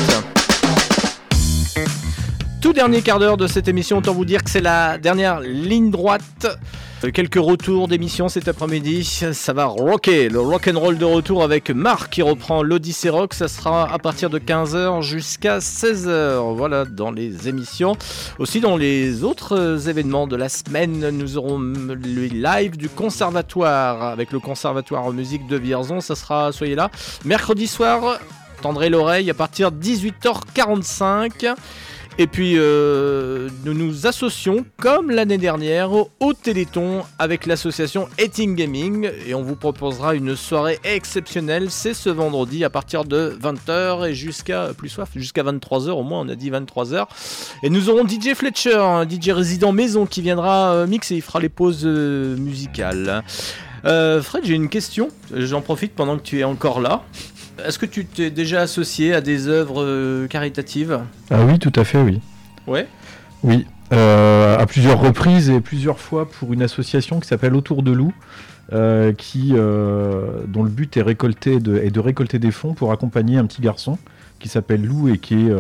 Tout 2.61 2.71
dernier 2.71 3.01
quart 3.01 3.19
d'heure 3.19 3.35
de 3.35 3.45
cette 3.45 3.67
émission, 3.67 3.97
autant 3.97 4.13
vous 4.13 4.23
dire 4.23 4.41
que 4.41 4.49
c'est 4.49 4.61
la 4.61 4.97
dernière 4.97 5.41
ligne 5.41 5.91
droite. 5.91 6.47
Euh, 7.03 7.11
Quelques 7.11 7.35
retours 7.35 7.89
d'émission 7.89 8.29
cet 8.29 8.47
après-midi, 8.47 9.03
ça 9.33 9.51
va 9.51 9.65
rocker, 9.65 10.29
le 10.29 10.39
rock 10.39 10.69
and 10.73 10.79
roll 10.79 10.97
de 10.97 11.03
retour 11.03 11.43
avec 11.43 11.69
Marc 11.71 12.13
qui 12.13 12.21
reprend 12.21 12.63
l'Odyssée 12.63 13.09
Rock, 13.09 13.33
ça 13.33 13.49
sera 13.49 13.91
à 13.91 13.99
partir 13.99 14.29
de 14.29 14.39
15h 14.39 15.01
jusqu'à 15.01 15.59
16h, 15.59 16.55
voilà 16.55 16.85
dans 16.85 17.11
les 17.11 17.49
émissions. 17.49 17.97
Aussi 18.39 18.61
dans 18.61 18.77
les 18.77 19.25
autres 19.25 19.89
événements 19.89 20.27
de 20.27 20.37
la 20.37 20.47
semaine, 20.47 21.09
nous 21.09 21.37
aurons 21.37 21.59
le 21.59 22.25
live 22.27 22.77
du 22.77 22.87
conservatoire 22.87 24.03
avec 24.03 24.31
le 24.31 24.39
conservatoire 24.39 25.11
musique 25.11 25.47
de 25.47 25.57
Vierzon, 25.57 25.99
ça 25.99 26.15
sera, 26.15 26.53
soyez 26.53 26.75
là, 26.75 26.89
mercredi 27.25 27.67
soir, 27.67 28.19
tendrez 28.64 28.90
l'oreille 28.90 29.30
à 29.30 29.34
partir 29.34 29.73
de 29.73 29.84
18h45. 29.84 31.53
Et 32.18 32.27
puis 32.27 32.53
euh, 32.57 33.49
nous 33.65 33.73
nous 33.73 34.07
associons, 34.07 34.65
comme 34.80 35.10
l'année 35.10 35.40
dernière, 35.40 35.91
au, 35.91 36.34
Téléthon 36.34 37.02
avec 37.19 37.45
l'association 37.45 38.07
Eating 38.19 38.56
Gaming 38.56 39.10
et 39.27 39.34
on 39.34 39.41
vous 39.41 39.56
proposera 39.56 40.15
une 40.15 40.35
soirée 40.35 40.80
exceptionnelle. 40.84 41.72
C'est 41.72 41.94
ce 41.94 42.10
vendredi 42.10 42.64
à 42.64 42.69
partir 42.69 43.03
de 43.03 43.38
20h 43.41 44.07
et 44.07 44.14
jusqu'à 44.14 44.69
plus 44.77 44.90
soif, 44.90 45.10
jusqu'à 45.15 45.44
23h 45.44 45.90
au 45.90 46.03
moins, 46.03 46.22
on 46.22 46.30
a 46.30 46.35
dit 46.35 46.52
23h. 46.52 47.07
Et 47.64 47.69
nous 47.69 47.90
aurons 47.90 48.07
DJ 48.07 48.34
Fletcher, 48.34 48.77
un 48.77 49.10
DJ 49.10 49.30
résident 49.30 49.73
maison 49.73 50.06
qui 50.06 50.22
viendra 50.22 50.73
euh, 50.73 50.88
mixer, 50.88 51.15
il 51.15 51.22
fera 51.22 51.40
les 51.40 51.49
pauses 51.49 51.81
euh, 51.84 52.38
musicales. 52.38 53.23
Fred, 53.84 54.45
j'ai 54.45 54.53
une 54.53 54.69
question, 54.69 55.10
j'en 55.34 55.60
profite 55.60 55.94
pendant 55.94 56.18
que 56.18 56.23
tu 56.23 56.40
es 56.40 56.45
encore 56.45 56.80
là. 56.80 57.03
Est-ce 57.65 57.77
que 57.77 57.85
tu 57.85 58.05
t'es 58.05 58.31
déjà 58.31 58.61
associé 58.61 59.13
à 59.13 59.21
des 59.21 59.47
œuvres 59.47 59.84
euh, 59.84 60.27
caritatives? 60.27 61.01
Ah 61.30 61.45
oui, 61.45 61.59
tout 61.59 61.73
à 61.75 61.84
fait, 61.84 62.01
oui. 62.01 62.19
Ouais. 62.67 62.88
Oui, 63.43 63.65
euh, 63.91 64.57
à 64.57 64.65
plusieurs 64.65 64.99
reprises 64.99 65.49
et 65.49 65.59
plusieurs 65.59 65.99
fois 65.99 66.30
pour 66.30 66.53
une 66.53 66.61
association 66.61 67.19
qui 67.19 67.27
s'appelle 67.27 67.55
Autour 67.55 67.84
de 67.84 67.91
Loup, 67.91 68.13
euh, 68.71 69.11
qui, 69.13 69.51
euh, 69.53 70.43
dont 70.47 70.63
le 70.63 70.69
but 70.69 70.97
est, 70.97 71.01
récolter 71.01 71.59
de, 71.59 71.77
est 71.77 71.91
de 71.91 71.99
récolter 71.99 72.39
des 72.39 72.51
fonds 72.51 72.73
pour 72.73 72.91
accompagner 72.91 73.38
un 73.38 73.45
petit 73.45 73.61
garçon 73.61 73.99
qui 74.39 74.49
s'appelle 74.49 74.84
Lou 74.84 75.09
et 75.09 75.19
qui 75.19 75.35
est, 75.35 75.55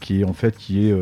qui 0.00 0.20
est 0.20 0.24
en 0.24 0.34
fait, 0.34 0.58
qui 0.58 0.90
est, 0.90 0.94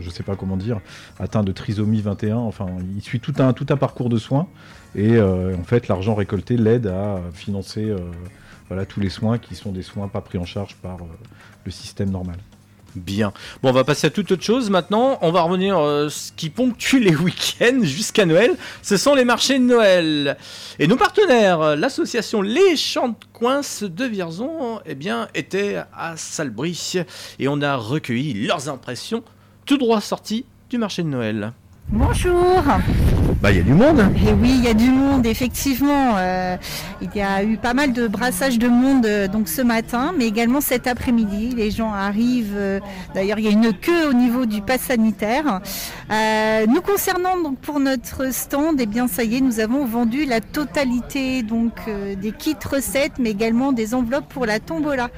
je 0.00 0.08
sais 0.08 0.22
pas 0.22 0.36
comment 0.36 0.56
dire, 0.56 0.80
atteint 1.18 1.42
de 1.42 1.52
trisomie 1.52 2.00
21. 2.00 2.36
Enfin, 2.36 2.66
il 2.96 3.02
suit 3.02 3.20
tout 3.20 3.34
un, 3.40 3.52
tout 3.52 3.66
un 3.68 3.76
parcours 3.76 4.08
de 4.08 4.16
soins 4.16 4.46
et 4.94 5.20
en 5.20 5.64
fait, 5.64 5.88
l'argent 5.88 6.14
récolté 6.14 6.56
l'aide 6.56 6.86
à 6.86 7.20
financer 7.34 7.92
voilà, 8.72 8.86
tous 8.86 9.00
les 9.00 9.10
soins 9.10 9.36
qui 9.36 9.54
sont 9.54 9.70
des 9.70 9.82
soins 9.82 10.08
pas 10.08 10.22
pris 10.22 10.38
en 10.38 10.46
charge 10.46 10.76
par 10.76 10.94
euh, 10.94 11.06
le 11.66 11.70
système 11.70 12.08
normal. 12.08 12.36
Bien. 12.96 13.34
Bon, 13.62 13.68
on 13.68 13.72
va 13.72 13.84
passer 13.84 14.06
à 14.06 14.10
toute 14.10 14.32
autre 14.32 14.42
chose 14.42 14.70
maintenant. 14.70 15.18
On 15.20 15.30
va 15.30 15.42
revenir 15.42 15.78
euh, 15.78 16.08
ce 16.08 16.32
qui 16.32 16.48
ponctue 16.48 16.98
les 16.98 17.14
week-ends 17.14 17.80
jusqu'à 17.82 18.24
Noël. 18.24 18.56
Ce 18.80 18.96
sont 18.96 19.14
les 19.14 19.26
marchés 19.26 19.58
de 19.58 19.64
Noël. 19.64 20.38
Et 20.78 20.86
nos 20.86 20.96
partenaires, 20.96 21.60
euh, 21.60 21.76
l'association 21.76 22.40
Les 22.40 22.74
Champs 22.76 23.10
de 23.10 23.16
Coince 23.34 23.82
de 23.82 24.06
Vierzon, 24.06 24.80
eh 24.86 24.94
bien, 24.94 25.28
étaient 25.34 25.82
à 25.94 26.16
Salbris 26.16 26.94
et 27.38 27.48
on 27.48 27.60
a 27.60 27.76
recueilli 27.76 28.32
leurs 28.46 28.70
impressions 28.70 29.22
tout 29.66 29.76
droit 29.76 30.00
sorties 30.00 30.46
du 30.70 30.78
marché 30.78 31.02
de 31.02 31.08
Noël. 31.08 31.52
Bonjour. 31.94 32.64
Bah, 33.42 33.50
il 33.50 33.58
y 33.58 33.60
a 33.60 33.62
du 33.64 33.74
monde. 33.74 34.00
Et 34.26 34.32
oui, 34.32 34.54
il 34.56 34.64
y 34.64 34.68
a 34.68 34.72
du 34.72 34.88
monde, 34.88 35.26
effectivement. 35.26 36.14
Euh, 36.16 36.56
il 37.02 37.10
y 37.14 37.20
a 37.20 37.42
eu 37.44 37.58
pas 37.58 37.74
mal 37.74 37.92
de 37.92 38.08
brassage 38.08 38.58
de 38.58 38.66
monde 38.68 39.04
euh, 39.04 39.28
donc 39.28 39.46
ce 39.46 39.60
matin, 39.60 40.12
mais 40.16 40.26
également 40.26 40.62
cet 40.62 40.86
après-midi. 40.86 41.52
Les 41.54 41.70
gens 41.70 41.92
arrivent. 41.92 42.54
euh, 42.56 42.80
D'ailleurs, 43.14 43.38
il 43.40 43.44
y 43.44 43.48
a 43.48 43.50
une 43.50 43.74
queue 43.74 44.08
au 44.08 44.14
niveau 44.14 44.46
du 44.46 44.62
pass 44.62 44.80
sanitaire. 44.82 45.60
Nous 46.68 46.80
concernant 46.80 47.40
donc 47.42 47.58
pour 47.58 47.78
notre 47.80 48.32
stand, 48.32 48.80
eh 48.80 48.86
bien 48.86 49.06
ça 49.08 49.24
y 49.24 49.36
est, 49.36 49.40
nous 49.40 49.60
avons 49.60 49.84
vendu 49.84 50.24
la 50.24 50.40
totalité 50.40 51.42
donc 51.42 51.72
des 52.20 52.32
kits 52.32 52.54
recettes, 52.70 53.14
mais 53.18 53.30
également 53.30 53.72
des 53.72 53.94
enveloppes 53.94 54.28
pour 54.28 54.46
la 54.46 54.60
tombola. 54.60 55.08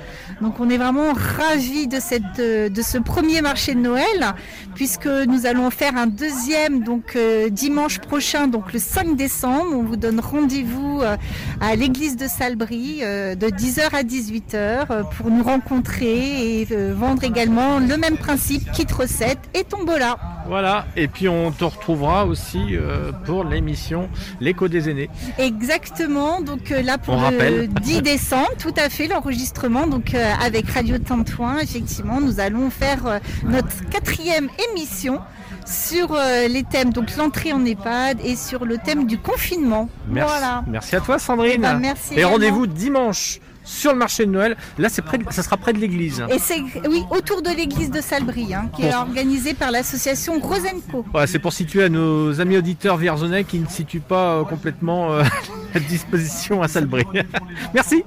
Donc 0.41 0.61
on 0.61 0.71
est 0.71 0.77
vraiment 0.77 1.13
ravis 1.13 1.89
de 1.89 1.99
cette 2.01 2.39
de 2.39 2.83
ce 2.83 2.99
premier 2.99 3.43
marché 3.43 3.75
de 3.75 3.81
Noël, 3.81 4.35
puisque 4.75 5.07
nous 5.07 5.47
allons 5.47 5.71
faire 5.71 5.97
un 5.97 6.07
deuxième 6.07 6.64
donc 6.71 7.17
euh, 7.17 7.49
dimanche 7.49 7.99
prochain, 7.99 8.47
donc 8.47 8.73
le 8.73 8.79
5 8.79 9.17
décembre. 9.17 9.71
On 9.73 9.83
vous 9.83 9.97
donne 9.97 10.21
rendez-vous 10.21 11.01
euh, 11.03 11.17
à 11.61 11.77
l'église 11.77 12.17
de 12.17 12.27
Salbris 12.27 13.01
euh, 13.03 13.35
de 13.35 13.49
10h 13.49 13.95
à 13.95 14.03
18h 14.03 14.53
euh, 14.55 15.03
pour 15.17 15.31
nous 15.31 15.43
rencontrer 15.43 16.61
et 16.61 16.65
vendre 16.93 17.25
également 17.25 17.79
le 17.79 17.97
même 17.97 18.17
principe, 18.17 18.71
kit 18.73 18.87
recette 18.97 19.39
et 19.55 19.65
tombola. 19.65 20.17
Voilà, 20.47 20.87
et 20.97 21.09
puis 21.09 21.29
on 21.29 21.51
te 21.53 21.65
retrouvera 21.65 22.27
aussi 22.27 22.77
pour 23.25 23.45
l'émission 23.45 24.11
L'écho 24.41 24.69
des 24.69 24.91
aînés. 24.91 25.09
Exactement, 25.39 26.43
donc 26.43 26.69
là 26.69 26.99
pour 26.99 27.15
On 27.15 27.17
le 27.17 27.23
rappelle. 27.25 27.69
10 27.83 28.03
décembre, 28.03 28.51
tout 28.59 28.75
à 28.77 28.91
fait, 28.91 29.07
l'enregistrement, 29.07 29.87
donc 29.87 30.15
avec 30.15 30.69
Radio 30.69 30.99
Tintouin, 30.99 31.61
effectivement, 31.61 32.21
nous 32.21 32.41
allons 32.41 32.69
faire 32.69 33.21
notre 33.45 33.89
quatrième 33.89 34.51
émission 34.71 35.21
sur 35.67 36.13
euh, 36.15 36.49
les 36.49 36.63
thèmes, 36.63 36.93
donc 36.93 37.17
l'entrée 37.17 37.53
en 37.53 37.65
EHPAD 37.65 38.19
et 38.25 38.37
sur 38.37 38.65
le 38.65 38.79
thème 38.79 39.07
du 39.07 39.19
confinement. 39.19 39.89
Merci, 40.09 40.31
Voilà. 40.39 40.65
merci 40.67 40.97
à 40.97 41.01
toi 41.01 41.19
Sandrine. 41.19 41.53
Eh 41.55 41.59
ben, 41.59 41.79
merci 41.79 42.11
et 42.11 42.17
également. 42.17 42.33
rendez-vous 42.33 42.67
dimanche 42.67 43.41
sur 43.67 43.93
le 43.93 43.99
marché 43.99 44.27
de 44.27 44.31
Noël. 44.31 44.57
Là, 44.77 44.91
c'est 44.91 45.01
près 45.01 45.17
de- 45.17 45.25
ça 45.31 45.43
sera 45.43 45.57
près 45.57 45.73
de 45.73 45.79
l'église. 45.79 46.23
Et 46.29 46.39
c'est, 46.39 46.61
oui, 46.87 47.03
autour 47.11 47.41
de 47.41 47.49
l'église 47.49 47.91
de 47.91 48.03
Salbris, 48.03 48.53
hein, 48.53 48.67
qui 48.77 48.83
est 48.85 48.95
organisée 48.95 49.55
par 49.55 49.71
l'association 49.71 50.39
Rosenco. 50.39 51.07
Voilà, 51.11 51.27
c'est 51.27 51.39
pour 51.39 51.55
situer 51.55 51.85
à 51.85 51.89
nos 51.89 52.43
amis 52.43 52.59
auditeurs 52.59 52.99
vierzonais 52.99 53.45
qui 53.45 53.59
ne 53.59 53.67
situent 53.67 54.01
pas 54.01 54.35
euh, 54.35 54.45
complètement 54.45 55.13
euh, 55.13 55.23
la 55.75 55.81
disposition 55.81 56.61
à 56.63 56.69
Salbris. 56.69 57.07
Merci. 57.75 58.05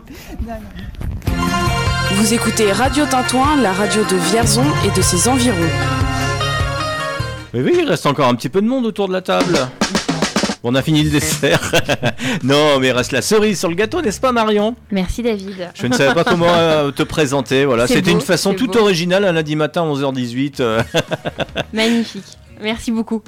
Vous 2.11 2.33
écoutez 2.35 2.71
Radio 2.71 3.05
Tintouin, 3.07 3.55
la 3.59 3.73
radio 3.73 4.03
de 4.03 4.15
Vierzon 4.15 4.63
et 4.85 4.91
de 4.95 5.01
ses 5.01 5.27
environs. 5.27 5.55
Mais 7.53 7.61
oui, 7.61 7.73
il 7.79 7.87
reste 7.87 8.05
encore 8.05 8.27
un 8.27 8.35
petit 8.35 8.49
peu 8.49 8.61
de 8.61 8.67
monde 8.67 8.85
autour 8.85 9.07
de 9.07 9.13
la 9.13 9.21
table. 9.21 9.57
On 10.63 10.75
a 10.75 10.81
fini 10.81 11.03
le 11.03 11.09
dessert. 11.09 11.71
non, 12.43 12.79
mais 12.79 12.87
il 12.87 12.91
reste 12.91 13.11
la 13.13 13.21
cerise 13.21 13.59
sur 13.59 13.69
le 13.69 13.75
gâteau, 13.75 14.01
n'est-ce 14.01 14.19
pas 14.19 14.31
Marion? 14.33 14.75
Merci 14.91 15.23
David. 15.23 15.69
Je 15.73 15.87
ne 15.87 15.93
savais 15.93 16.13
pas 16.13 16.23
comment 16.25 16.47
euh, 16.49 16.91
te 16.91 17.03
présenter. 17.03 17.63
Voilà, 17.65 17.87
c'était 17.87 18.11
une 18.11 18.21
façon 18.21 18.53
toute 18.53 18.73
beau. 18.73 18.79
originale 18.79 19.23
un 19.25 19.31
lundi 19.31 19.55
matin 19.55 19.85
11h18. 19.85 20.55
euh. 20.59 20.81
Magnifique. 21.73 22.25
Merci 22.59 22.91
beaucoup. 22.91 23.21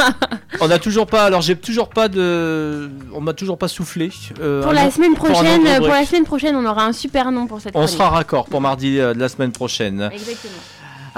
on 0.60 0.68
n'a 0.68 0.78
toujours 0.78 1.06
pas. 1.06 1.24
Alors 1.24 1.40
j'ai 1.40 1.56
toujours 1.56 1.88
pas 1.88 2.08
de. 2.08 2.90
On 3.14 3.22
m'a 3.22 3.32
toujours 3.32 3.56
pas 3.56 3.68
soufflé. 3.68 4.10
euh, 4.38 4.62
Pour 4.62 4.74
la 4.74 4.84
nom- 4.84 4.90
semaine 4.90 5.14
prochaine, 5.14 5.62
pour 5.78 5.88
la 5.88 6.04
semaine 6.04 6.24
prochaine, 6.24 6.54
on 6.56 6.66
aura 6.66 6.84
un 6.84 6.92
super 6.92 7.32
nom 7.32 7.46
pour 7.46 7.58
cette 7.60 7.74
On 7.74 7.80
chronique. 7.80 7.90
sera 7.96 8.10
raccord 8.10 8.44
pour 8.44 8.60
mardi 8.60 9.00
euh, 9.00 9.14
de 9.14 9.18
la 9.18 9.30
semaine 9.30 9.50
prochaine. 9.50 10.10
Exactement. 10.12 10.52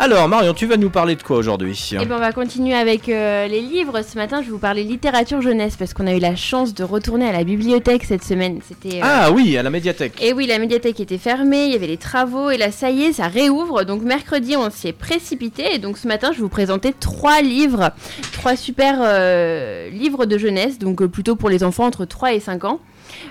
Alors 0.00 0.28
Marion, 0.28 0.54
tu 0.54 0.66
vas 0.66 0.76
nous 0.76 0.90
parler 0.90 1.16
de 1.16 1.24
quoi 1.24 1.38
aujourd'hui 1.38 1.90
Et 2.00 2.06
ben 2.06 2.14
on 2.14 2.20
va 2.20 2.30
continuer 2.30 2.72
avec 2.72 3.08
euh, 3.08 3.48
les 3.48 3.60
livres. 3.60 4.02
Ce 4.08 4.16
matin, 4.16 4.42
je 4.42 4.46
vais 4.46 4.52
vous 4.52 4.58
parler 4.60 4.84
littérature 4.84 5.42
jeunesse 5.42 5.74
parce 5.76 5.92
qu'on 5.92 6.06
a 6.06 6.14
eu 6.14 6.20
la 6.20 6.36
chance 6.36 6.72
de 6.72 6.84
retourner 6.84 7.28
à 7.28 7.32
la 7.32 7.42
bibliothèque 7.42 8.04
cette 8.04 8.22
semaine. 8.22 8.60
C'était 8.68 8.98
euh, 8.98 9.02
Ah 9.02 9.32
oui, 9.32 9.58
à 9.58 9.64
la 9.64 9.70
médiathèque. 9.70 10.12
Et 10.22 10.32
oui, 10.32 10.46
la 10.46 10.60
médiathèque 10.60 11.00
était 11.00 11.18
fermée, 11.18 11.64
il 11.64 11.72
y 11.72 11.74
avait 11.74 11.88
les 11.88 11.96
travaux, 11.96 12.48
et 12.50 12.56
là, 12.56 12.70
ça 12.70 12.92
y 12.92 13.06
est, 13.06 13.14
ça 13.14 13.26
réouvre. 13.26 13.82
Donc, 13.82 14.02
mercredi, 14.02 14.54
on 14.56 14.70
s'y 14.70 14.86
est 14.86 14.92
précipité. 14.92 15.74
Et 15.74 15.78
donc, 15.78 15.98
ce 15.98 16.06
matin, 16.06 16.28
je 16.30 16.36
vais 16.36 16.42
vous 16.42 16.48
présenter 16.48 16.92
trois 16.92 17.40
livres, 17.42 17.90
trois 18.32 18.54
super 18.54 19.00
euh, 19.00 19.90
livres 19.90 20.26
de 20.26 20.38
jeunesse, 20.38 20.78
donc 20.78 21.04
plutôt 21.06 21.34
pour 21.34 21.48
les 21.48 21.64
enfants 21.64 21.86
entre 21.86 22.04
3 22.04 22.34
et 22.34 22.40
5 22.40 22.66
ans. 22.66 22.78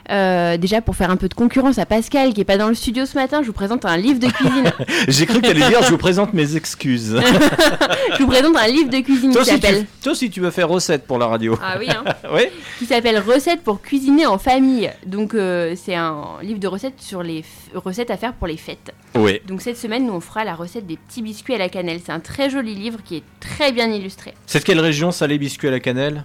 Euh, 0.09 0.57
déjà, 0.57 0.81
pour 0.81 0.95
faire 0.95 1.09
un 1.11 1.17
peu 1.17 1.27
de 1.27 1.33
concurrence 1.33 1.77
à 1.77 1.85
Pascal, 1.85 2.33
qui 2.33 2.41
est 2.41 2.45
pas 2.45 2.57
dans 2.57 2.67
le 2.69 2.75
studio 2.75 3.05
ce 3.05 3.15
matin, 3.15 3.41
je 3.41 3.47
vous 3.47 3.53
présente 3.53 3.85
un 3.85 3.97
livre 3.97 4.19
de 4.19 4.27
cuisine. 4.27 4.71
J'ai 5.07 5.25
cru 5.25 5.41
qu'elle 5.41 5.57
allait 5.61 5.69
dire 5.69 5.83
je 5.83 5.89
vous 5.91 5.97
présente 5.97 6.33
mes 6.33 6.55
excuses. 6.55 7.19
je 8.17 8.23
vous 8.23 8.27
présente 8.29 8.55
un 8.55 8.67
livre 8.67 8.89
de 8.89 8.99
cuisine 8.99 9.31
toi, 9.31 9.43
qui 9.43 9.49
si 9.49 9.55
tu, 9.55 9.61
s'appelle. 9.61 9.85
toi 10.01 10.11
aussi 10.11 10.29
tu 10.29 10.39
veux 10.41 10.51
faire 10.51 10.69
recette 10.69 11.05
pour 11.05 11.17
la 11.17 11.27
radio. 11.27 11.57
Ah 11.61 11.75
oui, 11.79 11.87
hein. 11.89 12.03
oui. 12.33 12.43
qui 12.79 12.85
s'appelle 12.85 13.19
Recettes 13.19 13.61
pour 13.63 13.81
cuisiner 13.81 14.25
en 14.25 14.37
famille. 14.37 14.91
Donc 15.05 15.33
euh, 15.33 15.75
c'est 15.75 15.95
un 15.95 16.37
livre 16.41 16.59
de 16.59 16.67
recettes 16.67 16.99
sur 17.01 17.23
les 17.23 17.43
recettes 17.73 18.11
à 18.11 18.17
faire 18.17 18.33
pour 18.33 18.47
les 18.47 18.57
fêtes. 18.57 18.93
Oui. 19.15 19.41
Donc 19.47 19.61
cette 19.61 19.77
semaine, 19.77 20.05
nous 20.05 20.13
on 20.13 20.19
fera 20.21 20.43
la 20.43 20.55
recette 20.55 20.87
des 20.87 20.97
petits 20.97 21.21
biscuits 21.21 21.55
à 21.55 21.57
la 21.57 21.69
cannelle. 21.69 21.99
C'est 22.05 22.11
un 22.11 22.19
très 22.19 22.49
joli 22.49 22.75
livre 22.75 22.99
qui 23.03 23.17
est 23.17 23.23
très 23.39 23.71
bien 23.71 23.87
illustré. 23.91 24.33
C'est 24.45 24.59
de 24.59 24.63
quelle 24.63 24.79
région 24.79 25.11
ça 25.11 25.27
les 25.27 25.37
biscuits 25.37 25.67
à 25.67 25.71
la 25.71 25.79
cannelle? 25.79 26.23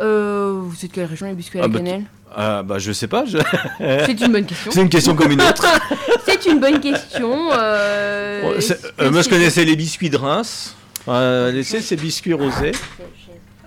Euh, 0.00 0.52
vous 0.62 0.74
êtes 0.84 0.90
de 0.90 0.94
quelle 0.94 1.04
région 1.06 1.26
les 1.26 1.34
biscuits 1.34 1.58
à 1.58 1.64
Ah 1.64 1.66
la 1.66 1.72
bah, 1.72 1.78
cannelle? 1.78 2.04
Ah 2.34 2.62
bah 2.62 2.78
je 2.78 2.92
sais 2.92 3.08
pas. 3.08 3.24
je- 3.26 3.38
C'est 4.06 4.20
une 4.20 4.32
bonne 4.32 4.46
question. 4.46 4.70
C'est 4.72 4.80
une 4.80 4.88
question 4.88 5.14
comme 5.14 5.32
une 5.32 5.40
autre. 5.42 5.66
C'est 6.26 6.46
une 6.46 6.60
bonne 6.60 6.80
question. 6.80 7.50
euh, 7.52 8.42
Oh, 8.44 8.72
euh, 9.00 9.10
moi 9.10 9.22
je 9.22 9.28
connaissais 9.28 9.64
les 9.64 9.76
biscuits 9.76 10.10
de 10.10 10.16
Reims. 10.16 10.74
Euh, 11.08 11.50
laissez 11.52 11.80
ces 11.80 11.96
biscuits 11.96 12.32
rosés. 12.32 12.72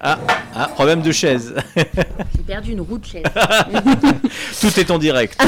Ah, 0.01 0.19
ah, 0.55 0.67
problème 0.67 1.01
de 1.01 1.11
chaise. 1.11 1.55
J'ai 1.75 2.43
perdu 2.45 2.71
une 2.73 2.81
roue 2.81 2.97
de 2.97 3.05
chaise. 3.05 3.23
Tout 4.61 4.79
est 4.79 4.91
en 4.91 4.97
direct. 4.97 5.41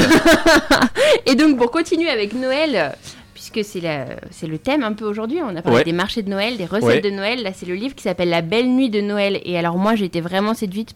Et 1.26 1.34
donc 1.34 1.56
pour 1.58 1.70
continuer 1.70 2.10
avec 2.10 2.32
Noël, 2.34 2.70
euh, 2.74 2.88
puisque 3.50 3.68
c'est 3.68 4.46
le 4.46 4.58
thème 4.58 4.82
un 4.82 4.92
peu 4.92 5.04
aujourd'hui, 5.04 5.38
on 5.42 5.54
a 5.56 5.62
parlé 5.62 5.78
Ouais. 5.78 5.84
des 5.84 5.92
marchés 5.92 6.22
de 6.22 6.28
Noël, 6.30 6.56
des 6.56 6.64
recettes 6.66 6.82
Ouais. 6.84 7.00
de 7.00 7.10
Noël. 7.10 7.42
Là 7.42 7.50
c'est 7.54 7.66
le 7.66 7.74
livre 7.74 7.94
qui 7.94 8.02
s'appelle 8.02 8.28
La 8.30 8.42
Belle 8.42 8.68
Nuit 8.68 8.90
de 8.90 9.00
Noël. 9.00 9.40
Et 9.44 9.58
alors 9.58 9.76
moi 9.76 9.94
j'ai 9.94 10.04
été 10.06 10.20
vraiment 10.20 10.54
séduite 10.54 10.94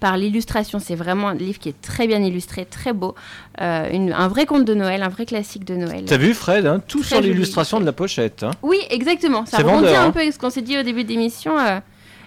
par 0.00 0.16
l'illustration. 0.16 0.78
C'est 0.78 0.94
vraiment 0.94 1.28
un 1.28 1.34
livre 1.34 1.58
qui 1.58 1.68
est 1.68 1.80
très 1.82 2.06
bien 2.06 2.22
illustré, 2.22 2.64
très 2.64 2.92
beau, 2.92 3.14
Euh, 3.60 3.88
une- 3.92 4.12
un 4.12 4.26
vrai 4.26 4.46
conte 4.46 4.64
de 4.64 4.74
Noël, 4.74 5.02
un 5.04 5.08
vrai 5.08 5.26
classique 5.26 5.64
de 5.64 5.76
Noël. 5.76 6.04
T'as 6.06 6.16
vu 6.16 6.34
Fred, 6.34 6.66
hein, 6.66 6.82
tout 6.88 6.98
Très 7.02 7.08
sur 7.10 7.20
l'illustration 7.20 7.78
de 7.78 7.84
la 7.84 7.92
pochette. 7.92 8.42
hein. 8.42 8.50
Oui, 8.62 8.78
exactement. 8.90 9.46
Ça 9.46 9.58
rebondit 9.58 9.84
vendeur, 9.84 10.00
un 10.00 10.06
hein. 10.06 10.10
peu 10.10 10.18
avec 10.20 10.32
ce 10.32 10.40
qu'on 10.40 10.50
s'est 10.50 10.60
dit 10.62 10.76
au 10.76 10.82
début 10.82 11.04
d'émission. 11.04 11.56
euh, 11.56 11.78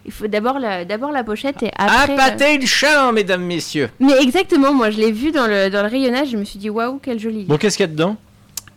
il 0.05 0.13
faut 0.13 0.27
d'abord 0.27 0.57
la, 0.57 0.85
d'abord 0.85 1.11
la 1.11 1.25
pochette 1.25 1.61
et 1.63 1.71
après. 1.77 2.13
euh, 2.13 2.15
pâté 2.15 2.57
le 2.57 2.65
chat, 2.65 3.11
mesdames, 3.11 3.43
messieurs. 3.43 3.89
Mais 3.99 4.13
exactement, 4.21 4.71
moi 4.73 4.89
je 4.89 4.97
l'ai 4.99 5.11
vu 5.11 5.31
dans 5.31 5.47
le, 5.47 5.69
dans 5.69 5.81
le 5.83 5.89
rayonnage, 5.89 6.29
je 6.29 6.37
me 6.37 6.45
suis 6.45 6.59
dit 6.59 6.69
waouh, 6.69 6.97
quel 7.03 7.19
joli 7.19 7.39
livre. 7.39 7.49
Bon, 7.49 7.57
qu'est-ce 7.57 7.75
qu'il 7.75 7.83
y 7.83 7.89
a 7.89 7.91
dedans? 7.91 8.15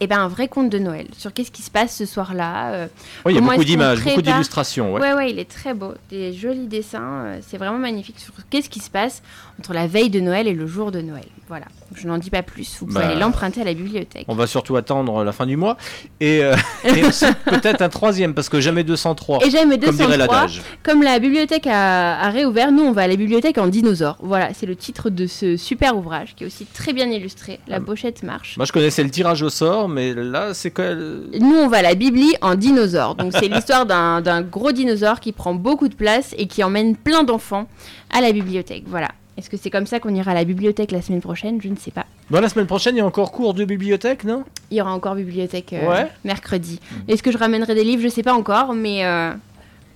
Et 0.02 0.06
ben 0.06 0.18
un 0.18 0.28
vrai 0.28 0.48
conte 0.48 0.70
de 0.70 0.78
Noël 0.78 1.06
sur 1.16 1.32
qu'est-ce 1.34 1.50
qui 1.50 1.60
se 1.60 1.70
passe 1.70 1.94
ce 1.94 2.06
soir-là. 2.06 2.72
euh, 2.72 2.86
Oui, 3.26 3.32
il 3.32 3.34
y 3.34 3.38
a 3.38 3.42
beaucoup 3.42 3.64
d'images, 3.64 4.02
beaucoup 4.02 4.22
d'illustrations, 4.22 4.94
ouais. 4.94 5.00
Ouais, 5.02 5.12
ouais, 5.12 5.30
il 5.30 5.38
est 5.38 5.48
très 5.50 5.74
beau, 5.74 5.92
des 6.08 6.32
jolis 6.32 6.66
dessins, 6.68 7.02
euh, 7.26 7.38
c'est 7.46 7.58
vraiment 7.58 7.76
magnifique 7.78 8.18
sur 8.18 8.32
qu'est-ce 8.48 8.70
qui 8.70 8.80
se 8.80 8.88
passe 8.88 9.22
entre 9.58 9.74
la 9.74 9.86
veille 9.86 10.08
de 10.08 10.20
Noël 10.20 10.48
et 10.48 10.54
le 10.54 10.66
jour 10.66 10.90
de 10.90 11.02
Noël. 11.02 11.26
Voilà, 11.48 11.66
je 11.94 12.06
n'en 12.06 12.16
dis 12.16 12.30
pas 12.30 12.42
plus. 12.42 12.78
Vous 12.80 12.86
pouvez 12.86 13.00
Bah, 13.00 13.08
aller 13.08 13.20
l'emprunter 13.20 13.60
à 13.60 13.64
la 13.64 13.74
bibliothèque. 13.74 14.24
On 14.28 14.34
va 14.34 14.46
surtout 14.46 14.76
attendre 14.76 15.22
la 15.22 15.32
fin 15.32 15.44
du 15.44 15.56
mois. 15.58 15.76
Et, 16.20 16.42
euh, 16.44 16.54
et 16.84 17.02
peut-être 17.44 17.82
un 17.82 17.88
troisième, 17.90 18.32
parce 18.32 18.48
que 18.48 18.58
jamais 18.60 18.84
203. 18.84 19.40
Et 19.44 19.50
Comme 19.50 19.76
dirait 19.76 19.78
203. 19.78 20.16
l'adage. 20.16 20.62
Comme 20.82 21.02
la 21.02 21.18
bibliothèque 21.18 21.66
a, 21.66 22.20
a 22.20 22.30
réouvert, 22.30 22.72
nous 22.72 22.84
on 22.84 22.92
va 22.92 23.02
à 23.02 23.06
la 23.08 23.16
bibliothèque 23.16 23.58
en 23.58 23.66
dinosaure. 23.66 24.16
Voilà, 24.22 24.54
c'est 24.54 24.64
le 24.66 24.76
titre 24.76 25.10
de 25.10 25.26
ce 25.26 25.58
super 25.58 25.94
ouvrage 25.96 26.34
qui 26.36 26.44
est 26.44 26.46
aussi 26.46 26.64
très 26.64 26.94
bien 26.94 27.10
illustré. 27.10 27.60
La 27.68 27.76
Ah. 27.76 27.80
pochette 27.80 28.22
marche. 28.22 28.56
Moi, 28.56 28.64
je 28.64 28.72
connaissais 28.72 29.02
le 29.02 29.10
tirage 29.10 29.42
au 29.42 29.50
sort, 29.50 29.88
mais 29.90 30.14
là, 30.14 30.54
c'est 30.54 30.70
quoi 30.70 30.94
Nous, 30.94 31.54
on 31.56 31.68
va 31.68 31.78
à 31.78 31.82
la 31.82 31.94
Bibli 31.94 32.34
en 32.40 32.54
dinosaure. 32.54 33.14
Donc, 33.16 33.32
c'est 33.32 33.48
l'histoire 33.48 33.84
d'un 33.86 34.42
gros 34.42 34.72
dinosaure 34.72 35.20
qui 35.20 35.32
prend 35.32 35.54
beaucoup 35.54 35.88
de 35.88 35.94
place 35.94 36.34
et 36.38 36.46
qui 36.46 36.64
emmène 36.64 36.96
plein 36.96 37.22
d'enfants 37.24 37.66
à 38.10 38.20
la 38.20 38.32
bibliothèque. 38.32 38.84
Voilà. 38.86 39.08
Est-ce 39.36 39.48
que 39.50 39.56
c'est 39.56 39.70
comme 39.70 39.86
ça 39.86 40.00
qu'on 40.00 40.14
ira 40.14 40.32
à 40.32 40.34
la 40.34 40.44
bibliothèque 40.44 40.90
la 40.92 41.00
semaine 41.02 41.20
prochaine? 41.22 41.60
Je 41.62 41.68
ne 41.68 41.76
sais 41.76 41.90
pas. 41.90 42.04
Bon, 42.30 42.40
la 42.40 42.48
semaine 42.48 42.66
prochaine, 42.66 42.94
il 42.96 42.98
y 42.98 43.02
a 43.02 43.06
encore 43.06 43.32
cours 43.32 43.54
de 43.54 43.64
bibliothèque, 43.64 44.24
non? 44.24 44.44
Il 44.70 44.76
y 44.76 44.80
aura 44.82 44.92
encore 44.92 45.14
bibliothèque 45.14 45.72
euh, 45.72 45.88
Ouais. 45.88 46.06
mercredi. 46.24 46.78
Est-ce 47.08 47.22
que 47.22 47.32
je 47.32 47.38
ramènerai 47.38 47.74
des 47.74 47.84
livres? 47.84 48.00
Je 48.02 48.06
ne 48.06 48.12
sais 48.12 48.22
pas 48.22 48.34
encore, 48.34 48.74
mais 48.74 49.04
euh, 49.06 49.30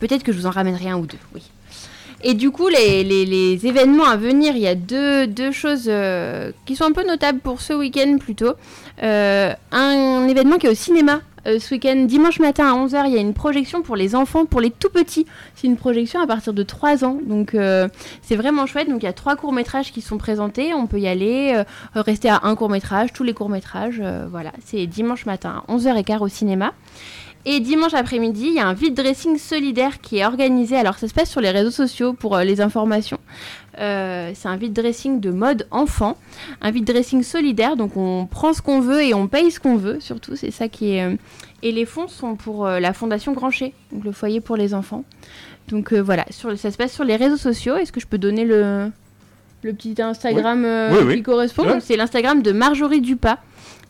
peut-être 0.01 0.23
que 0.23 0.33
je 0.33 0.39
vous 0.39 0.47
en 0.47 0.51
ramènerai 0.51 0.89
un 0.89 0.97
ou 0.97 1.07
deux. 1.07 1.19
Oui. 1.35 1.43
Et 2.27 2.33
du 2.33 2.51
coup, 2.51 2.69
les, 2.69 3.05
les- 3.05 3.27
les 3.27 3.66
événements 3.66 4.07
à 4.07 4.16
venir, 4.16 4.57
il 4.57 4.62
y 4.62 4.66
a 4.66 4.75
deux, 4.75 5.27
deux 5.27 5.53
choses 5.53 5.85
euh, 5.89 6.53
qui 6.65 6.75
sont 6.75 6.85
un 6.85 6.93
peu 6.93 7.07
notables 7.07 7.41
pour 7.41 7.61
ce 7.61 7.75
week-end 7.75 8.16
plutôt. 8.19 8.55
Euh, 9.03 9.53
un, 9.73 10.29
événement 10.29 10.59
qui 10.59 10.66
est 10.66 10.71
au 10.71 10.75
cinéma 10.75 11.21
euh, 11.47 11.59
ce 11.59 11.75
week-end, 11.75 12.05
dimanche 12.07 12.39
matin 12.39 12.73
à 12.73 12.87
11h, 12.87 13.05
il 13.07 13.12
y 13.12 13.19
a 13.19 13.21
une 13.21 13.35
projection 13.35 13.83
pour 13.83 13.97
les 13.97 14.15
enfants, 14.15 14.47
pour 14.47 14.61
les 14.61 14.71
tout 14.71 14.89
petits. 14.89 15.27
C'est 15.55 15.66
une 15.66 15.77
projection 15.77 16.21
à 16.21 16.27
partir 16.27 16.55
de 16.55 16.62
3 16.62 17.05
ans, 17.05 17.19
donc 17.23 17.55
euh, 17.55 17.89
c'est 18.23 18.37
vraiment 18.37 18.65
chouette. 18.66 18.89
Donc 18.89 19.03
il 19.03 19.07
y 19.07 19.09
a 19.09 19.12
trois 19.12 19.37
courts-métrages 19.37 19.93
qui 19.93 20.01
sont 20.01 20.16
présentés, 20.16 20.73
on 20.73 20.87
peut 20.87 21.01
y 21.01 21.07
aller, 21.07 21.62
rester 21.95 22.31
à 22.31 22.41
un 22.45 22.55
court-métrage, 22.55 23.12
tous 23.12 23.25
les 23.25 23.35
courts-métrages, 23.35 24.03
voilà. 24.31 24.53
C'est 24.65 24.87
dimanche 24.87 25.27
matin 25.27 25.65
à 25.69 25.73
11h15 25.73 26.19
au 26.21 26.29
cinéma. 26.29 26.73
Et 27.47 27.61
dimanche 27.61 27.93
après-midi, 27.93 28.47
il 28.49 28.55
y 28.55 28.59
a 28.59 28.66
un 28.66 28.73
vide 28.73 28.95
dressing 28.95 29.37
solidaire 29.39 30.01
qui 30.01 30.19
est 30.19 30.25
organisé. 30.25 30.77
Alors, 30.77 30.97
ça 30.99 31.09
se 31.09 31.12
passe 31.15 31.31
sur 31.31 31.43
les 31.43 31.51
réseaux 31.51 31.71
sociaux 31.71 32.15
pour 32.15 32.37
euh, 32.37 32.43
les 32.45 32.62
informations. 32.62 33.19
Euh, 33.79 34.31
c'est 34.35 34.49
un 34.49 34.57
vide 34.57 34.73
dressing 34.73 35.21
de 35.21 35.31
mode 35.31 35.66
enfant, 35.71 36.16
un 36.62 36.71
vide 36.71 36.87
dressing 36.87 37.23
solidaire. 37.23 37.77
Donc, 37.77 37.97
on 37.99 38.27
prend 38.27 38.55
ce 38.55 38.62
qu'on 38.62 38.81
veut 38.81 39.03
et 39.03 39.12
on 39.12 39.27
paye 39.29 39.51
ce 39.51 39.61
qu'on 39.61 39.77
veut, 39.77 40.01
surtout. 40.01 40.37
C'est 40.37 40.51
ça 40.51 40.69
qui 40.69 40.95
est. 40.95 41.03
euh, 41.05 41.16
Et 41.62 41.71
les 41.73 41.85
fonds 41.85 42.09
sont 42.09 42.35
pour 42.35 42.66
la 42.66 42.93
Fondation 42.95 43.33
Grancher, 43.33 43.75
donc 43.93 44.05
le 44.05 44.12
foyer 44.12 44.41
pour 44.41 44.57
les 44.57 44.73
enfants. 44.73 45.05
Donc, 45.69 45.93
voilà, 45.93 46.25
sur, 46.31 46.57
ça 46.59 46.71
se 46.71 46.77
passe 46.79 46.93
sur 46.93 47.05
les 47.05 47.16
réseaux 47.16 47.37
sociaux. 47.37 47.77
Est-ce 47.77 47.93
que 47.93 48.01
je 48.01 48.07
peux 48.07 48.19
donner 48.19 48.45
le, 48.45 48.91
le 49.62 49.73
petit 49.75 50.01
Instagram 50.01 50.65
Oui. 50.65 50.97
Oui, 50.99 51.05
oui. 51.09 51.15
qui 51.16 51.23
correspond? 51.23 51.79
C'est 51.81 51.97
l'Instagram 51.97 52.41
de 52.43 52.53
Marjorie 52.53 53.01
Dupas. 53.03 53.39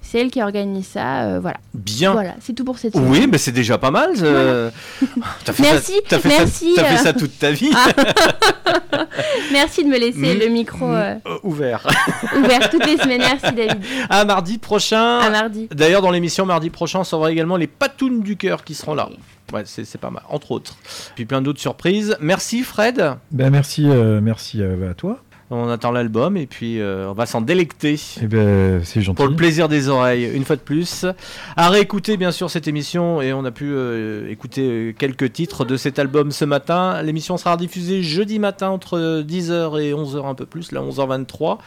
C'est 0.06 0.20
elle 0.20 0.30
qui 0.30 0.40
organise 0.42 0.86
ça, 0.86 1.22
euh, 1.22 1.40
voilà. 1.40 1.56
Bien. 1.72 2.12
Voilà, 2.12 2.34
c'est 2.40 2.52
tout 2.52 2.62
pour 2.64 2.78
cette 2.78 2.94
semaine. 2.94 3.10
Oui, 3.10 3.26
mais 3.30 3.38
c'est 3.38 3.50
déjà 3.52 3.78
pas 3.78 3.90
mal. 3.90 4.10
euh, 4.22 4.70
Merci, 5.58 5.94
ça, 6.08 6.18
fait 6.20 6.28
merci, 6.28 6.74
ça, 6.76 6.82
t'as 6.82 6.88
fait 6.88 6.94
euh. 7.00 7.02
ça 7.04 7.12
toute 7.14 7.36
ta 7.38 7.50
vie. 7.50 7.72
Merci 9.52 9.84
de 9.84 9.88
me 9.88 9.98
laisser 9.98 10.34
Mm. 10.36 10.38
le 10.40 10.46
micro 10.48 10.86
euh, 10.86 11.14
Euh, 11.26 11.38
ouvert. 11.42 11.86
ouvert 12.36 12.70
toutes 12.70 12.86
les 12.86 12.96
semaines. 12.96 13.20
Merci 13.22 13.52
David. 13.54 13.82
À 14.10 14.24
mardi 14.24 14.58
prochain. 14.58 15.18
À 15.20 15.30
mardi. 15.30 15.68
D'ailleurs, 15.72 16.02
dans 16.02 16.10
l'émission 16.10 16.46
mardi 16.46 16.70
prochain, 16.70 17.00
on 17.00 17.04
saura 17.04 17.32
également 17.32 17.56
les 17.56 17.66
patounes 17.66 18.20
du 18.20 18.36
cœur 18.36 18.62
qui 18.64 18.74
seront 18.74 18.94
là. 18.94 19.08
Ouais, 19.52 19.62
c'est 19.66 19.98
pas 20.00 20.10
mal, 20.10 20.22
entre 20.28 20.52
autres. 20.52 20.76
Puis 21.14 21.24
plein 21.26 21.42
d'autres 21.42 21.60
surprises. 21.60 22.16
Merci 22.20 22.62
Fred. 22.62 23.16
Ben 23.30 23.50
merci, 23.50 23.84
euh, 23.88 24.20
merci 24.22 24.62
à 24.62 24.94
toi. 24.94 25.18
On 25.54 25.68
attend 25.68 25.92
l'album 25.92 26.36
et 26.36 26.46
puis 26.46 26.80
euh, 26.80 27.08
on 27.08 27.12
va 27.12 27.26
s'en 27.26 27.40
délecter. 27.40 28.00
Eh 28.20 28.26
ben, 28.26 28.82
c'est 28.84 29.02
gentil. 29.02 29.16
Pour 29.16 29.28
le 29.28 29.36
plaisir 29.36 29.68
des 29.68 29.88
oreilles, 29.88 30.28
une 30.34 30.44
fois 30.44 30.56
de 30.56 30.60
plus. 30.60 31.06
À 31.56 31.70
réécouter 31.70 32.16
bien 32.16 32.32
sûr 32.32 32.50
cette 32.50 32.66
émission 32.66 33.22
et 33.22 33.32
on 33.32 33.44
a 33.44 33.52
pu 33.52 33.66
euh, 33.70 34.28
écouter 34.30 34.62
euh, 34.62 34.92
quelques 34.92 35.32
titres 35.32 35.64
de 35.64 35.76
cet 35.76 36.00
album 36.00 36.32
ce 36.32 36.44
matin. 36.44 37.00
L'émission 37.02 37.36
sera 37.36 37.56
diffusée 37.56 38.02
jeudi 38.02 38.40
matin 38.40 38.70
entre 38.70 39.22
10h 39.22 39.80
et 39.80 39.92
11h 39.92 40.26
un 40.26 40.34
peu 40.34 40.46
plus, 40.46 40.72
là 40.72 40.80
11h23. 40.80 41.58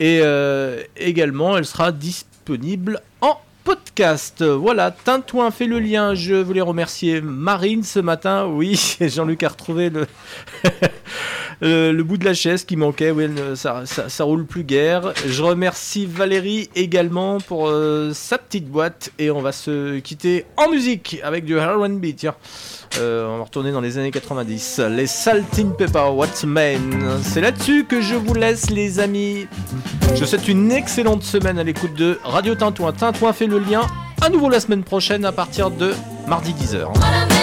Et 0.00 0.20
euh, 0.22 0.82
également 0.96 1.58
elle 1.58 1.66
sera 1.66 1.92
disponible 1.92 3.00
en 3.20 3.36
podcast. 3.64 4.42
Voilà, 4.42 4.90
Tintouin 4.90 5.50
fait 5.50 5.66
le 5.66 5.78
lien. 5.78 6.14
Je 6.14 6.34
voulais 6.34 6.60
remercier 6.60 7.20
Marine 7.20 7.82
ce 7.82 7.98
matin. 7.98 8.46
Oui, 8.46 8.96
Jean-Luc 9.00 9.42
a 9.42 9.48
retrouvé 9.48 9.90
le, 11.60 11.92
le, 11.92 12.02
bout 12.02 12.16
de 12.16 12.24
la 12.24 12.34
chaise 12.34 12.64
qui 12.64 12.76
manquait. 12.76 13.10
Oui, 13.10 13.26
ça, 13.54 13.86
ça, 13.86 14.08
ça 14.08 14.24
roule 14.24 14.46
plus 14.46 14.64
guère. 14.64 15.12
Je 15.26 15.42
remercie 15.42 16.06
Valérie 16.06 16.70
également 16.74 17.38
pour 17.38 17.68
euh, 17.68 18.12
sa 18.12 18.38
petite 18.38 18.68
boîte. 18.68 19.10
Et 19.18 19.30
on 19.30 19.40
va 19.40 19.52
se 19.52 19.98
quitter 19.98 20.46
en 20.56 20.70
musique 20.70 21.20
avec 21.22 21.44
du 21.44 21.58
R&B. 21.58 22.06
Tiens. 22.16 22.34
Euh, 22.98 23.26
on 23.28 23.38
va 23.38 23.44
retourner 23.44 23.72
dans 23.72 23.80
les 23.80 23.98
années 23.98 24.10
90. 24.10 24.80
Les 24.90 25.06
Saltine 25.06 25.74
Pepper 25.74 26.10
What's. 26.12 26.44
C'est 27.22 27.40
là-dessus 27.40 27.84
que 27.84 28.00
je 28.00 28.14
vous 28.14 28.34
laisse, 28.34 28.70
les 28.70 28.98
amis. 28.98 29.46
Je 30.14 30.24
souhaite 30.24 30.48
une 30.48 30.72
excellente 30.72 31.22
semaine 31.22 31.58
à 31.58 31.62
l'écoute 31.62 31.94
de 31.94 32.18
Radio 32.24 32.54
Tintouin. 32.54 32.92
Tintouin 32.92 33.32
fait 33.32 33.46
le 33.46 33.58
lien. 33.58 33.82
À 34.20 34.28
nouveau 34.28 34.48
la 34.48 34.60
semaine 34.60 34.82
prochaine 34.82 35.24
à 35.24 35.32
partir 35.32 35.70
de 35.70 35.94
mardi 36.26 36.52
10h. 36.52 37.39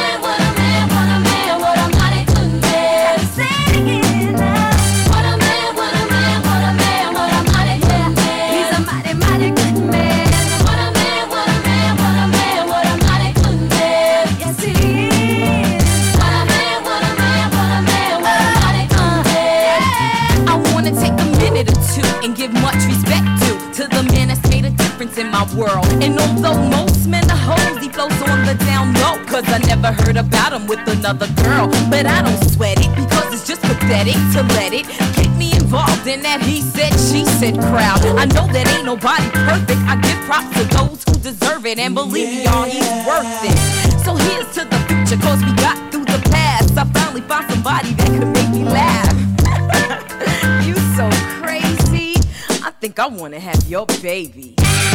In 25.15 25.31
my 25.31 25.47
world. 25.55 25.87
And 26.03 26.19
although 26.19 26.59
most 26.69 27.07
men 27.07 27.23
are 27.31 27.37
hoes, 27.37 27.81
he 27.81 27.87
flows 27.87 28.11
on 28.27 28.45
the 28.45 28.55
down 28.65 28.93
low. 28.95 29.15
Cause 29.25 29.47
I 29.47 29.59
never 29.59 29.91
heard 30.03 30.17
about 30.17 30.51
him 30.51 30.67
with 30.67 30.85
another 30.87 31.27
girl. 31.43 31.67
But 31.89 32.05
I 32.05 32.21
don't 32.21 32.43
sweat 32.51 32.77
it 32.79 32.91
because 32.95 33.33
it's 33.33 33.47
just 33.47 33.61
pathetic 33.61 34.15
to 34.35 34.43
let 34.55 34.73
it 34.73 34.85
get 35.15 35.31
me 35.37 35.55
involved 35.55 36.07
in 36.07 36.21
that 36.23 36.41
he 36.41 36.61
said, 36.61 36.91
she 36.99 37.23
said 37.39 37.55
crowd. 37.71 38.03
I 38.19 38.25
know 38.25 38.47
that 38.51 38.67
ain't 38.75 38.85
nobody 38.85 39.29
perfect. 39.47 39.79
I 39.87 39.95
give 40.03 40.19
props 40.27 40.51
to 40.57 40.63
those 40.75 41.03
who 41.07 41.15
deserve 41.23 41.65
it. 41.65 41.79
And 41.79 41.95
believe 41.95 42.27
me, 42.27 42.43
y'all, 42.43 42.65
he's 42.65 42.89
worth 43.07 43.25
it. 43.47 43.57
So 44.03 44.15
here's 44.15 44.51
to 44.59 44.65
the 44.65 44.79
future, 44.91 45.21
cause 45.23 45.39
we 45.45 45.55
got 45.55 45.77
through 45.91 46.05
the 46.05 46.19
past. 46.29 46.77
I 46.77 46.83
finally 46.91 47.21
found 47.21 47.49
somebody 47.49 47.93
that 47.93 48.07
could 48.11 48.27
make 48.35 48.49
me 48.49 48.65
laugh. 48.65 49.15
you 50.67 50.75
so 50.99 51.07
crazy. 51.39 52.15
I 52.61 52.71
think 52.81 52.99
I 52.99 53.07
wanna 53.07 53.39
have 53.39 53.63
your 53.67 53.85
baby. 54.01 54.57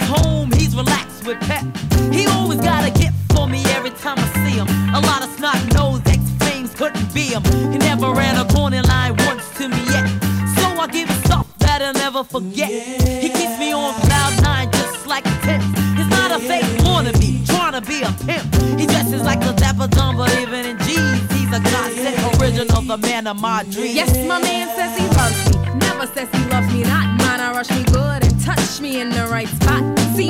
comes 0.00 0.20
home, 0.20 0.52
he's 0.52 0.74
relaxed 0.76 1.26
with 1.26 1.40
pep. 1.40 1.64
He 2.12 2.26
always 2.26 2.60
got 2.60 2.86
a 2.86 2.90
gift 2.90 3.16
for 3.34 3.46
me 3.46 3.62
every 3.76 3.90
time 3.90 4.18
I 4.18 4.28
see 4.44 4.56
him. 4.58 4.68
A 4.94 5.00
lot 5.00 5.22
of 5.22 5.30
snot 5.36 5.58
nose 5.74 6.00
ex 6.06 6.18
flames 6.38 6.74
couldn't 6.74 7.12
be 7.14 7.32
him. 7.34 7.42
He 7.72 7.78
never 7.78 8.12
ran 8.12 8.36
a 8.36 8.46
corner 8.52 8.82
line 8.82 9.16
once 9.26 9.48
to 9.58 9.68
me 9.68 9.82
yet. 9.86 10.08
So 10.56 10.66
I 10.80 10.86
give 10.90 11.08
him 11.08 11.22
stuff 11.24 11.46
that 11.58 11.82
I'll 11.82 11.92
never 11.92 12.24
forget. 12.24 12.70
He 12.70 13.28
keeps 13.28 13.58
me 13.58 13.72
on 13.72 13.94
cloud 14.00 14.42
nine 14.42 14.70
just 14.72 15.06
like 15.06 15.26
a 15.26 15.36
tip. 15.42 15.62
He's 15.96 16.08
not 16.08 16.30
a 16.32 16.38
fake 16.38 16.64
wannabe, 16.84 17.46
trying 17.46 17.72
to 17.72 17.82
be 17.82 18.02
a 18.02 18.12
pimp. 18.26 18.54
He 18.78 18.86
dresses 18.86 19.22
like 19.22 19.42
a 19.44 19.52
dapper 19.52 19.88
dumb, 19.88 20.16
but 20.16 20.32
even 20.38 20.64
in 20.66 20.78
jeans, 20.78 21.32
he's 21.32 21.52
a 21.52 21.60
godsend 21.60 22.40
original, 22.40 22.82
the 22.82 22.98
man 22.98 23.26
of 23.26 23.40
my 23.40 23.62
dreams. 23.64 23.94
Yes, 23.94 24.16
my 24.26 24.40
man 24.40 24.68
says 24.76 24.99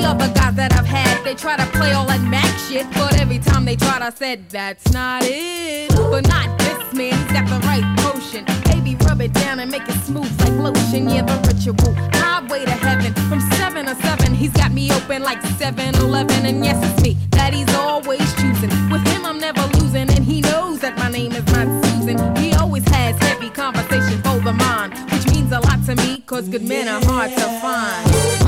Other 0.04 0.32
guys 0.34 0.54
that 0.56 0.72
I've 0.72 0.86
had, 0.86 1.22
they 1.24 1.34
try 1.34 1.56
to 1.56 1.66
play 1.78 1.92
all 1.92 2.06
that 2.06 2.20
Mac 2.22 2.58
shit. 2.68 2.86
But 2.94 3.20
every 3.20 3.38
time 3.38 3.64
they 3.64 3.76
tried, 3.76 4.02
I 4.02 4.10
said, 4.10 4.48
that's 4.48 4.92
not 4.92 5.22
it. 5.24 5.88
But 5.94 6.26
not 6.28 6.58
this 6.58 6.92
man, 6.92 7.12
he's 7.12 7.32
got 7.32 7.46
the 7.48 7.64
right 7.66 7.84
potion. 7.98 8.44
Baby, 8.64 8.96
rub 9.06 9.20
it 9.20 9.32
down 9.32 9.60
and 9.60 9.70
make 9.70 9.88
it 9.88 9.98
smooth 10.04 10.30
like 10.40 10.52
lotion. 10.52 11.08
Yeah, 11.08 11.22
the 11.22 11.36
ritual. 11.46 11.94
Highway 12.14 12.64
to 12.64 12.70
heaven. 12.70 13.14
From 13.28 13.40
7 13.40 13.86
to 13.86 13.94
7, 13.94 14.34
he's 14.34 14.52
got 14.52 14.72
me 14.72 14.90
open 14.92 15.22
like 15.22 15.40
7 15.42 15.94
Eleven. 15.96 16.46
And 16.46 16.64
yes, 16.64 16.78
it's 16.82 17.02
me 17.02 17.16
that 17.30 17.52
he's 17.52 17.72
always 17.74 18.34
choosing. 18.34 18.70
With 18.90 19.06
him, 19.08 19.24
I'm 19.24 19.38
never 19.38 19.62
losing. 19.78 20.10
And 20.10 20.24
he 20.24 20.40
knows 20.40 20.80
that 20.80 20.96
my 20.98 21.10
name 21.10 21.32
is 21.32 21.46
not 21.52 21.68
Susan. 21.84 22.36
He 22.36 22.52
always 22.54 22.86
has 22.88 23.16
heavy 23.18 23.50
conversation 23.50 24.20
for 24.22 24.40
the 24.40 24.52
mind, 24.52 24.92
which 25.12 25.26
means 25.32 25.52
a 25.52 25.60
lot 25.60 25.84
to 25.86 25.94
me, 25.96 26.22
cause 26.26 26.48
good 26.48 26.62
men 26.62 26.88
are 26.88 27.04
hard 27.04 27.30
to 27.30 27.46
find. 27.60 28.39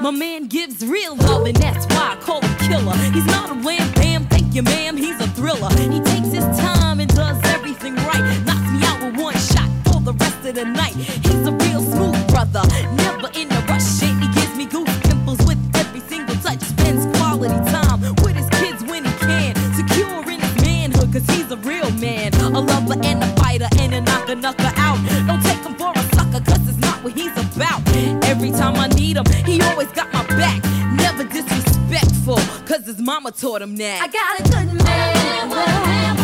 My 0.00 0.10
man 0.10 0.46
gives 0.46 0.82
real 0.82 1.14
love, 1.14 1.46
and 1.46 1.54
that's 1.56 1.84
why 1.92 2.16
I 2.16 2.16
call 2.22 2.40
him 2.40 2.56
killer. 2.56 2.96
He's 3.12 3.26
not 3.26 3.50
a 3.50 3.54
wham 3.54 3.92
bam, 3.92 4.24
thank 4.28 4.54
you, 4.54 4.62
ma'am. 4.62 4.96
He's 4.96 5.20
a 5.20 5.26
thriller. 5.28 5.68
He 5.76 6.00
takes 6.00 6.32
his 6.32 6.44
time 6.58 7.00
and 7.00 7.14
does 7.14 7.38
everything 7.44 7.96
right. 7.96 8.24
Knocks 8.46 8.70
me 8.72 8.80
out 8.86 9.04
with 9.04 9.22
one 9.22 9.34
shot 9.34 9.68
for 9.84 10.00
the 10.00 10.14
rest 10.14 10.38
of 10.46 10.54
the 10.54 10.64
night. 10.64 10.94
He's 10.94 11.46
a 11.46 11.52
real 11.52 11.82
smooth 11.82 12.16
brother, 12.28 12.62
never 12.96 13.28
in 13.34 13.52
a 13.52 13.60
rush. 13.68 14.02
And 14.02 14.24
he 14.24 14.28
gives 14.40 14.56
me 14.56 14.64
goose 14.64 14.88
pimples 15.00 15.38
with 15.46 15.58
every 15.76 16.00
single 16.00 16.36
touch. 16.36 16.60
Spends 16.60 17.04
quality 17.18 17.60
time 17.70 18.00
with 18.24 18.36
his 18.36 18.48
kids 18.58 18.82
when 18.84 19.04
he 19.04 19.12
can. 19.18 19.54
Secure 19.76 20.22
in 20.32 20.40
his 20.40 20.62
manhood, 20.64 21.12
cause 21.12 21.26
he's 21.36 21.50
a 21.52 21.58
real 21.58 21.90
man. 22.00 22.32
A 22.40 22.48
lover 22.48 22.96
and 23.04 23.22
a 23.22 23.26
fighter 23.36 23.68
and 23.78 23.94
a 23.94 24.00
knocker 24.00 24.34
knocker 24.34 24.72
out. 24.76 24.98
Don't 25.26 25.42
take 25.42 25.60
him 25.60 25.74
for 25.74 25.92
a 25.94 26.02
sucker, 26.16 26.40
cause 26.40 26.66
it's 26.66 26.78
not 26.78 27.04
what 27.04 27.12
he's 27.12 27.36
about. 27.36 27.89
Time 28.60 28.76
I 28.76 28.88
need 28.88 29.16
him, 29.16 29.24
he 29.46 29.58
always 29.62 29.88
got 29.92 30.12
my 30.12 30.22
back. 30.26 30.62
Never 30.92 31.24
disrespectful, 31.24 32.36
cause 32.66 32.84
his 32.84 33.00
mama 33.00 33.32
taught 33.32 33.62
him 33.62 33.74
that. 33.76 34.02
I 34.02 34.08
got 34.08 34.38
a 34.38 34.66
good 34.66 34.84
man. 34.84 36.19